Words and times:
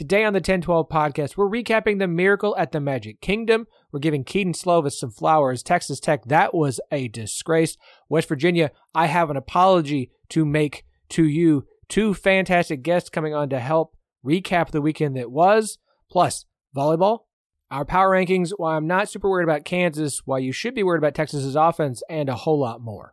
Today 0.00 0.24
on 0.24 0.32
the 0.32 0.38
1012 0.38 0.88
podcast, 0.88 1.36
we're 1.36 1.50
recapping 1.50 1.98
the 1.98 2.08
miracle 2.08 2.56
at 2.56 2.72
the 2.72 2.80
Magic 2.80 3.20
Kingdom. 3.20 3.66
We're 3.92 4.00
giving 4.00 4.24
Kedon 4.24 4.54
Slovis 4.54 4.92
some 4.92 5.10
flowers. 5.10 5.62
Texas 5.62 6.00
Tech, 6.00 6.24
that 6.24 6.54
was 6.54 6.80
a 6.90 7.08
disgrace. 7.08 7.76
West 8.08 8.26
Virginia, 8.26 8.70
I 8.94 9.08
have 9.08 9.28
an 9.28 9.36
apology 9.36 10.10
to 10.30 10.46
make 10.46 10.86
to 11.10 11.24
you. 11.24 11.66
Two 11.90 12.14
fantastic 12.14 12.80
guests 12.80 13.10
coming 13.10 13.34
on 13.34 13.50
to 13.50 13.58
help 13.58 13.94
recap 14.24 14.70
the 14.70 14.80
weekend 14.80 15.18
that 15.18 15.30
was. 15.30 15.76
Plus, 16.10 16.46
volleyball, 16.74 17.24
our 17.70 17.84
power 17.84 18.08
rankings, 18.08 18.52
why 18.56 18.76
I'm 18.76 18.86
not 18.86 19.10
super 19.10 19.28
worried 19.28 19.44
about 19.44 19.66
Kansas, 19.66 20.22
why 20.24 20.38
you 20.38 20.50
should 20.50 20.74
be 20.74 20.82
worried 20.82 21.00
about 21.00 21.14
Texas's 21.14 21.56
offense, 21.56 22.02
and 22.08 22.30
a 22.30 22.36
whole 22.36 22.58
lot 22.58 22.80
more. 22.80 23.12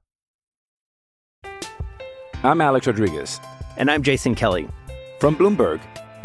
I'm 2.45 2.61
Alex 2.61 2.87
Rodriguez. 2.87 3.41
And 3.75 3.91
I'm 3.91 4.03
Jason 4.03 4.35
Kelly. 4.35 4.69
From 5.19 5.35
Bloomberg, 5.35 5.81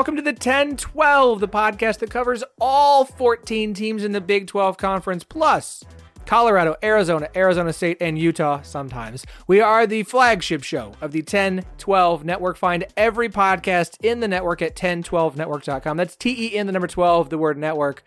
Welcome 0.00 0.16
to 0.16 0.22
the 0.22 0.32
10 0.32 0.78
12, 0.78 1.40
the 1.40 1.46
podcast 1.46 1.98
that 1.98 2.08
covers 2.08 2.42
all 2.58 3.04
14 3.04 3.74
teams 3.74 4.02
in 4.02 4.12
the 4.12 4.20
Big 4.22 4.46
12 4.46 4.78
Conference, 4.78 5.24
plus 5.24 5.84
Colorado, 6.24 6.74
Arizona, 6.82 7.28
Arizona 7.36 7.70
State, 7.70 7.98
and 8.00 8.18
Utah 8.18 8.62
sometimes. 8.62 9.26
We 9.46 9.60
are 9.60 9.86
the 9.86 10.04
flagship 10.04 10.62
show 10.62 10.94
of 11.02 11.12
the 11.12 11.20
10 11.20 11.66
12 11.76 12.24
network. 12.24 12.56
Find 12.56 12.86
every 12.96 13.28
podcast 13.28 14.02
in 14.02 14.20
the 14.20 14.26
network 14.26 14.62
at 14.62 14.74
1012network.com. 14.74 15.98
That's 15.98 16.16
T 16.16 16.46
E 16.46 16.56
N, 16.56 16.64
the 16.64 16.72
number 16.72 16.88
12, 16.88 17.28
the 17.28 17.36
word 17.36 17.58
network. 17.58 18.02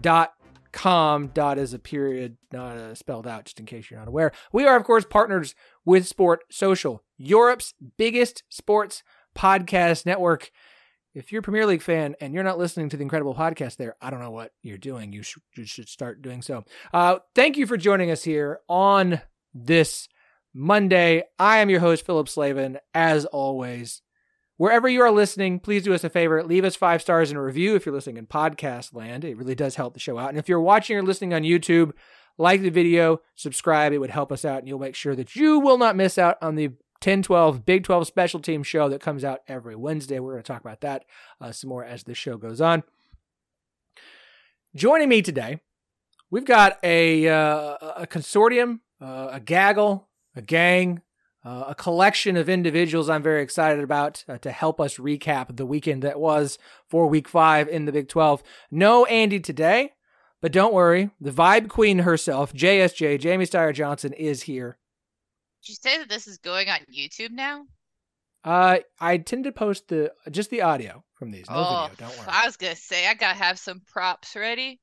Dot 0.00 0.32
com 0.72 1.26
dot 1.28 1.58
is 1.58 1.74
a 1.74 1.78
period 1.78 2.38
not 2.52 2.78
uh, 2.78 2.94
spelled 2.94 3.26
out 3.26 3.44
just 3.44 3.60
in 3.60 3.66
case 3.66 3.92
you're 3.92 4.00
not 4.00 4.08
aware 4.08 4.32
we 4.52 4.66
are 4.66 4.76
of 4.76 4.82
course 4.82 5.04
partners 5.04 5.54
with 5.84 6.04
sport 6.04 6.42
social 6.50 7.00
europe's 7.16 7.74
biggest 7.96 8.42
sports 8.48 9.04
podcast 9.36 10.04
network 10.04 10.50
if 11.14 11.30
you're 11.30 11.40
a 11.40 11.42
Premier 11.42 11.64
League 11.64 11.82
fan 11.82 12.16
and 12.20 12.34
you're 12.34 12.42
not 12.42 12.58
listening 12.58 12.88
to 12.88 12.96
the 12.96 13.02
incredible 13.02 13.34
podcast 13.34 13.76
there, 13.76 13.96
I 14.00 14.10
don't 14.10 14.20
know 14.20 14.32
what 14.32 14.52
you're 14.62 14.78
doing. 14.78 15.12
You, 15.12 15.22
sh- 15.22 15.38
you 15.56 15.64
should 15.64 15.88
start 15.88 16.22
doing 16.22 16.42
so. 16.42 16.64
Uh, 16.92 17.18
thank 17.34 17.56
you 17.56 17.66
for 17.66 17.76
joining 17.76 18.10
us 18.10 18.24
here 18.24 18.60
on 18.68 19.20
this 19.54 20.08
Monday. 20.52 21.22
I 21.38 21.58
am 21.58 21.70
your 21.70 21.80
host, 21.80 22.04
Phillip 22.04 22.28
Slavin. 22.28 22.78
As 22.92 23.26
always, 23.26 24.02
wherever 24.56 24.88
you 24.88 25.02
are 25.02 25.12
listening, 25.12 25.60
please 25.60 25.84
do 25.84 25.94
us 25.94 26.04
a 26.04 26.10
favor. 26.10 26.42
Leave 26.42 26.64
us 26.64 26.76
five 26.76 27.00
stars 27.00 27.30
and 27.30 27.38
a 27.38 27.42
review 27.42 27.76
if 27.76 27.86
you're 27.86 27.94
listening 27.94 28.16
in 28.16 28.26
podcast 28.26 28.92
land. 28.92 29.24
It 29.24 29.36
really 29.36 29.54
does 29.54 29.76
help 29.76 29.94
the 29.94 30.00
show 30.00 30.18
out. 30.18 30.30
And 30.30 30.38
if 30.38 30.48
you're 30.48 30.60
watching 30.60 30.96
or 30.96 31.02
listening 31.02 31.32
on 31.32 31.42
YouTube, 31.42 31.92
like 32.38 32.62
the 32.62 32.70
video, 32.70 33.20
subscribe. 33.36 33.92
It 33.92 33.98
would 33.98 34.10
help 34.10 34.32
us 34.32 34.44
out, 34.44 34.58
and 34.58 34.66
you'll 34.66 34.80
make 34.80 34.96
sure 34.96 35.14
that 35.14 35.36
you 35.36 35.60
will 35.60 35.78
not 35.78 35.94
miss 35.94 36.18
out 36.18 36.36
on 36.42 36.56
the 36.56 36.70
10 37.04 37.20
12 37.20 37.66
Big 37.66 37.84
12 37.84 38.06
special 38.06 38.40
team 38.40 38.62
show 38.62 38.88
that 38.88 38.98
comes 38.98 39.24
out 39.24 39.40
every 39.46 39.76
Wednesday. 39.76 40.18
We're 40.18 40.32
going 40.32 40.42
to 40.42 40.46
talk 40.50 40.62
about 40.62 40.80
that 40.80 41.04
uh, 41.38 41.52
some 41.52 41.68
more 41.68 41.84
as 41.84 42.04
the 42.04 42.14
show 42.14 42.38
goes 42.38 42.62
on. 42.62 42.82
Joining 44.74 45.10
me 45.10 45.20
today, 45.20 45.60
we've 46.30 46.46
got 46.46 46.78
a, 46.82 47.28
uh, 47.28 47.76
a 47.98 48.06
consortium, 48.06 48.80
uh, 49.02 49.28
a 49.32 49.38
gaggle, 49.38 50.08
a 50.34 50.40
gang, 50.40 51.02
uh, 51.44 51.64
a 51.68 51.74
collection 51.74 52.38
of 52.38 52.48
individuals 52.48 53.10
I'm 53.10 53.22
very 53.22 53.42
excited 53.42 53.84
about 53.84 54.24
uh, 54.26 54.38
to 54.38 54.50
help 54.50 54.80
us 54.80 54.96
recap 54.96 55.58
the 55.58 55.66
weekend 55.66 56.00
that 56.04 56.18
was 56.18 56.58
for 56.88 57.06
week 57.06 57.28
five 57.28 57.68
in 57.68 57.84
the 57.84 57.92
Big 57.92 58.08
12. 58.08 58.42
No 58.70 59.04
Andy 59.04 59.40
today, 59.40 59.92
but 60.40 60.52
don't 60.52 60.72
worry, 60.72 61.10
the 61.20 61.32
vibe 61.32 61.68
queen 61.68 61.98
herself, 61.98 62.54
JSJ, 62.54 63.20
Jamie 63.20 63.44
Steyer 63.44 63.74
Johnson, 63.74 64.14
is 64.14 64.44
here 64.44 64.78
did 65.64 65.70
you 65.70 65.76
say 65.76 65.98
that 65.98 66.08
this 66.10 66.26
is 66.26 66.38
going 66.38 66.68
on 66.68 66.80
YouTube 66.92 67.30
now? 67.30 67.64
Uh, 68.44 68.78
I 69.00 69.16
tend 69.16 69.44
to 69.44 69.52
post 69.52 69.88
the 69.88 70.12
just 70.30 70.50
the 70.50 70.60
audio 70.60 71.02
from 71.14 71.30
these, 71.30 71.48
no 71.48 71.56
oh, 71.56 71.88
video. 71.90 72.06
Don't 72.06 72.18
worry. 72.18 72.28
I 72.28 72.44
was 72.44 72.58
gonna 72.58 72.76
say 72.76 73.08
I 73.08 73.14
gotta 73.14 73.38
have 73.38 73.58
some 73.58 73.80
props 73.86 74.36
ready. 74.36 74.80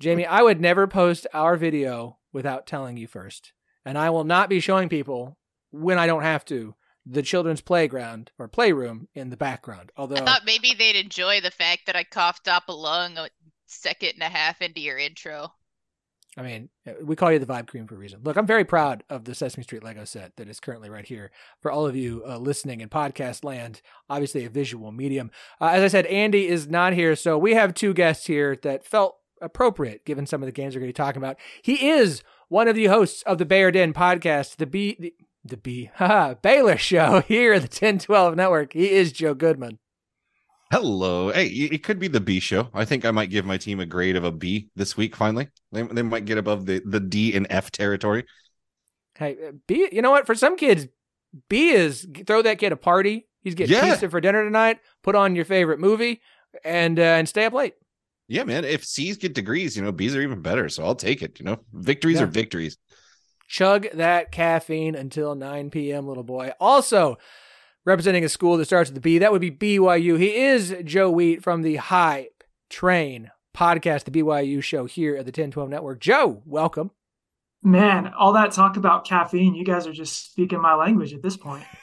Jamie, 0.00 0.26
I 0.26 0.42
would 0.42 0.60
never 0.60 0.88
post 0.88 1.28
our 1.32 1.56
video 1.56 2.18
without 2.32 2.66
telling 2.66 2.96
you 2.96 3.06
first, 3.06 3.52
and 3.84 3.96
I 3.96 4.10
will 4.10 4.24
not 4.24 4.48
be 4.48 4.58
showing 4.58 4.88
people 4.88 5.38
when 5.70 5.98
I 5.98 6.08
don't 6.08 6.22
have 6.22 6.44
to 6.46 6.74
the 7.06 7.22
children's 7.22 7.60
playground 7.60 8.32
or 8.38 8.48
playroom 8.48 9.06
in 9.14 9.30
the 9.30 9.36
background. 9.36 9.92
Although 9.96 10.16
I 10.16 10.24
thought 10.24 10.42
maybe 10.44 10.74
they'd 10.74 10.96
enjoy 10.96 11.40
the 11.40 11.52
fact 11.52 11.86
that 11.86 11.94
I 11.94 12.02
coughed 12.02 12.48
up 12.48 12.64
a 12.68 12.72
lung 12.72 13.16
a 13.18 13.28
second 13.66 14.14
and 14.14 14.22
a 14.22 14.28
half 14.28 14.60
into 14.60 14.80
your 14.80 14.98
intro. 14.98 15.52
I 16.36 16.42
mean, 16.42 16.68
uh, 16.86 16.92
we 17.02 17.16
call 17.16 17.32
you 17.32 17.38
the 17.38 17.46
Vibe 17.46 17.68
Queen 17.68 17.86
for 17.86 17.94
a 17.94 17.98
reason. 17.98 18.20
Look, 18.24 18.36
I'm 18.36 18.46
very 18.46 18.64
proud 18.64 19.04
of 19.08 19.24
the 19.24 19.34
Sesame 19.34 19.62
Street 19.62 19.84
Lego 19.84 20.04
set 20.04 20.36
that 20.36 20.48
is 20.48 20.58
currently 20.58 20.90
right 20.90 21.06
here 21.06 21.30
for 21.60 21.70
all 21.70 21.86
of 21.86 21.94
you 21.94 22.24
uh, 22.26 22.38
listening 22.38 22.80
in 22.80 22.88
podcast 22.88 23.44
land. 23.44 23.80
Obviously, 24.10 24.44
a 24.44 24.50
visual 24.50 24.90
medium. 24.90 25.30
Uh, 25.60 25.66
as 25.66 25.82
I 25.82 25.88
said, 25.88 26.06
Andy 26.06 26.48
is 26.48 26.68
not 26.68 26.92
here, 26.92 27.14
so 27.14 27.38
we 27.38 27.54
have 27.54 27.74
two 27.74 27.94
guests 27.94 28.26
here 28.26 28.56
that 28.62 28.84
felt 28.84 29.16
appropriate 29.40 30.04
given 30.04 30.26
some 30.26 30.42
of 30.42 30.46
the 30.46 30.52
games 30.52 30.74
we're 30.74 30.80
going 30.80 30.92
to 30.92 30.98
be 30.98 31.04
talking 31.04 31.22
about. 31.22 31.36
He 31.62 31.88
is 31.88 32.22
one 32.48 32.66
of 32.66 32.74
the 32.74 32.86
hosts 32.86 33.22
of 33.22 33.38
the 33.38 33.44
Bear 33.44 33.70
Den 33.70 33.92
podcast, 33.92 34.56
the 34.56 34.66
B, 34.66 34.96
the, 34.98 35.14
the 35.44 35.56
B, 35.56 35.90
haha, 35.94 36.34
Baylor 36.34 36.78
Show 36.78 37.20
here 37.28 37.52
at 37.52 37.62
the 37.62 37.66
1012 37.66 38.34
Network. 38.34 38.72
He 38.72 38.90
is 38.90 39.12
Joe 39.12 39.34
Goodman. 39.34 39.78
Hello. 40.74 41.30
Hey, 41.30 41.46
it 41.46 41.84
could 41.84 42.00
be 42.00 42.08
the 42.08 42.20
B 42.20 42.40
show. 42.40 42.68
I 42.74 42.84
think 42.84 43.04
I 43.04 43.12
might 43.12 43.30
give 43.30 43.44
my 43.44 43.56
team 43.56 43.78
a 43.78 43.86
grade 43.86 44.16
of 44.16 44.24
a 44.24 44.32
B 44.32 44.70
this 44.74 44.96
week. 44.96 45.14
Finally, 45.14 45.46
they, 45.70 45.82
they 45.82 46.02
might 46.02 46.24
get 46.24 46.36
above 46.36 46.66
the 46.66 46.82
the 46.84 46.98
D 46.98 47.32
and 47.36 47.46
F 47.48 47.70
territory. 47.70 48.24
Hey, 49.14 49.36
uh, 49.46 49.52
B. 49.68 49.88
You 49.92 50.02
know 50.02 50.10
what? 50.10 50.26
For 50.26 50.34
some 50.34 50.56
kids, 50.56 50.88
B 51.48 51.68
is 51.68 52.08
throw 52.26 52.42
that 52.42 52.58
kid 52.58 52.72
a 52.72 52.76
party. 52.76 53.28
He's 53.44 53.54
getting 53.54 53.76
yeah. 53.76 53.92
pizza 53.92 54.08
for 54.10 54.20
dinner 54.20 54.42
tonight. 54.42 54.80
Put 55.04 55.14
on 55.14 55.36
your 55.36 55.44
favorite 55.44 55.78
movie 55.78 56.20
and 56.64 56.98
uh, 56.98 57.02
and 57.02 57.28
stay 57.28 57.44
up 57.44 57.52
late. 57.52 57.74
Yeah, 58.26 58.42
man. 58.42 58.64
If 58.64 58.84
C's 58.84 59.16
get 59.16 59.32
degrees, 59.32 59.76
you 59.76 59.84
know, 59.84 59.92
B's 59.92 60.16
are 60.16 60.22
even 60.22 60.42
better. 60.42 60.68
So 60.68 60.84
I'll 60.84 60.96
take 60.96 61.22
it. 61.22 61.38
You 61.38 61.44
know, 61.44 61.60
victories 61.72 62.16
yeah. 62.16 62.24
are 62.24 62.26
victories. 62.26 62.78
Chug 63.46 63.86
that 63.94 64.32
caffeine 64.32 64.96
until 64.96 65.36
9 65.36 65.70
p.m., 65.70 66.08
little 66.08 66.24
boy. 66.24 66.50
Also, 66.58 67.18
representing 67.84 68.24
a 68.24 68.28
school 68.28 68.56
that 68.56 68.64
starts 68.64 68.90
with 68.90 68.94
the 68.94 69.00
B. 69.00 69.18
That 69.18 69.32
would 69.32 69.40
be 69.40 69.50
BYU. 69.50 70.18
He 70.18 70.34
is 70.36 70.74
Joe 70.84 71.10
Wheat 71.10 71.42
from 71.42 71.62
the 71.62 71.76
Hype 71.76 72.44
Train 72.70 73.30
podcast, 73.54 74.04
the 74.04 74.10
BYU 74.10 74.62
show 74.62 74.86
here 74.86 75.16
at 75.16 75.24
the 75.24 75.30
1012 75.30 75.68
Network. 75.68 76.00
Joe, 76.00 76.42
welcome. 76.44 76.90
Man, 77.62 78.12
all 78.12 78.34
that 78.34 78.52
talk 78.52 78.76
about 78.76 79.06
caffeine, 79.06 79.54
you 79.54 79.64
guys 79.64 79.86
are 79.86 79.92
just 79.92 80.30
speaking 80.32 80.60
my 80.60 80.74
language 80.74 81.12
at 81.12 81.22
this 81.22 81.36
point. 81.36 81.64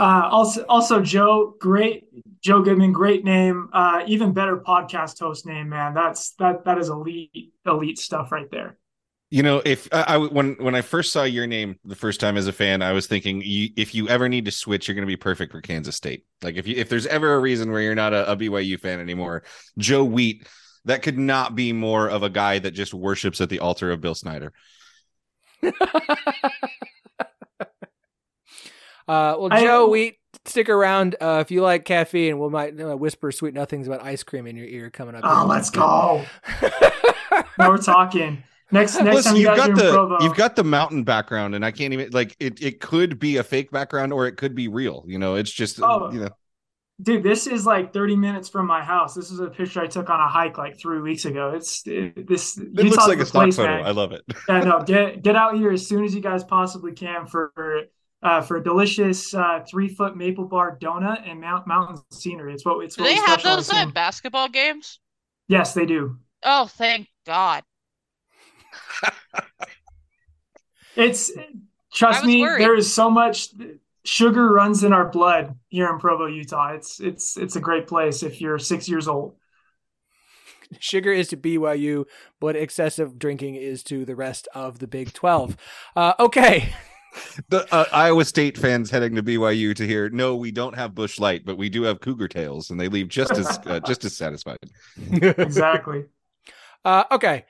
Uh, 0.00 0.28
also, 0.32 0.64
also 0.64 1.00
Joe, 1.00 1.54
great 1.60 2.04
Joe 2.40 2.60
Goodman, 2.60 2.90
great 2.90 3.24
name. 3.24 3.68
Uh, 3.72 4.02
even 4.06 4.32
better 4.32 4.56
podcast 4.56 5.20
host 5.20 5.46
name, 5.46 5.68
man. 5.68 5.94
That's 5.94 6.32
that 6.40 6.64
that 6.64 6.78
is 6.78 6.88
elite 6.88 7.52
elite 7.64 7.98
stuff 7.98 8.32
right 8.32 8.50
there 8.50 8.79
you 9.30 9.44
know 9.44 9.62
if 9.64 9.88
I, 9.92 10.02
I, 10.02 10.16
when 10.18 10.56
when 10.58 10.74
i 10.74 10.82
first 10.82 11.12
saw 11.12 11.22
your 11.22 11.46
name 11.46 11.78
the 11.84 11.94
first 11.94 12.20
time 12.20 12.36
as 12.36 12.46
a 12.46 12.52
fan 12.52 12.82
i 12.82 12.92
was 12.92 13.06
thinking 13.06 13.40
you, 13.44 13.70
if 13.76 13.94
you 13.94 14.08
ever 14.08 14.28
need 14.28 14.44
to 14.44 14.50
switch 14.50 14.88
you're 14.88 14.94
going 14.94 15.06
to 15.06 15.10
be 15.10 15.16
perfect 15.16 15.52
for 15.52 15.60
kansas 15.60 15.96
state. 15.96 16.24
Like 16.42 16.56
if 16.56 16.66
you 16.66 16.76
if 16.76 16.88
there's 16.88 17.06
ever 17.06 17.34
a 17.34 17.38
reason 17.38 17.70
where 17.70 17.80
you're 17.80 17.94
not 17.94 18.12
a, 18.12 18.32
a 18.32 18.36
byu 18.36 18.78
fan 18.78 19.00
anymore 19.00 19.44
joe 19.78 20.04
wheat 20.04 20.46
that 20.84 21.02
could 21.02 21.18
not 21.18 21.54
be 21.54 21.72
more 21.72 22.08
of 22.08 22.22
a 22.22 22.30
guy 22.30 22.58
that 22.58 22.72
just 22.72 22.92
worships 22.92 23.40
at 23.40 23.48
the 23.48 23.60
altar 23.60 23.90
of 23.90 24.00
bill 24.00 24.14
snyder. 24.14 24.52
Uh 29.08 29.34
well 29.40 29.48
joe 29.48 29.86
I, 29.86 29.90
wheat 29.90 30.18
stick 30.44 30.68
around 30.68 31.16
uh, 31.20 31.38
if 31.40 31.50
you 31.50 31.62
like 31.62 31.84
caffeine 31.84 32.38
we 32.38 32.48
might 32.48 32.80
uh, 32.80 32.96
whisper 32.96 33.32
sweet 33.32 33.54
nothings 33.54 33.88
about 33.88 34.04
ice 34.04 34.22
cream 34.22 34.46
in 34.46 34.54
your 34.54 34.66
ear 34.66 34.88
coming 34.88 35.16
up. 35.16 35.22
Oh 35.24 35.46
let's 35.48 35.68
go. 35.68 36.24
Now 36.62 37.40
we're 37.70 37.78
talking 37.78 38.44
Next, 38.72 39.00
next 39.00 39.24
time 39.24 39.36
you 39.36 39.48
have 39.48 39.56
got 39.56 39.74
the 39.74 39.90
Provo. 39.92 40.18
you've 40.22 40.36
got 40.36 40.56
the 40.56 40.64
mountain 40.64 41.02
background, 41.02 41.54
and 41.54 41.64
I 41.64 41.70
can't 41.70 41.92
even 41.92 42.10
like 42.10 42.36
it. 42.38 42.62
It 42.62 42.80
could 42.80 43.18
be 43.18 43.38
a 43.38 43.42
fake 43.42 43.70
background, 43.70 44.12
or 44.12 44.26
it 44.26 44.36
could 44.36 44.54
be 44.54 44.68
real. 44.68 45.04
You 45.06 45.18
know, 45.18 45.34
it's 45.34 45.50
just 45.50 45.80
oh, 45.82 46.10
you 46.12 46.20
know. 46.20 46.30
dude, 47.02 47.22
this 47.22 47.46
is 47.46 47.66
like 47.66 47.92
30 47.92 48.16
minutes 48.16 48.48
from 48.48 48.66
my 48.66 48.82
house. 48.82 49.14
This 49.14 49.30
is 49.30 49.40
a 49.40 49.48
picture 49.48 49.80
I 49.80 49.86
took 49.86 50.08
on 50.08 50.20
a 50.20 50.28
hike 50.28 50.56
like 50.56 50.78
three 50.78 51.00
weeks 51.00 51.24
ago. 51.24 51.52
It's 51.54 51.82
it, 51.86 52.28
this. 52.28 52.58
It 52.58 52.68
Utah's 52.74 52.90
looks 52.90 53.08
like 53.08 53.18
a 53.18 53.26
stock 53.26 53.52
photo. 53.52 53.76
Man. 53.76 53.86
I 53.86 53.90
love 53.90 54.12
it. 54.12 54.22
yeah, 54.48 54.60
no, 54.60 54.82
get 54.86 55.22
get 55.22 55.36
out 55.36 55.56
here 55.56 55.72
as 55.72 55.86
soon 55.86 56.04
as 56.04 56.14
you 56.14 56.20
guys 56.20 56.44
possibly 56.44 56.92
can 56.92 57.26
for 57.26 57.52
uh, 58.22 58.40
for 58.40 58.56
a 58.58 58.62
delicious 58.62 59.34
uh, 59.34 59.64
three 59.68 59.88
foot 59.88 60.16
maple 60.16 60.44
bar 60.44 60.78
donut 60.80 61.28
and 61.28 61.40
mount, 61.40 61.66
mountain 61.66 62.02
scenery. 62.12 62.54
It's 62.54 62.64
what 62.64 62.84
it's. 62.84 62.96
Do 62.96 63.02
what 63.02 63.08
they 63.08 63.16
have 63.16 63.42
those 63.42 63.72
at 63.72 63.92
basketball 63.94 64.48
games? 64.48 65.00
Yes, 65.48 65.74
they 65.74 65.86
do. 65.86 66.18
Oh, 66.44 66.66
thank 66.66 67.08
God. 67.26 67.62
It's 70.96 71.30
trust 71.92 72.24
me. 72.24 72.40
worried. 72.40 72.62
There 72.62 72.76
is 72.76 72.92
so 72.92 73.10
much 73.10 73.50
sugar 74.04 74.52
runs 74.52 74.84
in 74.84 74.92
our 74.92 75.08
blood 75.08 75.56
here 75.68 75.88
in 75.88 75.98
Provo, 75.98 76.26
Utah. 76.26 76.72
It's 76.72 77.00
it's 77.00 77.36
it's 77.36 77.56
a 77.56 77.60
great 77.60 77.86
place 77.86 78.22
if 78.22 78.40
you're 78.40 78.58
six 78.58 78.88
years 78.88 79.08
old. 79.08 79.36
Sugar 80.78 81.12
is 81.12 81.28
to 81.28 81.36
BYU, 81.36 82.04
but 82.38 82.54
excessive 82.54 83.18
drinking 83.18 83.56
is 83.56 83.82
to 83.84 84.04
the 84.04 84.14
rest 84.14 84.46
of 84.54 84.78
the 84.78 84.86
Big 84.86 85.12
Twelve. 85.12 85.56
Uh, 85.96 86.14
okay. 86.20 86.72
the 87.48 87.66
uh, 87.74 87.86
Iowa 87.92 88.24
State 88.24 88.56
fans 88.56 88.88
heading 88.88 89.16
to 89.16 89.22
BYU 89.22 89.74
to 89.74 89.84
hear, 89.84 90.08
no, 90.10 90.36
we 90.36 90.52
don't 90.52 90.76
have 90.76 90.94
Busch 90.94 91.18
Light, 91.18 91.44
but 91.44 91.58
we 91.58 91.68
do 91.68 91.82
have 91.82 92.00
Cougar 92.00 92.28
Tails, 92.28 92.70
and 92.70 92.78
they 92.78 92.86
leave 92.86 93.08
just 93.08 93.32
as 93.32 93.58
uh, 93.66 93.80
just 93.80 94.04
as 94.04 94.16
satisfied. 94.16 94.58
exactly. 95.10 96.04
Uh, 96.84 97.04
okay, 97.10 97.44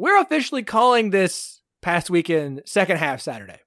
we're 0.00 0.18
officially 0.18 0.62
calling 0.62 1.10
this 1.10 1.60
past 1.82 2.08
weekend 2.08 2.62
second 2.64 2.96
half 2.96 3.20
Saturday. 3.20 3.58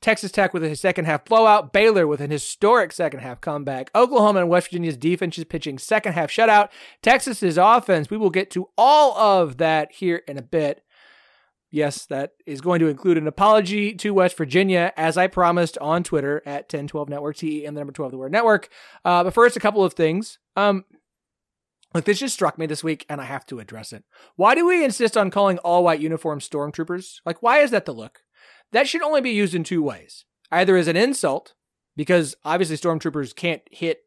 Texas 0.00 0.32
Tech 0.32 0.52
with 0.52 0.64
a 0.64 0.74
second 0.74 1.04
half 1.04 1.24
blowout, 1.24 1.72
Baylor 1.72 2.04
with 2.04 2.20
an 2.20 2.32
historic 2.32 2.92
second 2.92 3.20
half 3.20 3.40
comeback, 3.40 3.88
Oklahoma 3.94 4.40
and 4.40 4.48
West 4.48 4.70
Virginia's 4.70 4.96
defense 4.96 5.38
is 5.38 5.44
pitching 5.44 5.78
second 5.78 6.14
half 6.14 6.30
shutout, 6.30 6.70
Texas's 7.00 7.56
offense. 7.56 8.10
We 8.10 8.16
will 8.16 8.30
get 8.30 8.50
to 8.52 8.68
all 8.76 9.16
of 9.16 9.58
that 9.58 9.92
here 9.92 10.22
in 10.26 10.36
a 10.36 10.42
bit. 10.42 10.82
Yes, 11.70 12.06
that 12.06 12.32
is 12.44 12.60
going 12.60 12.80
to 12.80 12.88
include 12.88 13.18
an 13.18 13.28
apology 13.28 13.94
to 13.94 14.14
West 14.14 14.36
Virginia, 14.36 14.92
as 14.96 15.16
I 15.16 15.28
promised 15.28 15.78
on 15.78 16.02
Twitter 16.02 16.42
at 16.44 16.62
1012 16.62 17.08
Network, 17.08 17.36
T 17.36 17.64
and 17.64 17.76
the 17.76 17.80
number 17.80 17.92
12 17.92 18.12
the 18.12 18.18
word 18.18 18.32
network. 18.32 18.68
Uh, 19.04 19.22
but 19.22 19.34
first, 19.34 19.56
a 19.56 19.60
couple 19.60 19.84
of 19.84 19.92
things. 19.92 20.38
Um, 20.56 20.86
Look, 21.98 22.04
this 22.04 22.20
just 22.20 22.34
struck 22.34 22.58
me 22.58 22.66
this 22.66 22.84
week, 22.84 23.04
and 23.08 23.20
I 23.20 23.24
have 23.24 23.44
to 23.46 23.58
address 23.58 23.92
it. 23.92 24.04
Why 24.36 24.54
do 24.54 24.64
we 24.64 24.84
insist 24.84 25.16
on 25.16 25.32
calling 25.32 25.58
all 25.58 25.82
white 25.82 25.98
uniformed 25.98 26.42
stormtroopers? 26.42 27.16
Like, 27.26 27.42
why 27.42 27.58
is 27.58 27.72
that 27.72 27.86
the 27.86 27.92
look? 27.92 28.20
That 28.70 28.86
should 28.86 29.02
only 29.02 29.20
be 29.20 29.32
used 29.32 29.52
in 29.52 29.64
two 29.64 29.82
ways 29.82 30.24
either 30.52 30.76
as 30.76 30.86
an 30.86 30.96
insult, 30.96 31.54
because 31.96 32.36
obviously 32.44 32.76
stormtroopers 32.76 33.34
can't 33.34 33.62
hit 33.72 34.02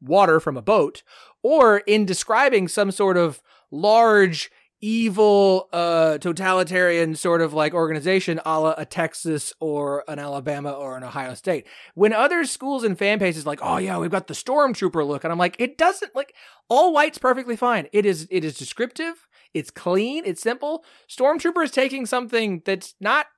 water 0.00 0.40
from 0.40 0.56
a 0.56 0.62
boat, 0.62 1.02
or 1.42 1.82
in 1.86 2.06
describing 2.06 2.68
some 2.68 2.90
sort 2.90 3.18
of 3.18 3.42
large 3.70 4.50
evil 4.86 5.70
uh 5.72 6.18
totalitarian 6.18 7.14
sort 7.16 7.40
of 7.40 7.54
like 7.54 7.72
organization 7.72 8.38
a 8.44 8.60
la 8.60 8.74
a 8.76 8.84
Texas 8.84 9.54
or 9.58 10.04
an 10.08 10.18
Alabama 10.18 10.72
or 10.72 10.94
an 10.98 11.02
Ohio 11.02 11.32
State. 11.32 11.66
When 11.94 12.12
other 12.12 12.44
schools 12.44 12.84
and 12.84 12.98
fan 12.98 13.18
bases 13.18 13.46
like, 13.46 13.60
oh 13.62 13.78
yeah, 13.78 13.96
we've 13.96 14.10
got 14.10 14.26
the 14.26 14.34
stormtrooper 14.34 15.06
look, 15.06 15.24
and 15.24 15.32
I'm 15.32 15.38
like, 15.38 15.56
it 15.58 15.78
doesn't 15.78 16.14
like 16.14 16.34
all 16.68 16.92
white's 16.92 17.16
perfectly 17.16 17.56
fine. 17.56 17.88
It 17.94 18.04
is 18.04 18.28
it 18.30 18.44
is 18.44 18.58
descriptive, 18.58 19.26
it's 19.54 19.70
clean, 19.70 20.24
it's 20.26 20.42
simple. 20.42 20.84
Stormtrooper 21.08 21.64
is 21.64 21.70
taking 21.70 22.04
something 22.04 22.60
that's 22.66 22.94
not 23.00 23.28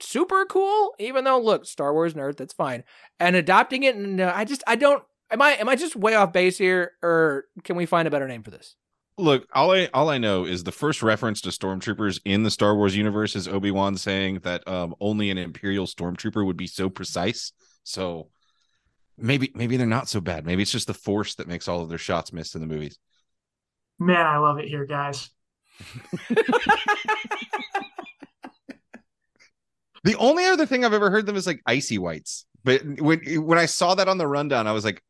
super 0.00 0.46
cool, 0.46 0.94
even 0.98 1.24
though 1.24 1.38
look, 1.38 1.66
Star 1.66 1.92
Wars 1.92 2.14
nerd, 2.14 2.38
that's 2.38 2.54
fine. 2.54 2.82
And 3.20 3.36
adopting 3.36 3.82
it 3.82 3.94
and 3.94 4.22
uh, 4.22 4.32
I 4.34 4.46
just 4.46 4.64
I 4.66 4.76
don't 4.76 5.04
am 5.30 5.42
I 5.42 5.50
am 5.56 5.68
I 5.68 5.76
just 5.76 5.96
way 5.96 6.14
off 6.14 6.32
base 6.32 6.56
here 6.56 6.92
or 7.02 7.44
can 7.62 7.76
we 7.76 7.84
find 7.84 8.08
a 8.08 8.10
better 8.10 8.26
name 8.26 8.42
for 8.42 8.50
this? 8.50 8.74
Look, 9.18 9.48
all 9.54 9.72
I 9.72 9.88
all 9.94 10.10
I 10.10 10.18
know 10.18 10.44
is 10.44 10.62
the 10.62 10.72
first 10.72 11.02
reference 11.02 11.40
to 11.42 11.48
stormtroopers 11.48 12.20
in 12.26 12.42
the 12.42 12.50
Star 12.50 12.76
Wars 12.76 12.94
universe 12.94 13.34
is 13.34 13.48
Obi 13.48 13.70
Wan 13.70 13.96
saying 13.96 14.40
that 14.40 14.66
um, 14.68 14.94
only 15.00 15.30
an 15.30 15.38
Imperial 15.38 15.86
stormtrooper 15.86 16.44
would 16.44 16.58
be 16.58 16.66
so 16.66 16.90
precise. 16.90 17.52
So 17.82 18.28
maybe 19.16 19.50
maybe 19.54 19.78
they're 19.78 19.86
not 19.86 20.10
so 20.10 20.20
bad. 20.20 20.44
Maybe 20.44 20.60
it's 20.60 20.72
just 20.72 20.86
the 20.86 20.94
Force 20.94 21.36
that 21.36 21.48
makes 21.48 21.66
all 21.66 21.80
of 21.80 21.88
their 21.88 21.96
shots 21.96 22.30
miss 22.30 22.54
in 22.54 22.60
the 22.60 22.66
movies. 22.66 22.98
Man, 23.98 24.26
I 24.26 24.36
love 24.36 24.58
it 24.58 24.68
here, 24.68 24.84
guys. 24.84 25.30
the 30.04 30.16
only 30.18 30.44
other 30.44 30.66
thing 30.66 30.84
I've 30.84 30.92
ever 30.92 31.10
heard 31.10 31.24
them 31.24 31.36
is 31.36 31.46
like 31.46 31.62
icy 31.66 31.96
whites. 31.96 32.44
But 32.64 32.82
when 33.00 33.20
when 33.46 33.58
I 33.58 33.64
saw 33.64 33.94
that 33.94 34.08
on 34.08 34.18
the 34.18 34.26
rundown, 34.26 34.66
I 34.66 34.72
was 34.72 34.84
like, 34.84 35.02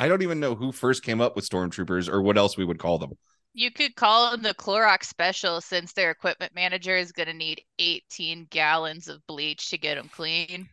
I 0.00 0.08
don't 0.08 0.22
even 0.22 0.40
know 0.40 0.56
who 0.56 0.72
first 0.72 1.04
came 1.04 1.20
up 1.20 1.36
with 1.36 1.48
stormtroopers 1.48 2.08
or 2.08 2.20
what 2.22 2.36
else 2.36 2.56
we 2.56 2.64
would 2.64 2.80
call 2.80 2.98
them. 2.98 3.12
You 3.54 3.70
could 3.70 3.96
call 3.96 4.30
them 4.30 4.42
the 4.42 4.54
Clorox 4.54 5.04
special 5.04 5.60
since 5.60 5.92
their 5.92 6.10
equipment 6.10 6.54
manager 6.54 6.96
is 6.96 7.12
going 7.12 7.26
to 7.26 7.34
need 7.34 7.62
18 7.78 8.46
gallons 8.50 9.08
of 9.08 9.26
bleach 9.26 9.68
to 9.70 9.78
get 9.78 9.96
them 9.96 10.08
clean. 10.08 10.68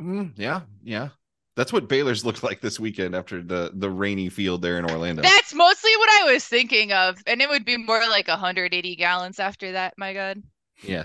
Mm, 0.00 0.32
yeah, 0.36 0.62
yeah. 0.82 1.10
That's 1.54 1.72
what 1.72 1.88
Baylor's 1.88 2.24
looked 2.24 2.42
like 2.42 2.60
this 2.60 2.80
weekend 2.80 3.14
after 3.14 3.42
the 3.42 3.72
the 3.74 3.90
rainy 3.90 4.30
field 4.30 4.62
there 4.62 4.78
in 4.78 4.90
Orlando. 4.90 5.22
That's 5.22 5.54
mostly 5.54 5.94
what 5.96 6.08
I 6.22 6.32
was 6.32 6.44
thinking 6.44 6.92
of, 6.92 7.22
and 7.26 7.42
it 7.42 7.48
would 7.48 7.66
be 7.66 7.76
more 7.76 8.00
like 8.08 8.26
180 8.26 8.96
gallons 8.96 9.38
after 9.38 9.72
that. 9.72 9.94
My 9.98 10.14
God. 10.14 10.42
Yeah. 10.82 11.04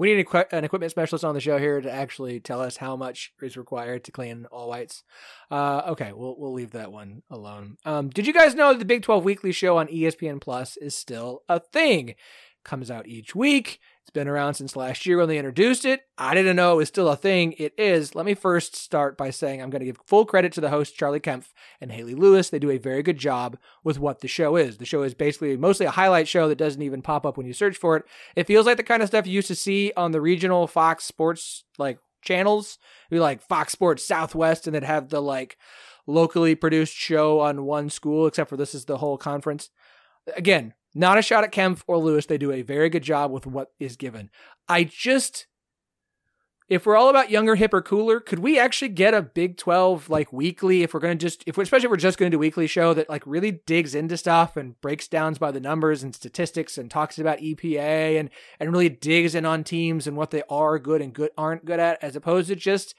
We 0.00 0.14
need 0.14 0.26
an 0.52 0.64
equipment 0.64 0.90
specialist 0.90 1.26
on 1.26 1.34
the 1.34 1.42
show 1.42 1.58
here 1.58 1.78
to 1.78 1.92
actually 1.92 2.40
tell 2.40 2.62
us 2.62 2.78
how 2.78 2.96
much 2.96 3.34
is 3.42 3.58
required 3.58 4.04
to 4.04 4.10
clean 4.10 4.46
all 4.50 4.70
whites. 4.70 5.02
Uh, 5.50 5.82
okay, 5.88 6.12
we'll 6.14 6.36
we'll 6.38 6.54
leave 6.54 6.70
that 6.70 6.90
one 6.90 7.22
alone. 7.28 7.76
Um, 7.84 8.08
did 8.08 8.26
you 8.26 8.32
guys 8.32 8.54
know 8.54 8.72
the 8.72 8.86
Big 8.86 9.02
12 9.02 9.22
Weekly 9.22 9.52
Show 9.52 9.76
on 9.76 9.88
ESPN 9.88 10.40
Plus 10.40 10.78
is 10.78 10.94
still 10.94 11.42
a 11.50 11.60
thing? 11.60 12.14
Comes 12.62 12.90
out 12.90 13.06
each 13.06 13.34
week. 13.34 13.80
It's 14.02 14.10
been 14.10 14.28
around 14.28 14.54
since 14.54 14.76
last 14.76 15.06
year 15.06 15.16
when 15.16 15.28
they 15.28 15.38
introduced 15.38 15.84
it. 15.84 16.02
I 16.18 16.34
didn't 16.34 16.56
know 16.56 16.74
it 16.74 16.76
was 16.76 16.88
still 16.88 17.08
a 17.08 17.16
thing. 17.16 17.54
It 17.58 17.72
is. 17.78 18.14
Let 18.14 18.26
me 18.26 18.34
first 18.34 18.76
start 18.76 19.16
by 19.16 19.30
saying 19.30 19.62
I'm 19.62 19.70
going 19.70 19.80
to 19.80 19.86
give 19.86 19.98
full 20.06 20.26
credit 20.26 20.52
to 20.54 20.60
the 20.60 20.68
hosts, 20.68 20.96
Charlie 20.96 21.20
Kempf 21.20 21.52
and 21.80 21.90
Haley 21.90 22.14
Lewis. 22.14 22.50
They 22.50 22.58
do 22.58 22.70
a 22.70 22.78
very 22.78 23.02
good 23.02 23.18
job 23.18 23.56
with 23.82 23.98
what 23.98 24.20
the 24.20 24.28
show 24.28 24.56
is. 24.56 24.76
The 24.76 24.84
show 24.84 25.02
is 25.02 25.14
basically 25.14 25.56
mostly 25.56 25.86
a 25.86 25.90
highlight 25.90 26.28
show 26.28 26.48
that 26.48 26.58
doesn't 26.58 26.82
even 26.82 27.02
pop 27.02 27.24
up 27.24 27.38
when 27.38 27.46
you 27.46 27.54
search 27.54 27.76
for 27.76 27.96
it. 27.96 28.04
It 28.36 28.46
feels 28.46 28.66
like 28.66 28.76
the 28.76 28.82
kind 28.82 29.02
of 29.02 29.08
stuff 29.08 29.26
you 29.26 29.32
used 29.32 29.48
to 29.48 29.54
see 29.54 29.92
on 29.96 30.12
the 30.12 30.20
regional 30.20 30.66
Fox 30.66 31.04
Sports 31.04 31.64
like 31.78 31.98
channels. 32.20 32.78
Be 33.10 33.20
like 33.20 33.40
Fox 33.40 33.72
Sports 33.72 34.04
Southwest, 34.04 34.66
and 34.66 34.74
then 34.74 34.82
have 34.82 35.08
the 35.08 35.22
like 35.22 35.56
locally 36.06 36.54
produced 36.54 36.94
show 36.94 37.40
on 37.40 37.64
one 37.64 37.88
school, 37.90 38.26
except 38.26 38.50
for 38.50 38.56
this 38.56 38.74
is 38.74 38.84
the 38.84 38.98
whole 38.98 39.16
conference. 39.16 39.70
Again, 40.36 40.74
not 40.94 41.18
a 41.18 41.22
shot 41.22 41.44
at 41.44 41.52
Kempf 41.52 41.82
or 41.86 41.98
Lewis. 41.98 42.26
They 42.26 42.38
do 42.38 42.52
a 42.52 42.62
very 42.62 42.88
good 42.88 43.02
job 43.02 43.30
with 43.30 43.46
what 43.46 43.68
is 43.78 43.96
given. 43.96 44.30
I 44.68 44.84
just, 44.84 45.46
if 46.68 46.86
we're 46.86 46.96
all 46.96 47.08
about 47.08 47.30
younger, 47.30 47.56
hipper, 47.56 47.84
cooler, 47.84 48.20
could 48.20 48.40
we 48.40 48.58
actually 48.58 48.88
get 48.88 49.14
a 49.14 49.22
Big 49.22 49.56
12 49.56 50.10
like 50.10 50.32
weekly? 50.32 50.82
If 50.82 50.92
we're 50.92 51.00
going 51.00 51.18
to 51.18 51.24
just, 51.24 51.44
if 51.46 51.56
we're, 51.56 51.62
especially 51.62 51.86
if 51.86 51.90
we're 51.90 51.96
just 51.96 52.18
going 52.18 52.30
to 52.30 52.34
do 52.34 52.38
weekly 52.40 52.66
show 52.66 52.92
that 52.94 53.08
like 53.08 53.22
really 53.26 53.60
digs 53.66 53.94
into 53.94 54.16
stuff 54.16 54.56
and 54.56 54.80
breaks 54.80 55.06
downs 55.08 55.38
by 55.38 55.50
the 55.50 55.60
numbers 55.60 56.02
and 56.02 56.14
statistics 56.14 56.76
and 56.76 56.90
talks 56.90 57.18
about 57.18 57.38
EPA 57.38 58.18
and, 58.18 58.30
and 58.58 58.72
really 58.72 58.88
digs 58.88 59.34
in 59.34 59.44
on 59.44 59.64
teams 59.64 60.06
and 60.06 60.16
what 60.16 60.30
they 60.30 60.42
are 60.48 60.78
good 60.78 61.02
and 61.02 61.12
good 61.12 61.30
aren't 61.38 61.64
good 61.64 61.80
at, 61.80 62.02
as 62.02 62.16
opposed 62.16 62.48
to 62.48 62.56
just 62.56 62.94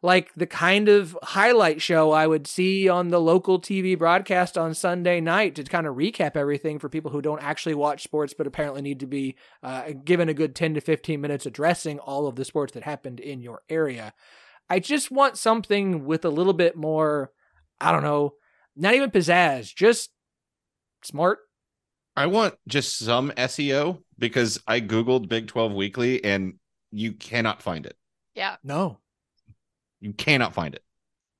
like 0.00 0.32
the 0.34 0.46
kind 0.46 0.88
of 0.88 1.18
highlight 1.22 1.82
show 1.82 2.12
I 2.12 2.26
would 2.26 2.46
see 2.46 2.88
on 2.88 3.08
the 3.08 3.20
local 3.20 3.60
TV 3.60 3.98
broadcast 3.98 4.56
on 4.56 4.74
Sunday 4.74 5.20
night 5.20 5.56
to 5.56 5.64
kind 5.64 5.86
of 5.86 5.96
recap 5.96 6.36
everything 6.36 6.78
for 6.78 6.88
people 6.88 7.10
who 7.10 7.20
don't 7.20 7.42
actually 7.42 7.74
watch 7.74 8.04
sports 8.04 8.32
but 8.32 8.46
apparently 8.46 8.80
need 8.80 9.00
to 9.00 9.06
be 9.06 9.36
uh, 9.62 9.90
given 10.04 10.28
a 10.28 10.34
good 10.34 10.54
10 10.54 10.74
to 10.74 10.80
15 10.80 11.20
minutes 11.20 11.46
addressing 11.46 11.98
all 11.98 12.28
of 12.28 12.36
the 12.36 12.44
sports 12.44 12.72
that 12.74 12.84
happened 12.84 13.18
in 13.18 13.40
your 13.40 13.62
area. 13.68 14.12
I 14.70 14.78
just 14.78 15.10
want 15.10 15.36
something 15.36 16.04
with 16.04 16.24
a 16.24 16.30
little 16.30 16.52
bit 16.52 16.76
more, 16.76 17.32
I 17.80 17.90
don't 17.90 18.02
know, 18.02 18.34
not 18.76 18.94
even 18.94 19.10
pizzazz, 19.10 19.74
just 19.74 20.10
smart. 21.02 21.38
I 22.14 22.26
want 22.26 22.54
just 22.68 22.98
some 22.98 23.30
SEO 23.32 24.02
because 24.18 24.60
I 24.66 24.80
Googled 24.80 25.28
Big 25.28 25.48
12 25.48 25.72
Weekly 25.72 26.22
and 26.24 26.54
you 26.92 27.12
cannot 27.12 27.62
find 27.62 27.86
it. 27.86 27.96
Yeah. 28.34 28.56
No. 28.62 28.98
You 30.00 30.12
cannot 30.12 30.54
find 30.54 30.74
it. 30.74 30.82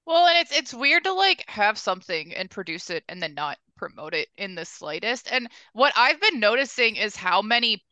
Well, 0.06 0.26
and 0.26 0.38
it's 0.38 0.52
it's 0.56 0.74
weird 0.74 1.04
to 1.04 1.12
like 1.12 1.44
have 1.48 1.78
something 1.78 2.34
and 2.34 2.50
produce 2.50 2.90
it 2.90 3.04
and 3.08 3.22
then 3.22 3.34
not 3.34 3.58
promote 3.76 4.14
it 4.14 4.28
in 4.36 4.54
the 4.54 4.64
slightest. 4.64 5.28
And 5.30 5.48
what 5.72 5.92
I've 5.96 6.20
been 6.20 6.40
noticing 6.40 6.96
is 6.96 7.14
how 7.14 7.42
many 7.42 7.84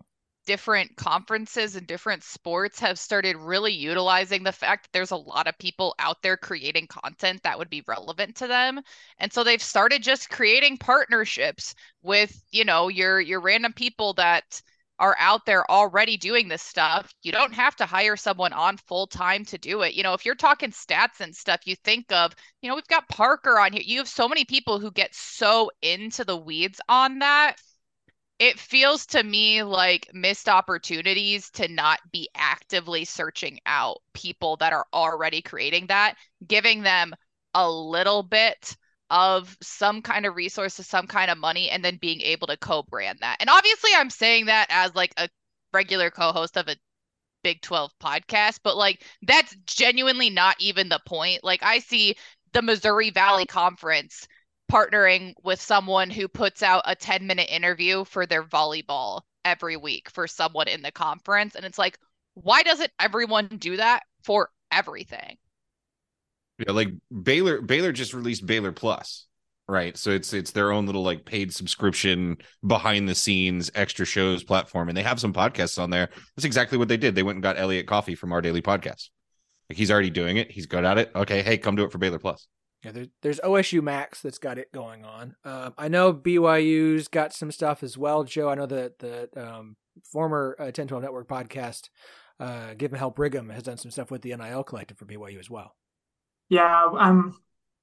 different 0.46 0.96
conferences 0.96 1.76
and 1.76 1.86
different 1.86 2.22
sports 2.22 2.78
have 2.80 2.98
started 2.98 3.36
really 3.36 3.72
utilizing 3.72 4.44
the 4.44 4.52
fact 4.52 4.84
that 4.84 4.92
there's 4.92 5.10
a 5.10 5.16
lot 5.16 5.48
of 5.48 5.58
people 5.58 5.94
out 5.98 6.22
there 6.22 6.36
creating 6.36 6.86
content 6.86 7.42
that 7.42 7.58
would 7.58 7.68
be 7.68 7.82
relevant 7.86 8.36
to 8.36 8.46
them. 8.46 8.80
And 9.18 9.32
so 9.32 9.44
they've 9.44 9.62
started 9.62 10.02
just 10.02 10.30
creating 10.30 10.78
partnerships 10.78 11.74
with, 12.02 12.42
you 12.50 12.64
know, 12.64 12.88
your 12.88 13.20
your 13.20 13.40
random 13.40 13.72
people 13.72 14.14
that 14.14 14.62
are 14.98 15.16
out 15.18 15.44
there 15.44 15.70
already 15.70 16.16
doing 16.16 16.48
this 16.48 16.62
stuff. 16.62 17.12
You 17.22 17.32
don't 17.32 17.52
have 17.54 17.76
to 17.76 17.86
hire 17.86 18.16
someone 18.16 18.52
on 18.52 18.76
full 18.76 19.06
time 19.06 19.44
to 19.46 19.58
do 19.58 19.82
it. 19.82 19.94
You 19.94 20.02
know, 20.02 20.14
if 20.14 20.24
you're 20.24 20.34
talking 20.34 20.70
stats 20.70 21.20
and 21.20 21.34
stuff, 21.34 21.60
you 21.66 21.76
think 21.76 22.10
of, 22.10 22.34
you 22.62 22.68
know, 22.68 22.74
we've 22.74 22.86
got 22.86 23.08
Parker 23.08 23.58
on 23.58 23.72
here. 23.72 23.82
You 23.84 23.98
have 23.98 24.08
so 24.08 24.28
many 24.28 24.44
people 24.44 24.78
who 24.78 24.90
get 24.90 25.14
so 25.14 25.70
into 25.82 26.24
the 26.24 26.36
weeds 26.36 26.80
on 26.88 27.18
that. 27.18 27.56
It 28.38 28.58
feels 28.58 29.06
to 29.06 29.22
me 29.22 29.62
like 29.62 30.10
missed 30.12 30.48
opportunities 30.48 31.50
to 31.52 31.68
not 31.68 32.00
be 32.12 32.28
actively 32.34 33.04
searching 33.04 33.58
out 33.64 34.02
people 34.12 34.56
that 34.58 34.72
are 34.74 34.86
already 34.92 35.40
creating 35.40 35.86
that, 35.86 36.16
giving 36.46 36.82
them 36.82 37.14
a 37.54 37.70
little 37.70 38.22
bit 38.22 38.76
of 39.10 39.56
some 39.62 40.02
kind 40.02 40.26
of 40.26 40.36
resources, 40.36 40.86
some 40.86 41.06
kind 41.06 41.30
of 41.30 41.38
money, 41.38 41.70
and 41.70 41.84
then 41.84 41.98
being 42.00 42.20
able 42.20 42.46
to 42.48 42.56
co-brand 42.56 43.18
that. 43.20 43.36
And 43.40 43.50
obviously, 43.50 43.90
I'm 43.96 44.10
saying 44.10 44.46
that 44.46 44.66
as 44.70 44.94
like 44.94 45.12
a 45.16 45.28
regular 45.72 46.10
co-host 46.10 46.56
of 46.56 46.68
a 46.68 46.76
Big 47.42 47.62
12 47.62 47.92
podcast, 48.02 48.58
but 48.64 48.76
like 48.76 49.04
that's 49.22 49.54
genuinely 49.66 50.30
not 50.30 50.56
even 50.58 50.88
the 50.88 51.00
point. 51.06 51.44
Like 51.44 51.62
I 51.62 51.78
see 51.78 52.16
the 52.52 52.62
Missouri 52.62 53.10
Valley 53.10 53.46
Conference 53.46 54.26
partnering 54.70 55.32
with 55.44 55.60
someone 55.60 56.10
who 56.10 56.26
puts 56.26 56.62
out 56.62 56.82
a 56.86 56.96
10 56.96 57.26
minute 57.26 57.48
interview 57.48 58.04
for 58.04 58.26
their 58.26 58.42
volleyball 58.42 59.20
every 59.44 59.76
week 59.76 60.10
for 60.10 60.26
someone 60.26 60.66
in 60.66 60.82
the 60.82 60.90
conference. 60.90 61.54
And 61.54 61.64
it's 61.64 61.78
like, 61.78 61.98
why 62.34 62.64
doesn't 62.64 62.90
everyone 62.98 63.46
do 63.46 63.76
that 63.76 64.02
for 64.24 64.50
everything? 64.72 65.36
Yeah, 66.58 66.72
like 66.72 66.88
Baylor 67.22 67.60
Baylor 67.60 67.92
just 67.92 68.14
released 68.14 68.46
Baylor 68.46 68.72
Plus, 68.72 69.26
right? 69.68 69.96
So 69.96 70.10
it's 70.10 70.32
it's 70.32 70.52
their 70.52 70.72
own 70.72 70.86
little 70.86 71.02
like 71.02 71.24
paid 71.24 71.52
subscription 71.52 72.38
behind 72.66 73.08
the 73.08 73.14
scenes 73.14 73.70
extra 73.74 74.06
shows 74.06 74.42
platform 74.42 74.88
and 74.88 74.96
they 74.96 75.02
have 75.02 75.20
some 75.20 75.32
podcasts 75.32 75.80
on 75.80 75.90
there. 75.90 76.08
That's 76.34 76.46
exactly 76.46 76.78
what 76.78 76.88
they 76.88 76.96
did. 76.96 77.14
They 77.14 77.22
went 77.22 77.36
and 77.36 77.42
got 77.42 77.58
Elliot 77.58 77.86
Coffee 77.86 78.14
from 78.14 78.32
our 78.32 78.40
daily 78.40 78.62
podcast. 78.62 79.10
Like 79.68 79.76
he's 79.76 79.90
already 79.90 80.10
doing 80.10 80.36
it. 80.36 80.50
He's 80.50 80.66
good 80.66 80.84
at 80.84 80.98
it. 80.98 81.10
Okay, 81.14 81.42
hey, 81.42 81.58
come 81.58 81.76
do 81.76 81.84
it 81.84 81.92
for 81.92 81.98
Baylor 81.98 82.18
Plus. 82.18 82.46
Yeah, 82.84 82.92
there's 82.92 83.08
there's 83.22 83.40
OSU 83.40 83.82
Max 83.82 84.20
that's 84.20 84.38
got 84.38 84.58
it 84.58 84.70
going 84.72 85.04
on. 85.04 85.34
Um, 85.44 85.74
I 85.76 85.88
know 85.88 86.14
BYU's 86.14 87.08
got 87.08 87.32
some 87.32 87.50
stuff 87.50 87.82
as 87.82 87.98
well. 87.98 88.22
Joe, 88.24 88.48
I 88.48 88.54
know 88.54 88.66
that 88.66 88.98
the 88.98 89.28
um, 89.36 89.76
former 90.04 90.56
uh, 90.58 90.64
1012 90.66 91.02
Network 91.02 91.28
podcast, 91.28 91.88
uh, 92.38 92.74
Give 92.74 92.92
'em 92.92 92.98
Hell 92.98 93.10
Brigham, 93.10 93.48
has 93.50 93.64
done 93.64 93.76
some 93.76 93.90
stuff 93.90 94.10
with 94.10 94.22
the 94.22 94.36
NIL 94.36 94.62
collective 94.62 94.98
for 94.98 95.04
BYU 95.04 95.40
as 95.40 95.50
well. 95.50 95.74
Yeah, 96.48 96.88
um, 96.96 97.36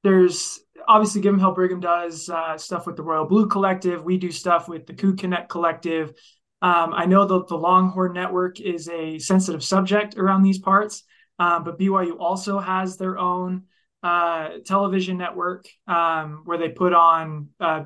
there's 0.03 0.59
obviously 0.87 1.21
Give 1.21 1.33
'em 1.33 1.39
Hell 1.39 1.53
Brigham 1.53 1.79
does 1.79 2.29
uh, 2.29 2.57
stuff 2.57 2.85
with 2.85 2.95
the 2.95 3.03
Royal 3.03 3.25
Blue 3.25 3.47
Collective. 3.47 4.03
We 4.03 4.17
do 4.17 4.31
stuff 4.31 4.67
with 4.67 4.85
the 4.85 4.93
Coup 4.93 5.15
Connect 5.15 5.49
Collective. 5.49 6.13
Um, 6.61 6.93
I 6.93 7.05
know 7.05 7.25
that 7.25 7.47
the 7.47 7.57
Longhorn 7.57 8.13
Network 8.13 8.59
is 8.61 8.87
a 8.87 9.19
sensitive 9.19 9.63
subject 9.63 10.17
around 10.17 10.43
these 10.43 10.59
parts, 10.59 11.03
um, 11.39 11.63
but 11.63 11.77
BYU 11.77 12.17
also 12.19 12.59
has 12.59 12.95
their 12.97 13.17
own 13.17 13.63
uh, 14.01 14.49
television 14.65 15.17
network 15.17 15.65
um, 15.87 16.41
where 16.45 16.57
they 16.57 16.69
put 16.69 16.93
on, 16.93 17.49
uh, 17.59 17.83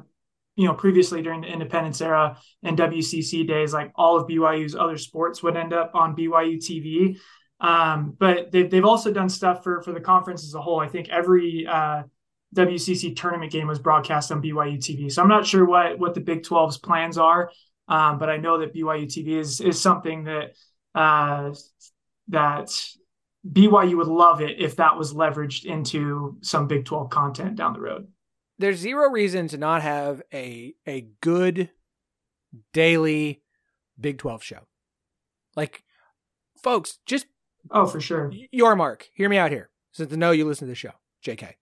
you 0.55 0.65
know, 0.67 0.73
previously 0.73 1.21
during 1.21 1.41
the 1.41 1.47
independence 1.47 2.01
era 2.01 2.37
and 2.63 2.77
WCC 2.77 3.43
days, 3.43 3.73
like 3.73 3.91
all 3.95 4.17
of 4.17 4.27
BYU's 4.27 4.75
other 4.75 4.97
sports 4.97 5.41
would 5.41 5.57
end 5.57 5.73
up 5.73 5.91
on 5.93 6.15
BYU 6.15 6.57
TV. 6.57 7.17
Um, 7.59 8.15
but 8.17 8.51
they've, 8.51 8.69
they've 8.69 8.85
also 8.85 9.11
done 9.11 9.29
stuff 9.29 9.63
for, 9.63 9.81
for 9.81 9.91
the 9.91 9.99
conference 9.99 10.43
as 10.43 10.53
a 10.53 10.61
whole. 10.61 10.79
I 10.79 10.87
think 10.87 11.09
every 11.09 11.65
uh, 11.67 12.03
WCC 12.55 13.15
tournament 13.15 13.51
game 13.51 13.67
was 13.67 13.79
broadcast 13.79 14.31
on 14.31 14.41
BYU 14.41 14.77
TV. 14.77 15.11
So 15.11 15.21
I'm 15.21 15.27
not 15.27 15.45
sure 15.45 15.65
what, 15.65 15.97
what 15.97 16.13
the 16.13 16.21
Big 16.21 16.43
12's 16.43 16.77
plans 16.77 17.17
are, 17.17 17.51
um, 17.87 18.19
but 18.19 18.29
I 18.29 18.37
know 18.37 18.59
that 18.59 18.73
BYU 18.73 19.05
TV 19.05 19.39
is, 19.39 19.59
is 19.59 19.81
something 19.81 20.25
that, 20.25 20.55
uh, 20.93 21.53
that 22.29 22.69
BYU 23.51 23.97
would 23.97 24.07
love 24.07 24.41
it 24.41 24.59
if 24.59 24.75
that 24.75 24.97
was 24.97 25.13
leveraged 25.13 25.65
into 25.65 26.37
some 26.41 26.67
Big 26.67 26.85
12 26.85 27.09
content 27.09 27.55
down 27.55 27.73
the 27.73 27.81
road. 27.81 28.07
There's 28.59 28.77
zero 28.77 29.09
reason 29.09 29.47
to 29.49 29.57
not 29.57 29.83
have 29.83 30.23
a 30.33 30.73
a 30.87 31.07
good 31.21 31.69
daily 32.73 33.43
Big 33.99 34.17
12 34.17 34.43
show. 34.43 34.59
Like 35.55 35.83
folks, 36.63 36.97
just 37.05 37.27
Oh, 37.71 37.85
for 37.87 37.99
sure. 37.99 38.31
Yormark. 38.53 39.03
Hear 39.13 39.29
me 39.29 39.37
out 39.37 39.51
here. 39.51 39.69
Since 39.91 40.13
I 40.13 40.15
know 40.15 40.31
you 40.31 40.45
listen 40.45 40.67
to 40.67 40.71
the 40.71 40.75
show, 40.75 40.91
JK. 41.25 41.53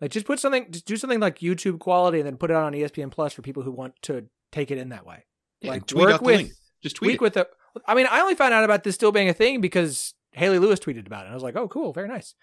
Like, 0.00 0.10
just 0.10 0.26
put 0.26 0.40
something, 0.40 0.66
just 0.70 0.86
do 0.86 0.96
something 0.96 1.20
like 1.20 1.40
YouTube 1.40 1.78
quality, 1.78 2.18
and 2.18 2.26
then 2.26 2.36
put 2.36 2.50
it 2.50 2.56
on 2.56 2.72
ESPN 2.72 3.10
Plus 3.10 3.32
for 3.32 3.42
people 3.42 3.62
who 3.62 3.70
want 3.70 3.94
to 4.02 4.26
take 4.50 4.70
it 4.70 4.78
in 4.78 4.88
that 4.88 5.06
way. 5.06 5.24
Yeah, 5.60 5.72
like, 5.72 5.86
tweet 5.86 6.04
work 6.04 6.14
out 6.14 6.20
the 6.20 6.26
with, 6.26 6.36
link. 6.36 6.52
Just 6.82 6.96
tweet 6.96 7.16
it. 7.16 7.20
with 7.20 7.34
the. 7.34 7.48
I 7.86 7.94
mean, 7.94 8.06
I 8.10 8.20
only 8.20 8.34
found 8.34 8.54
out 8.54 8.64
about 8.64 8.82
this 8.82 8.94
still 8.94 9.12
being 9.12 9.28
a 9.28 9.34
thing 9.34 9.60
because 9.60 10.14
Haley 10.32 10.58
Lewis 10.58 10.80
tweeted 10.80 11.06
about 11.06 11.26
it. 11.26 11.30
I 11.30 11.34
was 11.34 11.42
like, 11.42 11.56
oh, 11.56 11.68
cool, 11.68 11.92
very 11.92 12.08
nice. 12.08 12.34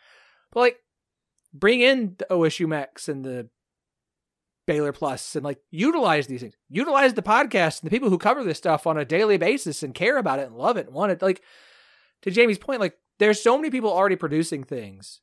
But 0.52 0.60
like, 0.62 0.78
bring 1.54 1.82
in 1.82 2.16
the 2.18 2.28
OSU 2.30 2.68
Max 2.68 3.10
and 3.10 3.26
the 3.26 3.50
Baylor 4.68 4.92
Plus 4.92 5.36
and 5.36 5.44
like 5.44 5.60
utilize 5.72 6.28
these 6.28 6.42
things. 6.42 6.56
Utilize 6.70 7.14
the 7.14 7.24
podcast 7.24 7.82
and 7.82 7.90
the 7.90 7.96
people 7.96 8.10
who 8.10 8.18
cover 8.18 8.44
this 8.44 8.58
stuff 8.58 8.86
on 8.86 8.98
a 8.98 9.06
daily 9.06 9.38
basis 9.38 9.82
and 9.82 9.96
care 9.96 10.18
about 10.18 10.40
it 10.40 10.48
and 10.48 10.58
love 10.58 10.78
it 10.78 10.88
and 10.88 10.96
want 10.96 11.12
it. 11.12 11.22
Like 11.22 11.42
to 12.24 12.32
Jamie's 12.32 12.58
point, 12.58 12.80
like 12.80 12.98
there's 13.20 13.42
so 13.42 13.58
many 13.58 13.70
people 13.70 13.92
already 13.92 14.16
producing 14.16 14.64
things, 14.64 15.22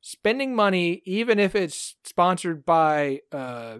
spending 0.00 0.54
money, 0.54 1.02
even 1.04 1.38
if 1.38 1.54
it's 1.54 1.96
sponsored 2.04 2.64
by 2.64 3.20
uh 3.32 3.78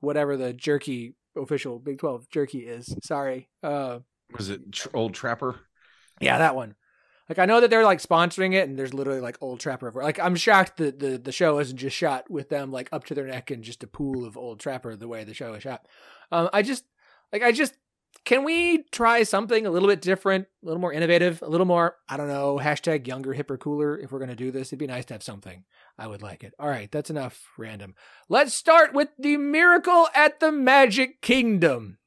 whatever 0.00 0.36
the 0.36 0.52
jerky 0.52 1.14
official 1.36 1.78
Big 1.78 1.98
Twelve 1.98 2.28
jerky 2.28 2.60
is. 2.60 2.94
Sorry, 3.02 3.48
uh, 3.62 4.00
Was 4.36 4.50
it 4.50 4.72
tr- 4.72 4.88
Old 4.94 5.14
Trapper? 5.14 5.60
yeah, 6.20 6.38
that 6.38 6.54
one. 6.54 6.74
Like 7.28 7.38
I 7.38 7.46
know 7.46 7.60
that 7.60 7.70
they're 7.70 7.84
like 7.84 8.02
sponsoring 8.02 8.52
it, 8.52 8.68
and 8.68 8.78
there's 8.78 8.92
literally 8.92 9.20
like 9.20 9.38
old 9.40 9.60
Trapper. 9.60 9.86
everywhere. 9.86 10.04
Like 10.04 10.18
I'm 10.20 10.36
shocked 10.36 10.76
that 10.78 10.98
the 10.98 11.16
the 11.18 11.32
show 11.32 11.58
isn't 11.60 11.76
just 11.78 11.96
shot 11.96 12.28
with 12.30 12.48
them 12.48 12.70
like 12.70 12.88
up 12.92 13.04
to 13.06 13.14
their 13.14 13.26
neck 13.26 13.50
in 13.50 13.62
just 13.62 13.82
a 13.82 13.86
pool 13.86 14.24
of 14.26 14.36
old 14.36 14.60
Trapper 14.60 14.96
the 14.96 15.08
way 15.08 15.24
the 15.24 15.32
show 15.32 15.54
is 15.54 15.62
shot. 15.62 15.86
Um, 16.30 16.50
I 16.52 16.62
just 16.62 16.84
like 17.32 17.42
I 17.42 17.52
just 17.52 17.74
can 18.24 18.44
we 18.44 18.84
try 18.92 19.22
something 19.24 19.66
a 19.66 19.70
little 19.70 19.88
bit 19.88 20.00
different, 20.00 20.46
a 20.62 20.66
little 20.66 20.80
more 20.80 20.92
innovative, 20.92 21.42
a 21.42 21.48
little 21.48 21.66
more 21.66 21.96
I 22.08 22.16
don't 22.16 22.28
know 22.28 22.58
hashtag 22.62 23.06
younger, 23.06 23.34
hipper, 23.34 23.58
cooler. 23.58 23.98
If 23.98 24.12
we're 24.12 24.20
gonna 24.20 24.36
do 24.36 24.50
this, 24.50 24.68
it'd 24.68 24.78
be 24.78 24.86
nice 24.86 25.04
to 25.06 25.14
have 25.14 25.22
something. 25.22 25.64
I 25.98 26.06
would 26.06 26.22
like 26.22 26.44
it. 26.44 26.54
All 26.58 26.68
right, 26.68 26.90
that's 26.90 27.10
enough 27.10 27.42
random. 27.58 27.94
Let's 28.28 28.54
start 28.54 28.94
with 28.94 29.08
the 29.18 29.36
miracle 29.36 30.08
at 30.14 30.40
the 30.40 30.52
Magic 30.52 31.20
Kingdom 31.20 31.98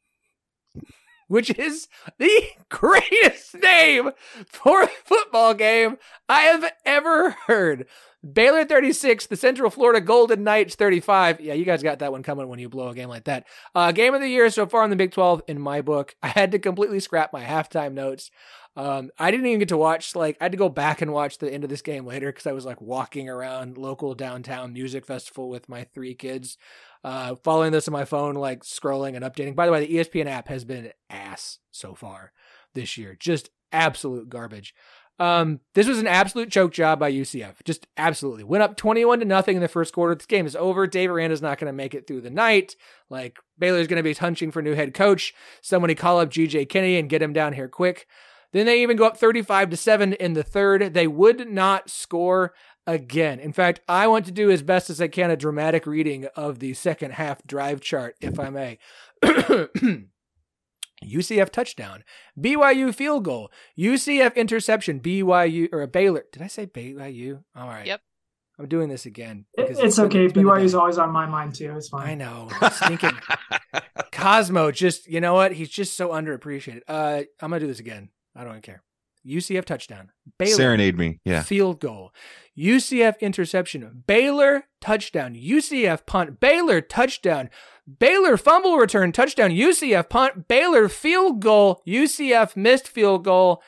which 1.28 1.58
is 1.58 1.88
the 2.18 2.44
greatest 2.70 3.56
name 3.56 4.12
for 4.48 4.84
a 4.84 4.88
football 4.88 5.54
game 5.54 5.98
I 6.30 6.42
have 6.42 6.72
ever 6.86 7.32
heard. 7.48 7.88
Baylor 8.34 8.66
36, 8.66 9.28
the 9.28 9.36
Central 9.36 9.70
Florida 9.70 10.02
Golden 10.02 10.44
Knights 10.44 10.74
35. 10.74 11.42
Yeah, 11.42 11.54
you 11.54 11.64
guys 11.64 11.84
got 11.84 12.00
that 12.00 12.12
one 12.12 12.24
coming 12.24 12.48
when 12.48 12.58
you 12.58 12.70
blow 12.70 12.88
a 12.88 12.96
game 12.96 13.10
like 13.10 13.26
that. 13.26 13.46
Uh, 13.76 13.92
game 13.92 14.16
of 14.16 14.22
the 14.22 14.28
year 14.28 14.50
so 14.50 14.66
far 14.66 14.84
in 14.84 14.90
the 14.90 14.96
Big 14.96 15.12
12 15.12 15.44
in 15.48 15.62
my 15.62 15.82
book. 15.82 16.16
I 16.24 16.30
had 16.30 16.52
to 16.54 16.60
completely 16.60 17.00
scrap 17.00 17.32
my 17.32 17.44
halftime 17.44 17.94
notes. 17.94 18.32
Um, 18.78 19.10
I 19.18 19.32
didn't 19.32 19.46
even 19.46 19.60
get 19.60 19.70
to 19.70 19.78
watch, 19.78 20.16
like, 20.16 20.38
I 20.42 20.46
had 20.46 20.52
to 20.52 20.58
go 20.58 20.68
back 20.68 21.02
and 21.02 21.14
watch 21.14 21.38
the 21.38 21.52
end 21.52 21.64
of 21.64 21.70
this 21.70 21.82
game 21.82 22.06
later 22.06 22.30
because 22.32 22.46
I 22.46 22.52
was, 22.52 22.66
like, 22.66 22.82
walking 22.82 23.30
around 23.30 23.78
local 23.78 24.14
downtown 24.16 24.74
music 24.74 25.06
festival 25.06 25.50
with 25.50 25.70
my 25.70 25.86
three 25.86 26.14
kids 26.14 26.58
uh, 27.06 27.36
following 27.44 27.72
this 27.72 27.88
on 27.88 27.94
my 27.94 28.04
phone, 28.04 28.34
like 28.34 28.64
scrolling 28.64 29.16
and 29.16 29.24
updating. 29.24 29.56
By 29.56 29.68
the 29.68 29.72
way, 29.72 29.86
the 29.86 29.96
ESPN 29.96 30.26
app 30.26 30.48
has 30.48 30.66
been 30.66 30.92
ass 31.10 31.60
so 31.70 31.94
far 31.94 32.32
this 32.74 32.98
year, 32.98 33.16
just 33.20 33.52
absolute 33.72 34.28
garbage. 34.28 34.74
Um, 35.20 35.60
this 35.76 35.88
was 35.88 36.00
an 36.00 36.08
absolute 36.08 36.52
choke 36.52 36.74
job 36.74 37.00
by 37.00 37.12
UCF. 37.12 37.64
Just 37.64 37.88
absolutely 37.96 38.44
went 38.44 38.64
up 38.64 38.76
21 38.76 39.20
to 39.20 39.26
nothing 39.26 39.56
in 39.56 39.62
the 39.62 39.68
first 39.68 39.94
quarter. 39.94 40.16
This 40.16 40.26
game 40.26 40.48
is 40.48 40.56
over. 40.56 40.88
Dave 40.88 41.12
Aranda's 41.12 41.44
not 41.44 41.58
going 41.60 41.72
to 41.72 41.78
make 41.78 41.94
it 41.94 42.08
through 42.08 42.22
the 42.22 42.30
night. 42.30 42.76
Like 43.10 43.38
Baylor's 43.58 43.88
going 43.88 43.98
to 43.98 44.04
be 44.04 44.14
hunching 44.14 44.52
for 44.52 44.62
new 44.62 44.74
head 44.74 44.94
coach. 44.94 45.34
Somebody 45.62 45.96
call 45.96 46.20
up 46.20 46.32
GJ 46.32 46.68
Kinney 46.68 46.98
and 46.98 47.08
get 47.08 47.22
him 47.22 47.34
down 47.34 47.54
here 47.54 47.70
quick. 47.70 48.08
Then 48.56 48.68
they 48.68 48.82
even 48.82 48.96
go 48.96 49.06
up 49.06 49.18
35 49.18 49.72
to 49.72 49.76
7 49.76 50.14
in 50.14 50.32
the 50.32 50.42
third. 50.42 50.94
They 50.94 51.08
would 51.08 51.50
not 51.50 51.90
score 51.90 52.54
again. 52.88 53.38
In 53.38 53.52
fact, 53.52 53.82
I 53.90 54.08
want 54.08 54.26
to 54.28 54.32
do 54.32 54.50
as 54.50 54.64
best 54.64 54.90
as 54.90 55.02
I 55.02 55.10
can 55.10 55.30
a 55.30 55.36
dramatic 55.36 55.86
reading 55.86 56.28
of 56.38 56.60
the 56.60 56.74
second 56.74 57.12
half 57.16 57.46
drive 57.46 57.82
chart, 57.82 58.16
if 58.22 58.40
I 58.40 58.50
may. 58.50 58.78
UCF 61.04 61.50
touchdown, 61.50 62.06
BYU 62.40 62.96
field 62.96 63.26
goal, 63.26 63.52
UCF 63.78 64.38
interception, 64.38 65.02
BYU 65.02 65.68
or 65.74 65.82
a 65.82 65.88
Baylor. 65.90 66.24
Did 66.32 66.42
I 66.42 66.48
say 66.48 66.66
BYU? 66.66 67.44
All 67.58 67.68
right. 67.68 67.86
Yep. 67.86 68.00
I'm 68.58 68.70
doing 68.70 68.88
this 68.88 69.06
again. 69.06 69.48
It's, 69.56 69.82
because 69.82 70.00
okay. 70.00 70.28
been 70.28 70.46
a 70.46 70.50
BYU 70.50 70.64
is 70.64 70.76
always 70.76 70.98
on 70.98 71.12
my 71.12 71.26
mind 71.26 71.56
too. 71.56 71.76
It's 71.76 71.90
fine. 71.90 72.08
I 72.08 72.16
know. 72.16 72.48
Stinking 72.72 73.18
Cosmo, 74.14 74.72
just 74.72 75.10
you 75.10 75.20
know 75.20 75.34
what? 75.34 75.52
He's 75.52 75.68
just 75.68 75.98
so 75.98 76.12
underappreciated. 76.12 76.84
Uh, 76.88 77.24
I'm 77.42 77.50
gonna 77.50 77.60
do 77.60 77.68
this 77.68 77.82
again. 77.82 78.12
I 78.36 78.44
don't 78.44 78.62
care. 78.62 78.84
UCF 79.26 79.66
touchdown. 79.66 80.12
Baylor 80.38 80.56
Serenade 80.56 80.98
me. 80.98 81.20
Yeah. 81.26 81.42
field 81.42 81.80
goal. 81.80 82.12
UCF 82.56 83.20
interception. 83.22 84.04
Baylor 84.06 84.66
touchdown. 84.82 85.34
UCF 85.34 86.06
punt. 86.06 86.40
Baylor 86.40 86.80
touchdown. 86.80 87.50
Baylor 88.00 88.36
fumble 88.36 88.78
return, 88.78 89.12
touchdown, 89.12 89.52
UCF 89.52 90.10
punt, 90.10 90.48
Baylor 90.48 90.90
field 90.90 91.40
goal, 91.40 91.84
UCF 91.88 92.56
missed 92.56 92.88
field 92.88 93.24
goal. 93.24 93.62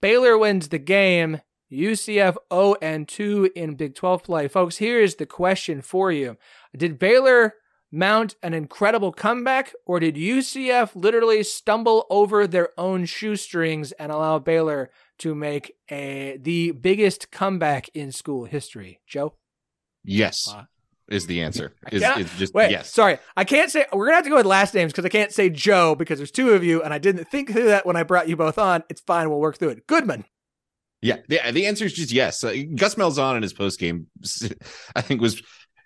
Baylor 0.00 0.38
wins 0.38 0.68
the 0.68 0.78
game. 0.78 1.40
UCF 1.70 2.36
0 2.52 2.76
and 2.80 3.08
2 3.08 3.50
in 3.56 3.74
Big 3.74 3.94
12 3.94 4.22
play. 4.22 4.48
Folks, 4.48 4.76
here 4.76 5.00
is 5.00 5.16
the 5.16 5.26
question 5.26 5.82
for 5.82 6.12
you. 6.12 6.36
Did 6.76 6.98
Baylor 6.98 7.54
mount 7.94 8.34
an 8.42 8.52
incredible 8.52 9.12
comeback, 9.12 9.72
or 9.86 10.00
did 10.00 10.16
UCF 10.16 10.90
literally 10.94 11.42
stumble 11.42 12.06
over 12.10 12.46
their 12.46 12.68
own 12.78 13.04
shoestrings 13.04 13.92
and 13.92 14.10
allow 14.10 14.38
Baylor 14.38 14.90
to 15.18 15.34
make 15.34 15.76
a 15.90 16.38
the 16.40 16.72
biggest 16.72 17.30
comeback 17.30 17.88
in 17.94 18.12
school 18.12 18.44
history? 18.44 19.00
Joe? 19.06 19.34
Yes. 20.04 20.52
Uh, 20.52 20.64
is 21.08 21.26
the 21.26 21.42
answer. 21.42 21.74
Is, 21.92 22.02
is 22.02 22.30
just 22.38 22.54
wait, 22.54 22.70
yes. 22.70 22.90
Sorry, 22.90 23.18
I 23.36 23.44
can't 23.44 23.70
say. 23.70 23.86
We're 23.92 24.06
gonna 24.06 24.16
have 24.16 24.24
to 24.24 24.30
go 24.30 24.36
with 24.36 24.46
last 24.46 24.74
names 24.74 24.92
because 24.92 25.04
I 25.04 25.10
can't 25.10 25.32
say 25.32 25.50
Joe 25.50 25.94
because 25.94 26.18
there's 26.18 26.30
two 26.30 26.52
of 26.52 26.64
you, 26.64 26.82
and 26.82 26.94
I 26.94 26.98
didn't 26.98 27.26
think 27.26 27.52
through 27.52 27.66
that 27.66 27.84
when 27.84 27.96
I 27.96 28.02
brought 28.02 28.28
you 28.28 28.36
both 28.36 28.58
on. 28.58 28.84
It's 28.88 29.02
fine. 29.02 29.28
We'll 29.28 29.40
work 29.40 29.58
through 29.58 29.70
it. 29.70 29.86
Goodman. 29.86 30.24
Yeah, 31.02 31.18
the, 31.28 31.40
the 31.52 31.66
answer 31.66 31.84
is 31.84 31.92
just 31.92 32.12
yes. 32.12 32.42
Uh, 32.42 32.54
Gus 32.74 32.94
Malzahn 32.94 33.36
in 33.36 33.42
his 33.42 33.52
post 33.52 33.78
game, 33.78 34.06
I 34.96 35.02
think 35.02 35.20
was 35.20 35.42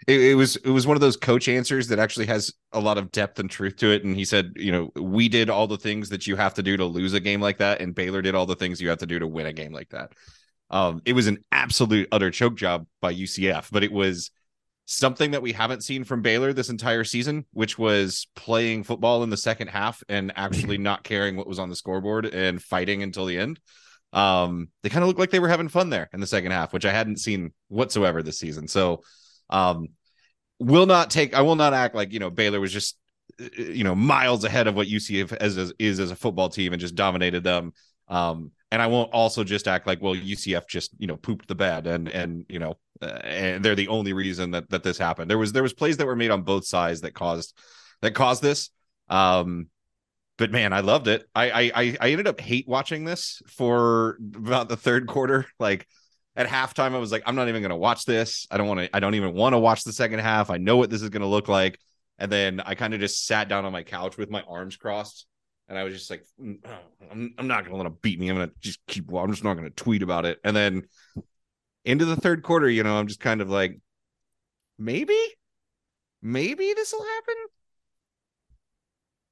it, 0.06 0.20
it, 0.20 0.34
was 0.34 0.56
it 0.56 0.70
was 0.70 0.86
one 0.86 0.96
of 0.96 1.00
those 1.00 1.16
coach 1.16 1.48
answers 1.48 1.88
that 1.88 1.98
actually 1.98 2.26
has 2.26 2.52
a 2.72 2.80
lot 2.80 2.98
of 2.98 3.10
depth 3.10 3.38
and 3.38 3.50
truth 3.50 3.76
to 3.76 3.90
it. 3.90 4.04
And 4.04 4.14
he 4.14 4.24
said, 4.24 4.52
you 4.56 4.70
know, 4.72 4.90
we 4.94 5.28
did 5.28 5.50
all 5.50 5.66
the 5.66 5.76
things 5.76 6.08
that 6.10 6.26
you 6.26 6.36
have 6.36 6.54
to 6.54 6.62
do 6.62 6.76
to 6.76 6.84
lose 6.84 7.14
a 7.14 7.20
game 7.20 7.40
like 7.40 7.58
that, 7.58 7.80
and 7.80 7.94
Baylor 7.94 8.22
did 8.22 8.34
all 8.34 8.46
the 8.46 8.56
things 8.56 8.80
you 8.80 8.88
have 8.90 8.98
to 8.98 9.06
do 9.06 9.18
to 9.18 9.26
win 9.26 9.46
a 9.46 9.52
game 9.52 9.72
like 9.72 9.90
that. 9.90 10.12
Um, 10.70 11.00
it 11.04 11.14
was 11.14 11.26
an 11.26 11.38
absolute 11.50 12.08
utter 12.12 12.30
choke 12.30 12.56
job 12.56 12.86
by 13.00 13.14
UCF, 13.14 13.68
but 13.72 13.82
it 13.82 13.92
was 13.92 14.30
something 14.90 15.32
that 15.32 15.42
we 15.42 15.52
haven't 15.52 15.84
seen 15.84 16.02
from 16.02 16.22
Baylor 16.22 16.52
this 16.52 16.70
entire 16.70 17.04
season, 17.04 17.44
which 17.52 17.78
was 17.78 18.26
playing 18.34 18.84
football 18.84 19.22
in 19.22 19.28
the 19.28 19.36
second 19.36 19.68
half 19.68 20.02
and 20.08 20.32
actually 20.34 20.78
not 20.78 21.04
caring 21.04 21.36
what 21.36 21.46
was 21.46 21.58
on 21.58 21.68
the 21.68 21.76
scoreboard 21.76 22.24
and 22.24 22.62
fighting 22.62 23.02
until 23.02 23.26
the 23.26 23.38
end. 23.38 23.60
Um, 24.14 24.68
they 24.82 24.88
kind 24.88 25.02
of 25.02 25.08
looked 25.08 25.20
like 25.20 25.30
they 25.30 25.40
were 25.40 25.48
having 25.48 25.68
fun 25.68 25.90
there 25.90 26.08
in 26.14 26.20
the 26.20 26.26
second 26.26 26.52
half, 26.52 26.72
which 26.72 26.86
I 26.86 26.92
hadn't 26.92 27.18
seen 27.18 27.52
whatsoever 27.68 28.22
this 28.22 28.38
season. 28.38 28.66
So, 28.66 29.02
um, 29.50 29.88
will 30.58 30.86
not 30.86 31.10
take. 31.10 31.34
I 31.34 31.42
will 31.42 31.56
not 31.56 31.74
act 31.74 31.94
like 31.94 32.12
you 32.12 32.20
know 32.20 32.30
Baylor 32.30 32.60
was 32.60 32.72
just 32.72 32.96
you 33.56 33.84
know 33.84 33.94
miles 33.94 34.44
ahead 34.44 34.66
of 34.66 34.74
what 34.74 34.88
UCF 34.88 35.32
as, 35.34 35.56
as 35.56 35.72
is 35.78 36.00
as 36.00 36.10
a 36.10 36.16
football 36.16 36.48
team 36.48 36.72
and 36.72 36.80
just 36.80 36.94
dominated 36.94 37.44
them. 37.44 37.72
Um, 38.08 38.52
and 38.70 38.82
I 38.82 38.86
won't 38.86 39.12
also 39.12 39.44
just 39.44 39.68
act 39.68 39.86
like 39.86 40.02
well 40.02 40.14
UCF 40.14 40.66
just 40.68 40.90
you 40.98 41.06
know 41.06 41.16
pooped 41.16 41.48
the 41.48 41.54
bed 41.54 41.86
and 41.86 42.08
and 42.08 42.44
you 42.48 42.58
know 42.58 42.76
uh, 43.00 43.06
and 43.24 43.64
they're 43.64 43.74
the 43.74 43.88
only 43.88 44.12
reason 44.12 44.50
that 44.52 44.68
that 44.70 44.82
this 44.82 44.98
happened. 44.98 45.30
There 45.30 45.38
was 45.38 45.52
there 45.52 45.62
was 45.62 45.72
plays 45.72 45.96
that 45.98 46.06
were 46.06 46.16
made 46.16 46.30
on 46.30 46.42
both 46.42 46.66
sides 46.66 47.02
that 47.02 47.14
caused 47.14 47.56
that 48.02 48.14
caused 48.14 48.42
this. 48.42 48.70
Um, 49.08 49.68
but 50.36 50.52
man, 50.52 50.72
I 50.72 50.80
loved 50.80 51.08
it. 51.08 51.24
I 51.34 51.70
I 51.74 51.96
I 52.00 52.10
ended 52.10 52.26
up 52.26 52.40
hate 52.40 52.66
watching 52.68 53.04
this 53.04 53.42
for 53.48 54.18
about 54.34 54.68
the 54.68 54.76
third 54.76 55.06
quarter. 55.06 55.46
Like 55.60 55.86
at 56.38 56.46
halftime, 56.46 56.94
I 56.94 56.98
was 56.98 57.10
like, 57.10 57.24
I'm 57.26 57.34
not 57.34 57.48
even 57.48 57.62
gonna 57.62 57.76
watch 57.76 58.04
this. 58.04 58.46
I 58.48 58.56
don't 58.56 58.68
want 58.68 58.80
to. 58.80 58.96
I 58.96 59.00
don't 59.00 59.16
even 59.16 59.34
want 59.34 59.54
to 59.54 59.58
watch 59.58 59.82
the 59.82 59.92
second 59.92 60.20
half. 60.20 60.50
I 60.50 60.56
know 60.56 60.76
what 60.76 60.88
this 60.88 61.02
is 61.02 61.10
gonna 61.10 61.26
look 61.26 61.48
like. 61.48 61.80
And 62.16 62.30
then 62.30 62.60
I 62.60 62.76
kind 62.76 62.94
of 62.94 63.00
just 63.00 63.26
sat 63.26 63.48
down 63.48 63.64
on 63.64 63.72
my 63.72 63.82
couch 63.82 64.16
with 64.16 64.30
my 64.30 64.42
arms 64.42 64.76
crossed, 64.76 65.26
and 65.68 65.76
I 65.76 65.82
was 65.82 65.94
just 65.94 66.10
like, 66.10 66.24
mm, 66.40 66.58
I'm, 67.10 67.34
I'm 67.38 67.48
not 67.48 67.64
gonna 67.64 67.76
let 67.76 67.82
them 67.82 67.98
beat 68.02 68.20
me. 68.20 68.28
I'm 68.28 68.36
gonna 68.36 68.52
just 68.60 68.78
keep. 68.86 69.12
I'm 69.12 69.32
just 69.32 69.42
not 69.42 69.54
gonna 69.54 69.70
tweet 69.70 70.04
about 70.04 70.26
it. 70.26 70.38
And 70.44 70.54
then 70.54 70.84
into 71.84 72.04
the 72.04 72.16
third 72.16 72.44
quarter, 72.44 72.70
you 72.70 72.84
know, 72.84 72.96
I'm 72.96 73.08
just 73.08 73.20
kind 73.20 73.40
of 73.40 73.50
like, 73.50 73.80
maybe, 74.78 75.18
maybe 76.22 76.72
this 76.72 76.92
will 76.92 77.04
happen. 77.04 77.34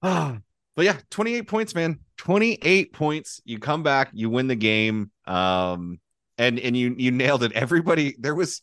Ah, 0.02 0.38
but 0.74 0.84
yeah, 0.84 0.98
28 1.10 1.42
points, 1.42 1.72
man. 1.72 2.00
28 2.16 2.92
points. 2.92 3.40
You 3.44 3.60
come 3.60 3.84
back, 3.84 4.10
you 4.12 4.28
win 4.28 4.48
the 4.48 4.56
game. 4.56 5.12
Um, 5.24 6.00
and 6.38 6.58
and 6.58 6.76
you 6.76 6.94
you 6.96 7.10
nailed 7.10 7.42
it. 7.42 7.52
Everybody 7.52 8.16
there 8.18 8.34
was 8.34 8.62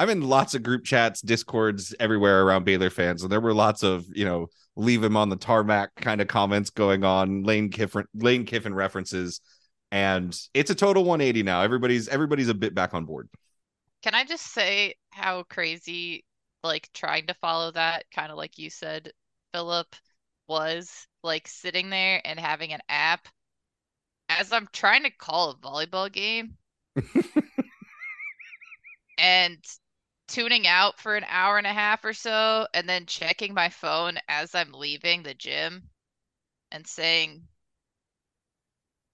I'm 0.00 0.08
in 0.08 0.22
lots 0.22 0.54
of 0.54 0.62
group 0.62 0.84
chats, 0.84 1.20
discords 1.20 1.94
everywhere 2.00 2.42
around 2.42 2.64
Baylor 2.64 2.88
fans, 2.88 3.22
and 3.22 3.30
there 3.30 3.40
were 3.40 3.52
lots 3.52 3.82
of, 3.82 4.06
you 4.14 4.24
know, 4.24 4.46
leave 4.74 5.04
him 5.04 5.14
on 5.14 5.28
the 5.28 5.36
tarmac 5.36 5.94
kind 5.96 6.22
of 6.22 6.26
comments 6.26 6.70
going 6.70 7.04
on, 7.04 7.42
Lane 7.42 7.70
Kiffin 7.70 8.06
Lane 8.14 8.46
Kiffin 8.46 8.74
references. 8.74 9.42
And 9.92 10.34
it's 10.54 10.70
a 10.70 10.74
total 10.74 11.04
180 11.04 11.42
now. 11.42 11.60
Everybody's 11.62 12.08
everybody's 12.08 12.48
a 12.48 12.54
bit 12.54 12.74
back 12.74 12.94
on 12.94 13.04
board. 13.04 13.28
Can 14.02 14.14
I 14.14 14.24
just 14.24 14.46
say 14.54 14.94
how 15.10 15.42
crazy 15.42 16.24
like 16.62 16.88
trying 16.94 17.26
to 17.26 17.34
follow 17.34 17.70
that 17.72 18.04
kind 18.14 18.30
of 18.32 18.38
like 18.38 18.58
you 18.58 18.70
said, 18.70 19.12
Philip, 19.52 19.94
was 20.48 21.06
like 21.22 21.46
sitting 21.46 21.90
there 21.90 22.22
and 22.24 22.40
having 22.40 22.72
an 22.72 22.80
app 22.88 23.28
as 24.30 24.50
I'm 24.50 24.68
trying 24.72 25.02
to 25.02 25.10
call 25.10 25.50
a 25.50 25.56
volleyball 25.56 26.10
game 26.10 26.56
and 29.18 29.58
tuning 30.28 30.66
out 30.66 30.98
for 31.00 31.16
an 31.16 31.24
hour 31.28 31.58
and 31.58 31.66
a 31.66 31.72
half 31.72 32.04
or 32.04 32.12
so 32.12 32.66
and 32.72 32.88
then 32.88 33.06
checking 33.06 33.52
my 33.52 33.68
phone 33.68 34.18
as 34.28 34.54
I'm 34.54 34.72
leaving 34.72 35.22
the 35.22 35.34
gym 35.34 35.82
and 36.70 36.86
saying, 36.86 37.42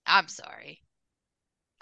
I'm 0.07 0.29
sorry. 0.29 0.83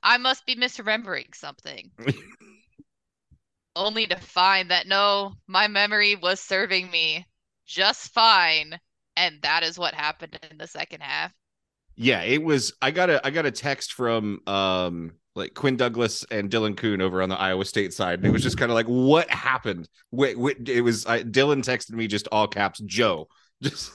I 0.02 0.18
must 0.18 0.46
be 0.46 0.54
misremembering 0.54 1.35
something. 1.35 1.90
Only 3.76 4.07
to 4.07 4.16
find 4.16 4.70
that 4.70 4.87
no, 4.87 5.33
my 5.48 5.66
memory 5.66 6.14
was 6.14 6.40
serving 6.40 6.90
me 6.90 7.26
just 7.66 8.12
fine 8.12 8.78
and 9.16 9.40
that 9.42 9.62
is 9.62 9.78
what 9.78 9.94
happened 9.94 10.38
in 10.50 10.59
the 10.59 10.66
second 10.66 11.02
half. 11.02 11.33
Yeah, 11.96 12.22
it 12.22 12.42
was. 12.42 12.72
I 12.83 12.90
got 12.90 13.11
a 13.11 13.24
I 13.24 13.30
got 13.30 13.46
a 13.46 13.50
text 13.52 13.92
from 13.92 14.40
um 14.46 15.12
like 15.35 15.55
Quinn 15.55 15.77
Douglas 15.77 16.25
and 16.31 16.51
Dylan 16.51 16.77
Kuhn 16.77 17.01
over 17.01 17.20
on 17.20 17.29
the 17.29 17.38
Iowa 17.38 17.64
State 17.64 17.92
side, 17.92 18.20
and 18.20 18.27
it 18.27 18.31
was 18.31 18.42
just 18.42 18.57
kind 18.57 18.70
of 18.70 18.75
like, 18.75 18.87
what 18.87 19.29
happened? 19.31 19.88
Wait, 20.11 20.38
wait 20.38 20.68
it 20.68 20.83
was 20.83 21.07
I, 21.07 21.23
Dylan 21.23 21.62
texted 21.62 21.92
me 21.92 22.07
just 22.07 22.29
all 22.31 22.47
caps, 22.47 22.81
Joe. 22.81 23.29
Just 23.62 23.92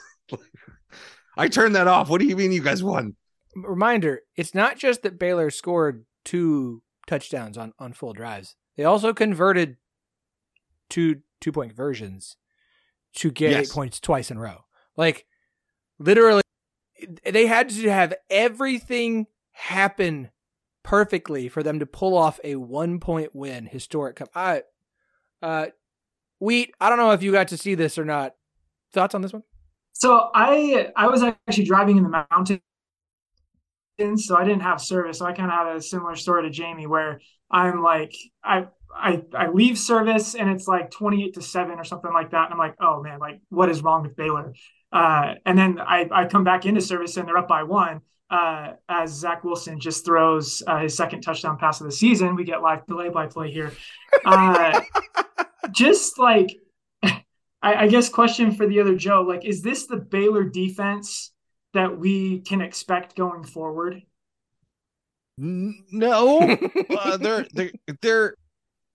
I 1.37 1.47
turned 1.47 1.75
that 1.75 1.87
off. 1.87 2.09
What 2.09 2.21
do 2.21 2.25
you 2.25 2.35
mean 2.35 2.51
you 2.51 2.63
guys 2.63 2.81
won? 2.81 3.15
Reminder: 3.55 4.21
It's 4.35 4.55
not 4.55 4.77
just 4.77 5.03
that 5.03 5.19
Baylor 5.19 5.51
scored 5.51 6.05
two 6.23 6.81
touchdowns 7.05 7.57
on 7.57 7.73
on 7.77 7.93
full 7.93 8.13
drives; 8.13 8.55
they 8.77 8.85
also 8.85 9.13
converted 9.13 9.77
two 10.89 11.21
two 11.41 11.51
point 11.51 11.71
conversions 11.71 12.37
to 13.15 13.31
get 13.31 13.51
yes. 13.51 13.67
eight 13.67 13.73
points 13.73 13.99
twice 13.99 14.31
in 14.31 14.37
a 14.37 14.41
row. 14.41 14.65
Like 14.95 15.25
literally 15.99 16.41
they 17.25 17.47
had 17.47 17.69
to 17.69 17.91
have 17.91 18.13
everything 18.29 19.27
happen 19.51 20.29
perfectly 20.89 21.47
for 21.47 21.61
them 21.61 21.77
to 21.77 21.85
pull 21.85 22.17
off 22.17 22.39
a 22.43 22.55
one 22.55 22.99
point 22.99 23.35
win 23.35 23.67
historic 23.67 24.15
cup. 24.15 24.29
I 24.33 24.63
uh 25.39 25.67
Wheat, 26.39 26.73
I 26.81 26.89
don't 26.89 26.97
know 26.97 27.11
if 27.11 27.21
you 27.21 27.31
got 27.31 27.49
to 27.49 27.57
see 27.57 27.75
this 27.75 27.99
or 27.99 28.05
not. 28.05 28.33
Thoughts 28.91 29.13
on 29.13 29.21
this 29.21 29.31
one? 29.31 29.43
So 29.93 30.31
I 30.33 30.89
I 30.95 31.05
was 31.07 31.21
actually 31.21 31.65
driving 31.65 31.97
in 31.97 32.03
the 32.03 32.25
mountains, 32.31 32.61
so 34.25 34.35
I 34.35 34.43
didn't 34.43 34.61
have 34.61 34.81
service. 34.81 35.19
So 35.19 35.27
I 35.27 35.33
kind 35.33 35.51
of 35.51 35.57
had 35.57 35.75
a 35.75 35.81
similar 35.81 36.15
story 36.15 36.41
to 36.41 36.49
Jamie, 36.49 36.87
where 36.87 37.21
I'm 37.51 37.83
like 37.83 38.15
I 38.43 38.65
I 38.91 39.21
I 39.35 39.49
leave 39.51 39.77
service 39.77 40.33
and 40.33 40.49
it's 40.49 40.67
like 40.67 40.89
28 40.89 41.35
to 41.35 41.41
seven 41.43 41.77
or 41.77 41.83
something 41.83 42.11
like 42.11 42.31
that, 42.31 42.45
and 42.45 42.53
I'm 42.53 42.57
like, 42.57 42.77
oh 42.81 43.03
man, 43.03 43.19
like 43.19 43.41
what 43.49 43.69
is 43.69 43.83
wrong 43.83 44.01
with 44.01 44.15
Baylor? 44.15 44.55
Uh, 44.91 45.35
and 45.45 45.55
then 45.55 45.79
I, 45.79 46.07
I 46.11 46.25
come 46.25 46.43
back 46.43 46.65
into 46.65 46.81
service 46.81 47.15
and 47.15 47.27
they're 47.27 47.37
up 47.37 47.47
by 47.47 47.61
one 47.61 48.01
uh, 48.29 48.73
as 48.87 49.11
Zach 49.11 49.43
Wilson 49.43 49.79
just 49.79 50.05
throws 50.05 50.61
uh, 50.67 50.79
his 50.79 50.95
second 50.95 51.21
touchdown 51.21 51.57
pass 51.57 51.81
of 51.81 51.85
the 51.85 51.91
season. 51.91 52.35
We 52.35 52.43
get 52.43 52.61
live 52.61 52.85
delay 52.85 53.09
by 53.09 53.27
play 53.27 53.51
here. 53.51 53.73
Uh, 54.25 54.81
just 55.71 56.19
like, 56.19 56.57
I, 57.03 57.23
I 57.61 57.87
guess, 57.87 58.09
question 58.09 58.51
for 58.51 58.67
the 58.67 58.79
other 58.79 58.95
Joe 58.95 59.21
like, 59.21 59.45
is 59.45 59.61
this 59.61 59.87
the 59.87 59.97
Baylor 59.97 60.43
defense 60.43 61.31
that 61.73 61.97
we 61.97 62.39
can 62.41 62.61
expect 62.61 63.15
going 63.15 63.43
forward? 63.43 64.01
No, 65.37 66.41
uh, 66.89 67.17
they're 67.17 67.45
they're 67.53 67.71
they're 68.01 68.35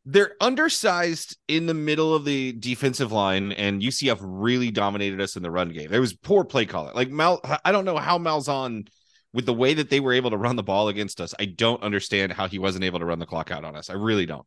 they're 0.04 0.32
undersized 0.40 1.38
in 1.48 1.66
the 1.66 1.74
middle 1.74 2.14
of 2.14 2.26
the 2.26 2.52
defensive 2.52 3.12
line, 3.12 3.52
and 3.52 3.80
UCF 3.80 4.18
really 4.20 4.70
dominated 4.70 5.20
us 5.20 5.36
in 5.36 5.42
the 5.42 5.50
run 5.50 5.70
game. 5.70 5.90
There 5.90 6.00
was 6.00 6.12
poor 6.12 6.44
play 6.44 6.66
calling. 6.66 6.94
Like 6.94 7.08
Mal, 7.10 7.40
I 7.64 7.72
don't 7.72 7.86
know 7.86 7.96
how 7.96 8.18
Malzahn, 8.18 8.86
with 9.34 9.44
the 9.44 9.52
way 9.52 9.74
that 9.74 9.90
they 9.90 10.00
were 10.00 10.12
able 10.12 10.30
to 10.30 10.38
run 10.38 10.56
the 10.56 10.62
ball 10.62 10.88
against 10.88 11.20
us, 11.20 11.34
I 11.38 11.44
don't 11.44 11.82
understand 11.82 12.32
how 12.32 12.48
he 12.48 12.58
wasn't 12.58 12.84
able 12.84 13.00
to 13.00 13.04
run 13.04 13.18
the 13.18 13.26
clock 13.26 13.50
out 13.50 13.64
on 13.64 13.76
us. 13.76 13.90
I 13.90 13.94
really 13.94 14.24
don't. 14.24 14.46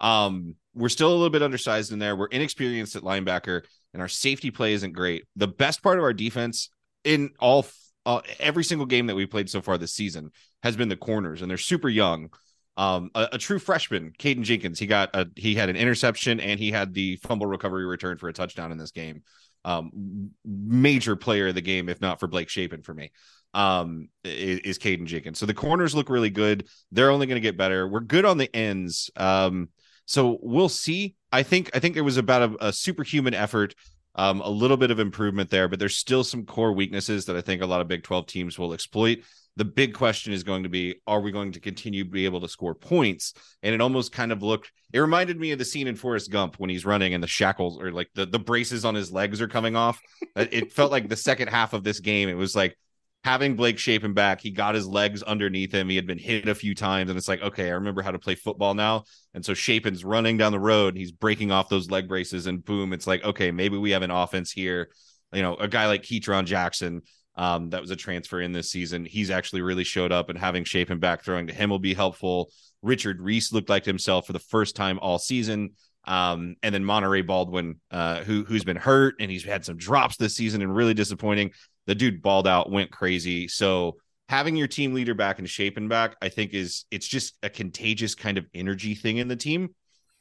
Um, 0.00 0.54
we're 0.74 0.88
still 0.88 1.10
a 1.10 1.16
little 1.16 1.28
bit 1.28 1.42
undersized 1.42 1.92
in 1.92 1.98
there. 1.98 2.16
We're 2.16 2.28
inexperienced 2.28 2.94
at 2.94 3.02
linebacker, 3.02 3.64
and 3.92 4.00
our 4.00 4.08
safety 4.08 4.50
play 4.50 4.72
isn't 4.74 4.92
great. 4.92 5.24
The 5.36 5.48
best 5.48 5.82
part 5.82 5.98
of 5.98 6.04
our 6.04 6.14
defense 6.14 6.70
in 7.02 7.32
all 7.40 7.66
uh, 8.06 8.20
every 8.38 8.64
single 8.64 8.86
game 8.86 9.08
that 9.08 9.16
we 9.16 9.26
played 9.26 9.50
so 9.50 9.60
far 9.60 9.76
this 9.76 9.92
season 9.92 10.30
has 10.62 10.76
been 10.76 10.88
the 10.88 10.96
corners, 10.96 11.42
and 11.42 11.50
they're 11.50 11.58
super 11.58 11.88
young 11.88 12.30
um, 12.78 13.10
a, 13.16 13.28
a, 13.32 13.38
true 13.38 13.58
freshman, 13.58 14.12
Caden 14.20 14.42
Jenkins. 14.42 14.78
He 14.78 14.86
got 14.86 15.10
a 15.12 15.26
he 15.34 15.56
had 15.56 15.68
an 15.68 15.74
interception 15.74 16.38
and 16.38 16.60
he 16.60 16.70
had 16.70 16.94
the 16.94 17.16
fumble 17.16 17.48
recovery 17.48 17.84
return 17.84 18.18
for 18.18 18.28
a 18.28 18.32
touchdown 18.32 18.70
in 18.70 18.78
this 18.78 18.92
game. 18.92 19.24
Um, 19.64 20.30
major 20.44 21.16
player 21.16 21.48
of 21.48 21.54
the 21.54 21.60
game, 21.60 21.88
if 21.88 22.00
not 22.00 22.20
for 22.20 22.26
Blake 22.26 22.48
Shapen 22.48 22.82
for 22.82 22.94
me, 22.94 23.10
um, 23.54 24.08
is, 24.24 24.60
is 24.60 24.78
Caden 24.78 25.06
Jenkins. 25.06 25.38
So 25.38 25.46
the 25.46 25.54
corners 25.54 25.94
look 25.94 26.10
really 26.10 26.30
good. 26.30 26.68
They're 26.92 27.10
only 27.10 27.26
going 27.26 27.36
to 27.36 27.46
get 27.46 27.56
better. 27.56 27.86
We're 27.88 28.00
good 28.00 28.24
on 28.24 28.38
the 28.38 28.54
ends. 28.54 29.10
Um, 29.16 29.68
so 30.06 30.38
we'll 30.42 30.68
see. 30.68 31.16
I 31.32 31.42
think 31.42 31.70
I 31.74 31.80
think 31.80 31.96
it 31.96 32.02
was 32.02 32.16
about 32.16 32.50
a, 32.50 32.68
a 32.68 32.72
superhuman 32.72 33.34
effort. 33.34 33.74
Um, 34.14 34.40
a 34.40 34.50
little 34.50 34.76
bit 34.76 34.90
of 34.90 34.98
improvement 34.98 35.48
there, 35.48 35.68
but 35.68 35.78
there's 35.78 35.96
still 35.96 36.24
some 36.24 36.44
core 36.44 36.72
weaknesses 36.72 37.26
that 37.26 37.36
I 37.36 37.40
think 37.40 37.62
a 37.62 37.66
lot 37.66 37.80
of 37.80 37.86
Big 37.86 38.02
12 38.02 38.26
teams 38.26 38.58
will 38.58 38.72
exploit 38.72 39.18
the 39.58 39.64
big 39.64 39.92
question 39.92 40.32
is 40.32 40.44
going 40.44 40.62
to 40.62 40.68
be 40.68 41.00
are 41.08 41.20
we 41.20 41.32
going 41.32 41.50
to 41.50 41.60
continue 41.60 42.04
to 42.04 42.10
be 42.10 42.24
able 42.24 42.40
to 42.40 42.48
score 42.48 42.76
points? 42.76 43.34
And 43.64 43.74
it 43.74 43.80
almost 43.80 44.12
kind 44.12 44.30
of 44.30 44.40
looked 44.42 44.70
it 44.92 45.00
reminded 45.00 45.38
me 45.38 45.50
of 45.50 45.58
the 45.58 45.64
scene 45.64 45.88
in 45.88 45.96
Forrest 45.96 46.30
Gump 46.30 46.54
when 46.58 46.70
he's 46.70 46.86
running 46.86 47.12
and 47.12 47.22
the 47.22 47.28
shackles 47.28 47.78
or 47.78 47.90
like 47.90 48.08
the, 48.14 48.24
the 48.24 48.38
braces 48.38 48.84
on 48.84 48.94
his 48.94 49.12
legs 49.12 49.42
are 49.42 49.48
coming 49.48 49.74
off. 49.74 50.00
Uh, 50.36 50.46
it 50.52 50.72
felt 50.78 50.92
like 50.92 51.08
the 51.08 51.16
second 51.16 51.48
half 51.48 51.72
of 51.72 51.82
this 51.82 51.98
game 51.98 52.28
it 52.28 52.34
was 52.34 52.54
like 52.54 52.78
having 53.24 53.56
Blake 53.56 53.80
Shapen 53.80 54.14
back. 54.14 54.40
He 54.40 54.52
got 54.52 54.76
his 54.76 54.86
legs 54.86 55.24
underneath 55.24 55.72
him. 55.72 55.88
He 55.88 55.96
had 55.96 56.06
been 56.06 56.18
hit 56.18 56.48
a 56.48 56.54
few 56.54 56.76
times 56.76 57.10
and 57.10 57.18
it's 57.18 57.28
like 57.28 57.42
okay 57.42 57.66
I 57.66 57.74
remember 57.74 58.02
how 58.02 58.12
to 58.12 58.18
play 58.20 58.36
football 58.36 58.74
now. 58.74 59.04
And 59.34 59.44
so 59.44 59.54
Shapen's 59.54 60.04
running 60.04 60.36
down 60.36 60.52
the 60.52 60.60
road 60.60 60.94
and 60.94 60.98
he's 60.98 61.10
breaking 61.10 61.50
off 61.50 61.68
those 61.68 61.90
leg 61.90 62.06
braces 62.06 62.46
and 62.46 62.64
boom 62.64 62.92
it's 62.92 63.08
like 63.08 63.24
okay 63.24 63.50
maybe 63.50 63.76
we 63.76 63.90
have 63.90 64.02
an 64.02 64.12
offense 64.12 64.52
here. 64.52 64.90
You 65.32 65.42
know 65.42 65.56
a 65.56 65.66
guy 65.66 65.88
like 65.88 66.04
Ketron 66.04 66.44
Jackson 66.44 67.02
um, 67.38 67.70
that 67.70 67.80
was 67.80 67.92
a 67.92 67.96
transfer 67.96 68.40
in 68.40 68.52
this 68.52 68.70
season. 68.70 69.04
He's 69.04 69.30
actually 69.30 69.62
really 69.62 69.84
showed 69.84 70.10
up, 70.10 70.28
and 70.28 70.38
having 70.38 70.64
Shapen 70.64 70.98
back 70.98 71.22
throwing 71.22 71.46
to 71.46 71.54
him 71.54 71.70
will 71.70 71.78
be 71.78 71.94
helpful. 71.94 72.50
Richard 72.82 73.20
Reese 73.22 73.52
looked 73.52 73.68
like 73.68 73.84
himself 73.84 74.26
for 74.26 74.32
the 74.32 74.38
first 74.40 74.74
time 74.76 74.98
all 74.98 75.18
season. 75.18 75.70
Um, 76.04 76.56
and 76.62 76.74
then 76.74 76.84
Monaray 76.84 77.24
Baldwin, 77.24 77.80
uh, 77.90 78.24
who 78.24 78.44
who's 78.44 78.64
been 78.64 78.76
hurt 78.76 79.16
and 79.20 79.30
he's 79.30 79.44
had 79.44 79.64
some 79.64 79.76
drops 79.76 80.16
this 80.16 80.34
season 80.34 80.62
and 80.62 80.74
really 80.74 80.94
disappointing. 80.94 81.52
The 81.86 81.94
dude 81.94 82.22
balled 82.22 82.46
out, 82.46 82.70
went 82.70 82.90
crazy. 82.90 83.46
So 83.46 83.96
having 84.28 84.56
your 84.56 84.68
team 84.68 84.94
leader 84.94 85.14
back 85.14 85.38
and 85.38 85.48
Shapen 85.48 85.86
back, 85.86 86.16
I 86.22 86.28
think 86.28 86.54
is 86.54 86.86
it's 86.90 87.06
just 87.06 87.36
a 87.42 87.50
contagious 87.50 88.14
kind 88.14 88.38
of 88.38 88.46
energy 88.54 88.94
thing 88.94 89.18
in 89.18 89.28
the 89.28 89.36
team. 89.36 89.74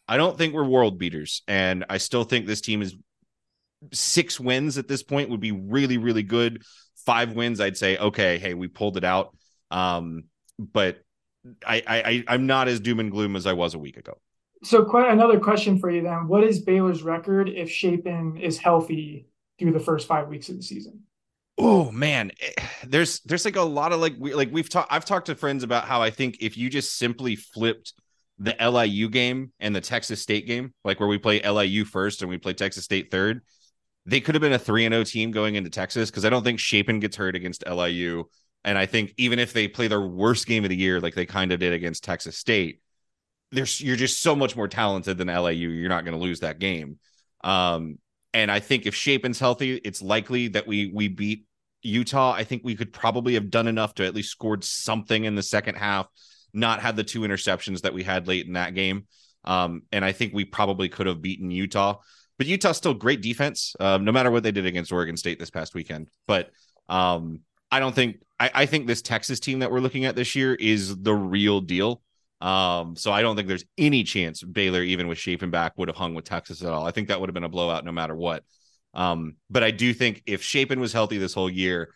I 0.08 0.18
don't 0.18 0.38
think 0.38 0.54
we're 0.54 0.66
world 0.66 1.00
beaters, 1.00 1.42
and 1.48 1.86
I 1.90 1.98
still 1.98 2.24
think 2.24 2.46
this 2.46 2.62
team 2.62 2.82
is 2.82 2.96
six 3.94 4.40
wins 4.40 4.78
at 4.78 4.88
this 4.88 5.04
point 5.04 5.30
would 5.30 5.40
be 5.40 5.52
really 5.52 5.98
really 6.00 6.24
good 6.24 6.64
five 7.08 7.32
wins, 7.32 7.60
I'd 7.60 7.78
say, 7.78 7.98
okay, 7.98 8.38
hey, 8.38 8.54
we 8.54 8.68
pulled 8.68 8.98
it 8.98 9.06
out. 9.06 9.36
Um, 9.72 10.26
but 10.60 11.00
I, 11.66 11.82
I 11.88 12.24
I'm 12.28 12.46
not 12.46 12.68
as 12.68 12.80
doom 12.80 13.00
and 13.00 13.10
gloom 13.10 13.36
as 13.36 13.48
I 13.48 13.54
was 13.54 13.74
a 13.74 13.80
week 13.80 13.98
ago. 13.98 14.18
So, 14.64 14.84
quite 14.84 15.10
another 15.10 15.40
question 15.40 15.80
for 15.80 15.90
you 15.90 16.04
then: 16.04 16.28
What 16.28 16.44
is 16.44 16.60
Baylor's 16.60 17.04
record 17.04 17.50
if 17.50 17.72
Shapen 17.72 18.38
is 18.38 18.58
healthy 18.58 19.28
through 19.58 19.72
the 19.72 19.80
first 19.80 20.08
five 20.08 20.28
weeks 20.28 20.50
of 20.50 20.58
the 20.58 20.64
season? 20.64 21.04
Oh 21.58 21.92
man, 21.92 22.32
eh, 22.42 22.64
there's 22.86 23.22
there's 23.22 23.46
like 23.46 23.56
a 23.56 23.62
lot 23.62 23.94
of 23.94 24.00
like 24.00 24.16
we 24.20 24.34
like 24.34 24.52
we've 24.52 24.70
talked. 24.70 24.92
I've 24.92 25.06
talked 25.06 25.28
to 25.28 25.36
friends 25.36 25.64
about 25.64 25.86
how 25.86 26.02
I 26.02 26.10
think 26.10 26.38
if 26.42 26.58
you 26.58 26.70
just 26.70 26.98
simply 26.98 27.36
flipped 27.36 27.94
the 28.40 28.56
LIU 28.60 29.10
game 29.10 29.52
and 29.60 29.76
the 29.76 29.82
Texas 29.82 30.22
State 30.22 30.46
game, 30.46 30.74
like 30.84 31.00
where 31.00 31.10
we 31.10 31.18
play 31.18 31.42
LIU 31.42 31.86
first 31.86 32.22
and 32.22 32.30
we 32.30 32.38
play 32.38 32.54
Texas 32.54 32.84
State 32.84 33.10
third, 33.10 33.42
they 34.08 34.22
could 34.22 34.36
have 34.36 34.42
been 34.42 34.54
a 34.54 34.60
3 34.60 34.86
and 34.86 34.94
0 34.94 35.04
team 35.04 35.32
going 35.32 35.56
into 35.56 35.70
Texas 35.70 36.10
because 36.10 36.24
I 36.24 36.30
don't 36.30 36.44
think 36.44 36.60
Shapen 36.60 37.00
gets 37.00 37.18
hurt 37.18 37.36
against 37.36 37.68
LIU. 37.68 38.24
And 38.64 38.78
I 38.78 38.86
think 38.86 39.14
even 39.18 39.38
if 39.38 39.54
they 39.54 39.68
play 39.68 39.90
their 39.90 40.02
worst 40.02 40.48
game 40.48 40.64
of 40.64 40.70
the 40.70 40.78
year, 40.78 41.00
like 41.02 41.14
they 41.14 41.26
kind 41.26 41.52
of 41.52 41.60
did 41.60 41.74
against 41.74 42.06
Texas 42.06 42.38
State, 42.38 42.82
there's 43.52 43.80
you're 43.80 43.98
just 43.98 44.22
so 44.22 44.36
much 44.36 44.56
more 44.56 44.68
talented 44.68 45.18
than 45.18 45.28
LIU. 45.28 45.70
You're 45.70 45.90
not 45.90 46.06
going 46.06 46.18
to 46.18 46.24
lose 46.24 46.40
that 46.40 46.58
game. 46.58 47.00
Um, 47.44 48.00
and 48.34 48.50
I 48.50 48.60
think 48.60 48.86
if 48.86 48.96
Shapen's 48.96 49.40
healthy, 49.40 49.76
it's 49.76 50.02
likely 50.02 50.48
that 50.50 50.68
we 50.68 50.90
we 50.94 51.10
beat 51.10 51.46
Utah. 51.82 52.32
I 52.32 52.46
think 52.46 52.64
we 52.64 52.76
could 52.76 52.94
probably 52.94 53.34
have 53.34 53.50
done 53.50 53.68
enough 53.68 53.94
to 53.96 54.06
at 54.06 54.16
least 54.16 54.32
scored 54.32 54.64
something 54.64 55.26
in 55.26 55.36
the 55.36 55.44
second 55.44 55.76
half, 55.76 56.08
not 56.54 56.82
had 56.82 56.96
the 56.96 57.04
two 57.04 57.22
interceptions 57.22 57.82
that 57.82 57.94
we 57.94 58.04
had 58.04 58.28
late 58.28 58.48
in 58.48 58.54
that 58.54 58.74
game. 58.74 59.08
Um, 59.44 59.84
and 59.92 60.04
I 60.04 60.14
think 60.14 60.34
we 60.34 60.46
probably 60.46 60.90
could 60.90 61.08
have 61.08 61.22
beaten 61.22 61.52
Utah 61.52 61.98
but 62.38 62.48
Utah's 62.48 62.78
still 62.78 62.94
great 62.94 63.22
defense, 63.22 63.76
um, 63.80 64.06
no 64.06 64.12
matter 64.12 64.32
what 64.32 64.44
they 64.44 64.52
did 64.52 64.66
against 64.66 64.92
Oregon 64.92 65.18
State 65.18 65.40
this 65.40 65.50
past 65.50 65.74
weekend. 65.74 66.10
But 66.28 66.52
um, 66.90 67.42
I 67.72 67.80
don't 67.80 67.96
think 67.96 68.18
I, 68.40 68.52
I, 68.54 68.66
think 68.66 68.88
this 68.88 69.02
Texas 69.02 69.40
team 69.40 69.60
that 69.60 69.72
we're 69.72 69.80
looking 69.80 70.06
at 70.06 70.16
this 70.16 70.36
year 70.36 70.56
is 70.56 70.96
the 70.98 71.14
real 71.14 71.60
deal. 71.60 72.02
Um, 72.40 72.96
so 72.96 73.12
I 73.12 73.22
don't 73.22 73.36
think 73.36 73.48
there's 73.48 73.66
any 73.78 74.04
chance 74.04 74.44
Baylor, 74.44 74.84
even 74.84 75.08
with 75.08 75.18
Shapen 75.18 75.50
back, 75.50 75.74
would 75.78 75.88
have 75.88 75.98
hung 75.98 76.14
with 76.14 76.26
Texas 76.26 76.62
at 76.62 76.70
all. 76.70 76.86
I 76.86 76.92
think 76.92 77.08
that 77.08 77.20
would 77.20 77.30
have 77.30 77.34
been 77.34 77.44
a 77.44 77.50
blowout 77.50 77.84
no 77.84 77.92
matter 77.92 78.16
what. 78.16 78.44
Um, 78.94 79.36
but 79.50 79.64
I 79.64 79.72
do 79.72 79.94
think 79.94 80.24
if 80.26 80.44
Shapen 80.44 80.80
was 80.80 80.94
healthy 80.94 81.18
this 81.18 81.34
whole 81.34 81.50
year, 81.50 81.94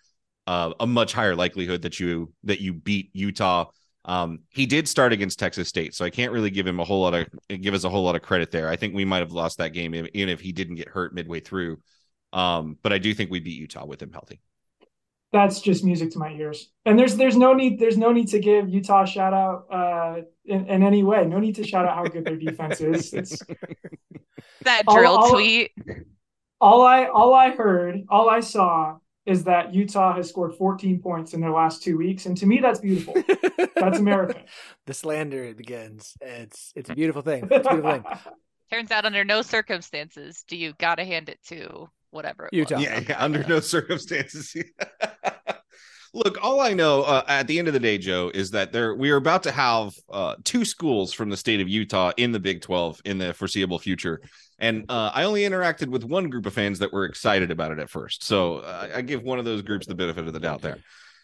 uh, 0.47 0.73
a 0.79 0.87
much 0.87 1.13
higher 1.13 1.35
likelihood 1.35 1.83
that 1.83 1.99
you 1.99 2.33
that 2.43 2.59
you 2.59 2.73
beat 2.73 3.11
Utah 3.13 3.65
um, 4.05 4.39
he 4.49 4.65
did 4.65 4.87
start 4.87 5.13
against 5.13 5.37
Texas 5.37 5.67
State, 5.67 5.93
so 5.93 6.03
I 6.03 6.09
can't 6.09 6.31
really 6.31 6.49
give 6.49 6.65
him 6.65 6.79
a 6.79 6.83
whole 6.83 7.01
lot 7.01 7.13
of 7.13 7.27
give 7.61 7.73
us 7.73 7.83
a 7.83 7.89
whole 7.89 8.03
lot 8.03 8.15
of 8.15 8.21
credit 8.21 8.51
there. 8.51 8.67
I 8.67 8.75
think 8.75 8.95
we 8.95 9.05
might 9.05 9.19
have 9.19 9.31
lost 9.31 9.59
that 9.59 9.73
game 9.73 9.93
even 9.93 10.29
if 10.29 10.39
he 10.39 10.51
didn't 10.51 10.75
get 10.75 10.89
hurt 10.89 11.13
midway 11.13 11.39
through. 11.39 11.77
Um, 12.33 12.77
but 12.81 12.93
I 12.93 12.97
do 12.97 13.13
think 13.13 13.29
we 13.29 13.39
beat 13.39 13.59
Utah 13.59 13.85
with 13.85 14.01
him 14.01 14.11
healthy. 14.11 14.41
That's 15.31 15.61
just 15.61 15.83
music 15.83 16.11
to 16.11 16.19
my 16.19 16.31
ears. 16.31 16.71
And 16.85 16.97
there's 16.97 17.15
there's 17.15 17.37
no 17.37 17.53
need 17.53 17.79
there's 17.79 17.97
no 17.97 18.11
need 18.11 18.29
to 18.29 18.39
give 18.39 18.69
Utah 18.69 19.03
a 19.03 19.07
shout 19.07 19.33
out 19.33 19.65
uh, 19.71 20.21
in, 20.45 20.65
in 20.67 20.83
any 20.83 21.03
way. 21.03 21.25
No 21.25 21.39
need 21.39 21.55
to 21.55 21.63
shout 21.63 21.85
out 21.85 21.95
how 21.95 22.03
good 22.03 22.25
their 22.25 22.37
defense 22.37 22.81
is. 22.81 23.13
It's 23.13 23.41
that 24.63 24.83
drill 24.87 25.13
all, 25.13 25.23
all, 25.23 25.31
tweet. 25.31 25.71
All 26.59 26.81
I 26.81 27.05
all 27.05 27.33
I 27.33 27.51
heard, 27.51 28.03
all 28.09 28.29
I 28.29 28.39
saw 28.39 28.97
is 29.25 29.43
that 29.43 29.73
Utah 29.73 30.15
has 30.15 30.29
scored 30.29 30.55
14 30.55 30.99
points 30.99 31.33
in 31.33 31.41
their 31.41 31.51
last 31.51 31.83
two 31.83 31.97
weeks, 31.97 32.25
and 32.25 32.35
to 32.37 32.45
me, 32.45 32.59
that's 32.59 32.79
beautiful. 32.79 33.15
that's 33.75 33.99
America. 33.99 34.41
The 34.87 34.93
slander 34.95 35.53
begins. 35.53 36.17
It's 36.19 36.73
it's 36.75 36.89
a 36.89 36.95
beautiful 36.95 37.21
thing. 37.21 37.47
It's 37.49 37.67
a 37.67 37.69
beautiful 37.69 37.91
thing. 37.91 38.03
Turns 38.71 38.91
out, 38.91 39.05
under 39.05 39.23
no 39.23 39.41
circumstances 39.41 40.43
do 40.47 40.57
you 40.57 40.73
gotta 40.79 41.05
hand 41.05 41.29
it 41.29 41.39
to 41.47 41.87
whatever 42.09 42.49
Utah. 42.51 42.79
Yeah, 42.79 43.01
yeah, 43.07 43.23
under 43.23 43.43
no 43.43 43.59
circumstances. 43.59 44.55
Look, 46.13 46.43
all 46.43 46.59
I 46.59 46.73
know 46.73 47.03
uh, 47.03 47.23
at 47.27 47.47
the 47.47 47.57
end 47.57 47.69
of 47.69 47.73
the 47.73 47.79
day, 47.79 47.97
Joe, 47.97 48.31
is 48.33 48.51
that 48.51 48.73
there 48.73 48.95
we 48.95 49.11
are 49.11 49.17
about 49.17 49.43
to 49.43 49.51
have 49.51 49.93
uh, 50.11 50.35
two 50.43 50.65
schools 50.65 51.13
from 51.13 51.29
the 51.29 51.37
state 51.37 51.61
of 51.61 51.69
Utah 51.69 52.11
in 52.17 52.33
the 52.33 52.39
Big 52.39 52.61
12 52.61 53.01
in 53.05 53.17
the 53.17 53.33
foreseeable 53.33 53.79
future. 53.79 54.21
And 54.61 54.85
uh, 54.89 55.11
I 55.13 55.23
only 55.23 55.41
interacted 55.41 55.87
with 55.87 56.03
one 56.03 56.29
group 56.29 56.45
of 56.45 56.53
fans 56.53 56.79
that 56.79 56.93
were 56.93 57.03
excited 57.05 57.49
about 57.49 57.71
it 57.71 57.79
at 57.79 57.89
first. 57.89 58.23
So 58.23 58.57
uh, 58.57 58.89
I 58.95 59.01
give 59.01 59.23
one 59.23 59.39
of 59.39 59.45
those 59.45 59.63
groups 59.63 59.87
the 59.87 59.95
benefit 59.95 60.27
of 60.27 60.33
the 60.33 60.39
doubt 60.39 60.61
there. 60.61 60.77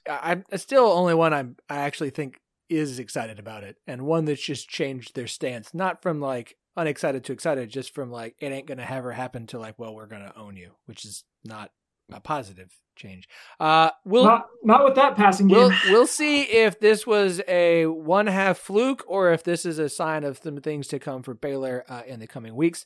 I'm 0.09 0.43
still 0.55 0.85
only 0.85 1.13
one 1.13 1.33
I'm 1.33 1.55
I 1.69 1.77
actually 1.77 2.09
think 2.09 2.39
is 2.69 2.99
excited 2.99 3.39
about 3.39 3.63
it, 3.63 3.77
and 3.85 4.01
one 4.01 4.25
that's 4.25 4.41
just 4.41 4.67
changed 4.67 5.15
their 5.15 5.27
stance, 5.27 5.73
not 5.73 6.01
from 6.01 6.19
like 6.19 6.57
unexcited 6.75 7.23
to 7.25 7.33
excited, 7.33 7.69
just 7.69 7.93
from 7.93 8.11
like 8.11 8.35
it 8.39 8.51
ain't 8.51 8.67
gonna 8.67 8.87
ever 8.89 9.11
happen 9.11 9.47
to 9.47 9.59
like, 9.59 9.77
well, 9.77 9.93
we're 9.93 10.07
gonna 10.07 10.33
own 10.35 10.55
you, 10.57 10.71
which 10.85 11.05
is 11.05 11.23
not 11.43 11.71
a 12.11 12.19
positive 12.19 12.73
change. 12.95 13.27
Uh, 13.59 13.91
we'll 14.05 14.23
not, 14.23 14.47
not 14.63 14.83
with 14.83 14.95
that 14.95 15.15
passing 15.15 15.47
game. 15.47 15.57
We'll, 15.57 15.73
we'll 15.89 16.07
see 16.07 16.43
if 16.43 16.79
this 16.79 17.05
was 17.05 17.41
a 17.47 17.85
one 17.85 18.27
half 18.27 18.57
fluke 18.57 19.03
or 19.07 19.31
if 19.31 19.43
this 19.43 19.65
is 19.65 19.77
a 19.77 19.89
sign 19.89 20.23
of 20.23 20.39
some 20.41 20.57
things 20.61 20.87
to 20.87 20.99
come 20.99 21.21
for 21.21 21.33
Baylor 21.33 21.83
uh, 21.87 22.03
in 22.07 22.19
the 22.19 22.27
coming 22.27 22.55
weeks. 22.55 22.85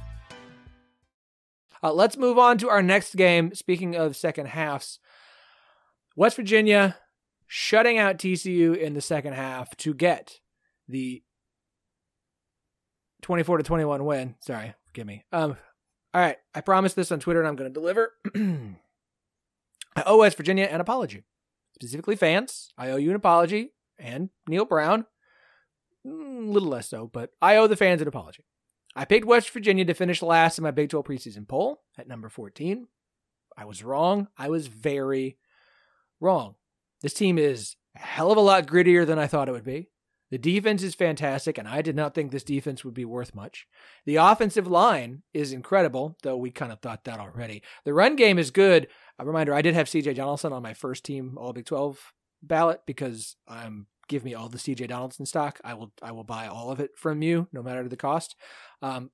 Uh, 1.83 1.93
let's 1.93 2.17
move 2.17 2.37
on 2.37 2.57
to 2.59 2.69
our 2.69 2.81
next 2.81 3.15
game. 3.15 3.53
Speaking 3.55 3.95
of 3.95 4.15
second 4.15 4.47
halves, 4.47 4.99
West 6.15 6.35
Virginia 6.35 6.97
shutting 7.47 7.97
out 7.97 8.17
TCU 8.17 8.77
in 8.77 8.93
the 8.93 9.01
second 9.01 9.33
half 9.33 9.75
to 9.77 9.93
get 9.93 10.39
the 10.87 11.23
24 13.21 13.57
to 13.57 13.63
21 13.63 14.05
win. 14.05 14.35
Sorry, 14.39 14.73
forgive 14.87 15.07
me. 15.07 15.23
Um, 15.31 15.57
all 16.13 16.21
right, 16.21 16.37
I 16.53 16.61
promised 16.61 16.95
this 16.95 17.11
on 17.11 17.19
Twitter, 17.19 17.39
and 17.39 17.47
I'm 17.47 17.55
going 17.55 17.69
to 17.69 17.73
deliver. 17.73 18.13
I 18.35 20.03
owe 20.05 20.19
West 20.19 20.37
Virginia 20.37 20.65
an 20.65 20.81
apology, 20.81 21.23
specifically 21.75 22.15
fans. 22.15 22.69
I 22.77 22.89
owe 22.89 22.97
you 22.97 23.09
an 23.09 23.15
apology, 23.15 23.73
and 23.97 24.29
Neal 24.47 24.65
Brown, 24.65 25.05
a 26.05 26.07
mm, 26.07 26.51
little 26.51 26.69
less 26.69 26.89
so, 26.89 27.09
but 27.11 27.31
I 27.41 27.55
owe 27.55 27.67
the 27.67 27.75
fans 27.75 28.01
an 28.01 28.07
apology. 28.07 28.43
I 28.95 29.05
picked 29.05 29.25
West 29.25 29.49
Virginia 29.51 29.85
to 29.85 29.93
finish 29.93 30.21
last 30.21 30.57
in 30.57 30.63
my 30.63 30.71
Big 30.71 30.89
12 30.89 31.05
preseason 31.05 31.47
poll 31.47 31.81
at 31.97 32.07
number 32.07 32.29
14. 32.29 32.87
I 33.57 33.65
was 33.65 33.83
wrong. 33.83 34.27
I 34.37 34.49
was 34.49 34.67
very 34.67 35.37
wrong. 36.19 36.55
This 37.01 37.13
team 37.13 37.37
is 37.37 37.75
a 37.95 37.99
hell 37.99 38.31
of 38.31 38.37
a 38.37 38.41
lot 38.41 38.67
grittier 38.67 39.05
than 39.05 39.19
I 39.19 39.27
thought 39.27 39.49
it 39.49 39.53
would 39.53 39.63
be. 39.63 39.89
The 40.29 40.37
defense 40.37 40.81
is 40.81 40.95
fantastic, 40.95 41.57
and 41.57 41.67
I 41.67 41.81
did 41.81 41.95
not 41.95 42.15
think 42.15 42.31
this 42.31 42.43
defense 42.43 42.85
would 42.85 42.93
be 42.93 43.03
worth 43.03 43.35
much. 43.35 43.67
The 44.05 44.15
offensive 44.15 44.65
line 44.65 45.23
is 45.33 45.51
incredible, 45.51 46.17
though 46.23 46.37
we 46.37 46.51
kind 46.51 46.71
of 46.71 46.79
thought 46.79 47.03
that 47.03 47.19
already. 47.19 47.63
The 47.83 47.93
run 47.93 48.15
game 48.15 48.39
is 48.39 48.49
good. 48.49 48.87
A 49.19 49.25
reminder 49.25 49.53
I 49.53 49.61
did 49.61 49.73
have 49.73 49.87
CJ 49.87 50.15
Donaldson 50.15 50.53
on 50.53 50.63
my 50.63 50.73
first 50.73 51.03
team 51.03 51.37
All 51.37 51.51
Big 51.51 51.65
12 51.65 52.13
ballot 52.41 52.81
because 52.85 53.35
um, 53.49 53.87
give 54.11 54.25
me 54.25 54.33
all 54.33 54.49
the 54.49 54.57
CJ 54.57 54.89
Donaldson 54.89 55.25
stock. 55.25 55.59
I 55.63 55.73
will 55.73 55.91
I 56.03 56.11
will 56.11 56.25
buy 56.25 56.47
all 56.47 56.69
of 56.69 56.79
it 56.79 56.91
from 56.97 57.23
you, 57.23 57.47
no 57.53 57.63
matter 57.63 57.87
the 57.87 57.95
cost. 57.95 58.35
Um, 58.81 59.09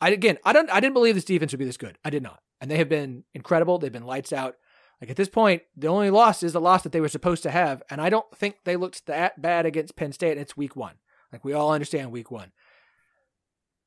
I 0.00 0.10
again 0.10 0.38
I 0.42 0.52
don't 0.52 0.70
I 0.70 0.80
didn't 0.80 0.94
believe 0.94 1.14
this 1.14 1.24
defense 1.24 1.52
would 1.52 1.58
be 1.58 1.66
this 1.66 1.76
good. 1.76 1.98
I 2.04 2.10
did 2.10 2.22
not, 2.22 2.40
and 2.60 2.70
they 2.70 2.78
have 2.78 2.88
been 2.88 3.24
incredible. 3.34 3.78
They've 3.78 3.92
been 3.92 4.06
lights 4.06 4.32
out. 4.32 4.56
Like 5.00 5.10
at 5.10 5.16
this 5.16 5.28
point, 5.28 5.62
the 5.76 5.88
only 5.88 6.08
loss 6.08 6.42
is 6.42 6.54
the 6.54 6.60
loss 6.60 6.82
that 6.82 6.92
they 6.92 7.02
were 7.02 7.08
supposed 7.08 7.42
to 7.42 7.50
have, 7.50 7.82
and 7.90 8.00
I 8.00 8.08
don't 8.08 8.26
think 8.34 8.56
they 8.64 8.76
looked 8.76 9.06
that 9.06 9.40
bad 9.40 9.66
against 9.66 9.94
Penn 9.94 10.12
State. 10.12 10.32
And 10.32 10.40
it's 10.40 10.56
week 10.56 10.74
one. 10.74 10.94
Like 11.30 11.44
we 11.44 11.52
all 11.52 11.72
understand 11.72 12.10
week 12.10 12.30
one. 12.30 12.52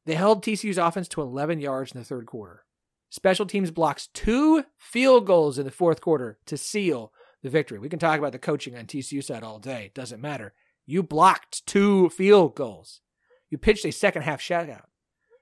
They 0.06 0.14
held 0.14 0.44
TCU's 0.44 0.78
offense 0.78 1.08
to 1.10 1.22
11 1.22 1.60
yards 1.60 1.92
in 1.92 2.00
the 2.00 2.06
third 2.06 2.28
quarter. 2.28 2.64
Special 3.10 3.48
teams 3.48 3.72
blocks 3.72 4.08
two 4.14 4.64
field 4.78 5.26
goals 5.26 5.58
in 5.58 5.66
the 5.66 5.72
fourth 5.72 6.00
quarter 6.00 6.38
to 6.46 6.58
seal 6.58 7.12
the 7.44 7.50
victory. 7.50 7.80
We 7.80 7.90
can 7.90 8.00
talk 8.00 8.20
about 8.20 8.32
the 8.32 8.40
coaching 8.40 8.76
on 8.76 8.86
TCU 8.86 9.24
side 9.24 9.44
all 9.44 9.60
day. 9.60 9.92
Doesn't 9.94 10.22
matter. 10.22 10.54
You 10.86 11.04
blocked 11.04 11.66
two 11.66 12.10
field 12.10 12.56
goals. 12.56 13.02
You 13.50 13.58
pitched 13.58 13.86
a 13.86 13.92
second 13.92 14.24
half 14.24 14.42
shutout. 14.42 14.86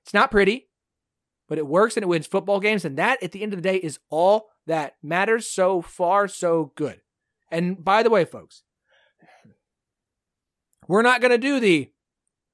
It's 0.03 0.13
not 0.13 0.31
pretty, 0.31 0.69
but 1.49 1.57
it 1.57 1.67
works 1.67 1.97
and 1.97 2.03
it 2.03 2.07
wins 2.07 2.27
football 2.27 2.59
games. 2.59 2.85
And 2.85 2.97
that, 2.97 3.21
at 3.21 3.31
the 3.31 3.43
end 3.43 3.53
of 3.53 3.61
the 3.61 3.69
day, 3.69 3.77
is 3.77 3.99
all 4.09 4.49
that 4.65 4.95
matters 5.01 5.49
so 5.49 5.81
far, 5.81 6.27
so 6.27 6.71
good. 6.75 7.01
And 7.51 7.83
by 7.83 8.03
the 8.03 8.09
way, 8.09 8.25
folks, 8.25 8.63
we're 10.87 11.01
not 11.01 11.21
going 11.21 11.31
to 11.31 11.37
do 11.37 11.59
the, 11.59 11.91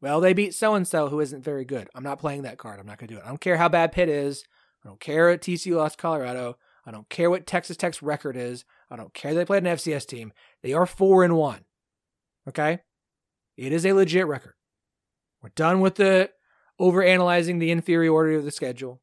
well, 0.02 0.20
they 0.20 0.34
beat 0.34 0.54
so 0.54 0.76
and 0.76 0.88
so 0.88 1.10
who 1.10 1.20
isn't 1.20 1.44
very 1.44 1.66
good. 1.66 1.90
I'm 1.94 2.04
not 2.04 2.20
playing 2.20 2.44
that 2.44 2.58
card. 2.58 2.80
I'm 2.80 2.86
not 2.86 2.98
going 2.98 3.08
to 3.08 3.14
do 3.14 3.20
it. 3.20 3.24
I 3.26 3.30
don't 3.30 3.42
care 3.42 3.58
how 3.58 3.70
bad 3.70 3.92
Pitt 3.92 4.10
is. 4.10 4.44
I 4.84 4.90
don't 4.90 5.00
care 5.00 5.30
what 5.30 5.42
TCU 5.42 5.76
lost 5.76 5.98
Colorado. 5.98 6.58
I 6.86 6.92
don't 6.92 7.10
care 7.10 7.30
what 7.30 7.48
Texas 7.48 7.78
Tech's 7.78 8.02
record 8.02 8.36
is. 8.36 8.66
I 8.92 8.96
don't 8.96 9.14
care 9.14 9.34
they 9.34 9.46
played 9.46 9.66
an 9.66 9.76
FCS 9.76 10.06
team. 10.06 10.34
They 10.62 10.74
are 10.74 10.86
four 10.86 11.24
and 11.24 11.36
one. 11.38 11.62
Okay? 12.48 12.80
It 13.56 13.72
is 13.72 13.86
a 13.86 13.94
legit 13.94 14.28
record. 14.28 14.54
We're 15.42 15.50
done 15.50 15.80
with 15.80 15.96
the 15.96 16.32
over 16.80 17.04
analyzing 17.04 17.60
the 17.60 17.72
inferiority 17.72 18.36
of 18.36 18.44
the 18.44 18.52
schedule. 18.52 19.02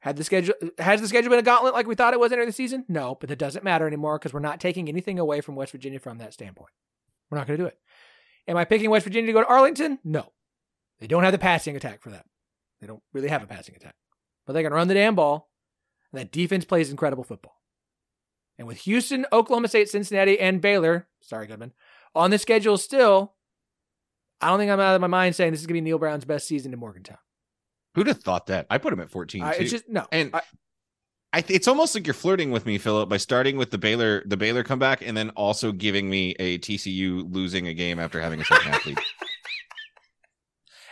Had 0.00 0.16
the 0.16 0.24
schedule 0.24 0.54
has 0.78 1.00
the 1.00 1.08
schedule 1.08 1.30
been 1.30 1.38
a 1.38 1.42
gauntlet 1.42 1.74
like 1.74 1.86
we 1.86 1.94
thought 1.94 2.14
it 2.14 2.20
was 2.20 2.32
entering 2.32 2.48
the 2.48 2.52
season? 2.52 2.84
No, 2.88 3.16
but 3.20 3.28
that 3.28 3.38
doesn't 3.38 3.64
matter 3.64 3.86
anymore 3.86 4.18
because 4.18 4.32
we're 4.32 4.40
not 4.40 4.60
taking 4.60 4.88
anything 4.88 5.18
away 5.18 5.40
from 5.42 5.56
West 5.56 5.72
Virginia 5.72 5.98
from 5.98 6.18
that 6.18 6.32
standpoint. 6.32 6.70
We're 7.30 7.38
not 7.38 7.46
going 7.46 7.58
to 7.58 7.64
do 7.64 7.68
it. 7.68 7.78
Am 8.48 8.56
I 8.56 8.64
picking 8.64 8.90
West 8.90 9.04
Virginia 9.04 9.26
to 9.26 9.32
go 9.32 9.42
to 9.42 9.48
Arlington? 9.48 9.98
No. 10.02 10.32
They 11.00 11.06
don't 11.06 11.22
have 11.22 11.32
the 11.32 11.38
passing 11.38 11.76
attack 11.76 12.00
for 12.02 12.10
that. 12.10 12.24
They 12.80 12.86
don't 12.86 13.02
really 13.12 13.28
have 13.28 13.42
a 13.42 13.46
passing 13.46 13.76
attack. 13.76 13.94
But 14.46 14.54
they 14.54 14.62
can 14.62 14.72
run 14.72 14.88
the 14.88 14.94
damn 14.94 15.14
ball. 15.14 15.49
And 16.12 16.20
that 16.20 16.32
defense 16.32 16.64
plays 16.64 16.90
incredible 16.90 17.24
football. 17.24 17.60
And 18.58 18.66
with 18.66 18.78
Houston, 18.78 19.26
Oklahoma 19.32 19.68
State, 19.68 19.88
Cincinnati, 19.88 20.38
and 20.38 20.60
Baylor, 20.60 21.08
sorry, 21.20 21.46
Goodman, 21.46 21.72
on 22.14 22.30
the 22.30 22.38
schedule 22.38 22.76
still, 22.76 23.34
I 24.40 24.48
don't 24.48 24.58
think 24.58 24.70
I'm 24.70 24.80
out 24.80 24.94
of 24.94 25.00
my 25.00 25.06
mind 25.06 25.34
saying 25.34 25.52
this 25.52 25.60
is 25.60 25.66
going 25.66 25.76
to 25.76 25.80
be 25.82 25.88
Neal 25.88 25.98
Brown's 25.98 26.24
best 26.24 26.46
season 26.46 26.72
in 26.72 26.78
Morgantown. 26.78 27.18
Who'd 27.94 28.06
have 28.06 28.22
thought 28.22 28.46
that? 28.46 28.66
I 28.70 28.78
put 28.78 28.92
him 28.92 29.00
at 29.00 29.10
14. 29.10 29.42
Uh, 29.42 29.52
too. 29.52 29.62
it's 29.62 29.70
just 29.70 29.88
no. 29.88 30.06
and 30.12 30.30
I, 30.34 30.42
I 31.32 31.40
th- 31.42 31.56
it's 31.56 31.68
almost 31.68 31.94
like 31.94 32.06
you're 32.06 32.14
flirting 32.14 32.50
with 32.50 32.66
me, 32.66 32.78
Philip, 32.78 33.08
by 33.08 33.16
starting 33.16 33.56
with 33.56 33.70
the 33.70 33.78
Baylor 33.78 34.22
the 34.26 34.36
Baylor 34.36 34.62
comeback 34.62 35.02
and 35.02 35.16
then 35.16 35.30
also 35.30 35.72
giving 35.72 36.08
me 36.08 36.34
a 36.38 36.58
TCU 36.58 37.32
losing 37.32 37.66
a 37.66 37.74
game 37.74 37.98
after 37.98 38.20
having 38.20 38.40
a 38.40 38.44
second 38.44 38.78
lead. 38.86 38.98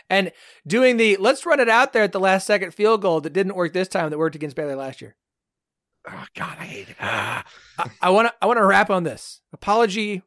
and 0.09 0.31
doing 0.65 0.97
the 0.97 1.17
let's 1.17 1.45
run 1.45 1.59
it 1.59 1.69
out 1.69 1.93
there 1.93 2.03
at 2.03 2.11
the 2.11 2.19
last 2.19 2.47
second 2.47 2.73
field 2.73 3.01
goal 3.01 3.21
that 3.21 3.33
didn't 3.33 3.55
work 3.55 3.73
this 3.73 3.87
time 3.87 4.09
that 4.09 4.17
worked 4.17 4.35
against 4.35 4.55
Baylor 4.55 4.75
last 4.75 5.01
year. 5.01 5.15
Oh 6.07 6.25
God, 6.35 6.57
I 6.59 6.65
hate 6.65 6.89
it. 6.89 6.95
Ah. 6.99 7.45
I 8.01 8.09
want 8.09 8.27
to 8.27 8.33
I 8.41 8.45
want 8.45 8.57
to 8.57 8.65
wrap 8.65 8.89
on 8.89 9.03
this 9.03 9.41
apology 9.53 10.23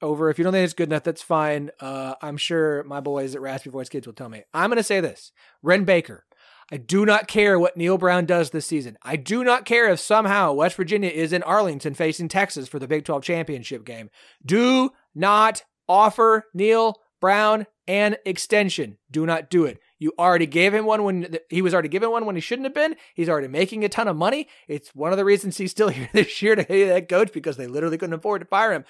over. 0.00 0.30
If 0.30 0.38
you 0.38 0.44
don't 0.44 0.52
think 0.52 0.64
it's 0.64 0.74
good 0.74 0.88
enough, 0.88 1.04
that's 1.04 1.22
fine. 1.22 1.70
Uh, 1.80 2.14
I'm 2.22 2.36
sure 2.36 2.84
my 2.84 3.00
boys 3.00 3.34
at 3.34 3.40
Raspy 3.40 3.70
Voice 3.70 3.88
Kids 3.88 4.06
will 4.06 4.14
tell 4.14 4.28
me. 4.28 4.42
I'm 4.54 4.70
going 4.70 4.78
to 4.78 4.82
say 4.82 5.00
this: 5.00 5.32
Wren 5.62 5.84
Baker. 5.84 6.24
I 6.70 6.78
do 6.78 7.06
not 7.06 7.28
care 7.28 7.60
what 7.60 7.76
Neal 7.76 7.96
Brown 7.96 8.26
does 8.26 8.50
this 8.50 8.66
season. 8.66 8.98
I 9.00 9.14
do 9.14 9.44
not 9.44 9.64
care 9.64 9.88
if 9.88 10.00
somehow 10.00 10.52
West 10.52 10.74
Virginia 10.74 11.10
is 11.10 11.32
in 11.32 11.44
Arlington 11.44 11.94
facing 11.94 12.26
Texas 12.26 12.66
for 12.66 12.80
the 12.80 12.88
Big 12.88 13.04
12 13.04 13.22
championship 13.22 13.84
game. 13.84 14.10
Do 14.44 14.90
not 15.14 15.62
offer 15.88 16.46
Neal 16.54 16.96
Brown 17.20 17.66
an 17.88 18.16
extension. 18.24 18.98
Do 19.10 19.26
not 19.26 19.50
do 19.50 19.64
it. 19.64 19.78
You 19.98 20.12
already 20.18 20.46
gave 20.46 20.74
him 20.74 20.84
one 20.84 21.04
when 21.04 21.38
he 21.48 21.62
was 21.62 21.72
already 21.72 21.88
given 21.88 22.10
one 22.10 22.26
when 22.26 22.34
he 22.34 22.40
shouldn't 22.40 22.66
have 22.66 22.74
been. 22.74 22.96
He's 23.14 23.28
already 23.28 23.48
making 23.48 23.84
a 23.84 23.88
ton 23.88 24.08
of 24.08 24.16
money. 24.16 24.48
It's 24.68 24.94
one 24.94 25.12
of 25.12 25.18
the 25.18 25.24
reasons 25.24 25.56
he's 25.56 25.70
still 25.70 25.88
here 25.90 26.08
this 26.12 26.42
year 26.42 26.56
to 26.56 26.64
be 26.64 26.84
that 26.84 27.08
coach 27.08 27.32
because 27.32 27.56
they 27.56 27.66
literally 27.66 27.98
couldn't 27.98 28.14
afford 28.14 28.42
to 28.42 28.46
fire 28.46 28.72
him. 28.72 28.84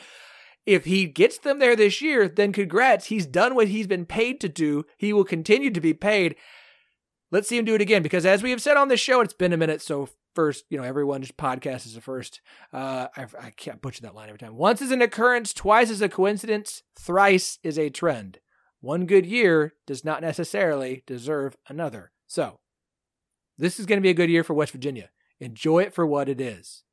If 0.64 0.84
he 0.84 1.06
gets 1.06 1.38
them 1.38 1.60
there 1.60 1.76
this 1.76 2.02
year, 2.02 2.28
then 2.28 2.52
congrats. 2.52 3.06
He's 3.06 3.26
done 3.26 3.54
what 3.54 3.68
he's 3.68 3.86
been 3.86 4.04
paid 4.04 4.40
to 4.40 4.48
do. 4.48 4.84
He 4.96 5.12
will 5.12 5.24
continue 5.24 5.70
to 5.70 5.80
be 5.80 5.94
paid. 5.94 6.34
Let's 7.30 7.48
see 7.48 7.58
him 7.58 7.64
do 7.64 7.74
it 7.74 7.80
again 7.80 8.02
because 8.02 8.26
as 8.26 8.42
we 8.42 8.50
have 8.50 8.62
said 8.62 8.76
on 8.76 8.88
this 8.88 9.00
show, 9.00 9.20
it's 9.20 9.34
been 9.34 9.52
a 9.52 9.56
minute. 9.56 9.80
So 9.80 10.08
first, 10.34 10.64
you 10.68 10.78
know, 10.78 10.84
everyone's 10.84 11.30
podcast 11.30 11.86
is 11.86 11.96
a 11.96 12.00
first. 12.00 12.40
Uh, 12.72 13.08
I, 13.16 13.26
I 13.40 13.50
can't 13.50 13.80
butcher 13.80 14.02
that 14.02 14.14
line 14.14 14.28
every 14.28 14.38
time. 14.38 14.56
Once 14.56 14.82
is 14.82 14.90
an 14.90 15.02
occurrence, 15.02 15.52
twice 15.52 15.90
is 15.90 16.02
a 16.02 16.08
coincidence, 16.08 16.82
thrice 16.96 17.58
is 17.62 17.78
a 17.78 17.90
trend. 17.90 18.38
One 18.86 19.06
good 19.06 19.26
year 19.26 19.74
does 19.84 20.04
not 20.04 20.22
necessarily 20.22 21.02
deserve 21.08 21.56
another. 21.68 22.12
So, 22.28 22.60
this 23.58 23.80
is 23.80 23.86
going 23.86 23.96
to 23.96 24.02
be 24.02 24.10
a 24.10 24.14
good 24.14 24.30
year 24.30 24.44
for 24.44 24.54
West 24.54 24.70
Virginia. 24.70 25.10
Enjoy 25.40 25.82
it 25.82 25.92
for 25.92 26.06
what 26.06 26.28
it 26.28 26.40
is. 26.40 26.84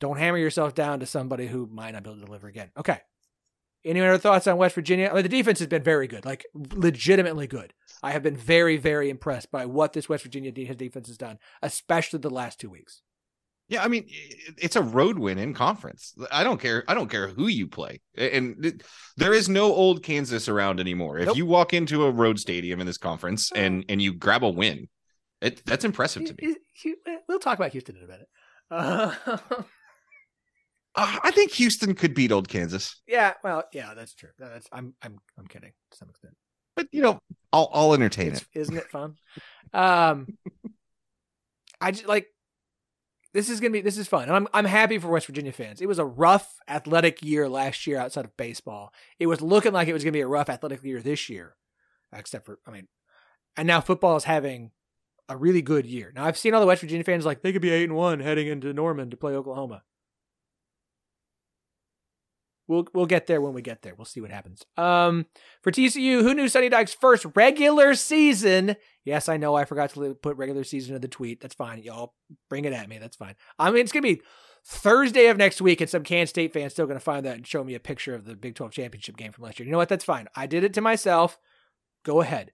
Don't 0.00 0.18
hammer 0.18 0.36
yourself 0.36 0.74
down 0.74 0.98
to 0.98 1.06
somebody 1.06 1.46
who 1.46 1.68
might 1.70 1.92
not 1.92 2.02
be 2.02 2.10
able 2.10 2.18
to 2.18 2.26
deliver 2.26 2.48
again. 2.48 2.72
Okay. 2.76 2.98
Any 3.84 4.00
other 4.00 4.18
thoughts 4.18 4.48
on 4.48 4.56
West 4.56 4.74
Virginia? 4.74 5.10
I 5.12 5.14
mean, 5.14 5.22
the 5.22 5.28
defense 5.28 5.60
has 5.60 5.68
been 5.68 5.84
very 5.84 6.08
good, 6.08 6.24
like 6.24 6.44
legitimately 6.54 7.46
good. 7.46 7.72
I 8.02 8.10
have 8.10 8.24
been 8.24 8.36
very, 8.36 8.76
very 8.76 9.10
impressed 9.10 9.52
by 9.52 9.66
what 9.66 9.92
this 9.92 10.08
West 10.08 10.24
Virginia 10.24 10.50
defense 10.50 11.06
has 11.06 11.16
done, 11.16 11.38
especially 11.62 12.18
the 12.18 12.30
last 12.30 12.58
two 12.58 12.70
weeks. 12.70 13.00
Yeah, 13.68 13.82
I 13.82 13.88
mean, 13.88 14.06
it's 14.58 14.76
a 14.76 14.82
road 14.82 15.18
win 15.18 15.38
in 15.38 15.54
conference. 15.54 16.14
I 16.30 16.44
don't 16.44 16.60
care. 16.60 16.84
I 16.86 16.92
don't 16.92 17.08
care 17.08 17.28
who 17.28 17.46
you 17.46 17.66
play, 17.66 18.02
and 18.16 18.82
there 19.16 19.32
is 19.32 19.48
no 19.48 19.72
old 19.72 20.02
Kansas 20.02 20.48
around 20.48 20.80
anymore. 20.80 21.18
If 21.18 21.34
you 21.34 21.46
walk 21.46 21.72
into 21.72 22.04
a 22.04 22.10
road 22.10 22.38
stadium 22.38 22.80
in 22.80 22.86
this 22.86 22.98
conference 22.98 23.50
and 23.52 23.84
and 23.88 24.02
you 24.02 24.12
grab 24.12 24.44
a 24.44 24.50
win, 24.50 24.88
it 25.40 25.64
that's 25.64 25.84
impressive 25.84 26.26
to 26.26 26.34
me. 26.38 26.56
We'll 27.26 27.38
talk 27.38 27.58
about 27.58 27.72
Houston 27.72 27.96
in 27.96 28.04
a 28.04 28.06
minute. 28.06 28.28
Uh, 28.70 29.14
uh, 30.94 31.18
I 31.22 31.30
think 31.30 31.52
Houston 31.52 31.94
could 31.94 32.14
beat 32.14 32.32
old 32.32 32.48
Kansas. 32.48 33.00
Yeah, 33.06 33.32
well, 33.42 33.64
yeah, 33.72 33.94
that's 33.94 34.14
true. 34.14 34.30
That's 34.38 34.68
I'm 34.72 34.94
I'm 35.02 35.18
I'm 35.38 35.46
kidding 35.46 35.72
to 35.90 35.96
some 35.96 36.10
extent. 36.10 36.34
But 36.76 36.88
you 36.92 37.00
know, 37.00 37.18
I'll 37.50 37.70
I'll 37.72 37.94
entertain 37.94 38.32
it's, 38.32 38.42
it. 38.42 38.60
Isn't 38.60 38.76
it 38.76 38.90
fun? 38.90 39.14
um, 39.72 40.26
I 41.80 41.92
just 41.92 42.06
like 42.06 42.26
this 43.34 43.50
is 43.50 43.60
gonna 43.60 43.72
be 43.72 43.80
this 43.80 43.98
is 43.98 44.08
fun. 44.08 44.22
And 44.28 44.32
I'm 44.32 44.48
I'm 44.54 44.64
happy 44.64 44.96
for 44.98 45.08
West 45.08 45.26
Virginia 45.26 45.52
fans. 45.52 45.80
It 45.80 45.88
was 45.88 45.98
a 45.98 46.04
rough 46.04 46.60
athletic 46.68 47.22
year 47.22 47.48
last 47.48 47.86
year 47.86 47.98
outside 47.98 48.24
of 48.24 48.36
baseball. 48.36 48.94
It 49.18 49.26
was 49.26 49.42
looking 49.42 49.72
like 49.72 49.88
it 49.88 49.92
was 49.92 50.04
gonna 50.04 50.12
be 50.12 50.20
a 50.20 50.26
rough 50.26 50.48
athletic 50.48 50.82
year 50.84 51.02
this 51.02 51.28
year, 51.28 51.56
except 52.12 52.46
for 52.46 52.60
I 52.66 52.70
mean, 52.70 52.86
and 53.56 53.66
now 53.66 53.80
football 53.80 54.16
is 54.16 54.24
having 54.24 54.70
a 55.28 55.36
really 55.36 55.62
good 55.62 55.84
year. 55.84 56.12
Now 56.14 56.24
I've 56.24 56.38
seen 56.38 56.54
all 56.54 56.60
the 56.60 56.66
West 56.66 56.80
Virginia 56.80 57.04
fans 57.04 57.26
like 57.26 57.42
they 57.42 57.52
could 57.52 57.60
be 57.60 57.70
eight 57.70 57.84
and 57.84 57.96
one 57.96 58.20
heading 58.20 58.46
into 58.46 58.72
Norman 58.72 59.10
to 59.10 59.16
play 59.16 59.34
Oklahoma. 59.34 59.82
We'll 62.66 62.86
we'll 62.94 63.06
get 63.06 63.26
there 63.26 63.40
when 63.40 63.52
we 63.52 63.60
get 63.60 63.82
there. 63.82 63.94
We'll 63.94 64.06
see 64.06 64.20
what 64.20 64.30
happens. 64.30 64.64
Um, 64.76 65.26
for 65.62 65.70
TCU, 65.70 66.22
who 66.22 66.32
knew 66.32 66.48
Sonny 66.48 66.70
Dykes' 66.70 66.94
first 66.94 67.26
regular 67.34 67.94
season? 67.94 68.76
Yes, 69.04 69.28
I 69.28 69.36
know 69.36 69.54
I 69.54 69.66
forgot 69.66 69.90
to 69.90 70.14
put 70.14 70.36
regular 70.38 70.64
season 70.64 70.94
in 70.94 71.02
the 71.02 71.08
tweet. 71.08 71.40
That's 71.40 71.54
fine. 71.54 71.82
Y'all 71.82 72.14
bring 72.48 72.64
it 72.64 72.72
at 72.72 72.88
me. 72.88 72.98
That's 72.98 73.16
fine. 73.16 73.34
I 73.58 73.70
mean, 73.70 73.82
it's 73.82 73.92
gonna 73.92 74.02
be 74.02 74.22
Thursday 74.66 75.26
of 75.26 75.36
next 75.36 75.60
week, 75.60 75.82
and 75.82 75.90
some 75.90 76.04
Kansas 76.04 76.30
State 76.30 76.54
fans 76.54 76.72
still 76.72 76.86
gonna 76.86 77.00
find 77.00 77.26
that 77.26 77.36
and 77.36 77.46
show 77.46 77.62
me 77.62 77.74
a 77.74 77.80
picture 77.80 78.14
of 78.14 78.24
the 78.24 78.34
Big 78.34 78.54
Twelve 78.54 78.72
championship 78.72 79.18
game 79.18 79.32
from 79.32 79.44
last 79.44 79.58
year. 79.58 79.66
You 79.66 79.72
know 79.72 79.78
what? 79.78 79.90
That's 79.90 80.04
fine. 80.04 80.28
I 80.34 80.46
did 80.46 80.64
it 80.64 80.72
to 80.74 80.80
myself. 80.80 81.38
Go 82.02 82.22
ahead. 82.22 82.52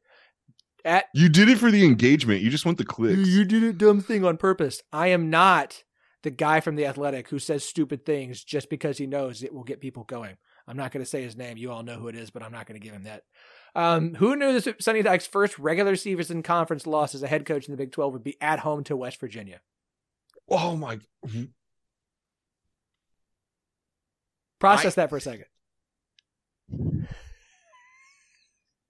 At 0.84 1.04
you 1.14 1.28
did 1.28 1.48
it 1.48 1.58
for 1.58 1.70
the 1.70 1.84
engagement. 1.84 2.40
You 2.40 2.50
just 2.50 2.64
want 2.66 2.78
the 2.78 2.84
clicks. 2.84 3.28
You 3.28 3.44
did 3.44 3.62
a 3.62 3.72
dumb 3.72 4.00
thing 4.00 4.24
on 4.24 4.38
purpose. 4.38 4.82
I 4.92 5.08
am 5.08 5.30
not 5.30 5.84
the 6.22 6.30
guy 6.30 6.60
from 6.60 6.76
the 6.76 6.86
Athletic 6.86 7.28
who 7.28 7.38
says 7.38 7.64
stupid 7.64 8.04
things 8.04 8.44
just 8.44 8.68
because 8.68 8.98
he 8.98 9.06
knows 9.06 9.42
it 9.42 9.54
will 9.54 9.64
get 9.64 9.80
people 9.80 10.04
going. 10.04 10.36
I'm 10.66 10.76
not 10.76 10.92
going 10.92 11.04
to 11.04 11.10
say 11.10 11.22
his 11.22 11.36
name. 11.36 11.56
You 11.56 11.72
all 11.72 11.82
know 11.82 11.98
who 11.98 12.08
it 12.08 12.14
is, 12.14 12.30
but 12.30 12.42
I'm 12.42 12.52
not 12.52 12.66
going 12.66 12.80
to 12.80 12.84
give 12.84 12.94
him 12.94 13.04
that. 13.04 13.24
Um, 13.74 14.14
who 14.14 14.36
knew 14.36 14.58
this 14.58 14.68
Sonny 14.80 15.02
Dykes' 15.02 15.26
first 15.26 15.58
regular 15.58 15.96
season 15.96 16.42
conference 16.42 16.86
loss 16.86 17.14
as 17.14 17.22
a 17.22 17.28
head 17.28 17.46
coach 17.46 17.66
in 17.66 17.72
the 17.72 17.78
Big 17.78 17.92
12 17.92 18.12
would 18.12 18.24
be 18.24 18.40
at 18.40 18.60
home 18.60 18.84
to 18.84 18.96
West 18.96 19.18
Virginia? 19.20 19.60
Oh 20.48 20.76
my! 20.76 20.98
Process 24.58 24.98
I, 24.98 25.02
that 25.02 25.10
for 25.10 25.16
a 25.16 25.20
second. 25.20 25.46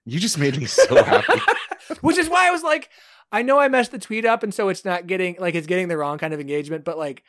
You 0.07 0.19
just 0.19 0.39
made 0.39 0.59
me 0.59 0.65
so 0.65 1.03
happy. 1.03 1.41
Which 2.01 2.19
is 2.19 2.29
why 2.29 2.49
I 2.49 2.51
was 2.51 2.63
like, 2.63 2.89
I 3.33 3.43
know 3.43 3.59
I 3.59 3.69
messed 3.69 3.93
the 3.93 3.99
tweet 3.99 4.25
up, 4.25 4.43
and 4.43 4.53
so 4.53 4.69
it's 4.69 4.85
not 4.85 5.07
getting 5.07 5.37
like 5.39 5.55
it's 5.55 5.67
getting 5.67 5.89
the 5.89 5.97
wrong 5.97 6.19
kind 6.19 6.35
of 6.35 6.41
engagement. 6.41 6.85
But 6.85 6.99
like, 6.99 7.23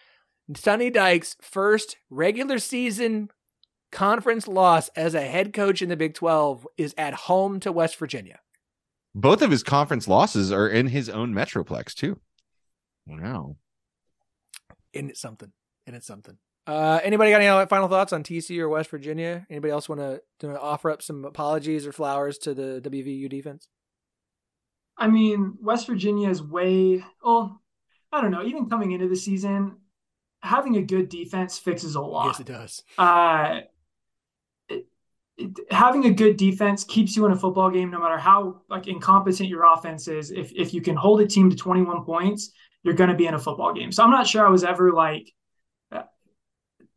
Sonny 0.56 0.90
Dykes' 0.90 1.36
first 1.42 1.98
regular 2.10 2.60
season 2.60 3.30
conference 3.92 4.48
loss 4.48 4.90
as 4.90 5.14
a 5.14 5.22
head 5.22 5.54
coach 5.54 5.82
in 5.82 5.90
the 5.90 5.98
Big 5.98 6.14
Twelve 6.14 6.68
is 6.78 6.96
at 6.98 7.14
home 7.14 7.60
to 7.60 7.72
West 7.72 7.98
Virginia. 7.98 8.40
Both 9.14 9.42
of 9.42 9.52
his 9.52 9.64
conference 9.64 10.08
losses 10.08 10.52
are 10.52 10.68
in 10.68 10.88
his 10.88 11.10
own 11.10 11.34
metroplex 11.34 11.94
too. 11.94 12.20
Wow. 13.06 13.58
Isn't 14.94 15.12
it 15.12 15.18
something? 15.18 15.52
Isn't 15.86 15.98
it 15.98 16.04
something? 16.04 16.38
Uh, 16.68 17.00
anybody 17.04 17.32
got 17.32 17.42
any 17.42 17.66
final 17.68 17.88
thoughts 17.88 18.14
on 18.14 18.24
TCU 18.24 18.60
or 18.60 18.70
West 18.70 18.90
Virginia? 18.90 19.46
Anybody 19.50 19.72
else 19.72 19.90
want 19.90 20.02
to 20.40 20.60
offer 20.60 20.92
up 20.92 21.02
some 21.02 21.26
apologies 21.26 21.88
or 21.88 21.92
flowers 21.92 22.38
to 22.40 22.54
the 22.54 22.82
WVU 22.84 23.30
defense? 23.30 23.68
I 25.02 25.08
mean, 25.08 25.58
West 25.62 25.88
Virginia 25.88 26.30
is 26.30 26.44
way. 26.44 27.04
Well, 27.24 27.62
I 28.12 28.22
don't 28.22 28.32
know. 28.32 28.44
Even 28.44 28.70
coming 28.70 28.92
into 28.92 29.08
the 29.08 29.16
season, 29.16 29.78
having 30.42 30.78
a 30.78 30.82
good 30.82 31.10
defense 31.10 31.58
fixes 31.58 31.96
a 31.96 32.02
lot. 32.02 32.28
Yes, 32.28 32.40
it 32.40 32.46
does. 32.46 32.84
Uh, 32.98 33.62
it, 34.70 34.86
it, 35.38 35.60
having 35.72 36.06
a 36.06 36.12
good 36.12 36.38
defense 36.38 36.84
keeps 36.84 37.18
you 37.18 37.26
in 37.26 37.32
a 37.32 37.36
football 37.36 37.72
game, 37.72 37.90
no 37.90 38.00
matter 38.00 38.20
how 38.20 38.62
like 38.70 38.88
incompetent 38.88 39.50
your 39.50 39.64
offense 39.74 40.08
is. 40.08 40.30
If 40.30 40.52
if 40.56 40.74
you 40.74 40.82
can 40.82 40.96
hold 40.96 41.20
a 41.22 41.26
team 41.26 41.50
to 41.50 41.56
21 41.56 42.06
points, 42.06 42.52
you're 42.84 42.94
going 42.94 43.10
to 43.10 43.16
be 43.16 43.26
in 43.26 43.34
a 43.34 43.40
football 43.40 43.74
game. 43.74 43.92
So 43.92 44.04
I'm 44.04 44.12
not 44.12 44.28
sure 44.28 44.46
I 44.46 44.50
was 44.50 44.64
ever 44.64 44.94
like 44.94 45.34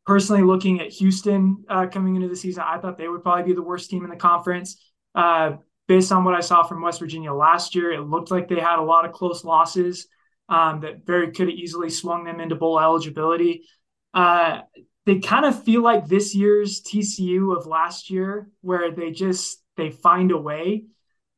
personally 0.07 0.43
looking 0.43 0.81
at 0.81 0.93
Houston 0.93 1.65
uh, 1.69 1.87
coming 1.87 2.17
into 2.17 2.29
the 2.29 2.37
season, 2.37 2.65
I 2.67 2.79
thought 2.79 2.99
they 2.99 3.09
would 3.09 3.23
probably 3.23 3.45
be 3.45 3.55
the 3.55 3.63
worst 3.63 3.91
team 3.91 4.05
in 4.05 4.11
the 4.11 4.17
conference. 4.17 4.77
Uh, 5.15 5.53
based 5.87 6.13
on 6.13 6.25
what 6.25 6.35
I 6.35 6.41
saw 6.41 6.63
from 6.63 6.83
West 6.83 7.01
Virginia 7.01 7.33
last 7.33 7.75
year, 7.75 7.93
it 7.93 8.01
looked 8.01 8.31
like 8.31 8.49
they 8.49 8.61
had 8.61 8.79
a 8.79 8.85
lot 8.85 9.05
of 9.05 9.13
close 9.13 9.45
losses 9.45 10.07
um, 10.49 10.81
that 10.81 11.07
very 11.07 11.33
could 11.33 11.49
have 11.49 11.57
easily 11.57 11.91
swung 11.91 12.25
them 12.25 12.41
into 12.41 12.55
bowl 12.55 12.81
eligibility. 12.81 13.65
Uh, 14.13 14.61
they 15.07 15.19
kind 15.19 15.45
of 15.45 15.63
feel 15.65 15.83
like 15.83 16.07
this 16.07 16.35
year's 16.35 16.83
TCU 16.83 17.57
of 17.57 17.67
last 17.67 18.11
year, 18.11 18.49
where 18.61 18.91
they 18.91 19.11
just 19.11 19.63
they 19.77 19.91
find 19.91 20.31
a 20.31 20.39
way, 20.39 20.85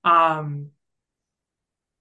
um, 0.05 0.71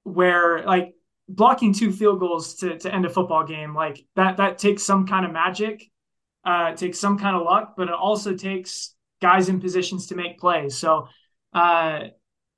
where 0.04 0.64
like 0.64 0.94
blocking 1.28 1.74
two 1.74 1.92
field 1.92 2.20
goals 2.20 2.56
to, 2.56 2.78
to 2.78 2.94
end 2.94 3.06
a 3.06 3.10
football 3.10 3.46
game, 3.46 3.74
like 3.74 4.06
that 4.16 4.38
that 4.38 4.60
takes 4.60 4.84
some 4.84 5.08
kind 5.08 5.26
of 5.26 5.32
magic 5.32 5.90
uh, 6.46 6.70
it 6.74 6.78
takes 6.78 7.00
some 7.00 7.18
kind 7.18 7.36
of 7.36 7.42
luck, 7.42 7.74
but 7.76 7.88
it 7.88 7.94
also 7.94 8.36
takes 8.36 8.94
guys 9.22 9.50
in 9.50 9.60
positions 9.60 10.08
to 10.08 10.16
make 10.16 10.40
plays. 10.40 10.78
So 10.78 11.08
uh, 11.54 12.02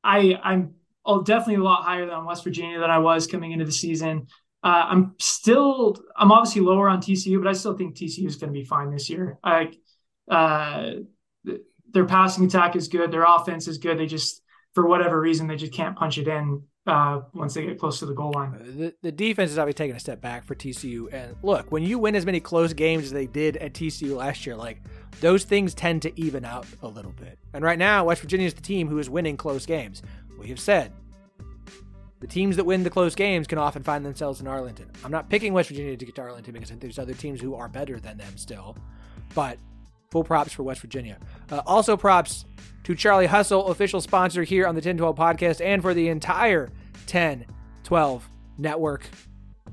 I 0.08 0.40
I'm 0.42 0.74
definitely 1.24 1.56
a 1.56 1.64
lot 1.64 1.84
higher 1.84 2.06
than 2.06 2.26
West 2.26 2.44
Virginia 2.44 2.80
than 2.80 2.90
I 2.90 3.00
was 3.00 3.28
coming 3.28 3.52
into 3.52 3.66
the 3.66 3.72
season. 3.72 4.28
Uh, 4.64 4.86
I'm 4.90 5.16
still 5.20 5.98
I'm 6.16 6.32
obviously 6.32 6.62
lower 6.62 6.90
on 6.90 7.02
TCU, 7.02 7.44
but 7.44 7.50
I 7.50 7.54
still 7.54 7.78
think 7.78 7.96
TCU 7.96 8.26
is 8.26 8.38
going 8.38 8.52
to 8.52 8.60
be 8.60 8.66
fine 8.66 8.90
this 8.90 9.10
year. 9.10 9.38
Like 9.44 9.78
uh, 10.32 10.92
their 11.92 12.06
passing 12.06 12.46
attack 12.46 12.76
is 12.76 12.88
good, 12.88 13.12
their 13.12 13.26
offense 13.28 13.68
is 13.68 13.78
good. 13.78 14.00
They 14.00 14.06
just 14.08 14.42
for 14.74 14.88
whatever 14.88 15.20
reason 15.20 15.48
they 15.48 15.58
just 15.58 15.74
can't 15.74 15.96
punch 15.98 16.18
it 16.18 16.28
in 16.28 16.64
uh, 16.88 17.22
once 17.34 17.54
they 17.54 17.66
get 17.66 17.80
close 17.80 18.00
to 18.00 18.06
the 18.06 18.14
goal 18.14 18.32
line. 18.32 18.54
The, 18.78 18.94
the 19.02 19.12
defense 19.12 19.52
is 19.52 19.58
obviously 19.58 19.86
taking 19.86 19.96
a 19.96 20.00
step 20.00 20.22
back 20.22 20.46
for 20.46 20.56
TCU. 20.56 21.12
And 21.14 21.36
look, 21.44 21.72
when 21.72 21.84
you 21.84 22.00
win 22.00 22.16
as 22.16 22.26
many 22.26 22.40
close 22.40 22.74
games 22.74 23.06
as 23.06 23.12
they 23.12 23.28
did 23.28 23.58
at 23.58 23.74
TCU 23.74 24.16
last 24.16 24.46
year, 24.46 24.56
like 24.56 24.82
those 25.20 25.44
things 25.44 25.74
tend 25.74 26.02
to 26.04 26.20
even 26.20 26.46
out 26.46 26.66
a 26.82 26.88
little 26.88 27.12
bit. 27.12 27.38
And 27.54 27.64
right 27.64 27.80
now, 27.80 28.06
West 28.06 28.22
Virginia 28.22 28.48
is 28.48 28.54
the 28.54 28.62
team 28.62 28.88
who 28.88 29.00
is 29.00 29.10
winning 29.10 29.38
close 29.38 29.66
games. 29.66 30.02
We 30.40 30.48
have 30.48 30.60
said 30.60 30.94
the 32.20 32.28
teams 32.28 32.56
that 32.56 32.66
win 32.66 32.84
the 32.84 32.90
close 32.90 33.16
games 33.16 33.48
can 33.48 33.58
often 33.58 33.84
find 33.84 34.06
themselves 34.06 34.42
in 34.42 34.48
Arlington. 34.48 34.90
I'm 35.04 35.12
not 35.12 35.30
picking 35.30 35.54
West 35.54 35.70
Virginia 35.70 35.96
to 35.96 36.06
get 36.06 36.16
to 36.16 36.22
Arlington 36.22 36.54
because 36.54 36.70
there's 36.72 37.00
other 37.00 37.14
teams 37.14 37.42
who 37.42 37.56
are 37.56 37.68
better 37.68 38.00
than 38.00 38.18
them 38.18 38.38
still. 38.38 38.78
But 39.36 39.60
full 40.10 40.24
props 40.24 40.54
for 40.54 40.64
West 40.64 40.82
Virginia. 40.82 41.18
Uh, 41.52 41.62
also, 41.66 41.98
props 41.98 42.46
to 42.84 42.96
Charlie 42.96 43.28
Hustle, 43.28 43.68
official 43.68 44.02
sponsor 44.02 44.44
here 44.44 44.66
on 44.66 44.76
the 44.76 44.80
1012 44.80 45.16
podcast, 45.16 45.64
and 45.64 45.82
for 45.82 45.94
the 45.94 46.08
entire 46.08 46.72
1012 47.06 48.30
network. 48.58 49.10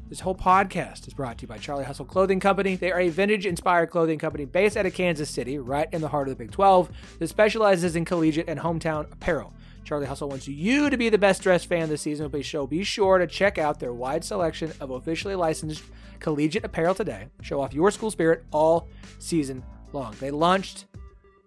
This 0.08 0.20
whole 0.20 0.34
podcast 0.34 1.06
is 1.06 1.14
brought 1.14 1.38
to 1.38 1.42
you 1.42 1.48
by 1.48 1.58
Charlie 1.58 1.84
Hustle 1.84 2.04
Clothing 2.04 2.38
Company. 2.38 2.76
They 2.76 2.92
are 2.92 3.00
a 3.00 3.08
vintage 3.08 3.46
inspired 3.46 3.90
clothing 3.90 4.18
company 4.18 4.44
based 4.44 4.76
out 4.76 4.84
of 4.84 4.94
Kansas 4.94 5.30
City, 5.30 5.58
right 5.58 5.88
in 5.92 6.00
the 6.02 6.08
heart 6.08 6.28
of 6.28 6.36
the 6.36 6.44
Big 6.44 6.50
12, 6.50 6.90
that 7.18 7.28
specializes 7.28 7.96
in 7.96 8.04
collegiate 8.04 8.48
and 8.48 8.60
hometown 8.60 9.10
apparel. 9.12 9.54
Charlie 9.84 10.06
Hustle 10.06 10.28
wants 10.28 10.48
you 10.48 10.90
to 10.90 10.96
be 10.96 11.08
the 11.08 11.18
best 11.18 11.42
dressed 11.42 11.66
fan 11.66 11.88
this 11.88 12.02
season. 12.02 12.30
So 12.42 12.66
be 12.66 12.84
sure 12.84 13.18
to 13.18 13.26
check 13.26 13.58
out 13.58 13.80
their 13.80 13.92
wide 13.92 14.24
selection 14.24 14.72
of 14.80 14.90
officially 14.90 15.34
licensed 15.34 15.84
collegiate 16.20 16.64
apparel 16.64 16.94
today. 16.94 17.28
Show 17.42 17.60
off 17.60 17.74
your 17.74 17.90
school 17.90 18.10
spirit 18.10 18.44
all 18.50 18.88
season 19.18 19.62
long. 19.94 20.14
They 20.20 20.30
launched 20.30 20.84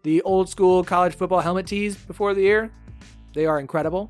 the 0.03 0.21
old 0.23 0.49
school 0.49 0.83
college 0.83 1.13
football 1.13 1.41
helmet 1.41 1.67
tees 1.67 1.95
before 1.95 2.33
the 2.33 2.41
year. 2.41 2.71
They 3.33 3.45
are 3.45 3.60
incredible. 3.60 4.10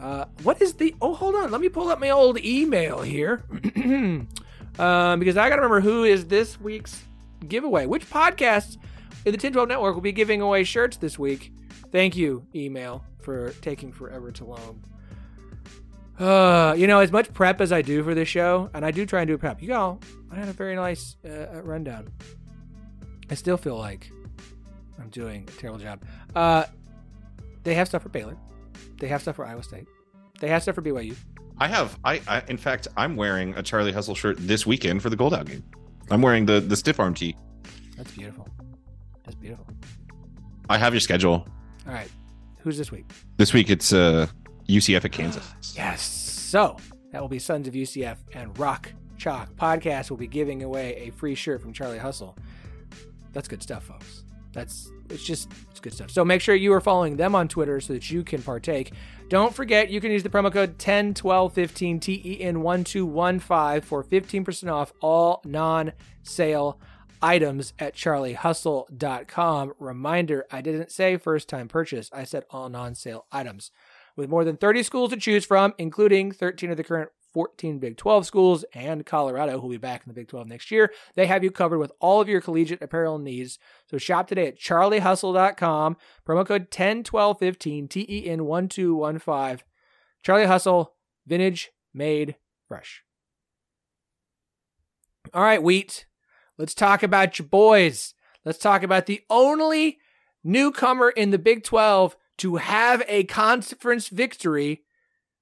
Uh, 0.00 0.26
what 0.42 0.60
is 0.62 0.74
the? 0.74 0.94
Oh, 1.00 1.14
hold 1.14 1.34
on. 1.34 1.50
Let 1.50 1.60
me 1.60 1.68
pull 1.68 1.88
up 1.88 2.00
my 2.00 2.10
old 2.10 2.38
email 2.38 3.02
here, 3.02 3.42
um, 4.78 5.18
because 5.18 5.36
I 5.36 5.48
got 5.48 5.56
to 5.56 5.62
remember 5.62 5.80
who 5.80 6.04
is 6.04 6.26
this 6.26 6.60
week's 6.60 7.02
giveaway. 7.46 7.86
Which 7.86 8.08
podcasts 8.08 8.76
in 9.24 9.32
the 9.32 9.38
1012 9.38 9.68
Network 9.68 9.94
will 9.94 10.02
be 10.02 10.12
giving 10.12 10.40
away 10.40 10.64
shirts 10.64 10.96
this 10.96 11.18
week? 11.18 11.52
Thank 11.92 12.16
you, 12.16 12.46
email, 12.54 13.04
for 13.20 13.50
taking 13.62 13.92
forever 13.92 14.30
to 14.32 14.44
load. 14.44 14.80
Uh, 16.18 16.74
you 16.76 16.86
know, 16.86 17.00
as 17.00 17.12
much 17.12 17.32
prep 17.32 17.60
as 17.60 17.72
I 17.72 17.82
do 17.82 18.02
for 18.02 18.14
this 18.14 18.28
show, 18.28 18.70
and 18.74 18.84
I 18.84 18.90
do 18.90 19.04
try 19.06 19.20
and 19.20 19.28
do 19.28 19.36
prep. 19.38 19.62
You 19.62 19.68
know, 19.68 20.00
I 20.30 20.36
had 20.36 20.48
a 20.48 20.52
very 20.52 20.74
nice 20.74 21.16
uh, 21.24 21.62
rundown. 21.62 22.08
I 23.30 23.34
still 23.34 23.56
feel 23.56 23.76
like 23.76 24.10
I'm 25.00 25.08
doing 25.10 25.48
a 25.48 25.60
terrible 25.60 25.78
job. 25.80 26.02
Uh, 26.34 26.64
they 27.64 27.74
have 27.74 27.88
stuff 27.88 28.02
for 28.02 28.08
Baylor. 28.08 28.36
They 28.98 29.08
have 29.08 29.22
stuff 29.22 29.36
for 29.36 29.46
Iowa 29.46 29.62
State. 29.62 29.86
They 30.40 30.48
have 30.48 30.62
stuff 30.62 30.74
for 30.74 30.82
BYU. 30.82 31.16
I 31.58 31.68
have. 31.68 31.98
I, 32.04 32.20
I 32.28 32.42
in 32.48 32.56
fact, 32.56 32.88
I'm 32.96 33.16
wearing 33.16 33.54
a 33.54 33.62
Charlie 33.62 33.92
Hustle 33.92 34.14
shirt 34.14 34.36
this 34.38 34.66
weekend 34.66 35.02
for 35.02 35.10
the 35.10 35.16
Gold 35.16 35.34
Out 35.34 35.46
game. 35.46 35.64
I'm 36.10 36.22
wearing 36.22 36.46
the 36.46 36.60
the 36.60 36.76
stiff 36.76 37.00
arm 37.00 37.14
tee. 37.14 37.36
That's 37.96 38.12
beautiful. 38.12 38.46
That's 39.24 39.36
beautiful. 39.36 39.66
I 40.68 40.78
have 40.78 40.92
your 40.92 41.00
schedule. 41.00 41.46
All 41.86 41.92
right. 41.92 42.10
Who's 42.60 42.76
this 42.76 42.92
week? 42.92 43.06
This 43.36 43.52
week 43.52 43.70
it's 43.70 43.92
uh 43.92 44.26
UCF 44.68 45.04
at 45.04 45.12
Kansas. 45.12 45.52
yes. 45.76 46.02
So 46.02 46.76
that 47.12 47.20
will 47.20 47.28
be 47.28 47.38
Sons 47.38 47.66
of 47.66 47.74
UCF 47.74 48.18
and 48.34 48.56
Rock 48.58 48.92
Chalk 49.16 49.54
podcast 49.56 50.10
will 50.10 50.16
be 50.18 50.26
giving 50.26 50.62
away 50.62 50.96
a 51.06 51.10
free 51.10 51.34
shirt 51.34 51.62
from 51.62 51.72
Charlie 51.72 51.98
Hustle. 51.98 52.36
That's 53.36 53.48
good 53.48 53.62
stuff, 53.62 53.84
folks. 53.84 54.24
That's 54.54 54.90
it's 55.10 55.22
just 55.22 55.52
it's 55.70 55.78
good 55.78 55.92
stuff. 55.92 56.10
So 56.10 56.24
make 56.24 56.40
sure 56.40 56.54
you 56.54 56.72
are 56.72 56.80
following 56.80 57.18
them 57.18 57.34
on 57.34 57.48
Twitter 57.48 57.82
so 57.82 57.92
that 57.92 58.10
you 58.10 58.24
can 58.24 58.40
partake. 58.40 58.94
Don't 59.28 59.54
forget 59.54 59.90
you 59.90 60.00
can 60.00 60.10
use 60.10 60.22
the 60.22 60.30
promo 60.30 60.50
code 60.50 60.78
101215 60.82 62.00
TEN1215 62.00 63.84
for 63.84 64.02
15% 64.02 64.72
off 64.72 64.94
all 65.02 65.42
non-sale 65.44 66.80
items 67.20 67.74
at 67.78 67.94
charliehustle.com. 67.94 69.74
Reminder, 69.78 70.46
I 70.50 70.62
didn't 70.62 70.90
say 70.90 71.18
first 71.18 71.50
time 71.50 71.68
purchase. 71.68 72.08
I 72.10 72.24
said 72.24 72.46
all 72.48 72.70
non-sale 72.70 73.26
items. 73.30 73.70
With 74.16 74.30
more 74.30 74.44
than 74.46 74.56
30 74.56 74.82
schools 74.82 75.10
to 75.10 75.18
choose 75.18 75.44
from, 75.44 75.74
including 75.76 76.32
13 76.32 76.70
of 76.70 76.78
the 76.78 76.84
current 76.84 77.10
14 77.36 77.78
Big 77.78 77.98
12 77.98 78.24
schools 78.24 78.64
and 78.72 79.04
Colorado, 79.04 79.60
who 79.60 79.66
will 79.66 79.68
be 79.68 79.76
back 79.76 80.00
in 80.02 80.08
the 80.08 80.14
Big 80.14 80.26
12 80.26 80.48
next 80.48 80.70
year. 80.70 80.90
They 81.16 81.26
have 81.26 81.44
you 81.44 81.50
covered 81.50 81.78
with 81.78 81.92
all 82.00 82.18
of 82.18 82.30
your 82.30 82.40
collegiate 82.40 82.80
apparel 82.80 83.18
needs. 83.18 83.58
So 83.90 83.98
shop 83.98 84.26
today 84.26 84.46
at 84.46 84.58
charliehustle.com. 84.58 85.98
Promo 86.26 86.46
code 86.46 86.62
101215 86.74 87.88
TEN1215. 87.88 89.60
Charlie 90.22 90.46
Hustle, 90.46 90.94
vintage, 91.26 91.72
made, 91.92 92.36
fresh. 92.68 93.02
All 95.34 95.42
right, 95.42 95.62
Wheat. 95.62 96.06
Let's 96.56 96.72
talk 96.72 97.02
about 97.02 97.38
your 97.38 97.48
boys. 97.48 98.14
Let's 98.46 98.56
talk 98.56 98.82
about 98.82 99.04
the 99.04 99.20
only 99.28 99.98
newcomer 100.42 101.10
in 101.10 101.32
the 101.32 101.38
Big 101.38 101.64
12 101.64 102.16
to 102.38 102.56
have 102.56 103.02
a 103.06 103.24
conference 103.24 104.08
victory 104.08 104.84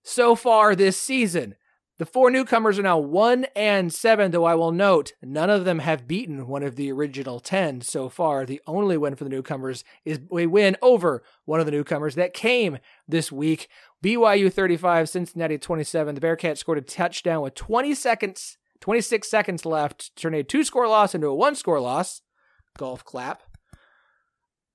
so 0.03 0.35
far 0.35 0.75
this 0.75 1.01
season. 1.01 1.55
The 1.97 2.07
four 2.07 2.29
newcomers 2.31 2.79
are 2.79 2.83
now 2.83 2.99
1 2.99 3.47
and 3.55 3.93
7, 3.93 4.33
though 4.33 4.45
I 4.45 4.57
will 4.57 4.73
note 4.73 5.13
none 5.23 5.49
of 5.49 5.65
them 5.65 5.79
have 5.79 6.09
beaten 6.09 6.49
one 6.49 6.65
of 6.65 6.75
the 6.75 6.91
original 6.91 7.39
10 7.39 7.83
so 7.83 8.09
far. 8.09 8.45
The 8.45 8.61
only 8.67 8.97
win 8.97 9.15
for 9.15 9.23
the 9.23 9.31
newcomers 9.31 9.85
is 10.05 10.19
a 10.37 10.47
win 10.47 10.77
over 10.83 11.23
one 11.45 11.61
of 11.61 11.67
the 11.67 11.73
newcomers 11.73 12.17
that 12.17 12.35
came 12.35 12.79
this 13.07 13.31
week. 13.31 13.69
BYU 14.03 14.53
35, 14.53 15.09
Cincinnati 15.09 15.57
27. 15.57 16.17
The 16.17 16.21
Bearcats 16.21 16.59
scored 16.59 16.79
a 16.79 16.83
touchdown 16.83 17.43
with 17.43 17.55
20 17.55 17.95
seconds 17.95 18.59
26 18.85 19.31
seconds 19.31 19.65
left. 19.65 20.15
Turn 20.15 20.35
a 20.35 20.43
two 20.43 20.63
score 20.63 20.87
loss 20.87 21.15
into 21.15 21.29
a 21.29 21.35
one 21.35 21.55
score 21.55 21.81
loss. 21.81 22.21
Golf 22.77 23.03
clap. 23.03 23.43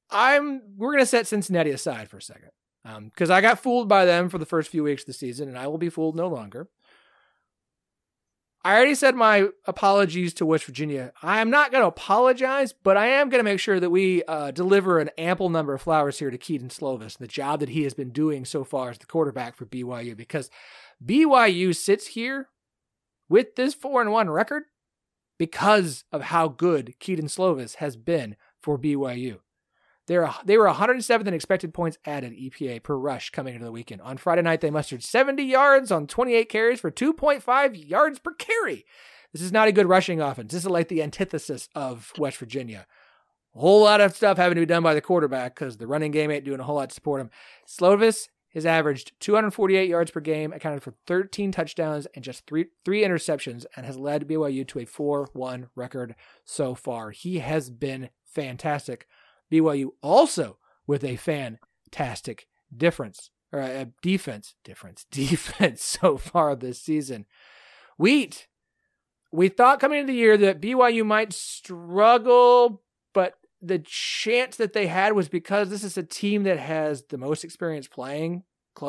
I'm 0.10 0.64
we're 0.78 0.94
gonna 0.94 1.06
set 1.06 1.28
Cincinnati 1.28 1.70
aside 1.70 2.10
for 2.10 2.18
a 2.18 2.22
second 2.22 2.50
because 2.84 3.30
um, 3.30 3.36
I 3.36 3.42
got 3.42 3.60
fooled 3.60 3.88
by 3.88 4.06
them 4.06 4.30
for 4.30 4.40
the 4.40 4.48
first 4.48 4.72
few 4.72 4.84
weeks 4.84 5.04
of 5.04 5.08
the 5.08 5.14
season, 5.14 5.48
and 5.48 5.56
I 5.56 5.68
will 5.68 5.78
be 5.78 5.90
fooled 5.90 6.16
no 6.16 6.28
longer. 6.28 6.70
I 8.64 8.76
already 8.76 8.96
said 8.96 9.16
my 9.16 9.48
apologies 9.68 10.34
to 10.36 10.46
West 10.46 10.66
Virginia. 10.66 11.14
I 11.24 11.40
am 11.40 11.50
not 11.50 11.72
going 11.72 11.82
to 11.82 11.88
apologize, 11.88 12.74
but 12.74 12.98
I 12.98 13.08
am 13.08 13.30
going 13.30 13.40
to 13.40 13.50
make 13.50 13.60
sure 13.60 13.80
that 13.80 13.90
we 13.90 14.24
uh, 14.24 14.52
deliver 14.52 15.00
an 15.00 15.12
ample 15.18 15.50
number 15.50 15.74
of 15.74 15.82
flowers 15.82 16.20
here 16.20 16.30
to 16.30 16.38
Kedon 16.38 16.68
Slovis, 16.68 17.18
and 17.18 17.22
the 17.22 17.28
job 17.28 17.62
that 17.62 17.70
he 17.70 17.84
has 17.84 17.94
been 17.94 18.10
doing 18.10 18.44
so 18.44 18.66
far 18.66 18.90
as 18.90 18.98
the 18.98 19.06
quarterback 19.06 19.56
for 19.56 19.66
BYU, 19.66 20.16
because 20.16 20.50
BYU 21.04 21.74
sits 21.74 22.08
here 22.08 22.50
with 23.30 23.56
this 23.56 23.74
four 23.74 24.02
and 24.02 24.12
one 24.12 24.30
record 24.30 24.64
because 25.38 26.04
of 26.12 26.24
how 26.24 26.50
good 26.50 26.96
Kedon 27.00 27.28
Slovis 27.28 27.76
has 27.76 27.96
been 27.96 28.36
for 28.62 28.78
BYU. 28.78 29.40
They're, 30.10 30.34
they 30.44 30.58
were 30.58 30.68
107th 30.68 31.28
in 31.28 31.36
expected 31.36 31.72
points 31.72 32.00
added 32.04 32.34
EPA 32.34 32.82
per 32.82 32.98
rush 32.98 33.30
coming 33.30 33.54
into 33.54 33.66
the 33.66 33.72
weekend. 33.72 34.02
On 34.02 34.18
Friday 34.18 34.42
night, 34.42 34.60
they 34.60 34.72
mustered 34.72 35.04
70 35.04 35.44
yards 35.44 35.92
on 35.92 36.08
28 36.08 36.50
carries 36.50 36.80
for 36.80 36.90
2.5 36.90 37.88
yards 37.88 38.18
per 38.18 38.34
carry. 38.34 38.88
This 39.32 39.44
is 39.44 39.52
not 39.52 39.68
a 39.68 39.72
good 39.72 39.86
rushing 39.86 40.20
offense. 40.20 40.52
This 40.52 40.64
is 40.64 40.70
like 40.70 40.88
the 40.88 41.04
antithesis 41.04 41.70
of 41.76 42.12
West 42.18 42.38
Virginia. 42.38 42.88
A 43.56 43.60
whole 43.60 43.84
lot 43.84 44.02
of 44.02 44.16
stuff 44.16 44.38
having 44.38 44.56
to 44.56 44.62
be 44.62 44.66
done 44.66 44.82
by 44.82 44.96
the 44.96 45.00
quarterback 45.00 45.54
because 45.54 45.78
the 45.78 45.86
running 45.86 46.10
game 46.10 46.32
ain't 46.32 46.44
doing 46.44 46.60
a 46.60 46.64
whole 46.64 46.78
lot 46.78 46.90
to 46.90 46.96
support 46.96 47.22
him. 47.22 47.30
Slovis 47.68 48.30
has 48.56 48.66
averaged 48.66 49.12
248 49.20 49.88
yards 49.88 50.10
per 50.10 50.22
game, 50.22 50.52
accounted 50.52 50.82
for 50.82 50.96
13 51.06 51.52
touchdowns 51.52 52.08
and 52.16 52.24
just 52.24 52.48
three 52.48 52.66
three 52.84 53.04
interceptions, 53.04 53.68
and 53.76 53.86
has 53.86 54.00
led 54.00 54.28
BYU 54.28 54.68
to 54.70 54.80
a 54.80 54.88
4-1 54.88 55.68
record 55.76 56.16
so 56.46 56.74
far. 56.74 57.12
He 57.12 57.38
has 57.40 57.70
been 57.70 58.10
fantastic. 58.26 59.06
BYU 59.52 59.90
also 60.02 60.58
with 60.88 61.04
a 61.04 61.16
fantastic 61.16 62.48
difference 62.76 63.30
or 63.52 63.60
a 63.60 63.88
defense 64.02 64.56
difference 64.64 65.06
defense 65.12 65.84
so 65.84 66.18
far 66.18 66.56
this 66.56 66.82
season. 66.82 67.26
Wheat, 67.98 68.48
we 69.32 69.50
thought 69.50 69.80
coming 69.80 70.00
into 70.00 70.14
the 70.14 70.18
year 70.18 70.38
that 70.38 70.62
BYU 70.62 71.06
might 71.06 71.34
struggle, 71.34 72.82
but 73.14 73.36
the 73.62 73.80
chance 73.80 74.56
that 74.56 74.74
they 74.74 74.88
had 74.88 75.14
was 75.14 75.28
because 75.28 75.70
this 75.70 75.84
is 75.84 75.98
a 75.98 76.04
team 76.04 76.44
that 76.44 76.60
has 76.60 77.04
the 77.10 77.18
most 77.18 77.44
experience 77.44 77.88
playing 77.88 78.44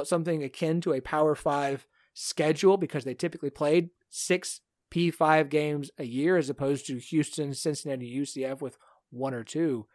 something 0.05 0.45
akin 0.45 0.81
to 0.81 0.93
a 0.93 1.01
Power 1.01 1.35
Five 1.35 1.87
schedule 2.15 2.77
because 2.77 3.05
they 3.05 3.15
typically 3.15 3.51
played 3.51 3.91
six 4.09 4.61
P5 4.91 5.49
games 5.49 5.91
a 5.99 6.05
year 6.05 6.37
as 6.37 6.51
opposed 6.51 6.87
to 6.87 6.99
Houston, 6.99 7.55
Cincinnati, 7.55 8.17
UCF 8.19 8.61
with 8.61 8.77
one 9.11 9.35
or 9.35 9.45
two. 9.45 9.87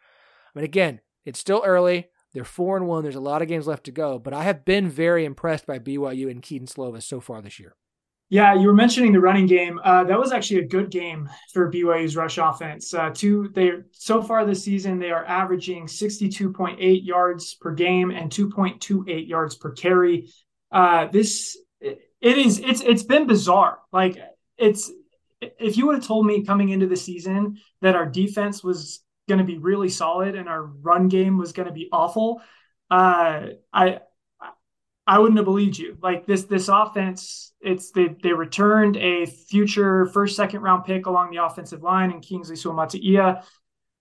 Mean, 0.56 0.64
again, 0.64 1.00
it's 1.24 1.38
still 1.38 1.62
early. 1.64 2.08
They're 2.32 2.44
four 2.44 2.76
and 2.76 2.86
one. 2.86 3.02
There's 3.02 3.14
a 3.14 3.20
lot 3.20 3.42
of 3.42 3.48
games 3.48 3.66
left 3.66 3.84
to 3.84 3.92
go, 3.92 4.18
but 4.18 4.32
I 4.34 4.42
have 4.42 4.64
been 4.64 4.88
very 4.88 5.24
impressed 5.24 5.66
by 5.66 5.78
BYU 5.78 6.30
and 6.30 6.42
Kedon 6.42 6.66
Slovis 6.66 7.02
so 7.02 7.20
far 7.20 7.40
this 7.42 7.60
year. 7.60 7.76
Yeah, 8.28 8.54
you 8.54 8.66
were 8.66 8.74
mentioning 8.74 9.12
the 9.12 9.20
running 9.20 9.46
game. 9.46 9.78
Uh, 9.84 10.02
that 10.04 10.18
was 10.18 10.32
actually 10.32 10.60
a 10.60 10.66
good 10.66 10.90
game 10.90 11.28
for 11.52 11.70
BYU's 11.70 12.16
rush 12.16 12.38
offense. 12.38 12.92
Uh, 12.92 13.10
two, 13.14 13.50
they 13.54 13.70
so 13.92 14.20
far 14.20 14.44
this 14.44 14.64
season 14.64 14.98
they 14.98 15.12
are 15.12 15.24
averaging 15.26 15.86
62.8 15.86 17.06
yards 17.06 17.54
per 17.54 17.72
game 17.72 18.10
and 18.10 18.30
2.28 18.30 19.28
yards 19.28 19.54
per 19.54 19.70
carry. 19.70 20.28
Uh, 20.72 21.06
this 21.06 21.56
it 21.80 22.00
is 22.20 22.58
it's 22.58 22.80
it's 22.80 23.04
been 23.04 23.28
bizarre. 23.28 23.78
Like 23.92 24.18
it's 24.58 24.90
if 25.40 25.76
you 25.76 25.86
would 25.86 25.96
have 25.96 26.06
told 26.06 26.26
me 26.26 26.44
coming 26.44 26.70
into 26.70 26.88
the 26.88 26.96
season 26.96 27.58
that 27.82 27.94
our 27.94 28.06
defense 28.06 28.64
was 28.64 29.04
going 29.28 29.38
to 29.38 29.44
be 29.44 29.58
really 29.58 29.88
solid 29.88 30.34
and 30.34 30.48
our 30.48 30.62
run 30.62 31.08
game 31.08 31.38
was 31.38 31.52
going 31.52 31.68
to 31.68 31.74
be 31.74 31.88
awful, 31.92 32.42
uh, 32.90 33.46
I 33.72 34.00
I 35.06 35.20
wouldn't 35.20 35.38
have 35.38 35.44
believed 35.44 35.78
you. 35.78 35.96
Like 36.02 36.26
this 36.26 36.44
this 36.44 36.68
offense, 36.68 37.52
it's 37.60 37.92
they 37.92 38.16
they 38.22 38.32
returned 38.32 38.96
a 38.96 39.26
future 39.26 40.06
first 40.06 40.36
second 40.36 40.62
round 40.62 40.84
pick 40.84 41.06
along 41.06 41.30
the 41.30 41.44
offensive 41.44 41.82
line 41.82 42.10
in 42.10 42.20
Kingsley 42.20 42.56
Suamataia. 42.56 43.44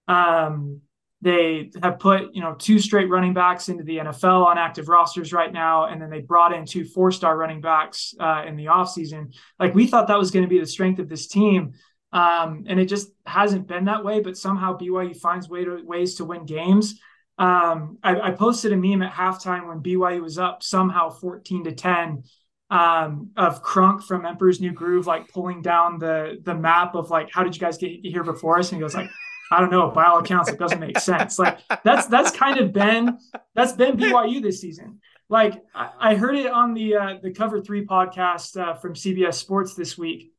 Um, 0.08 0.82
they 1.22 1.72
have 1.82 2.00
put 2.00 2.34
you 2.34 2.42
know 2.42 2.56
two 2.56 2.80
straight 2.80 3.10
running 3.10 3.34
backs 3.34 3.70
into 3.70 3.84
the 3.84 3.98
NFL 3.98 4.46
on 4.46 4.58
active 4.58 4.90
rosters 4.90 5.32
right 5.32 5.52
now, 5.52 5.86
and 5.86 6.02
then 6.02 6.10
they 6.10 6.22
brought 6.22 6.54
in 6.54 6.66
two 6.66 6.86
four 6.86 7.12
star 7.12 7.38
running 7.38 7.62
backs 7.62 8.16
uh, 8.20 8.44
in 8.48 8.56
the 8.56 8.66
offseason. 8.66 9.34
Like 9.60 9.76
we 9.76 9.86
thought 9.86 10.08
that 10.08 10.18
was 10.18 10.32
going 10.32 10.44
to 10.44 10.50
be 10.50 10.60
the 10.60 10.66
strength 10.66 11.00
of 11.00 11.08
this 11.08 11.28
team. 11.28 11.74
Um, 12.16 12.64
and 12.68 12.80
it 12.80 12.86
just 12.86 13.10
hasn't 13.26 13.68
been 13.68 13.86
that 13.86 14.06
way. 14.06 14.22
But 14.22 14.38
somehow 14.38 14.78
BYU 14.78 15.16
finds 15.18 15.50
way 15.50 15.66
to, 15.66 15.84
ways 15.84 16.16
to 16.16 16.26
win 16.26 16.46
games. 16.46 17.00
Um, 17.38 17.98
I, 18.02 18.30
I, 18.30 18.32
posted 18.32 18.72
a 18.72 18.78
meme 18.78 19.02
at 19.02 19.12
halftime 19.12 19.68
when 19.68 19.82
BYU 19.82 20.22
was 20.22 20.40
up 20.40 20.64
somehow 20.64 21.10
14 21.10 21.66
to 21.66 21.74
10 21.74 22.24
um, 22.70 23.32
of 23.36 23.62
Kronk 23.62 24.02
from 24.02 24.26
Emperor's 24.26 24.62
New 24.62 24.72
Groove, 24.72 25.06
like 25.06 25.28
pulling 25.28 25.62
down 25.62 26.00
the 26.00 26.40
the 26.42 26.56
map 26.56 26.96
of 26.96 27.10
like, 27.10 27.30
how 27.34 27.44
did 27.44 27.54
you 27.54 27.60
guys 27.60 27.78
get 27.78 27.92
here 28.04 28.24
before 28.24 28.58
us? 28.58 28.72
And 28.72 28.78
he 28.78 28.82
goes 28.82 28.96
like, 28.96 29.10
I 29.52 29.60
don't 29.60 29.70
know. 29.70 29.92
By 29.92 30.06
all 30.06 30.20
accounts, 30.20 30.50
it 30.50 30.58
doesn't 30.58 30.80
make 30.80 30.98
sense. 31.00 31.38
Like 31.38 31.60
that's 31.84 32.08
that's 32.08 32.32
kind 32.32 32.58
of 32.58 32.72
been 32.72 33.20
that's 33.54 33.74
been 33.74 33.98
BYU 33.98 34.42
this 34.42 34.62
season. 34.62 35.02
Like 35.28 35.62
I, 35.76 35.90
I 36.00 36.16
heard 36.16 36.38
it 36.38 36.48
on 36.48 36.74
the 36.74 36.96
uh, 36.96 37.14
the 37.22 37.32
Cover 37.32 37.60
Three 37.60 37.86
podcast 37.86 38.56
uh, 38.58 38.76
from 38.76 38.94
CBS 38.94 39.34
Sports 39.34 39.76
this 39.76 39.98
week 39.98 40.32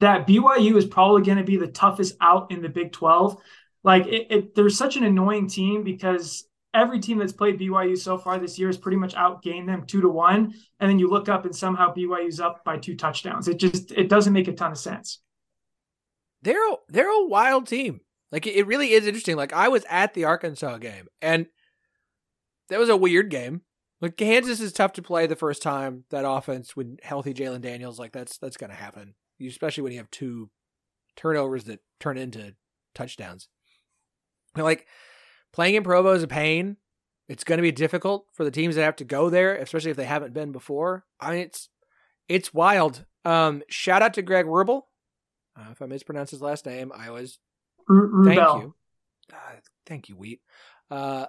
that 0.00 0.26
BYU 0.26 0.76
is 0.76 0.86
probably 0.86 1.22
going 1.22 1.38
to 1.38 1.44
be 1.44 1.56
the 1.56 1.66
toughest 1.66 2.16
out 2.20 2.50
in 2.50 2.62
the 2.62 2.68
Big 2.68 2.92
12. 2.92 3.40
Like 3.82 4.06
it, 4.06 4.26
it, 4.30 4.54
there's 4.54 4.76
such 4.76 4.96
an 4.96 5.04
annoying 5.04 5.48
team 5.48 5.84
because 5.84 6.46
every 6.74 7.00
team 7.00 7.18
that's 7.18 7.32
played 7.32 7.58
BYU 7.58 7.96
so 7.96 8.18
far 8.18 8.38
this 8.38 8.58
year 8.58 8.68
has 8.68 8.76
pretty 8.76 8.98
much 8.98 9.14
outgained 9.14 9.66
them 9.66 9.86
two 9.86 10.00
to 10.02 10.08
one, 10.08 10.54
and 10.80 10.90
then 10.90 10.98
you 10.98 11.08
look 11.08 11.28
up 11.28 11.44
and 11.44 11.54
somehow 11.54 11.94
BYU's 11.94 12.40
up 12.40 12.64
by 12.64 12.76
two 12.76 12.96
touchdowns. 12.96 13.48
It 13.48 13.58
just 13.58 13.92
it 13.92 14.08
doesn't 14.08 14.32
make 14.32 14.48
a 14.48 14.52
ton 14.52 14.72
of 14.72 14.78
sense. 14.78 15.20
They're 16.42 16.72
a, 16.72 16.76
they're 16.88 17.10
a 17.10 17.26
wild 17.26 17.66
team. 17.66 18.00
Like 18.30 18.46
it 18.46 18.66
really 18.66 18.92
is 18.92 19.06
interesting. 19.06 19.36
Like 19.36 19.52
I 19.52 19.68
was 19.68 19.84
at 19.88 20.14
the 20.14 20.24
Arkansas 20.24 20.78
game, 20.78 21.06
and 21.22 21.46
that 22.68 22.78
was 22.78 22.88
a 22.88 22.96
weird 22.96 23.30
game. 23.30 23.62
Like 24.00 24.16
Kansas 24.16 24.60
is 24.60 24.72
tough 24.72 24.94
to 24.94 25.02
play 25.02 25.26
the 25.26 25.36
first 25.36 25.62
time. 25.62 26.04
That 26.10 26.28
offense 26.28 26.76
with 26.76 26.98
healthy 27.02 27.32
Jalon 27.32 27.62
Daniels, 27.62 27.98
like 27.98 28.12
that's 28.12 28.36
that's 28.38 28.56
gonna 28.56 28.74
happen 28.74 29.14
especially 29.40 29.82
when 29.82 29.92
you 29.92 29.98
have 29.98 30.10
two 30.10 30.50
turnovers 31.16 31.64
that 31.64 31.80
turn 32.00 32.18
into 32.18 32.54
touchdowns. 32.94 33.48
Like 34.56 34.86
playing 35.52 35.74
in 35.74 35.82
Provo 35.82 36.12
is 36.12 36.22
a 36.22 36.28
pain. 36.28 36.76
It's 37.28 37.44
going 37.44 37.58
to 37.58 37.62
be 37.62 37.72
difficult 37.72 38.26
for 38.32 38.44
the 38.44 38.50
teams 38.50 38.76
that 38.76 38.84
have 38.84 38.96
to 38.96 39.04
go 39.04 39.28
there, 39.30 39.56
especially 39.56 39.90
if 39.90 39.96
they 39.96 40.04
haven't 40.04 40.32
been 40.32 40.52
before. 40.52 41.04
I 41.20 41.30
mean, 41.32 41.40
it's 41.40 41.68
it's 42.28 42.54
wild. 42.54 43.04
Um, 43.24 43.62
shout 43.68 44.02
out 44.02 44.14
to 44.14 44.22
Greg 44.22 44.46
Wrubell. 44.46 44.82
Uh, 45.58 45.70
if 45.72 45.82
I 45.82 45.86
mispronounce 45.86 46.30
his 46.30 46.42
last 46.42 46.66
name, 46.66 46.92
I 46.94 47.10
was. 47.10 47.38
R- 47.90 48.10
thank 48.24 48.38
you. 48.62 48.74
Uh, 49.32 49.56
thank 49.86 50.08
you, 50.08 50.16
Wheat. 50.16 50.40
Uh, 50.90 51.26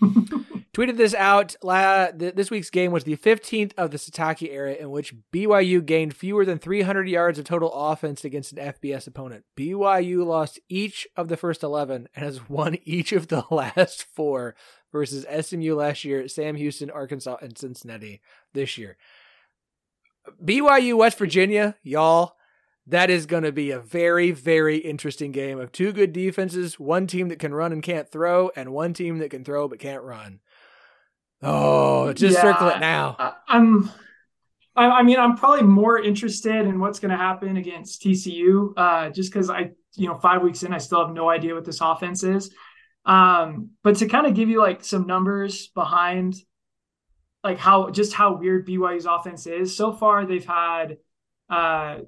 tweeted 0.72 0.96
this 0.96 1.14
out. 1.14 1.56
La- 1.62 2.10
th- 2.10 2.34
this 2.34 2.50
week's 2.50 2.70
game 2.70 2.92
was 2.92 3.04
the 3.04 3.16
15th 3.16 3.72
of 3.78 3.90
the 3.90 3.96
Sitake 3.96 4.50
era 4.50 4.74
in 4.74 4.90
which 4.90 5.14
BYU 5.32 5.84
gained 5.84 6.14
fewer 6.14 6.44
than 6.44 6.58
300 6.58 7.08
yards 7.08 7.38
of 7.38 7.46
total 7.46 7.72
offense 7.72 8.24
against 8.24 8.52
an 8.52 8.72
FBS 8.72 9.06
opponent. 9.06 9.44
BYU 9.56 10.26
lost 10.26 10.60
each 10.68 11.06
of 11.16 11.28
the 11.28 11.36
first 11.36 11.62
11 11.62 12.08
and 12.14 12.24
has 12.24 12.46
won 12.48 12.76
each 12.84 13.12
of 13.12 13.28
the 13.28 13.44
last 13.50 14.04
four 14.14 14.54
versus 14.92 15.26
SMU 15.46 15.74
last 15.74 16.04
year, 16.04 16.28
Sam 16.28 16.56
Houston, 16.56 16.90
Arkansas, 16.90 17.36
and 17.40 17.56
Cincinnati 17.56 18.20
this 18.52 18.76
year. 18.78 18.96
BYU, 20.44 20.96
West 20.98 21.18
Virginia, 21.18 21.76
y'all 21.82 22.35
that 22.88 23.10
is 23.10 23.26
going 23.26 23.42
to 23.42 23.52
be 23.52 23.72
a 23.72 23.80
very, 23.80 24.30
very 24.30 24.76
interesting 24.76 25.32
game 25.32 25.58
of 25.58 25.72
two 25.72 25.92
good 25.92 26.12
defenses, 26.12 26.78
one 26.78 27.06
team 27.06 27.28
that 27.28 27.38
can 27.38 27.52
run 27.52 27.72
and 27.72 27.82
can't 27.82 28.10
throw, 28.10 28.50
and 28.54 28.72
one 28.72 28.94
team 28.94 29.18
that 29.18 29.30
can 29.30 29.44
throw 29.44 29.66
but 29.66 29.78
can't 29.78 30.02
run. 30.02 30.40
Oh, 31.42 32.12
just 32.12 32.36
yeah, 32.36 32.42
circle 32.42 32.68
it 32.68 32.78
now. 32.78 33.16
I, 33.18 33.32
I'm, 33.48 33.90
I, 34.76 35.02
mean, 35.02 35.18
I'm 35.18 35.36
probably 35.36 35.62
more 35.62 35.98
interested 35.98 36.66
in 36.66 36.78
what's 36.78 37.00
going 37.00 37.10
to 37.10 37.16
happen 37.16 37.56
against 37.56 38.02
TCU, 38.02 38.72
uh, 38.76 39.10
just 39.10 39.32
because 39.32 39.50
I, 39.50 39.70
you 39.94 40.06
know, 40.06 40.14
five 40.14 40.42
weeks 40.42 40.62
in, 40.62 40.72
I 40.72 40.78
still 40.78 41.04
have 41.04 41.14
no 41.14 41.28
idea 41.28 41.54
what 41.54 41.64
this 41.64 41.80
offense 41.80 42.22
is. 42.22 42.50
Um, 43.04 43.70
but 43.82 43.96
to 43.96 44.08
kind 44.08 44.26
of 44.26 44.34
give 44.34 44.48
you 44.48 44.60
like 44.60 44.84
some 44.84 45.06
numbers 45.06 45.68
behind, 45.68 46.36
like 47.42 47.58
how 47.58 47.90
just 47.90 48.12
how 48.12 48.36
weird 48.36 48.66
BYU's 48.66 49.06
offense 49.06 49.46
is. 49.46 49.76
So 49.76 49.92
far, 49.92 50.26
they've 50.26 50.44
had 50.44 50.98
uh, 51.48 51.98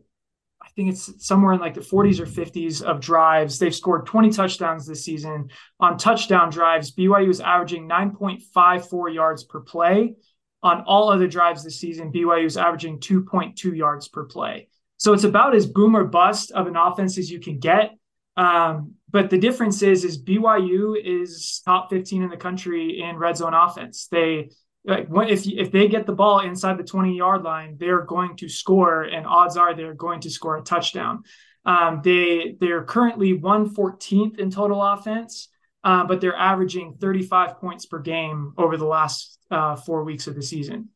I 0.60 0.68
think 0.70 0.90
it's 0.90 1.24
somewhere 1.24 1.52
in 1.52 1.60
like 1.60 1.74
the 1.74 1.80
40s 1.80 2.20
or 2.20 2.26
50s 2.26 2.82
of 2.82 3.00
drives. 3.00 3.58
They've 3.58 3.74
scored 3.74 4.06
20 4.06 4.30
touchdowns 4.30 4.86
this 4.86 5.04
season. 5.04 5.50
On 5.80 5.96
touchdown 5.96 6.50
drives, 6.50 6.94
BYU 6.94 7.30
is 7.30 7.40
averaging 7.40 7.88
9.54 7.88 9.14
yards 9.14 9.44
per 9.44 9.60
play. 9.60 10.14
On 10.62 10.82
all 10.82 11.10
other 11.10 11.28
drives 11.28 11.62
this 11.62 11.78
season, 11.78 12.12
BYU 12.12 12.44
is 12.44 12.56
averaging 12.56 12.98
2.2 12.98 13.76
yards 13.76 14.08
per 14.08 14.24
play. 14.24 14.68
So 14.96 15.12
it's 15.12 15.24
about 15.24 15.54
as 15.54 15.66
boom 15.66 15.96
or 15.96 16.04
bust 16.04 16.50
of 16.50 16.66
an 16.66 16.76
offense 16.76 17.18
as 17.18 17.30
you 17.30 17.38
can 17.38 17.60
get. 17.60 17.92
Um, 18.36 18.94
but 19.10 19.30
the 19.30 19.38
difference 19.38 19.82
is, 19.82 20.04
is 20.04 20.22
BYU 20.22 20.94
is 21.02 21.62
top 21.64 21.90
15 21.90 22.22
in 22.22 22.30
the 22.30 22.36
country 22.36 23.00
in 23.00 23.16
red 23.16 23.36
zone 23.36 23.54
offense. 23.54 24.08
They 24.10 24.50
like 24.84 25.08
if 25.10 25.46
if 25.46 25.70
they 25.70 25.88
get 25.88 26.06
the 26.06 26.12
ball 26.12 26.40
inside 26.40 26.78
the 26.78 26.84
20 26.84 27.16
yard 27.16 27.42
line, 27.42 27.76
they're 27.78 28.02
going 28.02 28.36
to 28.36 28.48
score, 28.48 29.02
and 29.02 29.26
odds 29.26 29.56
are 29.56 29.74
they're 29.74 29.94
going 29.94 30.20
to 30.20 30.30
score 30.30 30.56
a 30.56 30.62
touchdown. 30.62 31.24
Um, 31.64 32.00
they 32.02 32.56
they're 32.60 32.84
currently 32.84 33.38
114th 33.38 34.38
in 34.38 34.50
total 34.50 34.82
offense, 34.82 35.48
uh, 35.84 36.04
but 36.04 36.20
they're 36.20 36.36
averaging 36.36 36.96
35 37.00 37.58
points 37.58 37.86
per 37.86 37.98
game 37.98 38.54
over 38.56 38.76
the 38.76 38.86
last 38.86 39.38
uh, 39.50 39.76
four 39.76 40.04
weeks 40.04 40.26
of 40.26 40.34
the 40.34 40.42
season. 40.42 40.88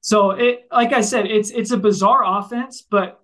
So 0.00 0.30
it, 0.30 0.62
like 0.70 0.92
I 0.92 1.00
said, 1.00 1.26
it's 1.26 1.50
it's 1.50 1.72
a 1.72 1.76
bizarre 1.76 2.22
offense, 2.24 2.82
but 2.82 3.19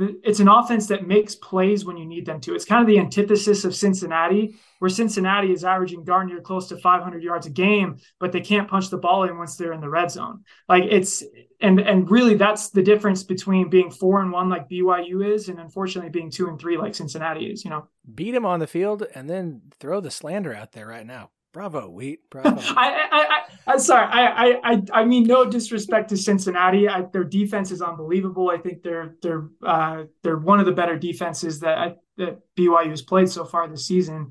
it's 0.00 0.40
an 0.40 0.48
offense 0.48 0.86
that 0.86 1.06
makes 1.06 1.34
plays 1.34 1.84
when 1.84 1.96
you 1.96 2.06
need 2.06 2.26
them 2.26 2.40
to. 2.40 2.54
It's 2.54 2.64
kind 2.64 2.80
of 2.80 2.86
the 2.86 2.98
antithesis 2.98 3.64
of 3.64 3.74
Cincinnati, 3.74 4.56
where 4.78 4.88
Cincinnati 4.88 5.52
is 5.52 5.64
averaging 5.64 6.04
darn 6.04 6.28
near 6.28 6.40
close 6.40 6.68
to 6.68 6.76
500 6.76 7.22
yards 7.22 7.46
a 7.46 7.50
game, 7.50 7.98
but 8.18 8.32
they 8.32 8.40
can't 8.40 8.68
punch 8.68 8.88
the 8.88 8.98
ball 8.98 9.24
in 9.24 9.36
once 9.36 9.56
they're 9.56 9.72
in 9.72 9.80
the 9.80 9.88
red 9.88 10.10
zone. 10.10 10.44
Like 10.68 10.84
it's 10.84 11.22
and 11.60 11.80
and 11.80 12.10
really 12.10 12.34
that's 12.34 12.70
the 12.70 12.82
difference 12.82 13.22
between 13.22 13.68
being 13.68 13.90
four 13.90 14.22
and 14.22 14.32
one 14.32 14.48
like 14.48 14.68
BYU 14.68 15.34
is, 15.34 15.48
and 15.48 15.58
unfortunately 15.58 16.10
being 16.10 16.30
two 16.30 16.48
and 16.48 16.58
three 16.58 16.76
like 16.76 16.94
Cincinnati 16.94 17.46
is. 17.46 17.64
You 17.64 17.70
know, 17.70 17.88
beat 18.14 18.32
them 18.32 18.46
on 18.46 18.60
the 18.60 18.66
field 18.66 19.06
and 19.14 19.28
then 19.28 19.62
throw 19.78 20.00
the 20.00 20.10
slander 20.10 20.54
out 20.54 20.72
there 20.72 20.86
right 20.86 21.06
now. 21.06 21.30
Bravo, 21.52 21.88
Wheat. 21.88 22.20
Bravo. 22.30 22.48
I, 22.60 23.08
I, 23.10 23.72
I, 23.72 23.76
sorry. 23.78 24.06
I, 24.06 24.60
I, 24.62 24.82
I 24.92 25.04
mean, 25.04 25.24
no 25.24 25.44
disrespect 25.44 26.10
to 26.10 26.16
Cincinnati. 26.16 26.88
I, 26.88 27.02
their 27.02 27.24
defense 27.24 27.70
is 27.70 27.82
unbelievable. 27.82 28.50
I 28.50 28.58
think 28.58 28.82
they're, 28.82 29.16
they're, 29.20 29.48
uh, 29.64 30.04
they're 30.22 30.38
one 30.38 30.60
of 30.60 30.66
the 30.66 30.72
better 30.72 30.96
defenses 30.96 31.60
that 31.60 31.78
I, 31.78 31.94
that 32.18 32.38
BYU 32.56 32.90
has 32.90 33.02
played 33.02 33.28
so 33.28 33.44
far 33.44 33.68
this 33.68 33.86
season. 33.86 34.30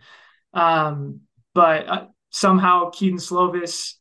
Um, 0.53 1.21
but 1.53 1.87
uh, 1.87 2.05
somehow 2.29 2.89
Kedon 2.91 3.19
Slovis 3.19 3.95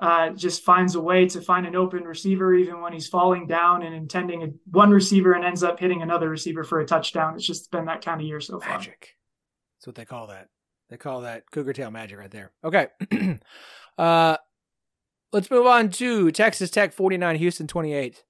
uh, 0.00 0.30
just 0.30 0.64
finds 0.64 0.94
a 0.94 1.00
way 1.00 1.26
to 1.26 1.40
find 1.40 1.66
an 1.66 1.76
open 1.76 2.04
receiver, 2.04 2.54
even 2.54 2.80
when 2.80 2.92
he's 2.92 3.06
falling 3.06 3.46
down 3.46 3.82
and 3.82 3.94
intending 3.94 4.42
a, 4.42 4.48
one 4.70 4.90
receiver 4.90 5.32
and 5.32 5.44
ends 5.44 5.62
up 5.62 5.78
hitting 5.78 6.02
another 6.02 6.28
receiver 6.28 6.64
for 6.64 6.80
a 6.80 6.86
touchdown. 6.86 7.34
It's 7.34 7.46
just 7.46 7.70
been 7.70 7.84
that 7.84 8.04
kind 8.04 8.20
of 8.20 8.26
year 8.26 8.40
so 8.40 8.58
far. 8.58 8.78
Magic. 8.78 9.14
That's 9.78 9.86
what 9.86 9.96
they 9.96 10.04
call 10.04 10.28
that. 10.28 10.48
They 10.92 10.98
call 10.98 11.22
that 11.22 11.50
cougar 11.50 11.72
tail 11.72 11.90
magic 11.90 12.18
right 12.18 12.30
there. 12.30 12.52
Okay. 12.62 12.88
uh, 13.98 14.36
let's 15.32 15.50
move 15.50 15.66
on 15.66 15.88
to 15.88 16.30
Texas 16.30 16.70
Tech 16.70 16.92
49, 16.92 17.36
Houston 17.36 17.66
28. 17.66 18.22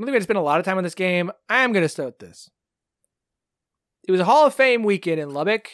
I 0.00 0.04
think 0.04 0.16
to 0.16 0.22
spend 0.22 0.38
a 0.38 0.42
lot 0.42 0.60
of 0.60 0.64
time 0.64 0.78
on 0.78 0.84
this 0.84 0.94
game. 0.94 1.32
I 1.48 1.64
am 1.64 1.72
going 1.72 1.84
to 1.84 1.88
start 1.88 2.20
this. 2.20 2.48
It 4.06 4.12
was 4.12 4.20
a 4.20 4.24
Hall 4.24 4.46
of 4.46 4.54
Fame 4.54 4.84
weekend 4.84 5.20
in 5.20 5.30
Lubbock 5.30 5.68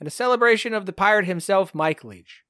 and 0.00 0.06
a 0.06 0.10
celebration 0.10 0.72
of 0.72 0.86
the 0.86 0.92
pirate 0.94 1.26
himself, 1.26 1.74
Mike 1.74 2.02
Leach. 2.02 2.44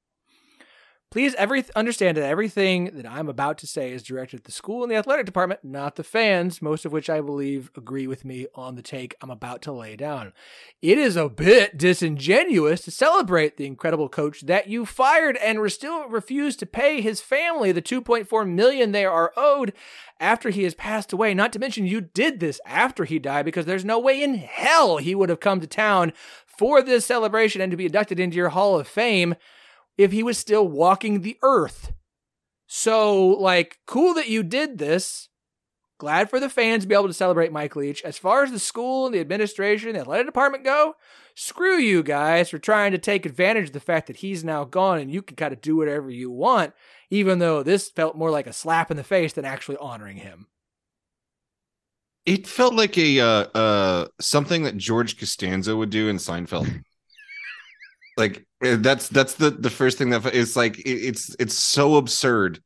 Please 1.10 1.34
every, 1.36 1.64
understand 1.74 2.18
that 2.18 2.24
everything 2.24 2.90
that 2.92 3.10
I'm 3.10 3.30
about 3.30 3.56
to 3.58 3.66
say 3.66 3.92
is 3.92 4.02
directed 4.02 4.40
at 4.40 4.44
the 4.44 4.52
school 4.52 4.82
and 4.82 4.92
the 4.92 4.96
athletic 4.96 5.24
department, 5.24 5.64
not 5.64 5.96
the 5.96 6.04
fans, 6.04 6.60
most 6.60 6.84
of 6.84 6.92
which 6.92 7.08
I 7.08 7.22
believe 7.22 7.70
agree 7.74 8.06
with 8.06 8.26
me 8.26 8.46
on 8.54 8.74
the 8.74 8.82
take 8.82 9.16
I'm 9.22 9.30
about 9.30 9.62
to 9.62 9.72
lay 9.72 9.96
down. 9.96 10.34
It 10.82 10.98
is 10.98 11.16
a 11.16 11.30
bit 11.30 11.78
disingenuous 11.78 12.82
to 12.82 12.90
celebrate 12.90 13.56
the 13.56 13.64
incredible 13.64 14.10
coach 14.10 14.42
that 14.42 14.68
you 14.68 14.84
fired 14.84 15.38
and 15.38 15.62
re- 15.62 15.70
still 15.70 16.06
refuse 16.08 16.56
to 16.56 16.66
pay 16.66 17.00
his 17.00 17.22
family 17.22 17.72
the 17.72 17.80
2.4 17.80 18.46
million 18.46 18.92
they 18.92 19.06
are 19.06 19.32
owed 19.34 19.72
after 20.20 20.50
he 20.50 20.64
has 20.64 20.74
passed 20.74 21.10
away. 21.14 21.32
Not 21.32 21.54
to 21.54 21.58
mention 21.58 21.86
you 21.86 22.02
did 22.02 22.38
this 22.38 22.60
after 22.66 23.06
he 23.06 23.18
died 23.18 23.46
because 23.46 23.64
there's 23.64 23.84
no 23.84 23.98
way 23.98 24.22
in 24.22 24.34
hell 24.34 24.98
he 24.98 25.14
would 25.14 25.30
have 25.30 25.40
come 25.40 25.60
to 25.60 25.66
town 25.66 26.12
for 26.44 26.82
this 26.82 27.06
celebration 27.06 27.62
and 27.62 27.70
to 27.70 27.78
be 27.78 27.86
inducted 27.86 28.20
into 28.20 28.36
your 28.36 28.50
Hall 28.50 28.78
of 28.78 28.86
Fame 28.86 29.34
if 29.98 30.12
he 30.12 30.22
was 30.22 30.38
still 30.38 30.66
walking 30.66 31.20
the 31.20 31.36
earth. 31.42 31.92
So, 32.68 33.26
like, 33.26 33.78
cool 33.86 34.14
that 34.14 34.28
you 34.28 34.42
did 34.42 34.78
this. 34.78 35.28
Glad 35.98 36.30
for 36.30 36.38
the 36.38 36.48
fans 36.48 36.84
to 36.84 36.88
be 36.88 36.94
able 36.94 37.08
to 37.08 37.12
celebrate 37.12 37.50
Mike 37.50 37.74
Leach. 37.74 38.02
As 38.04 38.16
far 38.16 38.44
as 38.44 38.52
the 38.52 38.60
school 38.60 39.06
and 39.06 39.14
the 39.14 39.20
administration, 39.20 39.94
the 39.94 40.00
athletic 40.00 40.26
department 40.26 40.62
go, 40.62 40.94
screw 41.34 41.76
you 41.76 42.04
guys 42.04 42.50
for 42.50 42.58
trying 42.58 42.92
to 42.92 42.98
take 42.98 43.26
advantage 43.26 43.68
of 43.68 43.72
the 43.72 43.80
fact 43.80 44.06
that 44.06 44.18
he's 44.18 44.44
now 44.44 44.64
gone 44.64 45.00
and 45.00 45.10
you 45.10 45.22
can 45.22 45.34
kind 45.34 45.52
of 45.52 45.60
do 45.60 45.74
whatever 45.74 46.08
you 46.08 46.30
want, 46.30 46.72
even 47.10 47.40
though 47.40 47.64
this 47.64 47.90
felt 47.90 48.16
more 48.16 48.30
like 48.30 48.46
a 48.46 48.52
slap 48.52 48.92
in 48.92 48.96
the 48.96 49.02
face 49.02 49.32
than 49.32 49.44
actually 49.44 49.76
honoring 49.78 50.18
him. 50.18 50.46
It 52.26 52.46
felt 52.46 52.74
like 52.74 52.96
a 52.98 53.20
uh, 53.20 53.44
uh, 53.54 54.08
something 54.20 54.62
that 54.64 54.76
George 54.76 55.18
Costanza 55.18 55.74
would 55.74 55.90
do 55.90 56.08
in 56.08 56.16
Seinfeld. 56.16 56.84
like 58.18 58.47
that's 58.60 59.08
that's 59.08 59.34
the 59.34 59.50
the 59.50 59.70
first 59.70 59.98
thing 59.98 60.10
that 60.10 60.34
is 60.34 60.56
like 60.56 60.78
it, 60.80 60.90
it's 60.90 61.34
it's 61.38 61.54
so 61.54 61.96
absurd. 61.96 62.62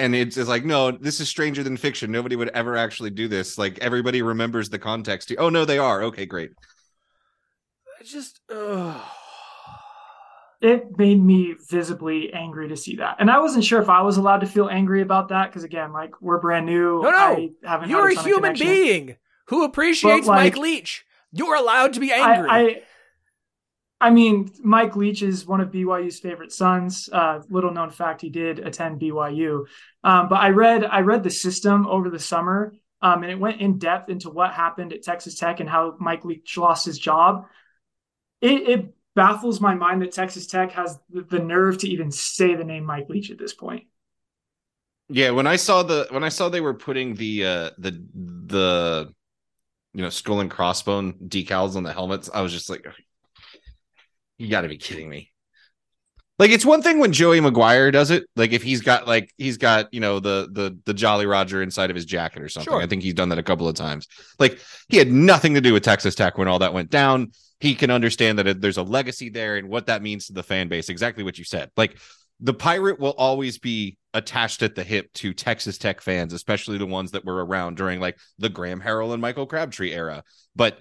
And 0.00 0.14
it's, 0.14 0.36
it's 0.36 0.48
like 0.48 0.64
no 0.64 0.92
this 0.92 1.18
is 1.18 1.28
stranger 1.28 1.64
than 1.64 1.76
fiction. 1.76 2.12
Nobody 2.12 2.36
would 2.36 2.50
ever 2.50 2.76
actually 2.76 3.10
do 3.10 3.26
this. 3.26 3.58
Like 3.58 3.80
everybody 3.80 4.22
remembers 4.22 4.70
the 4.70 4.78
context. 4.78 5.32
Oh 5.38 5.48
no 5.48 5.64
they 5.64 5.78
are. 5.78 6.04
Okay 6.04 6.24
great. 6.24 6.52
I 7.98 8.04
just 8.04 8.40
uh... 8.48 9.00
it 10.60 10.96
made 10.96 11.20
me 11.20 11.56
visibly 11.68 12.32
angry 12.32 12.68
to 12.68 12.76
see 12.76 12.94
that. 12.96 13.16
And 13.18 13.28
i 13.28 13.40
wasn't 13.40 13.64
sure 13.64 13.82
if 13.82 13.88
i 13.88 14.00
was 14.02 14.18
allowed 14.18 14.38
to 14.38 14.46
feel 14.46 14.68
angry 14.68 15.02
about 15.02 15.30
that 15.30 15.50
because 15.50 15.64
again 15.64 15.92
like 15.92 16.22
we're 16.22 16.38
brand 16.38 16.66
new. 16.66 17.02
No 17.02 17.10
no. 17.10 17.84
You're 17.84 18.10
a 18.10 18.22
human 18.22 18.54
being 18.54 19.16
who 19.46 19.64
appreciates 19.64 20.28
like, 20.28 20.54
mike 20.54 20.56
leach. 20.56 21.04
You're 21.32 21.56
allowed 21.56 21.94
to 21.94 22.00
be 22.00 22.12
angry 22.12 22.48
I, 22.48 22.60
I 22.60 22.82
I 24.00 24.10
mean, 24.10 24.50
Mike 24.62 24.94
Leach 24.94 25.22
is 25.22 25.44
one 25.44 25.60
of 25.60 25.72
BYU's 25.72 26.20
favorite 26.20 26.52
sons. 26.52 27.08
Uh, 27.12 27.42
little 27.48 27.72
known 27.72 27.90
fact, 27.90 28.20
he 28.20 28.30
did 28.30 28.60
attend 28.60 29.00
BYU. 29.00 29.66
Um, 30.04 30.28
but 30.28 30.36
I 30.36 30.50
read 30.50 30.84
I 30.84 31.00
read 31.00 31.24
the 31.24 31.30
system 31.30 31.86
over 31.86 32.08
the 32.08 32.18
summer, 32.18 32.74
um, 33.02 33.22
and 33.24 33.32
it 33.32 33.38
went 33.38 33.60
in 33.60 33.78
depth 33.78 34.08
into 34.08 34.30
what 34.30 34.52
happened 34.52 34.92
at 34.92 35.02
Texas 35.02 35.34
Tech 35.34 35.58
and 35.58 35.68
how 35.68 35.96
Mike 35.98 36.24
Leach 36.24 36.56
lost 36.56 36.86
his 36.86 36.98
job. 36.98 37.46
It, 38.40 38.68
it 38.68 38.94
baffles 39.16 39.60
my 39.60 39.74
mind 39.74 40.02
that 40.02 40.12
Texas 40.12 40.46
Tech 40.46 40.70
has 40.72 40.96
the, 41.10 41.40
nerve 41.40 41.78
to 41.78 41.88
even 41.88 42.12
say 42.12 42.54
the 42.54 42.62
name 42.62 42.84
Mike 42.84 43.08
Leach 43.08 43.32
at 43.32 43.38
this 43.38 43.52
point. 43.52 43.84
Yeah, 45.08 45.30
when 45.30 45.48
I 45.48 45.56
saw 45.56 45.82
the 45.82 46.06
when 46.10 46.22
I 46.22 46.28
saw 46.28 46.48
they 46.48 46.60
were 46.60 46.74
putting 46.74 47.14
the 47.14 47.44
uh 47.44 47.70
the 47.78 48.00
the 48.46 49.12
you 49.92 50.02
know 50.02 50.10
skull 50.10 50.40
and 50.40 50.50
crossbone 50.50 51.14
decals 51.28 51.74
on 51.74 51.82
the 51.82 51.92
helmets, 51.92 52.30
I 52.32 52.42
was 52.42 52.52
just 52.52 52.70
like, 52.70 52.86
you 54.38 54.48
got 54.48 54.62
to 54.62 54.68
be 54.68 54.78
kidding 54.78 55.08
me. 55.08 55.32
Like 56.38 56.50
it's 56.50 56.64
one 56.64 56.82
thing 56.82 57.00
when 57.00 57.12
Joey 57.12 57.40
McGuire 57.40 57.92
does 57.92 58.12
it, 58.12 58.24
like 58.36 58.52
if 58.52 58.62
he's 58.62 58.80
got 58.80 59.08
like 59.08 59.34
he's 59.38 59.56
got 59.56 59.92
you 59.92 59.98
know 59.98 60.20
the 60.20 60.48
the 60.52 60.78
the 60.84 60.94
Jolly 60.94 61.26
Roger 61.26 61.62
inside 61.62 61.90
of 61.90 61.96
his 61.96 62.04
jacket 62.04 62.42
or 62.42 62.48
something. 62.48 62.72
Sure. 62.72 62.80
I 62.80 62.86
think 62.86 63.02
he's 63.02 63.14
done 63.14 63.30
that 63.30 63.38
a 63.38 63.42
couple 63.42 63.66
of 63.66 63.74
times. 63.74 64.06
Like 64.38 64.60
he 64.88 64.98
had 64.98 65.10
nothing 65.10 65.54
to 65.54 65.60
do 65.60 65.72
with 65.72 65.82
Texas 65.82 66.14
Tech 66.14 66.38
when 66.38 66.46
all 66.46 66.60
that 66.60 66.72
went 66.72 66.90
down. 66.90 67.32
He 67.58 67.74
can 67.74 67.90
understand 67.90 68.38
that 68.38 68.60
there's 68.60 68.76
a 68.76 68.84
legacy 68.84 69.30
there 69.30 69.56
and 69.56 69.68
what 69.68 69.86
that 69.86 70.00
means 70.00 70.28
to 70.28 70.32
the 70.32 70.44
fan 70.44 70.68
base. 70.68 70.88
Exactly 70.88 71.24
what 71.24 71.38
you 71.38 71.44
said. 71.44 71.72
Like 71.76 71.98
the 72.38 72.54
pirate 72.54 73.00
will 73.00 73.14
always 73.18 73.58
be 73.58 73.98
attached 74.14 74.62
at 74.62 74.76
the 74.76 74.84
hip 74.84 75.12
to 75.14 75.34
Texas 75.34 75.76
Tech 75.76 76.00
fans, 76.00 76.32
especially 76.32 76.78
the 76.78 76.86
ones 76.86 77.10
that 77.10 77.24
were 77.24 77.44
around 77.44 77.76
during 77.76 77.98
like 77.98 78.16
the 78.38 78.48
Graham 78.48 78.80
Harrell 78.80 79.12
and 79.12 79.20
Michael 79.20 79.46
Crabtree 79.46 79.92
era. 79.92 80.22
But 80.54 80.78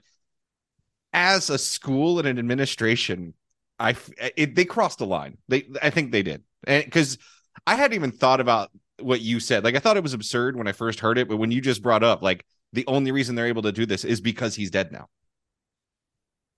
as 1.13 1.49
a 1.49 1.57
school 1.57 2.19
and 2.19 2.27
an 2.27 2.37
administration, 2.37 3.33
I 3.79 3.95
eh, 4.17 4.29
it, 4.35 4.55
they 4.55 4.65
crossed 4.65 4.99
the 4.99 5.05
line. 5.05 5.37
They 5.47 5.67
I 5.81 5.89
think 5.89 6.11
they 6.11 6.23
did, 6.23 6.43
because 6.65 7.17
I 7.65 7.75
hadn't 7.75 7.95
even 7.95 8.11
thought 8.11 8.39
about 8.39 8.71
what 8.99 9.21
you 9.21 9.39
said. 9.39 9.63
Like 9.63 9.75
I 9.75 9.79
thought 9.79 9.97
it 9.97 10.03
was 10.03 10.13
absurd 10.13 10.55
when 10.55 10.67
I 10.67 10.71
first 10.71 10.99
heard 10.99 11.17
it, 11.17 11.27
but 11.27 11.37
when 11.37 11.51
you 11.51 11.61
just 11.61 11.81
brought 11.81 12.03
up 12.03 12.21
like 12.21 12.45
the 12.73 12.85
only 12.87 13.11
reason 13.11 13.35
they're 13.35 13.47
able 13.47 13.61
to 13.63 13.71
do 13.71 13.85
this 13.85 14.03
is 14.03 14.21
because 14.21 14.55
he's 14.55 14.71
dead 14.71 14.91
now. 14.91 15.07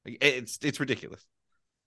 It's 0.06 0.60
it's 0.62 0.80
ridiculous. 0.80 1.26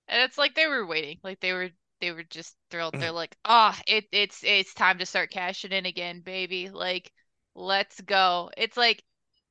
And 0.09 0.22
it's 0.22 0.39
like 0.39 0.55
they 0.55 0.66
were 0.66 0.87
waiting, 0.87 1.18
like 1.22 1.41
they 1.41 1.53
were 1.53 1.70
they 2.01 2.12
were 2.12 2.24
just 2.24 2.57
thrilled. 2.70 2.95
They're 2.95 3.11
mm. 3.11 3.14
like, 3.14 3.37
oh, 3.45 3.74
it 3.87 4.05
it's 4.12 4.43
it's 4.45 4.74
time 4.74 4.99
to 4.99 5.07
start 5.07 5.30
cashing 5.30 5.72
in 5.72 5.87
again, 5.87 6.20
baby. 6.20 6.68
Like, 6.68 7.11
let's 7.55 8.01
go. 8.01 8.51
It's 8.57 8.76
like 8.76 9.03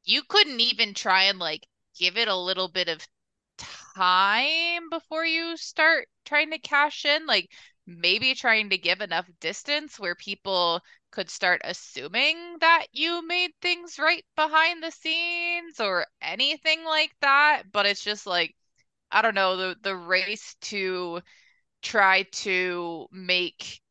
you 0.04 0.22
couldn't 0.28 0.60
even 0.60 0.94
try 0.94 1.24
and 1.24 1.40
like 1.40 1.66
give 1.98 2.18
it 2.18 2.28
a 2.28 2.36
little 2.36 2.68
bit 2.68 2.90
of 2.90 3.06
time 3.96 4.90
before 4.90 5.26
you 5.26 5.58
start 5.58 6.08
trying 6.26 6.52
to 6.52 6.60
cash 6.60 7.06
in? 7.06 7.26
Like 7.26 7.50
maybe 7.86 8.34
trying 8.36 8.70
to 8.70 8.78
give 8.78 9.02
enough 9.02 9.30
distance 9.40 10.00
where 10.00 10.16
people 10.16 10.82
could 11.12 11.30
start 11.30 11.62
assuming 11.64 12.58
that 12.60 12.86
you 12.94 13.26
made 13.28 13.52
things 13.62 14.00
right 14.00 14.24
behind 14.36 14.82
the 14.82 14.92
scenes 14.92 15.80
or 15.80 16.06
anything 16.22 16.84
like 16.86 17.12
that 17.22 17.64
but 17.74 17.86
it's 17.86 18.04
just 18.04 18.26
like 18.26 18.56
i 19.12 19.22
don't 19.22 19.36
know 19.36 19.58
the 19.58 19.76
the 19.84 19.96
race 19.96 20.56
to 20.62 21.22
try 21.82 22.24
to 22.32 23.08
make 23.12 23.82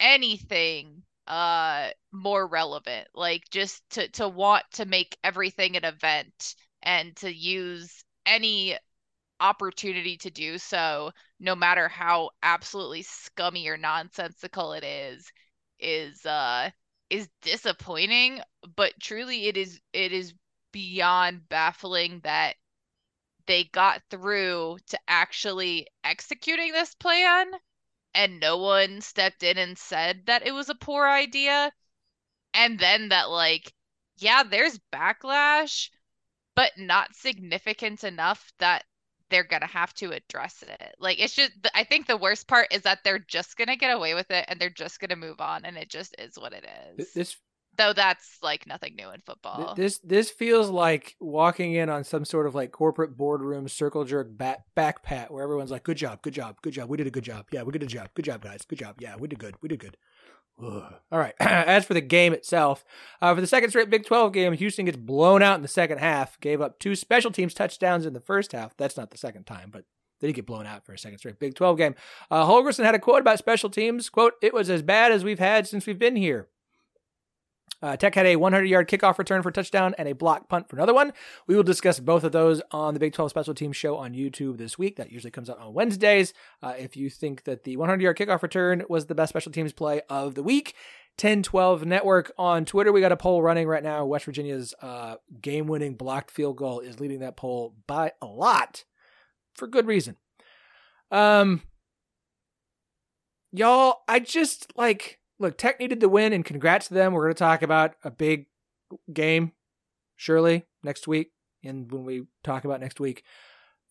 anything 0.00 1.02
uh 1.26 1.88
more 2.12 2.46
relevant 2.46 3.06
like 3.14 3.44
just 3.50 3.82
to 3.90 4.08
to 4.08 4.28
want 4.28 4.64
to 4.72 4.84
make 4.86 5.16
everything 5.22 5.76
an 5.76 5.84
event 5.84 6.54
and 6.82 7.14
to 7.16 7.32
use 7.32 8.04
any 8.26 8.76
opportunity 9.42 10.16
to 10.18 10.30
do 10.30 10.58
so 10.58 11.10
no 11.40 11.54
matter 11.56 11.88
how 11.88 12.30
absolutely 12.42 13.02
scummy 13.02 13.68
or 13.68 13.76
nonsensical 13.76 14.72
it 14.72 14.84
is 14.84 15.32
is 15.80 16.24
uh 16.26 16.70
is 17.10 17.28
disappointing. 17.42 18.40
But 18.76 18.94
truly 19.00 19.46
it 19.48 19.56
is 19.56 19.80
it 19.92 20.12
is 20.12 20.34
beyond 20.72 21.48
baffling 21.48 22.20
that 22.24 22.56
they 23.46 23.64
got 23.64 24.02
through 24.10 24.78
to 24.88 24.98
actually 25.08 25.86
executing 26.04 26.72
this 26.72 26.94
plan 26.94 27.52
and 28.14 28.40
no 28.40 28.58
one 28.58 29.00
stepped 29.02 29.42
in 29.42 29.58
and 29.58 29.78
said 29.78 30.26
that 30.26 30.46
it 30.46 30.52
was 30.52 30.68
a 30.70 30.74
poor 30.74 31.08
idea. 31.08 31.72
And 32.54 32.78
then 32.78 33.10
that 33.10 33.30
like 33.30 33.74
yeah 34.18 34.42
there's 34.44 34.78
backlash 34.92 35.90
but 36.54 36.72
not 36.78 37.14
significant 37.16 38.04
enough 38.04 38.52
that 38.58 38.84
they're 39.32 39.44
gonna 39.44 39.66
have 39.66 39.94
to 39.94 40.12
address 40.12 40.62
it. 40.62 40.94
Like 40.98 41.18
it's 41.20 41.34
just 41.34 41.52
i 41.74 41.84
think 41.84 42.06
the 42.06 42.16
worst 42.16 42.46
part 42.48 42.68
is 42.72 42.82
that 42.82 43.00
they're 43.04 43.18
just 43.18 43.56
gonna 43.56 43.76
get 43.76 43.94
away 43.94 44.14
with 44.14 44.30
it 44.30 44.44
and 44.48 44.60
they're 44.60 44.70
just 44.70 45.00
gonna 45.00 45.16
move 45.16 45.40
on 45.40 45.64
and 45.64 45.76
it 45.76 45.88
just 45.88 46.14
is 46.18 46.38
what 46.38 46.52
it 46.52 46.64
is. 46.96 47.12
this 47.12 47.36
though 47.78 47.92
that's 47.92 48.38
like 48.42 48.66
nothing 48.66 48.94
new 48.96 49.10
in 49.10 49.20
football. 49.20 49.74
this 49.74 49.98
this 49.98 50.30
feels 50.30 50.68
like 50.68 51.16
walking 51.20 51.74
in 51.74 51.88
on 51.88 52.04
some 52.04 52.24
sort 52.24 52.46
of 52.46 52.54
like 52.54 52.70
corporate 52.70 53.16
boardroom 53.16 53.68
circle 53.68 54.04
jerk 54.04 54.36
back 54.36 54.60
back 54.74 55.02
pat 55.02 55.30
where 55.30 55.42
everyone's 55.42 55.70
like 55.70 55.82
good 55.82 55.96
job 55.96 56.20
good 56.22 56.34
job 56.34 56.56
good 56.62 56.72
job. 56.72 56.88
We 56.88 56.96
did 56.96 57.06
a 57.06 57.10
good 57.10 57.24
job. 57.24 57.46
Yeah 57.50 57.62
we 57.62 57.72
did 57.72 57.82
a 57.82 57.86
job. 57.86 58.08
Good 58.14 58.26
job 58.26 58.42
guys. 58.42 58.62
Good 58.66 58.78
job. 58.78 58.96
Yeah 59.00 59.16
we 59.16 59.28
did 59.28 59.38
good. 59.38 59.54
We 59.62 59.68
did 59.68 59.78
good 59.80 59.96
Ugh. 60.64 60.94
All 61.10 61.18
right. 61.18 61.34
As 61.40 61.84
for 61.84 61.94
the 61.94 62.00
game 62.00 62.32
itself, 62.32 62.84
uh, 63.20 63.34
for 63.34 63.40
the 63.40 63.46
second 63.46 63.70
straight 63.70 63.90
Big 63.90 64.04
12 64.04 64.32
game, 64.32 64.52
Houston 64.52 64.84
gets 64.84 64.96
blown 64.96 65.42
out 65.42 65.56
in 65.56 65.62
the 65.62 65.68
second 65.68 65.98
half, 65.98 66.38
gave 66.40 66.60
up 66.60 66.78
two 66.78 66.94
special 66.94 67.30
teams 67.30 67.54
touchdowns 67.54 68.06
in 68.06 68.12
the 68.12 68.20
first 68.20 68.52
half. 68.52 68.76
That's 68.76 68.96
not 68.96 69.10
the 69.10 69.18
second 69.18 69.44
time, 69.44 69.70
but 69.72 69.84
they 70.20 70.28
did 70.28 70.34
get 70.34 70.46
blown 70.46 70.66
out 70.66 70.86
for 70.86 70.92
a 70.92 70.98
second 70.98 71.18
straight 71.18 71.38
Big 71.38 71.54
12 71.54 71.76
game. 71.76 71.94
Uh, 72.30 72.46
Holgorsen 72.46 72.84
had 72.84 72.94
a 72.94 73.00
quote 73.00 73.20
about 73.20 73.38
special 73.38 73.70
teams. 73.70 74.08
Quote, 74.08 74.34
it 74.40 74.54
was 74.54 74.70
as 74.70 74.82
bad 74.82 75.10
as 75.10 75.24
we've 75.24 75.38
had 75.38 75.66
since 75.66 75.86
we've 75.86 75.98
been 75.98 76.16
here. 76.16 76.48
Uh, 77.82 77.96
Tech 77.96 78.14
had 78.14 78.26
a 78.26 78.36
100 78.36 78.64
yard 78.64 78.88
kickoff 78.88 79.18
return 79.18 79.42
for 79.42 79.50
touchdown 79.50 79.94
and 79.98 80.08
a 80.08 80.14
block 80.14 80.48
punt 80.48 80.68
for 80.68 80.76
another 80.76 80.94
one. 80.94 81.12
We 81.46 81.56
will 81.56 81.62
discuss 81.62 81.98
both 81.98 82.24
of 82.24 82.32
those 82.32 82.62
on 82.70 82.94
the 82.94 83.00
Big 83.00 83.12
12 83.12 83.30
Special 83.30 83.54
Teams 83.54 83.76
show 83.76 83.96
on 83.96 84.14
YouTube 84.14 84.58
this 84.58 84.78
week. 84.78 84.96
That 84.96 85.10
usually 85.10 85.30
comes 85.30 85.50
out 85.50 85.58
on 85.58 85.74
Wednesdays. 85.74 86.32
Uh, 86.62 86.74
if 86.78 86.96
you 86.96 87.10
think 87.10 87.44
that 87.44 87.64
the 87.64 87.76
100 87.76 88.00
yard 88.00 88.16
kickoff 88.16 88.42
return 88.42 88.84
was 88.88 89.06
the 89.06 89.14
best 89.14 89.30
special 89.30 89.52
teams 89.52 89.72
play 89.72 90.00
of 90.08 90.34
the 90.34 90.42
week, 90.42 90.74
1012 91.20 91.84
Network 91.84 92.32
on 92.38 92.64
Twitter. 92.64 92.92
We 92.92 93.00
got 93.00 93.12
a 93.12 93.16
poll 93.16 93.42
running 93.42 93.66
right 93.66 93.82
now. 93.82 94.04
West 94.04 94.24
Virginia's 94.24 94.74
uh, 94.80 95.16
game 95.40 95.66
winning 95.66 95.94
blocked 95.94 96.30
field 96.30 96.56
goal 96.56 96.80
is 96.80 97.00
leading 97.00 97.20
that 97.20 97.36
poll 97.36 97.74
by 97.86 98.12
a 98.22 98.26
lot 98.26 98.84
for 99.54 99.66
good 99.66 99.86
reason. 99.86 100.16
Um, 101.10 101.62
y'all, 103.52 104.02
I 104.08 104.20
just 104.20 104.72
like 104.76 105.18
look, 105.42 105.58
Tech 105.58 105.78
needed 105.78 106.00
the 106.00 106.08
win, 106.08 106.32
and 106.32 106.44
congrats 106.44 106.88
to 106.88 106.94
them. 106.94 107.12
We're 107.12 107.24
going 107.24 107.34
to 107.34 107.38
talk 107.38 107.60
about 107.62 107.94
a 108.02 108.10
big 108.10 108.46
game, 109.12 109.52
surely 110.16 110.64
next 110.82 111.06
week, 111.06 111.32
and 111.62 111.90
when 111.92 112.04
we 112.04 112.24
talk 112.42 112.64
about 112.64 112.80
next 112.80 112.98
week 113.00 113.24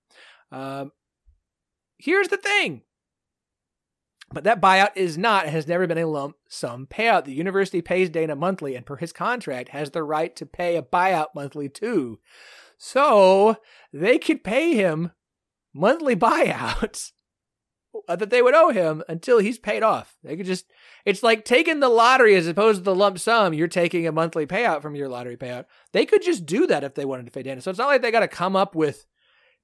Um, 0.51 0.91
here's 1.99 2.28
the 2.28 2.37
thing. 2.37 2.82
But 4.37 4.45
that 4.45 4.61
buyout 4.61 4.91
is 4.97 5.16
not, 5.16 5.47
has 5.47 5.66
never 5.66 5.87
been 5.87 5.97
a 5.97 6.05
lump 6.05 6.37
sum 6.47 6.87
payout. 6.87 7.24
The 7.24 7.32
university 7.32 7.80
pays 7.80 8.11
Dana 8.11 8.37
monthly 8.37 8.74
and 8.74 8.84
per 8.84 8.97
his 8.97 9.11
contract 9.11 9.70
has 9.70 9.93
the 9.93 10.03
right 10.03 10.37
to 10.37 10.45
pay 10.45 10.76
a 10.76 10.82
buyout 10.82 11.28
monthly 11.34 11.70
too. 11.70 12.18
So 12.76 13.57
they 13.95 14.18
could 14.18 14.45
pay 14.45 14.74
him 14.74 15.12
monthly 15.72 16.14
buyouts 16.16 17.12
that 18.09 18.28
they 18.28 18.43
would 18.43 18.55
owe 18.55 18.68
him 18.68 19.03
until 19.09 19.39
he's 19.39 19.59
paid 19.59 19.82
off. 19.82 20.18
They 20.22 20.37
could 20.37 20.45
just, 20.45 20.66
it's 21.07 21.22
like 21.22 21.47
taking 21.47 21.80
the 21.80 21.89
lottery 21.89 22.34
as 22.34 22.47
opposed 22.47 22.80
to 22.80 22.84
the 22.84 22.95
lump 22.95 23.18
sum. 23.18 23.55
You're 23.55 23.68
taking 23.68 24.07
a 24.07 24.12
monthly 24.12 24.45
payout 24.45 24.82
from 24.82 24.95
your 24.95 25.09
lottery 25.09 25.39
payout. 25.39 25.64
They 25.95 26.05
could 26.05 26.20
just 26.20 26.45
do 26.45 26.66
that 26.66 26.84
if 26.84 26.95
they 26.95 27.07
wanted 27.07 27.24
to 27.24 27.32
pay 27.32 27.43
Dana. 27.43 27.62
So 27.62 27.70
it's 27.70 27.78
not 27.78 27.89
like 27.89 28.03
they 28.03 28.11
got 28.11 28.20
to 28.20 28.28
come 28.28 28.55
up 28.55 28.74
with 28.74 29.07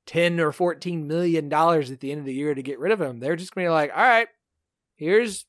10 0.07 0.41
or 0.41 0.51
14 0.51 1.07
million 1.07 1.51
dollars 1.51 1.91
at 1.91 2.01
the 2.01 2.11
end 2.11 2.21
of 2.21 2.25
the 2.25 2.33
year 2.33 2.55
to 2.55 2.63
get 2.63 2.79
rid 2.79 2.91
of 2.91 3.03
him. 3.03 3.21
They're 3.21 3.37
just 3.37 3.55
going 3.55 3.67
to 3.67 3.69
be 3.69 3.75
like, 3.75 3.91
all 3.95 4.03
right, 4.03 4.29
here's 5.03 5.47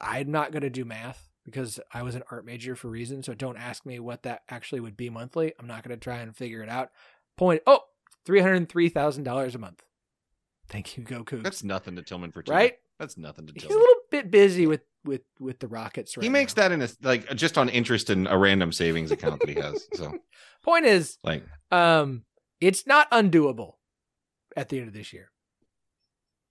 I'm 0.00 0.30
not 0.30 0.52
going 0.52 0.62
to 0.62 0.70
do 0.70 0.84
math 0.84 1.28
because 1.44 1.80
I 1.92 2.02
was 2.02 2.14
an 2.14 2.22
art 2.30 2.44
major 2.44 2.76
for 2.76 2.88
reason. 2.88 3.22
So 3.22 3.34
don't 3.34 3.56
ask 3.56 3.86
me 3.86 3.98
what 3.98 4.22
that 4.24 4.42
actually 4.48 4.80
would 4.80 4.96
be 4.96 5.10
monthly. 5.10 5.52
I'm 5.58 5.66
not 5.66 5.82
going 5.82 5.96
to 5.98 6.02
try 6.02 6.18
and 6.18 6.36
figure 6.36 6.62
it 6.62 6.68
out. 6.68 6.90
Point, 7.36 7.62
oh, 7.66 7.80
$303,000 8.26 9.54
a 9.54 9.58
month. 9.58 9.82
Thank 10.68 10.96
you, 10.96 11.04
Goku. 11.04 11.42
That's 11.42 11.62
nothing 11.62 11.96
to 11.96 12.02
Tilman 12.02 12.32
for 12.32 12.42
Right? 12.46 12.74
That's 12.98 13.18
nothing 13.18 13.46
to 13.46 13.52
Tilman. 13.52 13.68
He's 13.68 13.76
a 13.76 13.78
little 13.78 14.02
bit 14.10 14.30
busy 14.30 14.66
with 14.66 14.82
with 15.04 15.20
with 15.38 15.58
the 15.58 15.68
Rockets 15.68 16.16
right 16.16 16.24
he 16.24 16.30
makes 16.30 16.56
now. 16.56 16.62
that 16.62 16.72
in 16.72 16.80
a 16.80 16.88
like 17.02 17.34
just 17.34 17.58
on 17.58 17.68
interest 17.68 18.08
in 18.08 18.26
a 18.26 18.38
random 18.38 18.72
savings 18.72 19.10
account 19.10 19.40
that 19.40 19.48
he 19.50 19.56
has. 19.56 19.86
So 19.94 20.14
Point 20.62 20.86
is, 20.86 21.18
like 21.22 21.42
um, 21.70 22.24
it's 22.60 22.86
not 22.86 23.10
undoable 23.10 23.74
at 24.56 24.70
the 24.70 24.78
end 24.78 24.88
of 24.88 24.94
this 24.94 25.12
year. 25.12 25.30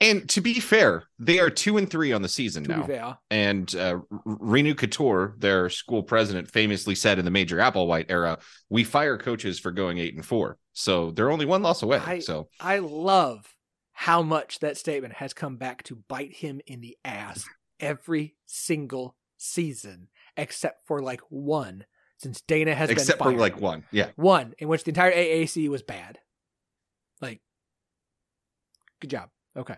And 0.04 0.30
to 0.32 0.42
be 0.42 0.60
fair, 0.60 1.04
they 1.18 1.40
are 1.40 1.50
two 1.50 1.78
and 1.78 1.90
three 1.90 2.12
on 2.12 2.22
the 2.22 2.28
season 2.28 2.66
To 2.66 2.86
now. 2.88 3.20
And 3.32 3.74
uh, 3.76 4.00
Renu 4.28 4.76
Khator, 4.76 5.40
their 5.40 5.70
school 5.70 6.04
president, 6.04 6.50
famously 6.52 6.94
said 6.94 7.20
in 7.20 7.26
the 7.26 7.32
Major 7.32 7.58
Applewhite 7.58 8.08
era, 8.10 8.40
"We 8.70 8.84
fire 8.84 9.18
coaches 9.18 9.60
for 9.60 9.72
going 9.72 10.00
eight 10.00 10.14
and 10.14 10.26
four, 10.26 10.58
so 10.74 11.12
they're 11.12 11.32
only 11.32 11.46
one 11.46 11.62
loss 11.62 11.84
away." 11.84 12.00
I- 12.00 12.20
so 12.20 12.50
I 12.60 12.80
love 12.80 13.56
how 13.94 14.22
much 14.22 14.60
that 14.60 14.76
statement 14.76 15.14
has 15.14 15.34
come 15.34 15.56
back 15.56 15.84
to 15.84 15.96
bite 16.10 16.34
him 16.34 16.60
in 16.68 16.82
the 16.82 16.98
ass 17.06 17.46
every 17.80 18.36
single 18.46 19.16
season, 19.38 20.10
except 20.36 20.86
for 20.86 21.02
like 21.02 21.22
one, 21.30 21.86
since 22.18 22.42
Dana 22.42 22.76
has 22.76 22.90
except 22.90 23.20
been 23.20 23.34
for 23.34 23.40
like 23.40 23.62
one, 23.62 23.86
yeah. 23.92 24.10
one 24.16 24.54
in 24.58 24.68
which 24.68 24.84
the 24.84 24.92
entire 24.92 25.14
AAC 25.14 25.70
was 25.70 25.84
bad. 25.84 26.20
Like, 27.22 27.40
good 29.00 29.10
job. 29.10 29.30
Okay. 29.56 29.76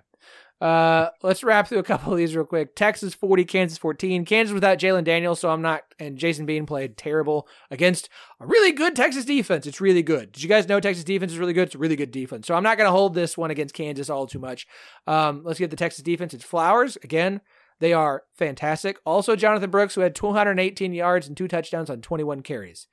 Uh, 0.62 1.10
let's 1.22 1.43
wrap 1.43 1.68
through 1.68 1.80
a 1.80 1.84
couple 1.84 2.14
of 2.14 2.18
these 2.18 2.36
real 2.36 2.45
quick. 2.45 2.76
Texas 2.76 3.14
40, 3.14 3.43
Kansas 3.45 3.78
14. 3.78 4.24
Kansas 4.24 4.53
without 4.53 4.78
Jalon 4.78 5.03
Daniels, 5.03 5.39
so 5.39 5.49
I'm 5.49 5.62
not. 5.62 5.84
And 5.99 6.18
Jason 6.18 6.45
Bean 6.45 6.66
played 6.66 6.97
terrible 6.97 7.47
against 7.70 8.10
a 8.39 8.45
really 8.45 8.72
good 8.72 8.95
Texas 8.95 9.26
defense. 9.26 9.68
It's 9.68 9.82
really 9.82 10.03
good. 10.03 10.32
Did 10.32 10.43
you 10.43 10.49
guys 10.49 10.68
know 10.68 10.80
Texas 10.80 11.03
defense 11.03 11.34
is 11.34 11.39
really 11.39 11.53
good? 11.53 11.68
It's 11.68 11.76
a 11.76 11.80
really 11.80 11.97
good 11.97 12.12
defense. 12.12 12.47
So 12.47 12.56
I'm 12.56 12.64
not 12.64 12.78
going 12.78 12.88
to 12.88 12.91
hold 12.91 13.14
this 13.14 13.38
one 13.38 13.51
against 13.51 13.76
Kansas 13.76 14.10
all 14.10 14.28
too 14.28 14.39
much. 14.39 14.66
Um, 15.08 15.41
let's 15.43 15.60
get 15.60 15.72
the 15.72 15.76
Texas 15.76 16.03
defense. 16.03 16.34
It's 16.34 16.45
Flowers 16.45 16.97
again. 17.03 17.41
They 17.80 17.91
are 17.91 18.24
fantastic. 18.34 18.97
Also, 19.06 19.36
Jonathan 19.36 19.70
Brooks, 19.70 19.95
who 19.95 20.01
had 20.01 20.16
218 20.16 20.93
yards 20.93 21.28
and 21.28 21.36
two 21.36 21.49
touchdowns 21.49 21.89
on 21.89 21.99
21 21.99 22.41
carries. 22.41 22.88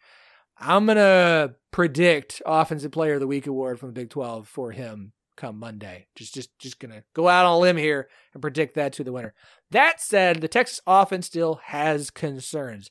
I'm 0.58 0.86
gonna 0.86 1.54
predict 1.70 2.42
Offensive 2.44 2.92
Player 2.92 3.14
of 3.14 3.20
the 3.20 3.26
Week 3.26 3.46
award 3.46 3.78
from 3.78 3.88
the 3.88 3.94
Big 3.94 4.10
12 4.10 4.46
for 4.46 4.72
him 4.72 5.12
come 5.36 5.58
Monday. 5.58 6.06
Just, 6.14 6.34
just, 6.34 6.58
just 6.58 6.78
gonna 6.78 7.04
go 7.14 7.28
out 7.28 7.46
on 7.46 7.52
a 7.52 7.58
limb 7.58 7.76
here 7.76 8.08
and 8.32 8.42
predict 8.42 8.74
that 8.74 8.92
to 8.94 9.04
the 9.04 9.12
winner. 9.12 9.34
That 9.70 10.00
said, 10.00 10.40
the 10.40 10.48
Texas 10.48 10.80
offense 10.86 11.26
still 11.26 11.60
has 11.64 12.10
concerns. 12.10 12.90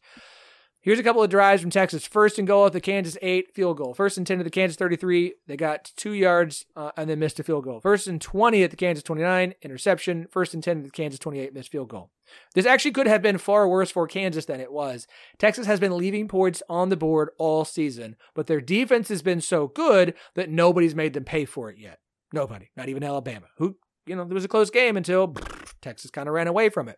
Here's 0.83 0.97
a 0.97 1.03
couple 1.03 1.21
of 1.21 1.29
drives 1.29 1.61
from 1.61 1.69
Texas. 1.69 2.07
First 2.07 2.39
and 2.39 2.47
goal 2.47 2.65
at 2.65 2.73
the 2.73 2.81
Kansas 2.81 3.15
8 3.21 3.53
field 3.53 3.77
goal. 3.77 3.93
First 3.93 4.17
and 4.17 4.25
10 4.25 4.39
to 4.39 4.43
the 4.43 4.49
Kansas 4.49 4.77
33. 4.77 5.35
They 5.45 5.55
got 5.55 5.91
two 5.95 6.13
yards 6.13 6.65
uh, 6.75 6.89
and 6.97 7.07
then 7.07 7.19
missed 7.19 7.39
a 7.39 7.43
field 7.43 7.65
goal. 7.65 7.79
First 7.81 8.07
and 8.07 8.19
20 8.19 8.63
at 8.63 8.71
the 8.71 8.75
Kansas 8.75 9.03
29. 9.03 9.53
Interception. 9.61 10.25
First 10.31 10.55
and 10.55 10.63
10 10.63 10.77
to 10.77 10.83
the 10.85 10.89
Kansas 10.89 11.19
28. 11.19 11.53
Missed 11.53 11.69
field 11.69 11.89
goal. 11.89 12.09
This 12.55 12.65
actually 12.65 12.93
could 12.93 13.05
have 13.05 13.21
been 13.21 13.37
far 13.37 13.67
worse 13.67 13.91
for 13.91 14.07
Kansas 14.07 14.45
than 14.45 14.59
it 14.59 14.71
was. 14.71 15.05
Texas 15.37 15.67
has 15.67 15.79
been 15.79 15.95
leaving 15.95 16.27
points 16.27 16.63
on 16.67 16.89
the 16.89 16.97
board 16.97 17.29
all 17.37 17.63
season, 17.63 18.15
but 18.33 18.47
their 18.47 18.61
defense 18.61 19.09
has 19.09 19.21
been 19.21 19.41
so 19.41 19.67
good 19.67 20.15
that 20.33 20.49
nobody's 20.49 20.95
made 20.95 21.13
them 21.13 21.25
pay 21.25 21.45
for 21.45 21.69
it 21.69 21.77
yet. 21.77 21.99
Nobody, 22.33 22.69
not 22.75 22.89
even 22.89 23.03
Alabama, 23.03 23.47
who, 23.57 23.77
you 24.05 24.15
know, 24.15 24.23
there 24.25 24.35
was 24.35 24.45
a 24.45 24.49
close 24.49 24.69
game 24.69 24.97
until 24.97 25.35
Texas 25.81 26.11
kind 26.11 26.27
of 26.27 26.33
ran 26.33 26.47
away 26.47 26.69
from 26.69 26.87
it. 26.87 26.97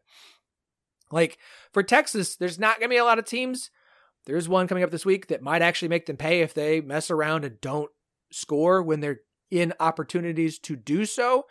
Like 1.11 1.37
for 1.71 1.83
Texas, 1.83 2.35
there's 2.35 2.59
not 2.59 2.79
going 2.79 2.89
to 2.89 2.93
be 2.93 2.97
a 2.97 3.05
lot 3.05 3.19
of 3.19 3.25
teams. 3.25 3.69
There's 4.25 4.49
one 4.49 4.67
coming 4.67 4.83
up 4.83 4.91
this 4.91 5.05
week 5.05 5.27
that 5.27 5.41
might 5.41 5.61
actually 5.61 5.89
make 5.89 6.05
them 6.05 6.17
pay 6.17 6.41
if 6.41 6.53
they 6.53 6.81
mess 6.81 7.11
around 7.11 7.45
and 7.45 7.59
don't 7.61 7.91
score 8.31 8.81
when 8.81 8.99
they're 8.99 9.21
in 9.51 9.73
opportunities 9.79 10.57
to 10.59 10.75
do 10.75 11.05
so. 11.05 11.45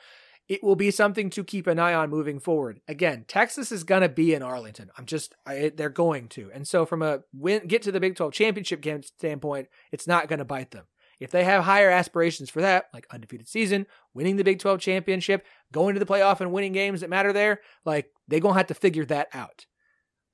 It 0.49 0.62
will 0.62 0.76
be 0.76 0.91
something 0.91 1.30
to 1.30 1.45
keep 1.45 1.66
an 1.66 1.78
eye 1.78 1.95
on 1.95 2.11
moving 2.11 2.41
forward. 2.41 2.80
Again, 2.89 3.24
Texas 3.28 3.70
is 3.70 3.85
going 3.85 4.03
to 4.03 4.09
be 4.09 4.35
in 4.35 4.43
Arlington. 4.43 4.91
I'm 4.99 5.07
just, 5.07 5.35
I, 5.47 5.72
they're 5.74 5.89
going 5.89 6.28
to. 6.30 6.51
And 6.53 6.66
so, 6.66 6.85
from 6.85 7.01
a 7.01 7.20
win, 7.33 7.66
get 7.68 7.83
to 7.83 7.93
the 7.93 8.01
Big 8.01 8.16
12 8.16 8.33
championship 8.33 8.80
game 8.80 9.03
standpoint, 9.03 9.68
it's 9.93 10.09
not 10.09 10.28
going 10.28 10.41
to 10.41 10.45
bite 10.45 10.72
them. 10.72 10.87
If 11.21 11.31
they 11.31 11.45
have 11.45 11.65
higher 11.65 11.91
aspirations 11.91 12.51
for 12.51 12.61
that, 12.61 12.87
like 12.93 13.07
undefeated 13.11 13.49
season, 13.49 13.87
winning 14.15 14.37
the 14.37 14.45
Big 14.45 14.59
12 14.59 14.81
championship, 14.81 15.47
going 15.73 15.95
to 15.95 16.01
the 16.01 16.07
playoff 16.07 16.41
and 16.41 16.53
winning 16.53 16.73
games 16.73 17.01
that 17.01 17.11
matter 17.11 17.33
there, 17.33 17.61
like 17.85 18.11
they're 18.29 18.41
going 18.41 18.55
to 18.55 18.59
have 18.59 18.67
to 18.69 18.75
figure 18.75 19.05
that 19.07 19.29
out 19.33 19.67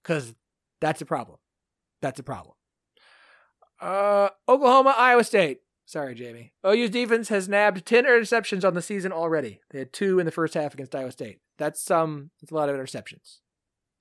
because 0.02 0.34
that's 0.80 1.02
a 1.02 1.06
problem. 1.06 1.38
That's 2.00 2.20
a 2.20 2.22
problem. 2.22 2.54
Uh, 3.80 4.28
Oklahoma, 4.48 4.94
Iowa 4.96 5.24
State. 5.24 5.60
Sorry, 5.84 6.14
Jamie. 6.14 6.52
OU's 6.66 6.90
defense 6.90 7.30
has 7.30 7.48
nabbed 7.48 7.86
10 7.86 8.04
interceptions 8.04 8.62
on 8.62 8.74
the 8.74 8.82
season 8.82 9.10
already. 9.10 9.60
They 9.70 9.78
had 9.78 9.92
two 9.92 10.18
in 10.18 10.26
the 10.26 10.32
first 10.32 10.54
half 10.54 10.74
against 10.74 10.94
Iowa 10.94 11.12
State. 11.12 11.40
That's 11.56 11.90
um 11.90 12.30
that's 12.40 12.52
a 12.52 12.54
lot 12.54 12.68
of 12.68 12.76
interceptions 12.76 13.38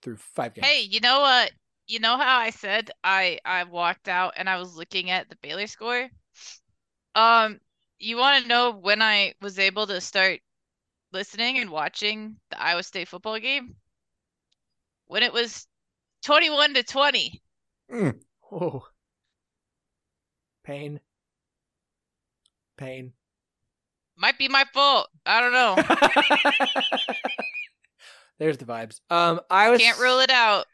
through 0.01 0.17
five 0.17 0.53
games. 0.53 0.67
Hey, 0.67 0.81
you 0.81 0.99
know 0.99 1.21
what? 1.21 1.51
You 1.87 1.99
know 1.99 2.17
how 2.17 2.37
I 2.37 2.49
said 2.49 2.91
I 3.03 3.39
I 3.45 3.63
walked 3.63 4.09
out 4.09 4.33
and 4.35 4.49
I 4.49 4.59
was 4.59 4.75
looking 4.75 5.09
at 5.09 5.29
the 5.29 5.37
Baylor 5.41 5.67
score? 5.67 6.09
Um, 7.17 7.59
you 7.97 8.15
want 8.17 8.43
to 8.43 8.47
know 8.47 8.71
when 8.71 9.01
I 9.01 9.33
was 9.41 9.57
able 9.57 9.87
to 9.87 9.99
start 9.99 10.39
listening 11.11 11.57
and 11.57 11.71
watching 11.71 12.35
the 12.51 12.61
Iowa 12.61 12.83
State 12.83 13.07
football 13.07 13.39
game? 13.39 13.75
When 15.07 15.23
it 15.23 15.33
was 15.33 15.65
21 16.23 16.75
to 16.75 16.83
20. 16.83 17.41
Oh, 18.51 18.83
Pain. 20.63 20.99
Pain. 22.77 23.13
Might 24.15 24.37
be 24.37 24.47
my 24.47 24.65
fault. 24.73 25.09
I 25.25 25.41
don't 25.41 25.53
know. 25.53 25.75
There's 28.37 28.57
the 28.57 28.65
vibes. 28.65 28.99
Um, 29.09 29.39
I 29.49 29.69
was 29.71 29.81
Can't 29.81 29.99
rule 29.99 30.19
it 30.19 30.29
out. 30.29 30.65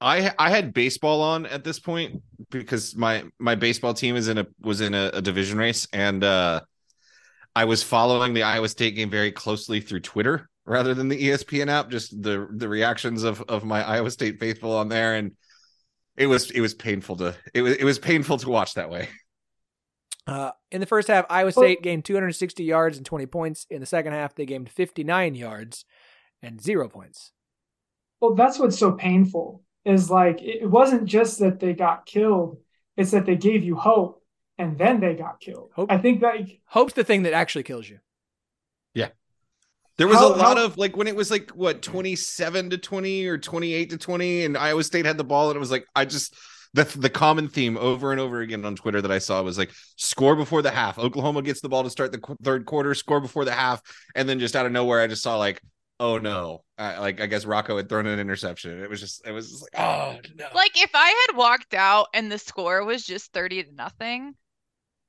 I 0.00 0.32
I 0.38 0.50
had 0.50 0.72
baseball 0.72 1.22
on 1.22 1.46
at 1.46 1.64
this 1.64 1.78
point 1.78 2.22
because 2.50 2.96
my 2.96 3.24
my 3.38 3.54
baseball 3.54 3.94
team 3.94 4.16
is 4.16 4.28
in 4.28 4.38
a 4.38 4.46
was 4.60 4.80
in 4.80 4.94
a, 4.94 5.10
a 5.14 5.22
division 5.22 5.58
race 5.58 5.86
and 5.92 6.22
uh 6.22 6.60
I 7.56 7.64
was 7.64 7.82
following 7.82 8.34
the 8.34 8.44
Iowa 8.44 8.68
State 8.68 8.94
game 8.94 9.10
very 9.10 9.32
closely 9.32 9.80
through 9.80 10.00
Twitter 10.00 10.48
rather 10.64 10.94
than 10.94 11.08
the 11.08 11.20
ESPN 11.20 11.68
app 11.68 11.90
just 11.90 12.22
the 12.22 12.46
the 12.50 12.68
reactions 12.68 13.24
of 13.24 13.42
of 13.48 13.64
my 13.64 13.82
Iowa 13.82 14.10
State 14.10 14.38
faithful 14.38 14.72
on 14.72 14.88
there 14.88 15.14
and 15.14 15.32
it 16.16 16.26
was 16.26 16.50
it 16.52 16.60
was 16.60 16.74
painful 16.74 17.16
to 17.16 17.34
it 17.52 17.62
was 17.62 17.74
it 17.74 17.84
was 17.84 17.98
painful 17.98 18.38
to 18.38 18.48
watch 18.48 18.74
that 18.74 18.90
way. 18.90 19.08
Uh, 20.26 20.50
in 20.70 20.80
the 20.80 20.86
first 20.86 21.08
half, 21.08 21.24
Iowa 21.30 21.50
State 21.50 21.80
gained 21.80 22.04
260 22.04 22.62
yards 22.62 22.98
and 22.98 23.06
20 23.06 23.24
points. 23.24 23.66
In 23.70 23.80
the 23.80 23.86
second 23.86 24.12
half, 24.12 24.34
they 24.34 24.44
gained 24.44 24.68
59 24.68 25.34
yards 25.34 25.86
and 26.42 26.60
zero 26.60 26.86
points. 26.86 27.32
Well, 28.20 28.34
that's 28.34 28.58
what's 28.58 28.78
so 28.78 28.92
painful 28.92 29.62
is 29.88 30.10
like 30.10 30.42
it 30.42 30.66
wasn't 30.68 31.06
just 31.06 31.38
that 31.40 31.58
they 31.60 31.72
got 31.72 32.06
killed, 32.06 32.58
it's 32.96 33.10
that 33.12 33.26
they 33.26 33.36
gave 33.36 33.64
you 33.64 33.76
hope 33.76 34.22
and 34.58 34.76
then 34.76 35.00
they 35.00 35.14
got 35.14 35.40
killed. 35.40 35.70
Hope- 35.74 35.90
I 35.90 35.98
think 35.98 36.20
that 36.20 36.34
Hope's 36.66 36.92
the 36.94 37.04
thing 37.04 37.22
that 37.22 37.32
actually 37.32 37.62
kills 37.64 37.88
you. 37.88 37.98
Yeah. 38.94 39.08
There 39.96 40.08
was 40.08 40.18
How- 40.18 40.28
a 40.28 40.36
lot 40.36 40.56
how- 40.58 40.64
of 40.66 40.76
like 40.78 40.96
when 40.96 41.06
it 41.08 41.16
was 41.16 41.30
like 41.30 41.50
what 41.50 41.82
27 41.82 42.70
to 42.70 42.78
20 42.78 43.26
or 43.26 43.38
28 43.38 43.90
to 43.90 43.98
20 43.98 44.44
and 44.44 44.56
Iowa 44.56 44.84
State 44.84 45.06
had 45.06 45.16
the 45.18 45.24
ball 45.24 45.48
and 45.50 45.56
it 45.56 45.60
was 45.60 45.70
like 45.70 45.86
I 45.94 46.04
just 46.04 46.34
the 46.74 46.84
the 46.84 47.08
common 47.10 47.48
theme 47.48 47.78
over 47.78 48.12
and 48.12 48.20
over 48.20 48.40
again 48.40 48.64
on 48.66 48.76
Twitter 48.76 49.00
that 49.00 49.10
I 49.10 49.18
saw 49.18 49.40
was 49.42 49.56
like 49.58 49.70
score 49.96 50.36
before 50.36 50.60
the 50.62 50.70
half. 50.70 50.98
Oklahoma 50.98 51.40
gets 51.42 51.60
the 51.62 51.68
ball 51.68 51.82
to 51.84 51.90
start 51.90 52.12
the 52.12 52.18
qu- 52.18 52.36
third 52.42 52.66
quarter, 52.66 52.94
score 52.94 53.20
before 53.20 53.44
the 53.46 53.52
half, 53.52 53.80
and 54.14 54.28
then 54.28 54.38
just 54.38 54.54
out 54.54 54.66
of 54.66 54.72
nowhere 54.72 55.00
I 55.00 55.06
just 55.06 55.22
saw 55.22 55.38
like 55.38 55.62
oh 56.00 56.18
no, 56.18 56.64
I, 56.76 56.98
like 56.98 57.20
I 57.20 57.26
guess 57.26 57.44
Rocco 57.44 57.76
had 57.76 57.88
thrown 57.88 58.06
an 58.06 58.18
interception. 58.18 58.82
It 58.82 58.90
was 58.90 59.00
just 59.00 59.26
it 59.26 59.32
was 59.32 59.50
just 59.50 59.62
like 59.62 59.82
oh 59.82 60.18
no. 60.36 60.46
Like 60.54 60.80
if 60.80 60.90
I 60.94 61.26
had 61.26 61.36
walked 61.36 61.74
out 61.74 62.08
and 62.14 62.30
the 62.30 62.38
score 62.38 62.84
was 62.84 63.04
just 63.04 63.32
30 63.32 63.64
to 63.64 63.74
nothing, 63.74 64.34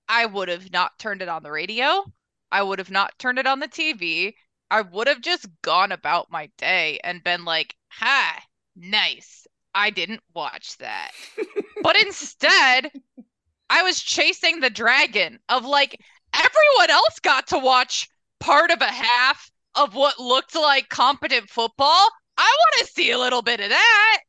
I 0.08 0.26
would 0.26 0.50
have 0.50 0.72
not 0.72 0.98
turned 1.00 1.22
it 1.22 1.30
on 1.30 1.44
the 1.44 1.52
radio. 1.52 2.04
I 2.52 2.64
would 2.64 2.80
have 2.80 2.92
not 2.92 3.18
turned 3.20 3.40
it 3.40 3.48
on 3.48 3.60
the 3.60 3.68
TV. 3.68 4.34
I 4.72 4.82
would 4.82 5.08
have 5.08 5.22
just 5.22 5.48
gone 5.62 5.92
about 5.92 6.32
my 6.32 6.50
day 6.58 7.00
and 7.04 7.24
been 7.24 7.46
like, 7.46 7.76
"Hi, 7.90 8.42
nice. 8.76 9.48
I 9.74 9.90
didn't 9.92 10.22
watch 10.34 10.78
that." 10.78 11.12
but 11.84 11.96
instead, 12.00 12.92
I 13.70 13.84
was 13.84 14.02
chasing 14.02 14.60
the 14.60 14.70
dragon 14.70 15.40
of 15.50 15.66
like 15.66 16.00
everyone 16.34 16.90
else 16.90 17.20
got 17.20 17.48
to 17.48 17.60
watch 17.60 18.10
part 18.40 18.72
of 18.72 18.82
a 18.82 18.86
half 18.86 19.52
of 19.76 19.96
what 19.96 20.20
looked 20.20 20.56
like 20.56 20.90
competent 20.90 21.50
football. 21.50 22.08
I 22.38 22.56
want 22.60 22.88
to 22.88 22.94
see 22.94 23.12
a 23.12 23.20
little 23.20 23.42
bit 23.42 23.60
of 23.60 23.70
that. 23.70 24.20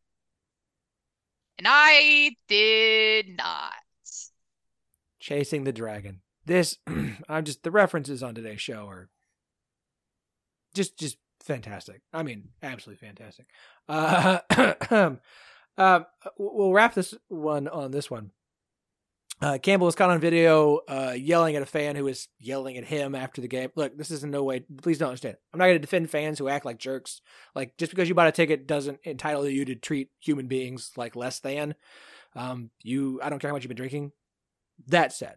And 1.59 1.67
I 1.69 2.33
did 2.49 3.37
not. 3.37 3.75
Chasing 5.19 5.65
the 5.65 5.73
dragon. 5.73 6.23
This, 6.47 6.79
I'm 7.29 7.45
just 7.45 7.63
the 7.63 7.71
references 7.71 8.23
on 8.23 8.35
today's 8.35 8.61
show 8.61 8.87
are 8.89 9.11
just 10.75 10.99
just 10.99 11.19
fantastic. 11.41 12.03
I 12.13 12.23
mean, 12.23 12.49
absolutely 12.63 13.07
fantastic. 13.07 13.47
Uh, 13.89 14.39
uh, 15.79 16.01
we'll 16.39 16.73
wrap 16.73 16.95
this 16.95 17.15
one 17.29 17.69
on 17.69 17.91
this 17.91 18.11
one. 18.11 18.31
Uh, 19.43 19.57
Campbell 19.57 19.87
was 19.87 19.95
caught 19.95 20.11
on 20.11 20.21
video 20.21 20.81
uh, 20.87 21.15
yelling 21.17 21.57
at 21.57 21.63
a 21.63 21.67
fan 21.67 21.97
who 21.97 22.05
was 22.05 22.29
yelling 22.39 22.77
at 22.77 22.85
him 22.85 23.15
after 23.15 23.41
the 23.41 23.49
game. 23.49 23.71
Look, 23.75 23.97
this 23.97 24.11
is 24.11 24.23
in 24.23 24.31
no 24.31 24.45
way. 24.45 24.61
Please 24.83 24.99
don't 24.99 25.09
understand. 25.09 25.37
I'm 25.53 25.59
not 25.59 25.65
going 25.65 25.77
to 25.77 25.81
defend 25.81 26.11
fans 26.11 26.39
who 26.39 26.49
act 26.49 26.67
like 26.67 26.79
jerks. 26.79 27.23
Like 27.55 27.77
just 27.79 27.91
because 27.91 28.09
you 28.09 28.15
bought 28.15 28.29
a 28.29 28.33
ticket 28.33 28.67
doesn't 28.67 29.01
entitle 29.05 29.49
you 29.49 29.65
to 29.65 29.75
treat 29.75 30.11
human 30.21 30.47
beings 30.47 30.93
like 30.97 31.17
less 31.17 31.41
than. 31.41 31.75
Um, 32.37 32.71
you, 32.83 33.19
I 33.23 33.31
don't 33.31 33.39
care 33.39 33.49
how 33.49 33.55
much 33.55 33.63
you've 33.63 33.71
been 33.71 33.77
drinking. 33.77 34.13
That 34.89 35.13
said, 35.13 35.37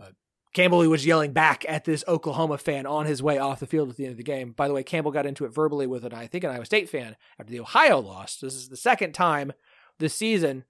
uh, 0.00 0.10
Campbell 0.54 0.88
was 0.88 1.04
yelling 1.04 1.32
back 1.32 1.64
at 1.68 1.84
this 1.84 2.04
Oklahoma 2.06 2.58
fan 2.58 2.86
on 2.86 3.06
his 3.06 3.22
way 3.22 3.38
off 3.38 3.60
the 3.60 3.66
field 3.66 3.90
at 3.90 3.96
the 3.96 4.04
end 4.04 4.12
of 4.12 4.16
the 4.16 4.22
game. 4.22 4.52
By 4.52 4.68
the 4.68 4.74
way, 4.74 4.84
Campbell 4.84 5.12
got 5.12 5.26
into 5.26 5.44
it 5.44 5.54
verbally 5.54 5.86
with 5.88 6.04
an 6.04 6.14
I 6.14 6.28
think 6.28 6.44
an 6.44 6.50
Iowa 6.50 6.64
State 6.64 6.88
fan 6.88 7.16
after 7.38 7.50
the 7.50 7.60
Ohio 7.60 7.98
loss. 7.98 8.36
This 8.36 8.54
is 8.54 8.68
the 8.68 8.76
second 8.76 9.12
time 9.12 9.52
this 9.98 10.14
season 10.14 10.64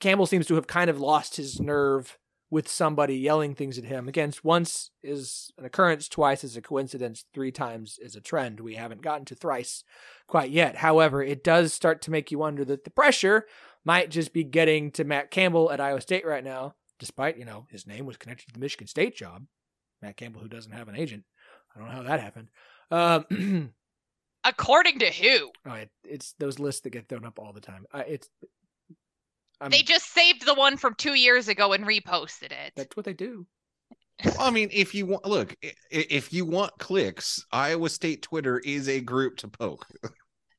Campbell 0.00 0.26
seems 0.26 0.46
to 0.46 0.54
have 0.54 0.66
kind 0.66 0.90
of 0.90 1.00
lost 1.00 1.36
his 1.36 1.60
nerve 1.60 2.18
with 2.50 2.68
somebody 2.68 3.16
yelling 3.16 3.54
things 3.54 3.76
at 3.76 3.84
him. 3.84 4.08
Again, 4.08 4.32
once 4.42 4.90
is 5.02 5.50
an 5.58 5.64
occurrence, 5.64 6.08
twice 6.08 6.44
is 6.44 6.56
a 6.56 6.62
coincidence, 6.62 7.24
three 7.34 7.50
times 7.50 7.98
is 8.00 8.14
a 8.14 8.20
trend. 8.20 8.60
We 8.60 8.74
haven't 8.74 9.02
gotten 9.02 9.24
to 9.26 9.34
thrice 9.34 9.82
quite 10.28 10.50
yet. 10.50 10.76
However, 10.76 11.22
it 11.22 11.42
does 11.42 11.72
start 11.72 12.02
to 12.02 12.10
make 12.10 12.30
you 12.30 12.38
wonder 12.38 12.64
that 12.64 12.84
the 12.84 12.90
pressure 12.90 13.46
might 13.84 14.10
just 14.10 14.32
be 14.32 14.44
getting 14.44 14.90
to 14.92 15.04
Matt 15.04 15.30
Campbell 15.30 15.72
at 15.72 15.80
Iowa 15.80 16.00
State 16.00 16.26
right 16.26 16.44
now, 16.44 16.74
despite, 16.98 17.36
you 17.36 17.44
know, 17.44 17.66
his 17.70 17.86
name 17.86 18.06
was 18.06 18.16
connected 18.16 18.46
to 18.48 18.54
the 18.54 18.60
Michigan 18.60 18.86
State 18.86 19.16
job. 19.16 19.46
Matt 20.00 20.16
Campbell, 20.16 20.40
who 20.40 20.48
doesn't 20.48 20.72
have 20.72 20.88
an 20.88 20.96
agent. 20.96 21.24
I 21.74 21.78
don't 21.78 21.88
know 21.88 21.94
how 21.94 22.02
that 22.04 22.20
happened. 22.20 22.48
Um, 22.90 23.72
According 24.44 25.00
to 25.00 25.10
who? 25.10 25.50
Oh, 25.66 25.72
it, 25.72 25.90
it's 26.04 26.34
those 26.38 26.60
lists 26.60 26.82
that 26.82 26.90
get 26.90 27.08
thrown 27.08 27.24
up 27.24 27.40
all 27.40 27.52
the 27.52 27.60
time. 27.60 27.84
Uh, 27.92 28.04
it's 28.06 28.30
I'm, 29.60 29.70
they 29.70 29.82
just 29.82 30.12
saved 30.12 30.44
the 30.44 30.54
one 30.54 30.76
from 30.76 30.94
two 30.94 31.14
years 31.14 31.48
ago 31.48 31.72
and 31.72 31.84
reposted 31.84 32.52
it. 32.52 32.72
That's 32.76 32.96
what 32.96 33.06
they 33.06 33.14
do. 33.14 33.46
Well, 34.24 34.36
I 34.40 34.50
mean, 34.50 34.70
if 34.72 34.94
you 34.94 35.06
want, 35.06 35.26
look, 35.26 35.56
if 35.90 36.32
you 36.32 36.44
want 36.44 36.72
clicks, 36.78 37.44
Iowa 37.52 37.88
State 37.88 38.22
Twitter 38.22 38.58
is 38.58 38.88
a 38.88 39.00
group 39.00 39.38
to 39.38 39.48
poke. 39.48 39.86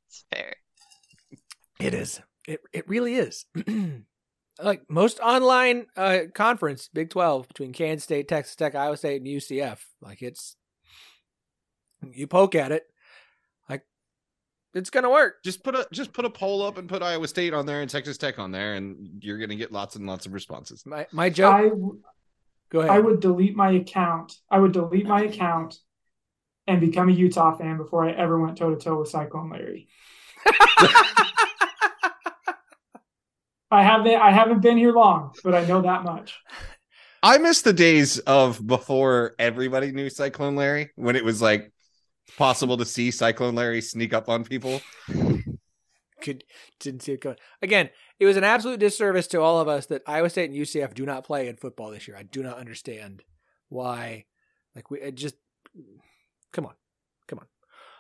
It's 0.10 0.24
fair. 0.32 0.56
It 1.82 1.94
is. 1.94 2.22
It 2.48 2.62
it 2.72 2.88
really 2.88 3.16
is. 3.16 3.46
like 4.64 4.84
most 4.90 5.20
online 5.20 5.86
uh, 5.98 6.20
conference, 6.34 6.90
Big 6.94 7.10
Twelve 7.10 7.48
between 7.50 7.74
Kansas 7.74 8.06
State, 8.06 8.30
Texas 8.30 8.56
Tech, 8.56 8.74
Iowa 8.74 8.96
State, 8.96 9.22
and 9.22 9.28
UCF. 9.28 9.80
Like 10.02 10.22
it's 10.22 10.56
you 12.14 12.26
poke 12.26 12.56
at 12.56 12.72
it, 12.72 12.84
it's 14.74 14.90
gonna 14.90 15.10
work. 15.10 15.44
Just 15.44 15.64
put 15.64 15.76
a 15.76 15.88
just 15.92 16.14
put 16.14 16.26
a 16.26 16.30
poll 16.30 16.62
up 16.62 16.78
and 16.78 16.88
put 16.88 17.02
Iowa 17.02 17.28
State 17.28 17.54
on 17.54 17.66
there 17.66 17.82
and 17.82 17.90
Texas 17.90 18.18
Tech 18.18 18.40
on 18.40 18.52
there, 18.52 18.76
and 18.76 19.22
you're 19.22 19.38
gonna 19.38 19.56
get 19.56 19.72
lots 19.72 19.96
and 19.96 20.06
lots 20.06 20.26
of 20.26 20.34
responses. 20.34 20.86
My 20.86 21.08
my 21.12 21.30
joke. 21.30 21.54
I, 21.54 21.72
Go 22.70 22.80
ahead. 22.80 22.92
I 22.92 23.00
would 23.00 23.22
delete 23.22 23.56
my 23.56 23.72
account. 23.72 24.36
I 24.52 24.60
would 24.60 24.74
delete 24.74 25.06
my 25.06 25.22
account 25.22 25.80
and 26.68 26.82
become 26.82 27.08
a 27.10 27.14
Utah 27.14 27.56
fan 27.56 27.78
before 27.78 28.06
I 28.06 28.12
ever 28.12 28.40
went 28.40 28.58
toe 28.58 28.76
to 28.76 28.82
toe 28.82 29.00
with 29.00 29.10
Cyclone 29.10 29.50
Larry. 29.50 29.88
I 33.70 33.84
haven't 33.84 34.16
I 34.16 34.32
haven't 34.32 34.62
been 34.62 34.78
here 34.78 34.94
long, 34.94 35.34
but 35.44 35.56
I 35.56 35.66
know 35.66 35.82
that 35.82 36.04
much. 36.04 36.40
I 37.24 37.38
miss 37.38 37.62
the 37.62 37.74
days 37.74 38.20
of 38.20 38.66
before 38.66 39.34
everybody 39.40 39.92
knew 39.92 40.10
Cyclone 40.10 40.56
Larry 40.56 40.92
when 40.96 41.16
it 41.16 41.26
was 41.26 41.42
like 41.42 41.72
possible 42.38 42.78
to 42.78 42.86
see 42.86 43.12
Cyclone 43.12 43.56
Larry 43.56 43.82
sneak 43.82 44.14
up 44.14 44.30
on 44.30 44.44
people. 44.44 44.82
Could 46.22 46.44
didn't 46.80 47.04
see 47.04 47.14
it 47.14 47.22
coming. 47.22 47.38
Again, 47.62 47.90
it 48.20 48.26
was 48.26 48.38
an 48.38 48.44
absolute 48.44 48.80
disservice 48.80 49.28
to 49.28 49.42
all 49.42 49.60
of 49.60 49.68
us 49.68 49.86
that 49.88 50.02
Iowa 50.08 50.30
State 50.30 50.50
and 50.50 50.60
UCF 50.60 50.94
do 50.94 51.06
not 51.06 51.24
play 51.24 51.48
in 51.48 51.56
football 51.56 51.92
this 51.92 52.08
year. 52.08 52.18
I 52.18 52.24
do 52.24 52.42
not 52.42 52.58
understand 52.58 53.24
why. 53.70 54.26
Like 54.76 54.90
we 54.90 55.12
just 55.12 55.36
come 56.52 56.66
on, 56.66 56.74
come 57.28 57.40
on. 57.40 57.46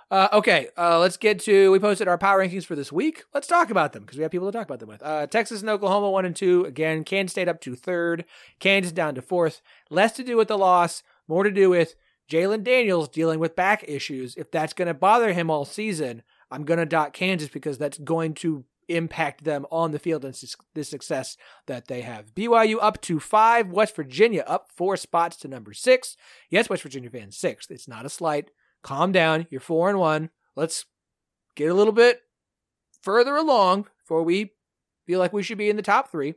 Uh, 0.10 0.30
okay, 0.32 0.70
uh, 0.78 1.00
let's 1.00 1.18
get 1.18 1.40
to. 1.42 1.70
We 1.72 1.80
posted 1.80 2.08
our 2.08 2.18
power 2.18 2.40
rankings 2.40 2.66
for 2.66 2.76
this 2.76 2.92
week. 2.92 3.24
Let's 3.34 3.48
talk 3.48 3.70
about 3.70 3.92
them 3.92 4.04
because 4.04 4.18
we 4.18 4.24
have 4.24 4.32
people 4.32 4.50
to 4.50 4.58
talk 4.58 4.66
about 4.66 4.80
them 4.80 4.90
with. 4.90 5.04
Uh, 5.04 5.28
Texas 5.28 5.62
and 5.62 5.70
Oklahoma 5.70 6.10
one 6.10 6.26
and 6.26 6.36
two. 6.36 6.64
Again, 6.66 7.04
Kansas 7.04 7.34
State 7.34 7.50
up 7.50 7.60
to 7.62 7.76
third. 7.76 8.24
Kansas 8.60 8.94
down 8.94 9.16
to 9.16 9.22
fourth. 9.22 9.62
Less 9.90 10.14
to 10.14 10.24
do 10.24 10.38
with 10.38 10.48
the 10.48 10.58
loss, 10.58 11.04
more 11.28 11.44
to 11.44 11.52
do 11.52 11.70
with 11.70 11.96
Jalon 12.30 12.64
Daniels 12.64 13.10
dealing 13.10 13.40
with 13.40 13.56
back 13.56 13.84
issues. 13.88 14.36
If 14.36 14.52
that's 14.52 14.74
going 14.74 14.88
to 14.88 14.94
bother 14.94 15.34
him 15.34 15.50
all 15.50 15.66
season, 15.66 16.24
I'm 16.52 16.64
going 16.64 16.80
to 16.80 16.86
dot 16.86 17.14
Kansas 17.14 17.50
because 17.50 17.78
that's 17.78 17.98
going 17.98 18.34
to 18.36 18.66
impact 18.90 19.44
them 19.44 19.66
on 19.72 19.92
the 19.92 20.00
field 20.00 20.24
and 20.24 20.38
the 20.74 20.84
success 20.84 21.36
that 21.66 21.88
they 21.88 22.02
have. 22.02 22.34
BYU 22.34 22.78
up 22.82 23.02
to 23.02 23.20
five, 23.20 23.70
West 23.70 23.96
Virginia 23.96 24.44
up 24.48 24.70
four 24.76 24.96
spots 24.98 25.38
to 25.38 25.48
number 25.48 25.74
six. 25.74 26.16
Yes, 26.50 26.70
West 26.70 26.84
Virginia 26.84 27.10
fans, 27.10 27.38
sixth. 27.38 27.72
It's 27.72 27.88
not 27.88 28.06
a 28.06 28.10
slight. 28.10 28.52
Calm 28.84 29.12
down. 29.12 29.48
You're 29.50 29.62
four 29.62 29.90
and 29.90 30.00
one. 30.00 30.30
Let's 30.56 30.86
get 31.56 31.70
a 31.70 31.74
little 31.74 31.94
bit 31.94 32.22
further 33.02 33.36
along 33.36 33.88
before 34.00 34.24
we 34.24 34.54
feel 35.06 35.20
like 35.20 35.34
we 35.34 35.44
should 35.44 35.58
be 35.58 35.70
in 35.70 35.76
the 35.76 35.82
top 35.82 36.12
three. 36.12 36.36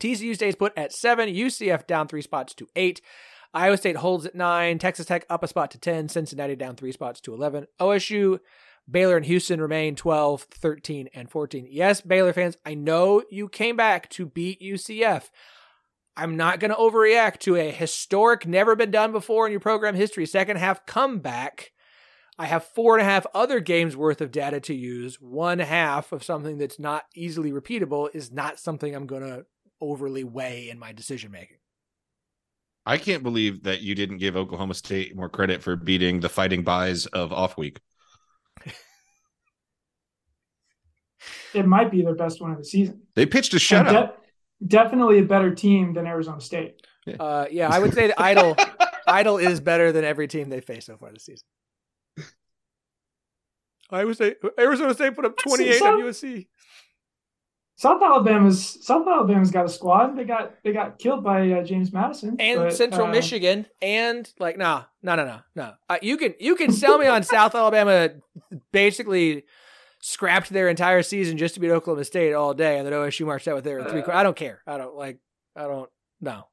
TCU 0.00 0.34
stays 0.34 0.56
put 0.56 0.72
at 0.76 0.92
seven. 0.92 1.28
UCF 1.28 1.86
down 1.86 2.08
three 2.08 2.22
spots 2.22 2.54
to 2.54 2.68
eight. 2.76 3.00
Iowa 3.56 3.78
State 3.78 3.96
holds 3.96 4.26
at 4.26 4.34
nine. 4.34 4.78
Texas 4.78 5.06
Tech 5.06 5.24
up 5.30 5.42
a 5.42 5.48
spot 5.48 5.70
to 5.70 5.78
10. 5.78 6.10
Cincinnati 6.10 6.54
down 6.56 6.76
three 6.76 6.92
spots 6.92 7.22
to 7.22 7.32
11. 7.32 7.66
OSU, 7.80 8.38
Baylor, 8.88 9.16
and 9.16 9.24
Houston 9.24 9.62
remain 9.62 9.96
12, 9.96 10.42
13, 10.42 11.08
and 11.14 11.30
14. 11.30 11.66
Yes, 11.70 12.02
Baylor 12.02 12.34
fans, 12.34 12.58
I 12.66 12.74
know 12.74 13.22
you 13.30 13.48
came 13.48 13.74
back 13.74 14.10
to 14.10 14.26
beat 14.26 14.60
UCF. 14.60 15.30
I'm 16.18 16.36
not 16.36 16.60
going 16.60 16.70
to 16.70 16.76
overreact 16.76 17.38
to 17.40 17.56
a 17.56 17.70
historic, 17.70 18.46
never 18.46 18.76
been 18.76 18.90
done 18.90 19.10
before 19.10 19.46
in 19.46 19.52
your 19.52 19.60
program 19.60 19.94
history 19.94 20.26
second 20.26 20.58
half 20.58 20.84
comeback. 20.84 21.72
I 22.38 22.44
have 22.44 22.62
four 22.62 22.98
and 22.98 23.02
a 23.02 23.10
half 23.10 23.26
other 23.34 23.60
games 23.60 23.96
worth 23.96 24.20
of 24.20 24.30
data 24.30 24.60
to 24.60 24.74
use. 24.74 25.18
One 25.18 25.60
half 25.60 26.12
of 26.12 26.22
something 26.22 26.58
that's 26.58 26.78
not 26.78 27.06
easily 27.14 27.52
repeatable 27.52 28.14
is 28.14 28.30
not 28.30 28.60
something 28.60 28.94
I'm 28.94 29.06
going 29.06 29.22
to 29.22 29.46
overly 29.80 30.24
weigh 30.24 30.68
in 30.68 30.78
my 30.78 30.92
decision 30.92 31.30
making. 31.30 31.56
I 32.86 32.98
can't 32.98 33.24
believe 33.24 33.64
that 33.64 33.82
you 33.82 33.96
didn't 33.96 34.18
give 34.18 34.36
Oklahoma 34.36 34.74
State 34.74 35.16
more 35.16 35.28
credit 35.28 35.60
for 35.60 35.74
beating 35.74 36.20
the 36.20 36.28
Fighting 36.28 36.62
Buys 36.62 37.06
of 37.06 37.32
off 37.32 37.58
week. 37.58 37.80
it 41.52 41.66
might 41.66 41.90
be 41.90 42.02
their 42.02 42.14
best 42.14 42.40
one 42.40 42.52
of 42.52 42.58
the 42.58 42.64
season. 42.64 43.02
They 43.16 43.26
pitched 43.26 43.52
a 43.54 43.56
shutout. 43.56 43.90
De- 43.90 44.12
definitely 44.68 45.18
a 45.18 45.24
better 45.24 45.52
team 45.52 45.94
than 45.94 46.06
Arizona 46.06 46.40
State. 46.40 46.86
Uh, 47.18 47.46
yeah, 47.50 47.68
I 47.68 47.78
would 47.78 47.92
say 47.92 48.08
that 48.08 48.20
Idle 48.20 48.56
Idle 49.06 49.38
is 49.38 49.60
better 49.60 49.92
than 49.92 50.04
every 50.04 50.28
team 50.28 50.48
they 50.48 50.60
faced 50.60 50.86
so 50.86 50.96
far 50.96 51.12
this 51.12 51.24
season. 51.24 51.46
I 53.90 54.04
would 54.04 54.16
say 54.16 54.34
Arizona 54.58 54.94
State 54.94 55.14
put 55.14 55.24
up 55.24 55.36
28 55.36 55.82
on 55.82 56.00
USC. 56.00 56.46
South 57.78 58.02
Alabama's 58.02 58.84
South 58.84 59.06
Alabama's 59.06 59.50
got 59.50 59.66
a 59.66 59.68
squad. 59.68 60.16
They 60.16 60.24
got 60.24 60.54
they 60.64 60.72
got 60.72 60.98
killed 60.98 61.22
by 61.22 61.50
uh, 61.50 61.62
James 61.62 61.92
Madison 61.92 62.36
and 62.40 62.60
but, 62.60 62.72
Central 62.72 63.06
uh, 63.06 63.10
Michigan 63.10 63.66
and 63.82 64.30
like 64.38 64.56
nah 64.56 64.84
no 65.02 65.14
no 65.14 65.26
no 65.26 65.40
no. 65.54 65.72
Uh, 65.88 65.98
you 66.00 66.16
can 66.16 66.34
you 66.40 66.56
can 66.56 66.72
sell 66.72 66.96
me 66.96 67.06
on 67.06 67.22
South 67.22 67.54
Alabama 67.54 68.10
basically 68.72 69.44
scrapped 70.00 70.48
their 70.50 70.68
entire 70.68 71.02
season 71.02 71.36
just 71.36 71.54
to 71.54 71.60
beat 71.60 71.70
Oklahoma 71.70 72.04
State 72.04 72.32
all 72.32 72.54
day, 72.54 72.78
and 72.78 72.86
then 72.86 72.94
OSU 72.94 73.26
marched 73.26 73.46
out 73.46 73.56
with 73.56 73.64
their 73.64 73.84
three. 73.84 74.02
I 74.02 74.22
don't 74.22 74.36
care. 74.36 74.62
I 74.66 74.78
don't 74.78 74.96
like. 74.96 75.18
I 75.54 75.62
don't. 75.62 75.90
No. 76.20 76.48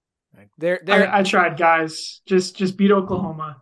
They're, 0.57 0.81
they're, 0.83 1.09
I, 1.09 1.19
I 1.19 1.23
tried, 1.23 1.57
guys. 1.57 2.21
Just 2.25 2.57
just 2.57 2.75
beat 2.75 2.91
Oklahoma. 2.91 3.61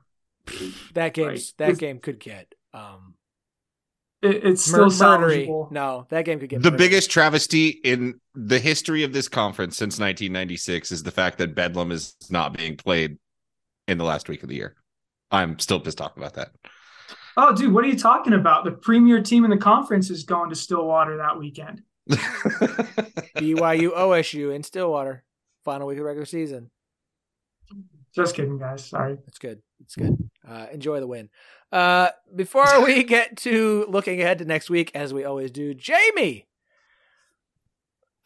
That 0.93 1.13
game 1.13 1.37
that 1.57 1.77
game 1.77 1.99
could 1.99 2.19
get 2.19 2.55
um 2.73 3.15
it, 4.21 4.45
it's 4.45 4.63
still 4.63 4.85
murdery. 4.85 5.71
No, 5.71 6.05
that 6.09 6.25
game 6.25 6.39
could 6.39 6.49
get 6.49 6.61
the 6.61 6.71
biggest 6.71 7.09
travesty 7.09 7.69
in 7.69 8.19
the 8.35 8.59
history 8.59 9.03
of 9.03 9.13
this 9.13 9.27
conference 9.27 9.77
since 9.77 9.99
1996 9.99 10.91
is 10.91 11.03
the 11.03 11.11
fact 11.11 11.37
that 11.39 11.55
Bedlam 11.55 11.91
is 11.91 12.15
not 12.29 12.55
being 12.55 12.77
played 12.77 13.17
in 13.87 13.97
the 13.97 14.03
last 14.03 14.29
week 14.29 14.43
of 14.43 14.49
the 14.49 14.55
year. 14.55 14.75
I'm 15.31 15.57
still 15.59 15.79
pissed 15.79 16.01
off 16.01 16.17
about 16.17 16.35
that. 16.35 16.51
Oh, 17.37 17.55
dude, 17.55 17.73
what 17.73 17.83
are 17.85 17.87
you 17.87 17.97
talking 17.97 18.33
about? 18.33 18.65
The 18.65 18.71
premier 18.71 19.21
team 19.21 19.45
in 19.45 19.49
the 19.49 19.57
conference 19.57 20.09
is 20.09 20.23
going 20.23 20.49
to 20.49 20.55
Stillwater 20.55 21.17
that 21.17 21.39
weekend. 21.39 21.81
BYU 22.09 23.91
OSU 23.93 24.53
in 24.53 24.63
Stillwater, 24.63 25.23
final 25.63 25.87
week 25.87 25.97
of 25.97 26.03
regular 26.03 26.25
season. 26.25 26.69
Just 28.13 28.35
kidding, 28.35 28.57
guys. 28.57 28.85
Sorry. 28.85 29.17
It's 29.27 29.39
good. 29.39 29.61
It's 29.79 29.95
good. 29.95 30.29
Uh, 30.51 30.67
enjoy 30.71 30.99
the 30.99 31.07
win. 31.07 31.29
Uh, 31.71 32.09
before 32.35 32.83
we 32.83 33.03
get 33.15 33.37
to 33.37 33.85
looking 33.87 34.21
ahead 34.21 34.39
to 34.39 34.45
next 34.45 34.69
week, 34.69 34.91
as 34.93 35.13
we 35.13 35.23
always 35.23 35.49
do, 35.51 35.73
Jamie, 35.73 36.47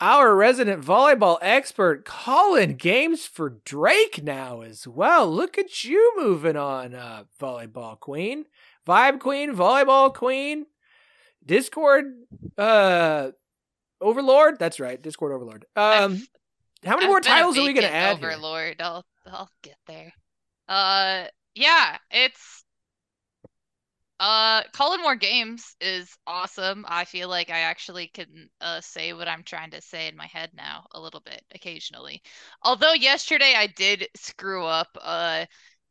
our 0.01 0.35
resident 0.35 0.83
volleyball 0.83 1.37
expert, 1.41 2.03
calling 2.03 2.75
games 2.75 3.25
for 3.27 3.57
Drake 3.63 4.23
now 4.23 4.61
as 4.61 4.87
well. 4.87 5.29
Look 5.31 5.57
at 5.57 5.83
you 5.83 6.13
moving 6.17 6.57
on, 6.57 6.95
uh, 6.95 7.25
volleyball 7.39 7.99
queen, 7.99 8.45
vibe 8.87 9.19
queen, 9.19 9.53
volleyball 9.55 10.13
queen, 10.13 10.65
Discord, 11.45 12.05
uh, 12.57 13.31
overlord. 14.01 14.57
That's 14.57 14.79
right, 14.79 14.99
Discord 14.99 15.31
overlord. 15.31 15.65
Um, 15.75 16.25
how 16.83 16.95
many 16.95 17.05
I've 17.05 17.09
more 17.09 17.21
titles 17.21 17.57
are 17.57 17.63
we 17.63 17.73
gonna 17.73 17.87
add? 17.87 18.17
here? 18.17 18.31
Overlord. 18.31 18.81
I'll 18.81 19.05
I'll 19.27 19.49
get 19.61 19.77
there. 19.87 20.13
Uh, 20.67 21.25
yeah, 21.55 21.97
it's 22.11 22.63
Uh, 24.17 24.63
calling 24.71 25.01
more 25.01 25.15
games 25.15 25.75
is 25.81 26.17
awesome. 26.25 26.85
I 26.87 27.03
feel 27.03 27.27
like 27.27 27.49
I 27.49 27.59
actually 27.59 28.07
can 28.07 28.49
uh, 28.61 28.79
say 28.79 29.11
what 29.11 29.27
I'm 29.27 29.43
trying 29.43 29.71
to 29.71 29.81
say 29.81 30.07
in 30.07 30.15
my 30.15 30.27
head 30.27 30.51
now 30.53 30.85
a 30.93 31.01
little 31.01 31.19
bit 31.19 31.43
occasionally. 31.53 32.21
Although 32.63 32.93
yesterday 32.93 33.53
I 33.57 33.67
did 33.67 34.07
screw 34.15 34.65
up 34.65 34.97
uh 35.01 35.45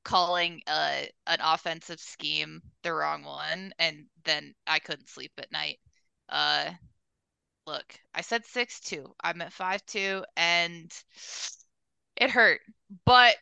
calling 0.04 0.62
uh 0.66 1.02
an 1.26 1.38
offensive 1.40 1.98
scheme 2.00 2.60
the 2.82 2.92
wrong 2.92 3.24
one 3.24 3.72
and 3.78 4.06
then 4.24 4.54
I 4.66 4.78
couldn't 4.78 5.08
sleep 5.10 5.32
at 5.38 5.52
night. 5.52 5.78
Uh 6.28 6.70
look, 7.66 8.00
I 8.14 8.22
said 8.22 8.44
6-2. 8.46 9.14
I'm 9.22 9.42
at 9.42 9.52
5-2 9.52 10.24
and 10.36 10.92
it 12.16 12.30
hurt. 12.30 12.60
But 13.04 13.36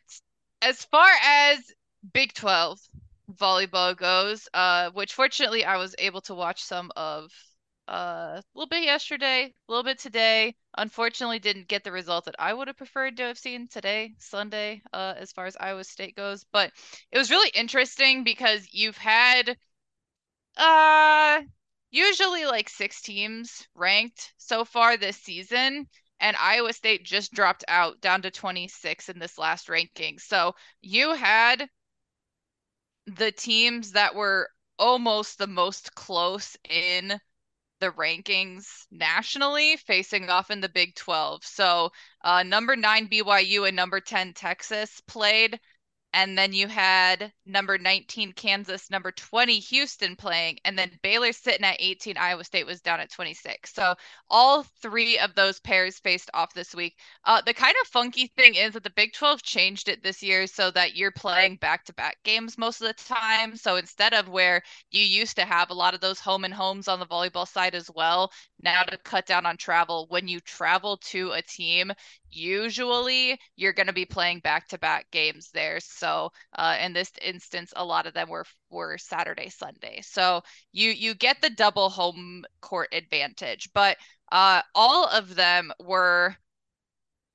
as 0.61 0.83
far 0.85 1.09
as 1.23 1.59
Big 2.11 2.33
12 2.33 2.79
volleyball 3.31 3.95
goes, 3.95 4.47
uh, 4.53 4.91
which 4.91 5.13
fortunately 5.13 5.63
I 5.63 5.77
was 5.77 5.95
able 5.97 6.21
to 6.21 6.35
watch 6.35 6.63
some 6.63 6.91
of 6.95 7.31
uh, 7.87 8.41
a 8.41 8.43
little 8.53 8.67
bit 8.67 8.83
yesterday, 8.83 9.45
a 9.45 9.71
little 9.71 9.83
bit 9.83 9.99
today. 9.99 10.55
Unfortunately, 10.77 11.39
didn't 11.39 11.67
get 11.67 11.83
the 11.83 11.91
result 11.91 12.25
that 12.25 12.35
I 12.39 12.53
would 12.53 12.67
have 12.67 12.77
preferred 12.77 13.17
to 13.17 13.23
have 13.23 13.37
seen 13.37 13.67
today, 13.67 14.15
Sunday, 14.19 14.81
uh, 14.93 15.13
as 15.17 15.31
far 15.31 15.45
as 15.45 15.57
Iowa 15.59 15.83
State 15.83 16.15
goes. 16.15 16.45
But 16.51 16.71
it 17.11 17.17
was 17.17 17.29
really 17.29 17.51
interesting 17.53 18.23
because 18.23 18.67
you've 18.71 18.97
had 18.97 19.57
uh 20.57 21.41
usually 21.91 22.45
like 22.45 22.69
six 22.69 23.01
teams 23.01 23.67
ranked 23.75 24.33
so 24.37 24.65
far 24.65 24.97
this 24.97 25.17
season 25.17 25.87
and 26.19 26.37
Iowa 26.37 26.73
State 26.73 27.03
just 27.03 27.33
dropped 27.33 27.63
out 27.67 27.99
down 28.01 28.21
to 28.23 28.31
26 28.31 29.09
in 29.09 29.19
this 29.19 29.37
last 29.37 29.67
ranking. 29.69 30.19
So 30.19 30.55
you 30.81 31.13
had 31.13 31.67
the 33.07 33.31
teams 33.31 33.91
that 33.93 34.15
were 34.15 34.49
almost 34.79 35.37
the 35.37 35.47
most 35.47 35.93
close 35.95 36.57
in 36.69 37.19
the 37.79 37.91
rankings 37.91 38.85
nationally 38.91 39.77
facing 39.77 40.29
off 40.29 40.51
in 40.51 40.61
the 40.61 40.69
Big 40.69 40.95
12. 40.95 41.45
So, 41.45 41.91
uh, 42.23 42.43
number 42.43 42.75
nine 42.75 43.07
BYU 43.07 43.67
and 43.67 43.75
number 43.75 43.99
10 43.99 44.33
Texas 44.33 45.01
played. 45.07 45.59
And 46.13 46.37
then 46.37 46.53
you 46.53 46.67
had 46.67 47.33
number 47.45 47.77
19 47.79 48.33
Kansas, 48.33 48.91
number 48.91 49.11
20 49.11 49.59
Houston 49.59 50.15
playing, 50.15 50.59
and 50.63 50.77
then 50.77 50.91
Baylor 51.01 51.33
sitting 51.33 51.65
at 51.65 51.77
18. 51.79 52.17
Iowa 52.17 52.43
State 52.43 52.67
was 52.67 52.81
down 52.81 52.99
at 52.99 53.11
26. 53.11 53.73
So 53.73 53.95
all 54.29 54.63
three 54.81 55.17
of 55.17 55.33
those 55.33 55.59
pairs 55.59 55.99
faced 55.99 56.29
off 56.33 56.53
this 56.53 56.75
week. 56.75 56.99
Uh, 57.25 57.41
the 57.41 57.53
kind 57.53 57.73
of 57.81 57.87
funky 57.87 58.27
thing 58.37 58.53
is 58.55 58.73
that 58.73 58.83
the 58.83 58.91
Big 58.91 59.13
12 59.13 59.41
changed 59.41 59.89
it 59.89 60.03
this 60.03 60.21
year 60.21 60.45
so 60.45 60.69
that 60.71 60.95
you're 60.95 61.11
playing 61.11 61.55
back 61.57 61.83
to 61.85 61.93
back 61.93 62.17
games 62.23 62.57
most 62.59 62.81
of 62.81 62.87
the 62.87 63.03
time. 63.03 63.55
So 63.55 63.77
instead 63.77 64.13
of 64.13 64.29
where 64.29 64.61
you 64.91 65.03
used 65.03 65.35
to 65.37 65.45
have 65.45 65.71
a 65.71 65.73
lot 65.73 65.95
of 65.95 66.01
those 66.01 66.19
home 66.19 66.43
and 66.45 66.53
homes 66.53 66.87
on 66.87 66.99
the 66.99 67.07
volleyball 67.07 67.47
side 67.47 67.73
as 67.73 67.89
well, 67.93 68.31
now 68.61 68.83
to 68.83 68.97
cut 68.97 69.25
down 69.25 69.45
on 69.47 69.57
travel, 69.57 70.05
when 70.09 70.27
you 70.27 70.39
travel 70.39 70.97
to 70.97 71.31
a 71.31 71.41
team, 71.41 71.91
usually 72.35 73.39
you're 73.55 73.73
going 73.73 73.87
to 73.87 73.93
be 73.93 74.05
playing 74.05 74.39
back 74.39 74.67
to 74.69 74.77
back 74.77 75.09
games 75.11 75.49
there. 75.53 75.79
So 75.79 76.31
uh, 76.55 76.77
in 76.81 76.93
this 76.93 77.11
instance, 77.21 77.73
a 77.75 77.85
lot 77.85 78.07
of 78.07 78.13
them 78.13 78.29
were 78.29 78.45
were 78.69 78.97
Saturday, 78.97 79.49
Sunday. 79.49 80.01
So 80.01 80.41
you 80.71 80.89
you 80.91 81.15
get 81.15 81.41
the 81.41 81.49
double 81.49 81.89
home 81.89 82.45
court 82.61 82.89
advantage, 82.93 83.69
but 83.73 83.97
uh, 84.31 84.61
all 84.75 85.07
of 85.07 85.35
them 85.35 85.71
were 85.79 86.35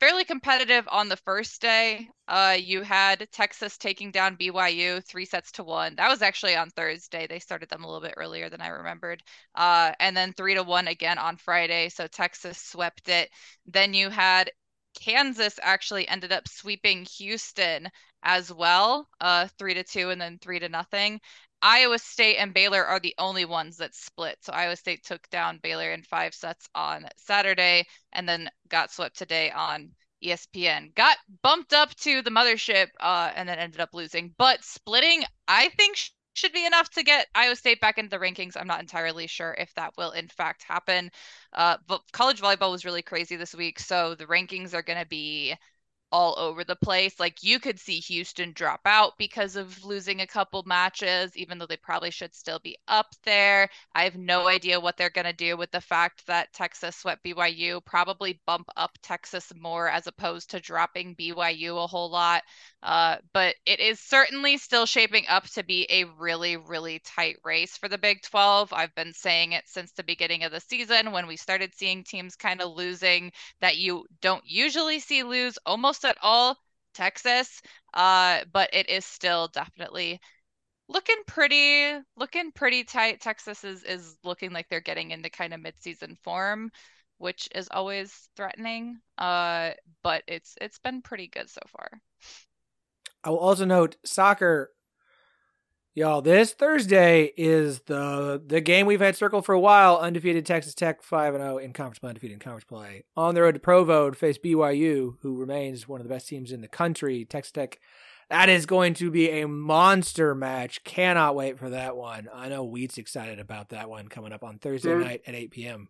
fairly 0.00 0.24
competitive 0.24 0.86
on 0.90 1.08
the 1.08 1.16
first 1.16 1.60
day. 1.60 2.08
Uh, 2.28 2.56
you 2.58 2.82
had 2.82 3.26
Texas 3.32 3.76
taking 3.76 4.10
down 4.10 4.36
BYU 4.36 5.00
three 5.00 5.24
sets 5.24 5.50
to 5.52 5.64
one. 5.64 5.94
That 5.96 6.08
was 6.08 6.22
actually 6.22 6.56
on 6.56 6.70
Thursday. 6.70 7.26
They 7.26 7.38
started 7.40 7.68
them 7.68 7.82
a 7.84 7.86
little 7.86 8.02
bit 8.06 8.14
earlier 8.16 8.48
than 8.48 8.60
I 8.60 8.68
remembered. 8.68 9.22
Uh, 9.54 9.92
and 9.98 10.16
then 10.16 10.32
three 10.32 10.54
to 10.54 10.62
one 10.62 10.88
again 10.88 11.18
on 11.18 11.36
Friday. 11.36 11.88
So 11.88 12.06
Texas 12.06 12.58
swept 12.58 13.08
it. 13.08 13.30
Then 13.66 13.92
you 13.94 14.10
had 14.10 14.50
Kansas 15.00 15.58
actually 15.62 16.08
ended 16.08 16.32
up 16.32 16.48
sweeping 16.48 17.04
Houston 17.18 17.88
as 18.22 18.52
well, 18.52 19.08
uh, 19.20 19.48
three 19.58 19.74
to 19.74 19.84
two 19.84 20.10
and 20.10 20.20
then 20.20 20.38
three 20.38 20.58
to 20.58 20.68
nothing. 20.68 21.20
Iowa 21.60 21.98
State 21.98 22.36
and 22.36 22.54
Baylor 22.54 22.84
are 22.84 23.00
the 23.00 23.14
only 23.18 23.44
ones 23.44 23.76
that 23.78 23.94
split. 23.94 24.38
So 24.42 24.52
Iowa 24.52 24.76
State 24.76 25.04
took 25.04 25.28
down 25.30 25.58
Baylor 25.58 25.92
in 25.92 26.02
five 26.02 26.34
sets 26.34 26.68
on 26.74 27.06
Saturday 27.16 27.86
and 28.12 28.28
then 28.28 28.50
got 28.68 28.92
swept 28.92 29.16
today 29.16 29.50
on 29.50 29.90
ESPN. 30.22 30.94
Got 30.94 31.16
bumped 31.42 31.72
up 31.72 31.94
to 31.96 32.22
the 32.22 32.30
mothership 32.30 32.88
uh, 33.00 33.32
and 33.34 33.48
then 33.48 33.58
ended 33.58 33.80
up 33.80 33.90
losing. 33.92 34.34
But 34.38 34.64
splitting, 34.64 35.24
I 35.48 35.68
think, 35.70 35.98
should 36.38 36.52
be 36.52 36.66
enough 36.66 36.90
to 36.90 37.02
get 37.02 37.26
Iowa 37.34 37.56
State 37.56 37.80
back 37.80 37.98
into 37.98 38.10
the 38.10 38.18
rankings. 38.24 38.56
I'm 38.56 38.66
not 38.66 38.80
entirely 38.80 39.26
sure 39.26 39.54
if 39.58 39.74
that 39.74 39.94
will 39.96 40.12
in 40.12 40.28
fact 40.28 40.62
happen. 40.62 41.10
Uh, 41.52 41.76
but 41.86 42.02
college 42.12 42.40
volleyball 42.40 42.70
was 42.70 42.84
really 42.84 43.02
crazy 43.02 43.36
this 43.36 43.54
week. 43.54 43.78
So 43.78 44.14
the 44.14 44.26
rankings 44.26 44.74
are 44.74 44.82
going 44.82 45.00
to 45.00 45.06
be 45.06 45.54
all 46.10 46.38
over 46.38 46.64
the 46.64 46.76
place. 46.76 47.20
Like 47.20 47.42
you 47.42 47.58
could 47.60 47.78
see 47.78 47.98
Houston 48.00 48.52
drop 48.52 48.80
out 48.86 49.12
because 49.18 49.56
of 49.56 49.84
losing 49.84 50.20
a 50.20 50.26
couple 50.26 50.62
matches, 50.66 51.36
even 51.36 51.58
though 51.58 51.66
they 51.66 51.76
probably 51.76 52.10
should 52.10 52.34
still 52.34 52.58
be 52.58 52.78
up 52.88 53.08
there. 53.24 53.68
I 53.94 54.04
have 54.04 54.16
no 54.16 54.48
idea 54.48 54.80
what 54.80 54.96
they're 54.96 55.10
going 55.10 55.26
to 55.26 55.32
do 55.32 55.56
with 55.56 55.70
the 55.70 55.80
fact 55.80 56.26
that 56.26 56.52
Texas 56.52 56.96
swept 56.96 57.24
BYU, 57.24 57.84
probably 57.84 58.40
bump 58.46 58.68
up 58.76 58.92
Texas 59.02 59.52
more 59.54 59.88
as 59.88 60.06
opposed 60.06 60.50
to 60.50 60.60
dropping 60.60 61.14
BYU 61.16 61.82
a 61.82 61.86
whole 61.86 62.10
lot. 62.10 62.42
Uh, 62.82 63.16
but 63.32 63.56
it 63.66 63.80
is 63.80 63.98
certainly 64.00 64.56
still 64.56 64.86
shaping 64.86 65.24
up 65.28 65.44
to 65.50 65.64
be 65.64 65.86
a 65.90 66.04
really, 66.04 66.56
really 66.56 67.00
tight 67.00 67.36
race 67.44 67.76
for 67.76 67.88
the 67.88 67.98
Big 67.98 68.22
12. 68.22 68.72
I've 68.72 68.94
been 68.94 69.12
saying 69.12 69.52
it 69.52 69.64
since 69.68 69.92
the 69.92 70.04
beginning 70.04 70.44
of 70.44 70.52
the 70.52 70.60
season 70.60 71.12
when 71.12 71.26
we 71.26 71.36
started 71.36 71.74
seeing 71.74 72.04
teams 72.04 72.36
kind 72.36 72.60
of 72.62 72.76
losing 72.76 73.32
that 73.60 73.78
you 73.78 74.06
don't 74.20 74.44
usually 74.46 75.00
see 75.00 75.22
lose 75.24 75.58
almost 75.66 76.04
at 76.04 76.18
all. 76.22 76.56
Texas, 76.94 77.62
uh, 77.94 78.40
but 78.52 78.70
it 78.72 78.88
is 78.88 79.04
still 79.04 79.48
definitely 79.48 80.20
looking 80.88 81.16
pretty 81.26 81.98
looking 82.16 82.52
pretty 82.52 82.84
tight. 82.84 83.20
Texas 83.20 83.64
is 83.64 83.84
is 83.84 84.16
looking 84.24 84.52
like 84.52 84.68
they're 84.68 84.80
getting 84.80 85.10
into 85.10 85.30
kind 85.30 85.54
of 85.54 85.60
midseason 85.60 86.18
form, 86.24 86.70
which 87.18 87.48
is 87.54 87.68
always 87.70 88.28
threatening. 88.36 88.98
Uh, 89.18 89.72
but 90.02 90.22
it's 90.26 90.56
it's 90.60 90.78
been 90.78 91.02
pretty 91.02 91.28
good 91.28 91.48
so 91.50 91.60
far. 91.68 91.88
I 93.24 93.30
will 93.30 93.38
also 93.38 93.64
note 93.64 93.96
soccer. 94.04 94.72
Y'all, 95.94 96.22
this 96.22 96.52
Thursday 96.52 97.32
is 97.36 97.80
the 97.86 98.40
the 98.46 98.60
game 98.60 98.86
we've 98.86 99.00
had 99.00 99.16
circled 99.16 99.44
for 99.44 99.52
a 99.52 99.60
while. 99.60 99.96
Undefeated 99.96 100.46
Texas 100.46 100.74
Tech 100.74 101.02
five 101.02 101.34
and 101.34 101.42
zero 101.42 101.58
in 101.58 101.72
conference 101.72 101.98
play, 101.98 102.10
undefeated 102.10 102.34
in 102.34 102.38
conference 102.40 102.64
play. 102.64 103.04
On 103.16 103.34
the 103.34 103.42
road 103.42 103.54
to 103.54 103.60
Provo 103.60 104.10
to 104.10 104.16
face 104.16 104.38
BYU, 104.38 105.16
who 105.22 105.36
remains 105.36 105.88
one 105.88 106.00
of 106.00 106.06
the 106.06 106.14
best 106.14 106.28
teams 106.28 106.52
in 106.52 106.60
the 106.60 106.68
country. 106.68 107.24
Texas 107.24 107.52
Tech. 107.52 107.80
That 108.30 108.50
is 108.50 108.66
going 108.66 108.92
to 108.94 109.10
be 109.10 109.30
a 109.40 109.48
monster 109.48 110.34
match. 110.34 110.84
Cannot 110.84 111.34
wait 111.34 111.58
for 111.58 111.70
that 111.70 111.96
one. 111.96 112.28
I 112.32 112.50
know 112.50 112.62
Wheat's 112.62 112.98
excited 112.98 113.40
about 113.40 113.70
that 113.70 113.88
one 113.88 114.08
coming 114.08 114.34
up 114.34 114.44
on 114.44 114.58
Thursday 114.58 114.90
Dude. 114.90 115.02
night 115.06 115.22
at 115.26 115.34
8 115.34 115.50
p.m. 115.50 115.88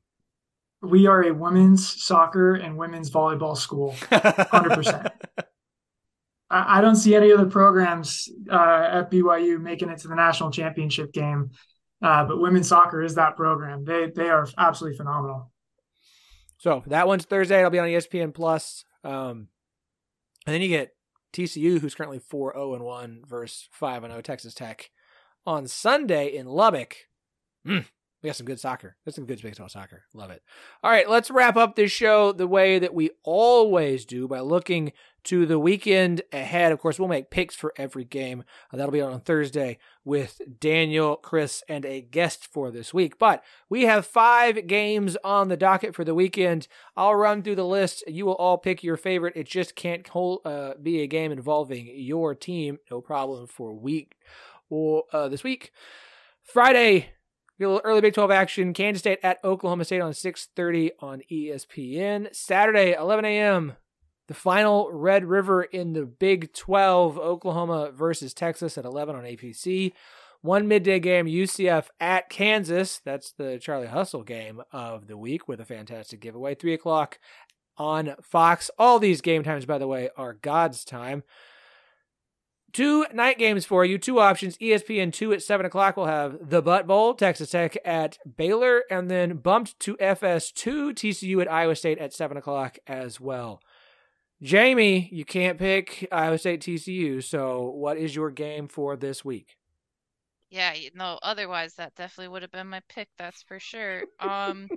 We 0.80 1.08
are 1.08 1.24
a 1.24 1.34
women's 1.34 2.00
soccer 2.00 2.54
and 2.54 2.78
women's 2.78 3.10
volleyball 3.10 3.56
school, 3.56 3.96
hundred 4.10 4.74
percent. 4.74 5.08
I 6.50 6.80
don't 6.80 6.96
see 6.96 7.14
any 7.14 7.32
other 7.32 7.46
programs 7.46 8.28
uh, 8.50 8.88
at 8.90 9.10
BYU 9.10 9.60
making 9.60 9.90
it 9.90 9.98
to 9.98 10.08
the 10.08 10.14
national 10.14 10.50
championship 10.50 11.12
game, 11.12 11.50
uh, 12.00 12.24
but 12.24 12.40
women's 12.40 12.68
soccer 12.68 13.02
is 13.02 13.16
that 13.16 13.36
program. 13.36 13.84
They 13.84 14.10
they 14.14 14.28
are 14.30 14.46
absolutely 14.56 14.96
phenomenal. 14.96 15.50
So 16.58 16.82
that 16.86 17.06
one's 17.06 17.24
Thursday. 17.24 17.58
It'll 17.58 17.70
be 17.70 17.78
on 17.78 17.88
ESPN 17.88 18.34
Plus. 18.34 18.84
Um, 19.04 19.48
and 20.46 20.54
then 20.54 20.62
you 20.62 20.68
get 20.68 20.94
TCU, 21.32 21.78
who's 21.78 21.94
currently 21.94 22.18
4 22.18 22.54
0 22.54 22.74
and 22.74 22.84
1 22.84 23.22
versus 23.26 23.68
5 23.72 24.02
0 24.02 24.20
Texas 24.22 24.54
Tech 24.54 24.90
on 25.46 25.66
Sunday 25.66 26.34
in 26.34 26.46
Lubbock. 26.46 26.96
Mm, 27.66 27.84
we 28.22 28.28
got 28.28 28.36
some 28.36 28.46
good 28.46 28.60
soccer. 28.60 28.96
That's 29.04 29.14
some 29.14 29.26
good 29.26 29.40
baseball 29.42 29.68
soccer. 29.68 30.04
Love 30.14 30.30
it. 30.30 30.42
All 30.82 30.90
right, 30.90 31.08
let's 31.08 31.30
wrap 31.30 31.56
up 31.56 31.76
this 31.76 31.92
show 31.92 32.32
the 32.32 32.46
way 32.46 32.78
that 32.78 32.94
we 32.94 33.10
always 33.22 34.04
do 34.04 34.26
by 34.26 34.40
looking 34.40 34.92
to 35.28 35.44
the 35.44 35.58
weekend 35.58 36.22
ahead. 36.32 36.72
Of 36.72 36.78
course, 36.78 36.98
we'll 36.98 37.06
make 37.06 37.30
picks 37.30 37.54
for 37.54 37.74
every 37.76 38.04
game. 38.04 38.44
Uh, 38.72 38.78
that'll 38.78 38.92
be 38.92 39.02
on 39.02 39.20
Thursday 39.20 39.76
with 40.02 40.40
Daniel, 40.58 41.16
Chris, 41.16 41.62
and 41.68 41.84
a 41.84 42.00
guest 42.00 42.48
for 42.50 42.70
this 42.70 42.94
week. 42.94 43.18
But 43.18 43.44
we 43.68 43.82
have 43.82 44.06
five 44.06 44.66
games 44.66 45.18
on 45.22 45.48
the 45.48 45.56
docket 45.56 45.94
for 45.94 46.02
the 46.02 46.14
weekend. 46.14 46.66
I'll 46.96 47.14
run 47.14 47.42
through 47.42 47.56
the 47.56 47.66
list. 47.66 48.04
You 48.06 48.24
will 48.24 48.36
all 48.36 48.56
pick 48.56 48.82
your 48.82 48.96
favorite. 48.96 49.36
It 49.36 49.46
just 49.46 49.76
can't 49.76 50.08
hold, 50.08 50.40
uh, 50.46 50.74
be 50.82 51.02
a 51.02 51.06
game 51.06 51.30
involving 51.30 51.90
your 51.94 52.34
team. 52.34 52.78
No 52.90 53.02
problem 53.02 53.48
for 53.48 53.74
week 53.74 54.16
or 54.70 55.04
uh, 55.12 55.28
this 55.28 55.44
week. 55.44 55.72
Friday, 56.42 57.10
a 57.60 57.64
little 57.66 57.82
early 57.84 58.00
Big 58.00 58.14
12 58.14 58.30
action. 58.30 58.72
Kansas 58.72 59.00
State 59.00 59.18
at 59.22 59.44
Oklahoma 59.44 59.84
State 59.84 60.00
on 60.00 60.12
6:30 60.12 60.92
on 61.00 61.20
ESPN. 61.30 62.34
Saturday, 62.34 62.94
11 62.94 63.26
a.m. 63.26 63.74
The 64.28 64.34
final 64.34 64.92
Red 64.92 65.24
River 65.24 65.62
in 65.62 65.94
the 65.94 66.04
Big 66.04 66.52
12, 66.52 67.18
Oklahoma 67.18 67.90
versus 67.92 68.34
Texas 68.34 68.76
at 68.76 68.84
11 68.84 69.16
on 69.16 69.24
ABC. 69.24 69.92
One 70.42 70.68
midday 70.68 71.00
game, 71.00 71.26
UCF 71.26 71.86
at 71.98 72.28
Kansas. 72.28 73.00
That's 73.04 73.32
the 73.32 73.58
Charlie 73.58 73.88
Hustle 73.88 74.22
game 74.22 74.62
of 74.70 75.06
the 75.06 75.16
week 75.16 75.48
with 75.48 75.60
a 75.60 75.64
fantastic 75.64 76.20
giveaway. 76.20 76.54
Three 76.54 76.74
o'clock 76.74 77.18
on 77.78 78.16
Fox. 78.22 78.70
All 78.78 78.98
these 78.98 79.22
game 79.22 79.42
times, 79.42 79.64
by 79.64 79.78
the 79.78 79.88
way, 79.88 80.10
are 80.16 80.34
God's 80.34 80.84
time. 80.84 81.24
Two 82.70 83.06
night 83.14 83.38
games 83.38 83.64
for 83.64 83.82
you, 83.82 83.96
two 83.96 84.20
options. 84.20 84.58
ESPN 84.58 85.10
2 85.10 85.32
at 85.32 85.42
7 85.42 85.64
o'clock 85.64 85.96
will 85.96 86.06
have 86.06 86.50
the 86.50 86.60
Butt 86.60 86.86
Bowl, 86.86 87.14
Texas 87.14 87.50
Tech 87.50 87.78
at 87.82 88.18
Baylor, 88.36 88.82
and 88.90 89.10
then 89.10 89.38
bumped 89.38 89.80
to 89.80 89.96
FS2, 89.96 90.92
TCU 90.92 91.40
at 91.40 91.50
Iowa 91.50 91.74
State 91.74 91.98
at 91.98 92.12
7 92.12 92.36
o'clock 92.36 92.78
as 92.86 93.18
well. 93.18 93.62
Jamie, 94.42 95.08
you 95.12 95.24
can't 95.24 95.58
pick 95.58 96.06
Iowa 96.12 96.38
State 96.38 96.60
TCU, 96.60 97.20
so 97.20 97.62
what 97.70 97.96
is 97.98 98.14
your 98.14 98.30
game 98.30 98.68
for 98.68 98.96
this 98.96 99.24
week? 99.24 99.56
Yeah, 100.50 100.72
you 100.74 100.90
know, 100.94 101.18
otherwise 101.22 101.74
that 101.76 101.94
definitely 101.94 102.28
would 102.28 102.42
have 102.42 102.50
been 102.50 102.68
my 102.68 102.80
pick, 102.88 103.08
that's 103.18 103.42
for 103.42 103.58
sure. 103.60 104.04
Um 104.18 104.70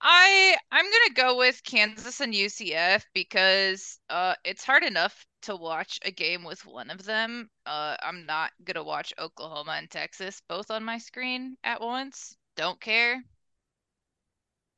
I 0.00 0.56
I'm 0.72 0.84
gonna 0.84 1.14
go 1.14 1.36
with 1.38 1.62
Kansas 1.62 2.20
and 2.20 2.34
UCF 2.34 3.06
because 3.14 4.00
uh 4.10 4.34
it's 4.44 4.64
hard 4.64 4.82
enough 4.82 5.24
to 5.42 5.54
watch 5.56 6.00
a 6.02 6.10
game 6.10 6.42
with 6.44 6.64
one 6.66 6.90
of 6.90 7.04
them. 7.04 7.48
Uh 7.66 7.96
I'm 8.02 8.26
not 8.26 8.52
gonna 8.64 8.82
watch 8.84 9.12
Oklahoma 9.18 9.72
and 9.72 9.88
Texas 9.90 10.42
both 10.48 10.70
on 10.72 10.84
my 10.84 10.98
screen 10.98 11.56
at 11.62 11.80
once. 11.80 12.36
Don't 12.56 12.80
care. 12.80 13.22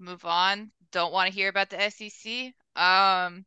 Move 0.00 0.24
on. 0.24 0.72
Don't 0.90 1.12
want 1.12 1.28
to 1.28 1.34
hear 1.34 1.48
about 1.48 1.70
the 1.70 1.90
SEC. 1.90 2.52
Um 2.80 3.44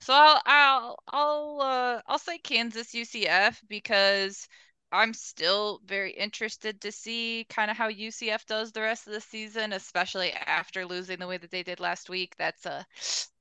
so 0.00 0.14
I'll 0.14 0.42
I'll 0.46 0.98
I'll 1.08 1.60
uh 1.62 2.02
I'll 2.06 2.18
say 2.18 2.38
Kansas 2.38 2.94
UCF 2.94 3.60
because 3.68 4.48
I'm 4.92 5.14
still 5.14 5.80
very 5.86 6.12
interested 6.12 6.80
to 6.82 6.92
see 6.92 7.46
kind 7.50 7.70
of 7.70 7.76
how 7.76 7.88
UCF 7.88 8.46
does 8.46 8.72
the 8.72 8.82
rest 8.82 9.06
of 9.06 9.12
the 9.14 9.20
season, 9.20 9.72
especially 9.72 10.32
after 10.32 10.86
losing 10.86 11.18
the 11.18 11.26
way 11.28 11.38
that 11.38 11.50
they 11.50 11.62
did 11.62 11.80
last 11.80 12.10
week. 12.10 12.34
That's 12.38 12.66
a 12.66 12.86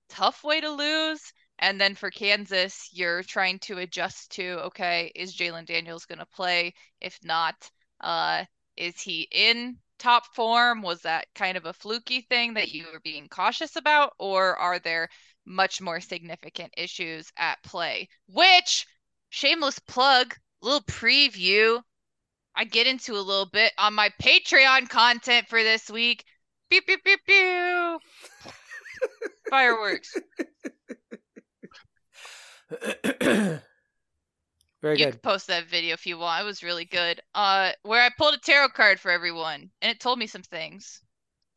tough 0.10 0.44
way 0.44 0.62
to 0.62 0.70
lose. 0.70 1.22
And 1.60 1.80
then 1.82 1.96
for 1.96 2.12
Kansas, 2.12 2.90
you're 2.94 3.24
trying 3.24 3.60
to 3.60 3.80
adjust 3.80 4.32
to 4.34 4.60
okay, 4.68 5.12
is 5.16 5.36
Jalon 5.36 5.66
Daniels 5.66 6.06
going 6.06 6.20
to 6.20 6.26
play? 6.26 6.74
If 7.02 7.20
not, 7.24 7.70
uh, 8.02 8.46
is 8.78 9.02
he 9.02 9.28
in 9.32 9.78
top 10.00 10.26
form? 10.36 10.82
Was 10.82 11.02
that 11.02 11.28
kind 11.36 11.58
of 11.58 11.66
a 11.66 11.74
fluky 11.74 12.22
thing 12.22 12.56
that 12.56 12.72
you 12.72 12.86
were 12.92 13.02
being 13.02 13.28
cautious 13.30 13.76
about? 13.76 14.14
Or 14.20 14.58
are 14.58 14.80
there 14.80 15.10
much 15.46 15.82
more 15.82 16.00
significant 16.00 16.74
issues 16.78 17.32
at 17.38 17.62
play? 17.64 18.10
Which, 18.28 18.86
shameless 19.30 19.80
plug, 19.80 20.36
little 20.62 20.82
preview 20.82 21.82
I 22.60 22.66
get 22.66 22.88
into 22.88 23.14
a 23.14 23.24
little 23.24 23.46
bit 23.46 23.72
on 23.78 23.94
my 23.94 24.10
Patreon 24.22 24.90
content 24.90 25.48
for 25.48 25.64
this 25.64 25.90
week. 25.90 26.26
Pew 26.70 26.82
pew 26.82 26.98
pew 26.98 27.18
pew. 27.26 28.00
Fireworks. 29.50 30.14
Very 34.82 34.98
you 34.98 35.06
good. 35.06 35.12
can 35.12 35.20
post 35.20 35.48
that 35.48 35.68
video 35.68 35.94
if 35.94 36.06
you 36.06 36.18
want. 36.18 36.42
It 36.42 36.46
was 36.46 36.64
really 36.64 36.86
good. 36.86 37.22
Uh, 37.36 37.72
where 37.84 38.02
I 38.02 38.10
pulled 38.18 38.36
a 38.36 38.40
tarot 38.40 38.70
card 38.70 39.00
for 39.00 39.12
everyone, 39.12 39.70
and 39.82 39.92
it 39.92 40.00
told 40.00 40.20
me 40.20 40.28
some 40.28 40.44
things. 40.44 41.02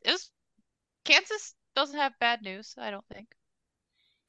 It 0.02 0.10
was 0.10 0.30
Kansas 1.04 1.54
doesn't 1.76 1.98
have 1.98 2.12
bad 2.20 2.42
news. 2.42 2.74
I 2.78 2.90
don't 2.90 3.04
think. 3.12 3.28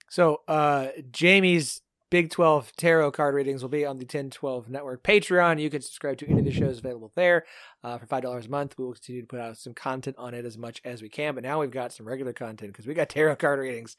So, 0.10 0.42
uh, 0.48 0.90
Jamie's 1.12 1.82
Big 2.14 2.30
12 2.30 2.76
tarot 2.76 3.10
card 3.10 3.34
readings 3.34 3.64
will 3.64 3.70
be 3.70 3.88
on 3.88 3.98
the 3.98 4.04
1012 4.04 4.70
Network 4.70 5.02
Patreon. 5.04 5.60
You 5.60 5.72
can 5.72 5.82
subscribe 5.82 6.20
to 6.20 6.30
any 6.30 6.42
of 6.42 6.46
the 6.46 6.52
shows 6.52 6.78
available 6.78 7.12
there 7.16 7.44
uh, 7.84 7.98
for 7.98 8.06
$5 8.06 8.46
a 8.46 8.50
month. 8.50 8.76
We 8.78 8.86
will 8.86 8.94
continue 8.94 9.22
to 9.22 9.28
put 9.28 9.40
out 9.40 9.58
some 9.58 9.74
content 9.74 10.18
on 10.20 10.36
it 10.36 10.46
as 10.46 10.56
much 10.56 10.80
as 10.86 11.02
we 11.02 11.10
can. 11.10 11.34
But 11.34 11.44
now 11.44 11.60
we've 11.60 11.72
got 11.72 11.92
some 11.92 12.08
regular 12.08 12.32
content 12.32 12.72
because 12.72 12.86
we 12.86 12.94
got 12.94 13.10
tarot 13.10 13.38
card 13.38 13.58
readings 13.58 13.98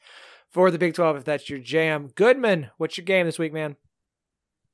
for 0.49 0.71
the 0.71 0.77
Big 0.77 0.93
12 0.93 1.17
if 1.17 1.23
that's 1.25 1.49
your 1.49 1.59
jam. 1.59 2.09
Goodman, 2.15 2.69
what's 2.77 2.97
your 2.97 3.03
game 3.03 3.25
this 3.25 3.37
week, 3.37 3.51
man? 3.51 3.75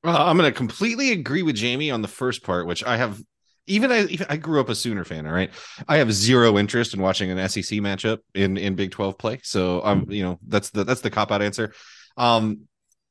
Uh, 0.04 0.24
I'm 0.24 0.36
going 0.36 0.50
to 0.50 0.56
completely 0.56 1.12
agree 1.12 1.42
with 1.42 1.56
Jamie 1.56 1.90
on 1.90 2.02
the 2.02 2.08
first 2.08 2.42
part, 2.42 2.66
which 2.66 2.84
I 2.84 2.96
have. 2.96 3.20
Even 3.68 3.92
I, 3.92 4.06
even 4.06 4.26
I 4.28 4.36
grew 4.36 4.60
up 4.60 4.68
a 4.68 4.74
Sooner 4.74 5.04
fan. 5.04 5.24
All 5.24 5.32
right, 5.32 5.50
I 5.86 5.98
have 5.98 6.12
zero 6.12 6.58
interest 6.58 6.94
in 6.94 7.00
watching 7.00 7.30
an 7.30 7.48
SEC 7.48 7.78
matchup 7.78 8.18
in 8.34 8.56
in 8.56 8.74
Big 8.74 8.90
Twelve 8.90 9.16
play. 9.16 9.38
So 9.44 9.80
I'm, 9.82 10.10
you 10.10 10.24
know, 10.24 10.40
that's 10.48 10.70
the 10.70 10.82
that's 10.82 11.00
the 11.00 11.10
cop 11.10 11.30
out 11.30 11.42
answer. 11.42 11.72
Um, 12.16 12.62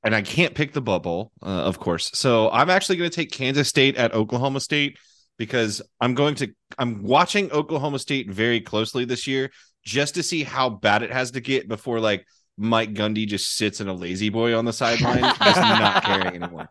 and 0.04 0.14
I 0.14 0.22
can't 0.22 0.54
pick 0.54 0.74
the 0.74 0.82
bubble, 0.82 1.32
uh, 1.42 1.46
of 1.46 1.80
course. 1.80 2.12
So 2.14 2.50
I'm 2.50 2.70
actually 2.70 2.98
going 2.98 3.10
to 3.10 3.16
take 3.16 3.32
Kansas 3.32 3.70
State 3.70 3.96
at 3.96 4.14
Oklahoma 4.14 4.60
State 4.60 4.98
because 5.38 5.82
I'm 6.02 6.16
going 6.16 6.36
to 6.36 6.54
I'm 6.78 7.04
watching 7.04 7.52
Oklahoma 7.52 8.00
State 8.00 8.30
very 8.30 8.60
closely 8.60 9.06
this 9.06 9.28
year 9.28 9.52
just 9.86 10.16
to 10.16 10.24
see 10.24 10.44
how 10.44 10.70
bad 10.70 11.02
it 11.02 11.12
has 11.12 11.32
to 11.32 11.42
get 11.42 11.68
before 11.68 12.00
like 12.00 12.26
Mike 12.58 12.94
Gundy 12.94 13.28
just 13.28 13.56
sits 13.56 13.82
in 13.82 13.88
a 13.88 13.94
La-Z-Boy 13.94 14.56
on 14.56 14.66
the 14.66 14.74
sideline, 14.74 15.22
just 15.22 15.58
not 15.58 16.04
caring 16.04 16.36
anymore. 16.36 16.70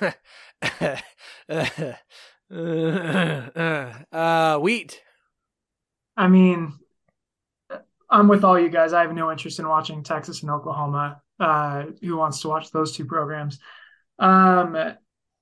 uh, 4.12 4.58
wheat. 4.58 5.00
I 6.16 6.28
mean, 6.28 6.74
I'm 8.10 8.28
with 8.28 8.44
all 8.44 8.58
you 8.58 8.68
guys. 8.68 8.92
I 8.92 9.02
have 9.02 9.14
no 9.14 9.30
interest 9.30 9.58
in 9.58 9.68
watching 9.68 10.02
Texas 10.02 10.42
and 10.42 10.50
Oklahoma. 10.50 11.22
Uh, 11.40 11.86
who 12.00 12.16
wants 12.16 12.40
to 12.42 12.48
watch 12.48 12.70
those 12.70 12.94
two 12.94 13.04
programs? 13.04 13.58
Um, 14.18 14.76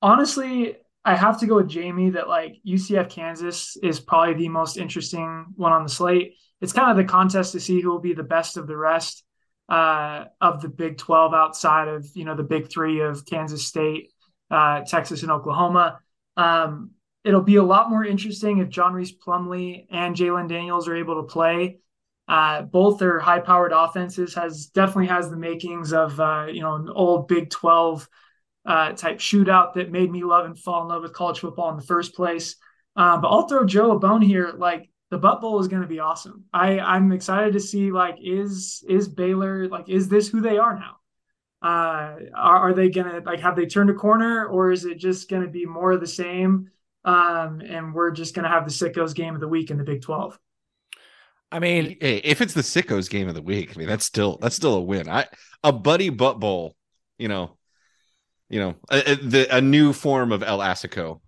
honestly, 0.00 0.76
I 1.04 1.16
have 1.16 1.40
to 1.40 1.46
go 1.46 1.56
with 1.56 1.68
Jamie 1.68 2.10
that 2.10 2.28
like 2.28 2.56
UCF 2.66 3.10
Kansas 3.10 3.76
is 3.82 4.00
probably 4.00 4.34
the 4.34 4.48
most 4.48 4.76
interesting 4.76 5.46
one 5.56 5.72
on 5.72 5.82
the 5.82 5.88
slate. 5.88 6.34
It's 6.60 6.72
kind 6.72 6.90
of 6.90 6.96
the 6.96 7.10
contest 7.10 7.52
to 7.52 7.60
see 7.60 7.80
who 7.80 7.90
will 7.90 8.00
be 8.00 8.14
the 8.14 8.22
best 8.22 8.56
of 8.56 8.66
the 8.66 8.76
rest 8.76 9.24
uh, 9.68 10.24
of 10.40 10.60
the 10.60 10.68
Big 10.68 10.98
12 10.98 11.32
outside 11.32 11.88
of 11.88 12.06
you 12.14 12.24
know 12.24 12.34
the 12.34 12.42
big 12.42 12.70
three 12.70 13.00
of 13.00 13.24
Kansas 13.24 13.66
State, 13.66 14.10
uh, 14.50 14.82
Texas, 14.82 15.22
and 15.22 15.30
Oklahoma. 15.30 16.00
Um, 16.36 16.90
it'll 17.24 17.42
be 17.42 17.56
a 17.56 17.62
lot 17.62 17.90
more 17.90 18.04
interesting 18.04 18.58
if 18.58 18.68
John 18.68 18.94
Rhys 18.94 19.12
Plumlee 19.16 19.86
and 19.90 20.16
Jalon 20.16 20.48
Daniels 20.48 20.88
are 20.88 20.96
able 20.96 21.22
to 21.22 21.32
play. 21.32 21.78
Uh, 22.26 22.62
both 22.62 22.98
their 22.98 23.18
high-powered 23.18 23.72
offenses 23.72 24.34
has 24.34 24.66
definitely 24.66 25.08
has 25.08 25.30
the 25.30 25.36
makings 25.36 25.92
of 25.92 26.18
uh, 26.20 26.46
you 26.50 26.60
know 26.60 26.74
an 26.74 26.88
old 26.88 27.28
Big 27.28 27.50
Twelve 27.50 28.08
uh, 28.66 28.92
type 28.92 29.18
shootout 29.18 29.74
that 29.74 29.90
made 29.90 30.10
me 30.10 30.24
love 30.24 30.46
and 30.46 30.58
fall 30.58 30.82
in 30.82 30.88
love 30.88 31.02
with 31.02 31.12
college 31.12 31.40
football 31.40 31.70
in 31.70 31.76
the 31.76 31.82
first 31.82 32.14
place. 32.14 32.56
Uh, 32.96 33.16
but 33.18 33.28
I'll 33.28 33.48
throw 33.48 33.64
Joe 33.64 33.92
a 33.92 33.98
bone 33.98 34.22
here. 34.22 34.52
Like 34.56 34.90
the 35.10 35.18
Butt 35.18 35.40
Bowl 35.40 35.60
is 35.60 35.68
going 35.68 35.82
to 35.82 35.88
be 35.88 35.98
awesome. 35.98 36.44
I 36.52 36.78
I'm 36.78 37.12
excited 37.12 37.52
to 37.54 37.60
see 37.60 37.90
like 37.90 38.16
is 38.22 38.84
is 38.88 39.08
Baylor 39.08 39.68
like 39.68 39.88
is 39.88 40.08
this 40.08 40.28
who 40.28 40.40
they 40.40 40.58
are 40.58 40.74
now? 40.74 40.96
Uh, 41.62 42.16
are, 42.34 42.70
are 42.70 42.72
they 42.72 42.88
gonna 42.88 43.20
like 43.26 43.40
have 43.40 43.56
they 43.56 43.66
turned 43.66 43.90
a 43.90 43.94
corner 43.94 44.46
or 44.46 44.70
is 44.70 44.84
it 44.84 44.98
just 44.98 45.28
going 45.28 45.42
to 45.42 45.48
be 45.48 45.66
more 45.66 45.92
of 45.92 46.00
the 46.00 46.06
same? 46.06 46.70
Um, 47.04 47.60
and 47.60 47.94
we're 47.94 48.10
just 48.10 48.34
going 48.34 48.44
to 48.44 48.50
have 48.50 48.64
the 48.64 48.70
sickos 48.70 49.14
game 49.14 49.34
of 49.34 49.40
the 49.40 49.48
week 49.48 49.70
in 49.70 49.78
the 49.78 49.84
Big 49.84 50.02
Twelve. 50.02 50.38
I 51.52 51.58
mean, 51.58 51.96
hey, 52.00 52.18
if 52.18 52.40
it's 52.40 52.54
the 52.54 52.60
sickos 52.60 53.10
game 53.10 53.28
of 53.28 53.34
the 53.34 53.42
week, 53.42 53.72
I 53.74 53.78
mean 53.78 53.88
that's 53.88 54.04
still 54.04 54.38
that's 54.40 54.56
still 54.56 54.74
a 54.74 54.80
win. 54.80 55.08
I 55.08 55.26
a 55.64 55.72
buddy 55.72 56.08
butt 56.08 56.38
bowl, 56.38 56.76
you 57.18 57.28
know, 57.28 57.56
you 58.48 58.60
know, 58.60 58.76
a, 58.90 59.12
a, 59.12 59.16
the, 59.16 59.56
a 59.56 59.60
new 59.60 59.92
form 59.92 60.32
of 60.32 60.42
El 60.42 60.58
Asico. 60.58 61.20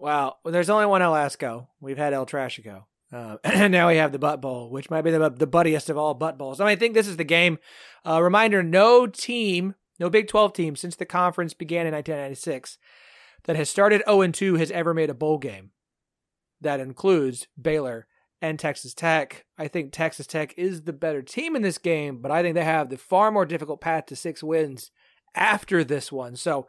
Wow, 0.00 0.36
well, 0.42 0.52
there's 0.52 0.70
only 0.70 0.86
one 0.86 1.02
El 1.02 1.12
Asco. 1.12 1.66
We've 1.78 1.98
had 1.98 2.14
El 2.14 2.26
Trashico. 2.26 2.84
Uh, 3.12 3.36
and 3.44 3.72
now 3.72 3.88
we 3.88 3.96
have 3.96 4.12
the 4.12 4.18
butt 4.18 4.40
bowl, 4.40 4.70
which 4.70 4.90
might 4.90 5.02
be 5.02 5.10
the 5.10 5.30
the 5.30 5.46
buddiest 5.46 5.90
of 5.90 5.98
all 5.98 6.14
butt 6.14 6.38
bowls. 6.38 6.60
I, 6.60 6.64
mean, 6.64 6.72
I 6.72 6.76
think 6.76 6.94
this 6.94 7.08
is 7.08 7.16
the 7.16 7.24
game. 7.24 7.58
Uh, 8.06 8.22
reminder: 8.22 8.62
no 8.62 9.06
team, 9.06 9.74
no 9.98 10.08
Big 10.08 10.26
Twelve 10.26 10.52
team 10.52 10.74
since 10.74 10.96
the 10.96 11.06
conference 11.06 11.54
began 11.54 11.86
in 11.86 11.92
1996 11.92 12.78
that 13.44 13.56
has 13.56 13.70
started 13.70 14.02
0 14.08 14.28
2 14.28 14.54
has 14.56 14.70
ever 14.70 14.94
made 14.94 15.10
a 15.10 15.14
bowl 15.14 15.38
game. 15.38 15.70
That 16.60 16.80
includes 16.80 17.46
Baylor 17.60 18.06
and 18.42 18.58
Texas 18.58 18.94
Tech. 18.94 19.44
I 19.58 19.68
think 19.68 19.92
Texas 19.92 20.26
Tech 20.26 20.54
is 20.56 20.82
the 20.82 20.92
better 20.92 21.22
team 21.22 21.56
in 21.56 21.62
this 21.62 21.78
game, 21.78 22.20
but 22.20 22.30
I 22.30 22.42
think 22.42 22.54
they 22.54 22.64
have 22.64 22.88
the 22.88 22.96
far 22.96 23.30
more 23.30 23.46
difficult 23.46 23.80
path 23.80 24.06
to 24.06 24.16
six 24.16 24.42
wins 24.42 24.90
after 25.34 25.84
this 25.84 26.10
one. 26.10 26.36
So, 26.36 26.68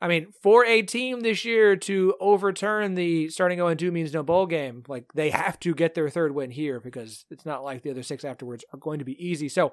I 0.00 0.06
mean, 0.06 0.28
for 0.42 0.64
a 0.64 0.82
team 0.82 1.20
this 1.20 1.44
year 1.44 1.74
to 1.76 2.14
overturn 2.20 2.94
the 2.94 3.28
starting 3.30 3.58
0 3.58 3.74
2 3.74 3.90
means 3.90 4.12
no 4.12 4.22
bowl 4.22 4.46
game, 4.46 4.84
like 4.86 5.12
they 5.14 5.30
have 5.30 5.58
to 5.60 5.74
get 5.74 5.94
their 5.94 6.08
third 6.08 6.34
win 6.34 6.50
here 6.50 6.78
because 6.78 7.24
it's 7.30 7.44
not 7.44 7.64
like 7.64 7.82
the 7.82 7.90
other 7.90 8.04
six 8.04 8.24
afterwards 8.24 8.64
are 8.72 8.78
going 8.78 9.00
to 9.00 9.04
be 9.04 9.24
easy. 9.24 9.48
So, 9.48 9.72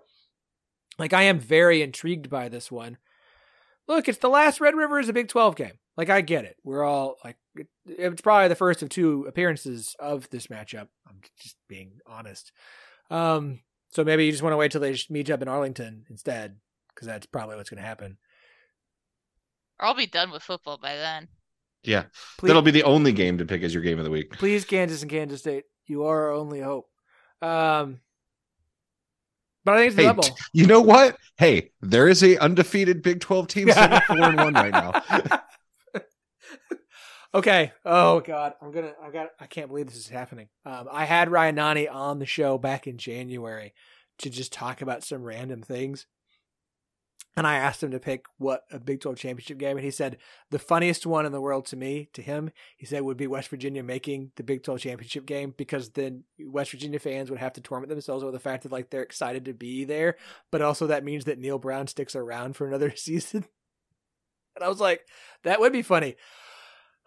like, 0.97 1.14
I 1.14 1.23
am 1.23 1.39
very 1.39 1.81
intrigued 1.81 2.30
by 2.30 2.49
this 2.49 2.72
one. 2.72 2.97
Look, 3.88 4.07
it's 4.07 4.18
the 4.18 4.30
last 4.30 4.60
Red 4.60 4.76
River 4.76 4.99
is 4.99 5.10
a 5.10 5.14
Big 5.14 5.27
12 5.27 5.56
game. 5.56 5.73
Like, 5.95 6.10
I 6.10 6.22
get 6.22 6.45
it. 6.45 6.56
We're 6.64 6.84
all 6.84 7.18
like, 7.23 7.38
it's 7.85 8.22
probably 8.22 8.47
the 8.47 8.56
first 8.56 8.81
of 8.81 8.89
two 8.89 9.26
appearances 9.27 9.95
of 9.99 10.27
this 10.31 10.47
matchup. 10.47 10.88
I'm 11.07 11.22
just 11.39 11.56
being 11.69 11.99
honest. 12.07 12.52
Um, 13.11 13.60
so 13.91 14.03
maybe 14.03 14.26
you 14.26 14.31
just 14.31 14.41
want 14.41 14.53
to 14.53 14.57
wait 14.57 14.72
till 14.72 14.81
they 14.81 14.97
meet 15.10 15.30
up 15.30 15.43
in 15.43 15.47
Arlington 15.47 16.06
instead, 16.10 16.57
because 16.93 17.07
that's 17.07 17.27
probably 17.27 17.57
what's 17.57 17.69
going 17.69 17.81
to 17.81 17.88
happen. 17.88 18.18
I'll 19.80 19.93
be 19.95 20.07
done 20.07 20.31
with 20.31 20.43
football 20.43 20.77
by 20.77 20.95
then. 20.95 21.27
Yeah, 21.84 22.06
Please, 22.38 22.47
that'll 22.47 22.61
be 22.64 22.72
the 22.72 22.84
only 22.84 23.11
game 23.11 23.38
to 23.38 23.45
pick 23.45 23.61
as 23.61 23.73
your 23.73 23.84
game 23.84 23.99
of 23.99 24.06
the 24.06 24.11
week. 24.11 24.31
please, 24.31 24.65
Kansas 24.65 25.02
and 25.03 25.11
Kansas 25.11 25.41
State. 25.41 25.65
You 25.85 26.06
are 26.06 26.23
our 26.26 26.31
only 26.31 26.60
hope. 26.60 26.88
Um, 27.43 27.99
but 29.64 29.76
I 29.76 29.77
think 29.77 29.88
it's 29.89 29.95
Hey, 29.97 30.03
double. 30.06 30.23
t- 30.23 30.34
you 30.53 30.65
know 30.65 30.81
what? 30.81 31.15
Hey, 31.38 31.72
there 31.81 32.07
is 32.07 32.23
a 32.23 32.38
undefeated 32.39 33.03
Big 33.03 33.19
Twelve 33.19 33.47
team 33.47 33.69
sitting 33.69 33.99
four 34.07 34.18
and 34.23 34.38
one 34.38 34.53
right 34.56 34.72
now. 34.72 35.03
okay. 37.35 37.72
Oh 37.85 38.19
God, 38.22 38.53
I'm 38.61 38.72
gonna. 38.72 38.93
I 39.03 39.11
got. 39.11 39.27
I 39.39 39.45
can't 39.47 39.68
believe 39.68 39.88
this 39.88 39.97
is 39.97 40.07
happening. 40.10 40.47
Um, 40.65 40.88
I 40.91 41.06
had 41.06 41.30
Ryan 41.30 41.56
Nani 41.56 41.88
on 41.88 42.19
the 42.19 42.26
show 42.26 42.57
back 42.57 42.88
in 42.88 42.97
January 42.97 43.73
to 44.19 44.30
just 44.30 44.53
talk 44.53 44.81
about 44.81 45.03
some 45.03 45.23
random 45.23 45.61
things, 45.61 46.07
and 47.38 47.45
I 47.45 47.56
asked 47.56 47.84
him 47.84 47.91
to 47.91 47.99
pick 47.99 48.26
what 48.38 48.64
a 48.72 48.80
Big 48.80 49.02
12 49.02 49.18
championship 49.18 49.57
game, 49.57 49.78
and 49.78 49.84
he 49.84 49.91
said 49.91 50.18
the 50.52 50.60
funniest 50.60 51.06
one 51.06 51.26
in 51.26 51.32
the 51.32 51.41
world 51.41 51.66
to 51.68 51.76
me, 51.76 52.10
to 52.14 52.22
him, 52.22 52.52
he 52.78 52.86
said 52.86 53.02
would 53.02 53.18
be 53.18 53.28
West 53.28 53.49
Virginia 53.49 53.84
making 53.84 54.32
the 54.38 54.44
Big 54.44 54.64
12 54.64 54.80
championship 54.80 55.26
game 55.26 55.53
because 55.57 55.90
then 55.90 56.24
West 56.40 56.72
Virginia 56.72 56.99
fans 56.99 57.30
would 57.30 57.40
have 57.40 57.53
to 57.53 57.62
torment 57.62 57.90
themselves 57.90 58.24
over 58.24 58.32
the 58.32 58.40
fact 58.40 58.64
that 58.64 58.72
like 58.72 58.90
they're 58.90 59.03
excited 59.03 59.45
to 59.45 59.53
be 59.53 59.84
there, 59.84 60.16
but 60.52 60.62
also 60.62 60.88
that 60.88 61.03
means 61.03 61.26
that 61.26 61.40
Neal 61.40 61.60
Brown 61.60 61.88
sticks 61.88 62.16
around 62.16 62.56
for 62.56 62.68
another 62.68 62.91
season. 62.95 63.45
And 64.56 64.64
I 64.64 64.70
was 64.70 64.80
like, 64.80 65.06
that 65.44 65.60
would 65.60 65.74
be 65.74 65.82
funny. 65.82 66.16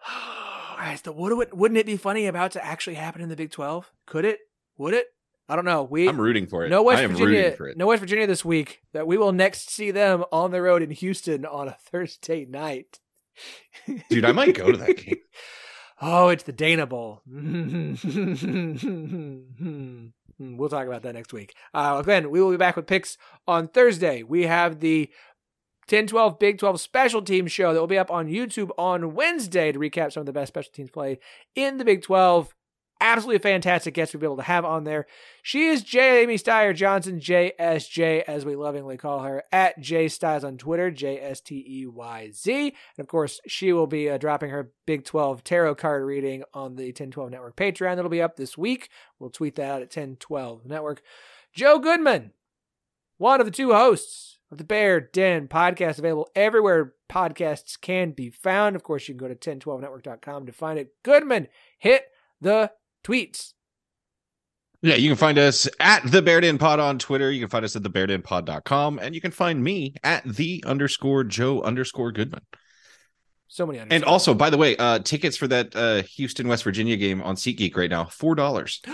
Guys, 0.77 1.01
the 1.01 1.11
would 1.11 1.51
wouldn't 1.51 1.77
it 1.77 1.85
be 1.85 1.97
funny 1.97 2.27
about 2.27 2.51
to 2.51 2.65
actually 2.65 2.93
happen 2.93 3.21
in 3.21 3.29
the 3.29 3.35
Big 3.35 3.51
12? 3.51 3.91
Could 4.05 4.23
it? 4.23 4.39
Would 4.77 4.93
it? 4.93 5.07
I 5.49 5.55
don't 5.55 5.65
know. 5.65 5.83
We 5.83 6.07
I'm 6.07 6.21
rooting 6.21 6.45
for 6.47 6.63
it. 6.65 6.69
no 6.69 6.83
West 6.83 7.01
Virginia, 7.01 7.25
rooting 7.25 7.57
for 7.57 7.67
it. 7.67 7.77
no 7.77 7.87
West 7.87 7.99
Virginia 8.01 8.27
this 8.27 8.45
week. 8.45 8.81
That 8.93 9.07
we 9.07 9.17
will 9.17 9.31
next 9.31 9.69
see 9.71 9.91
them 9.91 10.23
on 10.31 10.51
the 10.51 10.61
road 10.61 10.81
in 10.83 10.91
Houston 10.91 11.45
on 11.45 11.67
a 11.67 11.75
Thursday 11.91 12.45
night. 12.45 12.99
Dude, 14.09 14.25
I 14.25 14.31
might 14.31 14.53
go 14.55 14.71
to 14.71 14.77
that 14.77 14.97
game. 15.05 15.17
Oh, 16.01 16.29
it's 16.29 16.43
the 16.43 16.51
Dana 16.53 16.85
Bowl. 16.85 17.21
we'll 20.39 20.69
talk 20.69 20.87
about 20.87 21.01
that 21.03 21.13
next 21.13 21.33
week. 21.33 21.55
Uh, 21.73 22.01
again, 22.01 22.29
we 22.31 22.41
will 22.41 22.51
be 22.51 22.57
back 22.57 22.75
with 22.75 22.87
picks 22.87 23.17
on 23.47 23.67
Thursday. 23.67 24.23
We 24.23 24.43
have 24.43 24.79
the 24.79 25.09
10 25.87 26.07
12 26.07 26.39
Big 26.39 26.59
12 26.59 26.79
special 26.79 27.21
teams 27.21 27.51
show 27.51 27.73
that 27.73 27.79
will 27.79 27.87
be 27.87 27.97
up 27.97 28.11
on 28.11 28.27
YouTube 28.27 28.69
on 28.77 29.13
Wednesday 29.13 29.71
to 29.71 29.79
recap 29.79 30.13
some 30.13 30.21
of 30.21 30.27
the 30.27 30.33
best 30.33 30.49
special 30.49 30.71
teams 30.71 30.91
play 30.91 31.19
in 31.55 31.77
the 31.77 31.85
Big 31.85 32.03
12. 32.03 32.55
Absolutely 33.01 33.39
fantastic 33.39 33.93
guest 33.93 34.13
we'll 34.13 34.19
be 34.19 34.27
able 34.27 34.37
to 34.37 34.43
have 34.43 34.65
on 34.65 34.83
there. 34.83 35.05
She 35.41 35.67
is 35.67 35.83
Jamie 35.83 36.35
Steyer 36.35 36.75
Johnson, 36.75 37.19
JSJ, 37.19 38.23
as 38.27 38.43
we 38.43 38.57
lovingly 38.57 38.97
call 38.97 39.19
her, 39.23 39.43
at 39.53 39.79
J 39.79 40.09
Styles 40.09 40.43
on 40.43 40.57
Twitter, 40.57 40.91
J 40.91 41.17
S 41.19 41.39
T 41.39 41.63
E 41.65 41.87
Y 41.87 42.31
Z. 42.31 42.75
And 42.97 43.03
of 43.03 43.07
course, 43.07 43.39
she 43.47 43.71
will 43.71 43.87
be 43.87 44.09
uh, 44.09 44.17
dropping 44.17 44.49
her 44.49 44.73
Big 44.85 45.05
12 45.05 45.45
tarot 45.45 45.75
card 45.75 46.03
reading 46.03 46.43
on 46.53 46.75
the 46.75 46.87
1012 46.87 47.31
Network 47.31 47.55
Patreon. 47.55 47.95
That'll 47.95 48.09
be 48.09 48.21
up 48.21 48.35
this 48.35 48.57
week. 48.57 48.89
We'll 49.17 49.29
tweet 49.29 49.55
that 49.55 49.71
out 49.71 49.81
at 49.81 49.95
1012 49.95 50.65
Network. 50.65 51.01
Joe 51.53 51.79
Goodman, 51.79 52.31
one 53.17 53.39
of 53.39 53.45
the 53.45 53.51
two 53.51 53.71
hosts 53.71 54.39
of 54.51 54.57
the 54.57 54.63
Bear 54.63 54.99
Den 54.99 55.47
podcast, 55.47 55.99
available 55.99 56.29
everywhere 56.35 56.95
podcasts 57.09 57.79
can 57.79 58.11
be 58.11 58.29
found. 58.29 58.75
Of 58.75 58.83
course, 58.83 59.07
you 59.07 59.15
can 59.15 59.25
go 59.25 59.33
to 59.33 59.35
1012network.com 59.35 60.45
to 60.45 60.51
find 60.51 60.77
it. 60.77 60.93
Goodman, 61.03 61.47
hit 61.77 62.05
the 62.41 62.71
tweets. 63.03 63.53
Yeah, 64.81 64.95
you 64.95 65.09
can 65.09 65.17
find 65.17 65.37
us 65.37 65.67
at 65.79 66.09
the 66.09 66.21
Bear 66.21 66.39
Den 66.39 66.57
Pod 66.57 66.79
on 66.79 66.99
Twitter. 66.99 67.29
You 67.31 67.41
can 67.41 67.49
find 67.49 67.65
us 67.65 67.75
at 67.75 67.83
thebeardenpod.com. 67.83 68.99
And 68.99 69.13
you 69.13 69.19
can 69.19 69.31
find 69.31 69.61
me 69.61 69.95
at 70.03 70.23
the 70.23 70.63
underscore 70.65 71.25
Joe 71.25 71.61
underscore 71.61 72.13
Goodman. 72.13 72.41
So 73.49 73.65
many 73.65 73.79
And 73.79 74.03
also, 74.05 74.33
by 74.33 74.49
the 74.49 74.57
way, 74.57 74.77
uh 74.77 74.99
tickets 74.99 75.35
for 75.35 75.47
that 75.47 75.75
uh 75.75 76.03
Houston, 76.03 76.47
West 76.47 76.63
Virginia 76.63 76.95
game 76.95 77.21
on 77.21 77.35
SeatGeek 77.35 77.75
right 77.75 77.89
now, 77.89 78.05
four 78.05 78.35
dollars. 78.35 78.81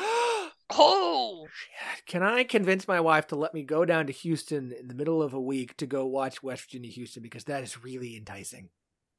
Oh, 0.71 1.45
shit. 1.53 2.05
Can 2.07 2.23
I 2.23 2.43
convince 2.43 2.87
my 2.87 2.99
wife 2.99 3.27
to 3.27 3.35
let 3.35 3.53
me 3.53 3.61
go 3.61 3.85
down 3.85 4.07
to 4.07 4.13
Houston 4.13 4.71
in 4.71 4.87
the 4.87 4.95
middle 4.95 5.21
of 5.21 5.35
a 5.35 5.39
week 5.39 5.77
to 5.77 5.85
go 5.85 6.07
watch 6.07 6.41
West 6.41 6.63
Virginia 6.63 6.89
Houston 6.89 7.21
because 7.21 7.43
that 7.43 7.61
is 7.61 7.83
really 7.83 8.17
enticing. 8.17 8.69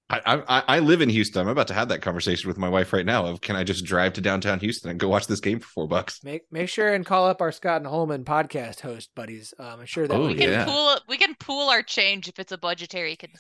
I, 0.09 0.21
I 0.49 0.63
I 0.77 0.79
live 0.79 1.01
in 1.01 1.09
Houston. 1.09 1.43
I'm 1.43 1.49
about 1.49 1.67
to 1.69 1.75
have 1.75 1.89
that 1.89 2.01
conversation 2.01 2.47
with 2.47 2.59
my 2.59 2.69
wife 2.69 2.93
right 2.93 3.05
now. 3.05 3.27
Of 3.27 3.41
can 3.41 3.57
I 3.57 3.65
just 3.65 3.85
drive 3.85 4.13
to 4.13 4.21
downtown 4.21 4.61
Houston 4.61 4.89
and 4.91 5.01
go 5.01 5.09
watch 5.09 5.27
this 5.27 5.41
game 5.41 5.59
for 5.59 5.67
four 5.67 5.89
bucks? 5.89 6.23
Make 6.23 6.43
make 6.53 6.69
sure 6.69 6.95
and 6.95 7.05
call 7.05 7.27
up 7.27 7.41
our 7.41 7.51
Scott 7.51 7.79
and 7.79 7.87
Holman 7.89 8.25
podcast 8.25 8.81
host 8.81 9.11
buddies. 9.17 9.53
Um, 9.59 9.81
I'm 9.81 9.87
sure 9.87 10.07
that 10.07 10.15
Oh, 10.15 10.21
we 10.23 10.29
we 10.29 10.35
can 10.37 10.51
yeah. 10.51 10.65
pool. 10.65 10.97
We 11.09 11.17
can 11.17 11.35
pool 11.35 11.69
our 11.71 11.83
change 11.83 12.29
if 12.29 12.39
it's 12.39 12.53
a 12.53 12.59
budgetary. 12.59 13.17
Con- 13.17 13.31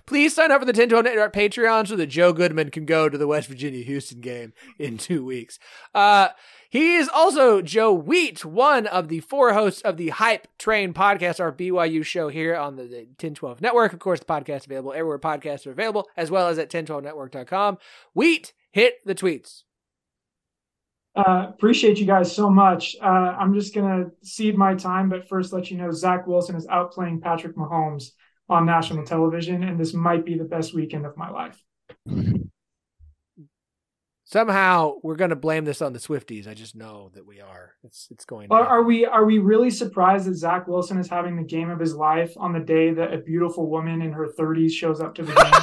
Please 0.08 0.34
sign 0.36 0.52
up 0.52 0.62
for 0.62 0.66
the 0.66 0.70
1012 0.72 1.04
Network 1.06 1.34
Patreon 1.34 1.88
so 1.88 1.96
that 1.96 2.08
Joe 2.08 2.32
Goodman 2.32 2.70
can 2.72 2.86
go 2.86 3.10
to 3.10 3.18
the 3.18 3.28
West 3.28 3.48
Virginia 3.48 3.84
Houston 3.84 4.22
game 4.22 4.54
in 4.80 4.98
two 4.98 5.26
weeks. 5.26 5.60
Uh, 5.94 6.30
he 6.70 6.96
is 6.96 7.10
also 7.10 7.62
Joe 7.62 7.94
Wheat, 7.94 8.44
one 8.44 8.88
of 8.88 9.08
the 9.08 9.20
four 9.22 9.54
hosts 9.54 9.82
of 9.82 9.98
the 9.98 10.10
Hype 10.10 10.48
Train 10.58 10.94
podcast, 10.94 11.40
our 11.40 11.52
BYU 11.52 12.04
show 12.06 12.30
here 12.30 12.56
on 12.56 12.76
the, 12.76 12.84
the 12.84 12.98
1012 12.98 13.62
Network. 13.62 13.94
Of 13.94 14.00
course, 14.00 14.20
the 14.20 14.26
podcast 14.26 14.58
is 14.58 14.66
available 14.66 14.94
everywhere 14.94 15.20
podcasts 15.20 15.68
are 15.68 15.72
available, 15.72 16.08
as 16.18 16.32
well 16.32 16.48
as 16.48 16.58
at 16.58 16.70
1012network.com. 16.70 17.78
Wheat, 18.14 18.54
hit 18.72 18.96
the 19.06 19.16
tweets. 19.16 19.64
Uh, 21.16 21.48
appreciate 21.48 21.98
you 21.98 22.06
guys 22.06 22.36
so 22.36 22.50
much. 22.50 22.96
Uh, 23.02 23.06
I'm 23.06 23.54
just 23.54 23.74
gonna 23.74 24.08
cede 24.22 24.58
my 24.58 24.76
time, 24.76 25.08
but 25.08 25.30
first 25.30 25.54
let 25.54 25.72
you 25.72 25.78
know 25.78 25.92
Zach 25.92 26.28
Wilson 26.28 26.58
is 26.58 26.68
outplaying 26.68 27.22
Patrick 27.22 27.56
Mahomes 27.56 28.12
on 28.50 28.66
national 28.66 29.06
television, 29.06 29.64
and 29.64 29.80
this 29.80 29.94
might 29.94 30.26
be 30.26 30.38
the 30.38 30.44
best 30.44 30.74
weekend 30.74 31.06
of 31.06 31.16
my 31.16 31.30
life. 31.30 31.64
Somehow 34.36 34.96
we're 35.02 35.16
going 35.16 35.30
to 35.30 35.38
blame 35.38 35.64
this 35.64 35.82
on 35.82 35.94
the 35.94 36.00
Swifties. 36.00 36.46
I 36.46 36.54
just 36.54 36.76
know 36.76 37.10
that 37.14 37.26
we 37.26 37.40
are. 37.40 37.72
It's 37.86 38.10
it's 38.12 38.26
going. 38.26 38.52
Are, 38.52 38.66
are 38.66 38.84
we 38.84 39.06
are 39.06 39.24
we 39.24 39.38
really 39.40 39.70
surprised 39.70 40.28
that 40.28 40.36
Zach 40.36 40.68
Wilson 40.68 40.98
is 40.98 41.08
having 41.08 41.38
the 41.38 41.44
game 41.44 41.70
of 41.70 41.80
his 41.80 41.96
life 41.96 42.34
on 42.36 42.52
the 42.52 42.60
day 42.60 42.92
that 42.92 43.14
a 43.14 43.18
beautiful 43.18 43.70
woman 43.70 44.02
in 44.02 44.12
her 44.12 44.28
30s 44.28 44.74
shows 44.74 45.00
up 45.00 45.16
to 45.16 45.24
the 45.24 45.34
game? 45.34 45.54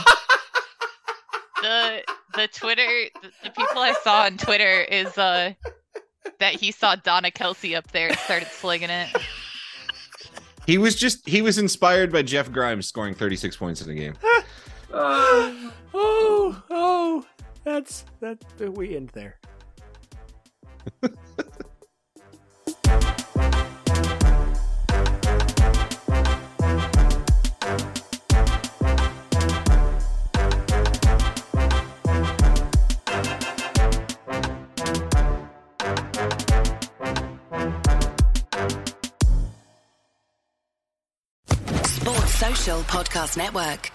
the 1.63 2.03
the 2.35 2.49
Twitter 2.49 3.11
the, 3.21 3.31
the 3.45 3.51
people 3.51 3.77
I 3.77 3.93
saw 4.03 4.23
on 4.23 4.39
Twitter 4.39 4.81
is 4.85 5.19
uh 5.19 5.53
that 6.39 6.55
he 6.55 6.73
saw 6.73 6.97
Donna 6.97 7.31
Kelce 7.31 7.77
up 7.77 7.93
there 7.93 8.09
and 8.09 8.17
started 8.21 8.49
slinging 8.49 8.89
it. 8.89 9.15
He 10.67 10.79
was 10.79 10.97
just 10.97 11.29
he 11.29 11.43
was 11.43 11.59
inspired 11.59 12.11
by 12.11 12.23
Jeff 12.23 12.51
Grimes 12.51 12.87
scoring 12.87 13.13
36 13.13 13.55
points 13.55 13.83
in 13.83 13.91
a 13.91 13.95
game. 13.95 14.15
Uh, 14.91 15.53
oh, 15.93 16.63
oh, 16.71 17.27
that's 17.65 18.05
that. 18.21 18.39
We 18.59 18.97
end 18.97 19.11
there. 19.11 19.39
Sports 41.85 42.35
Social 42.35 42.81
Podcast 42.83 43.37
Network. 43.37 43.91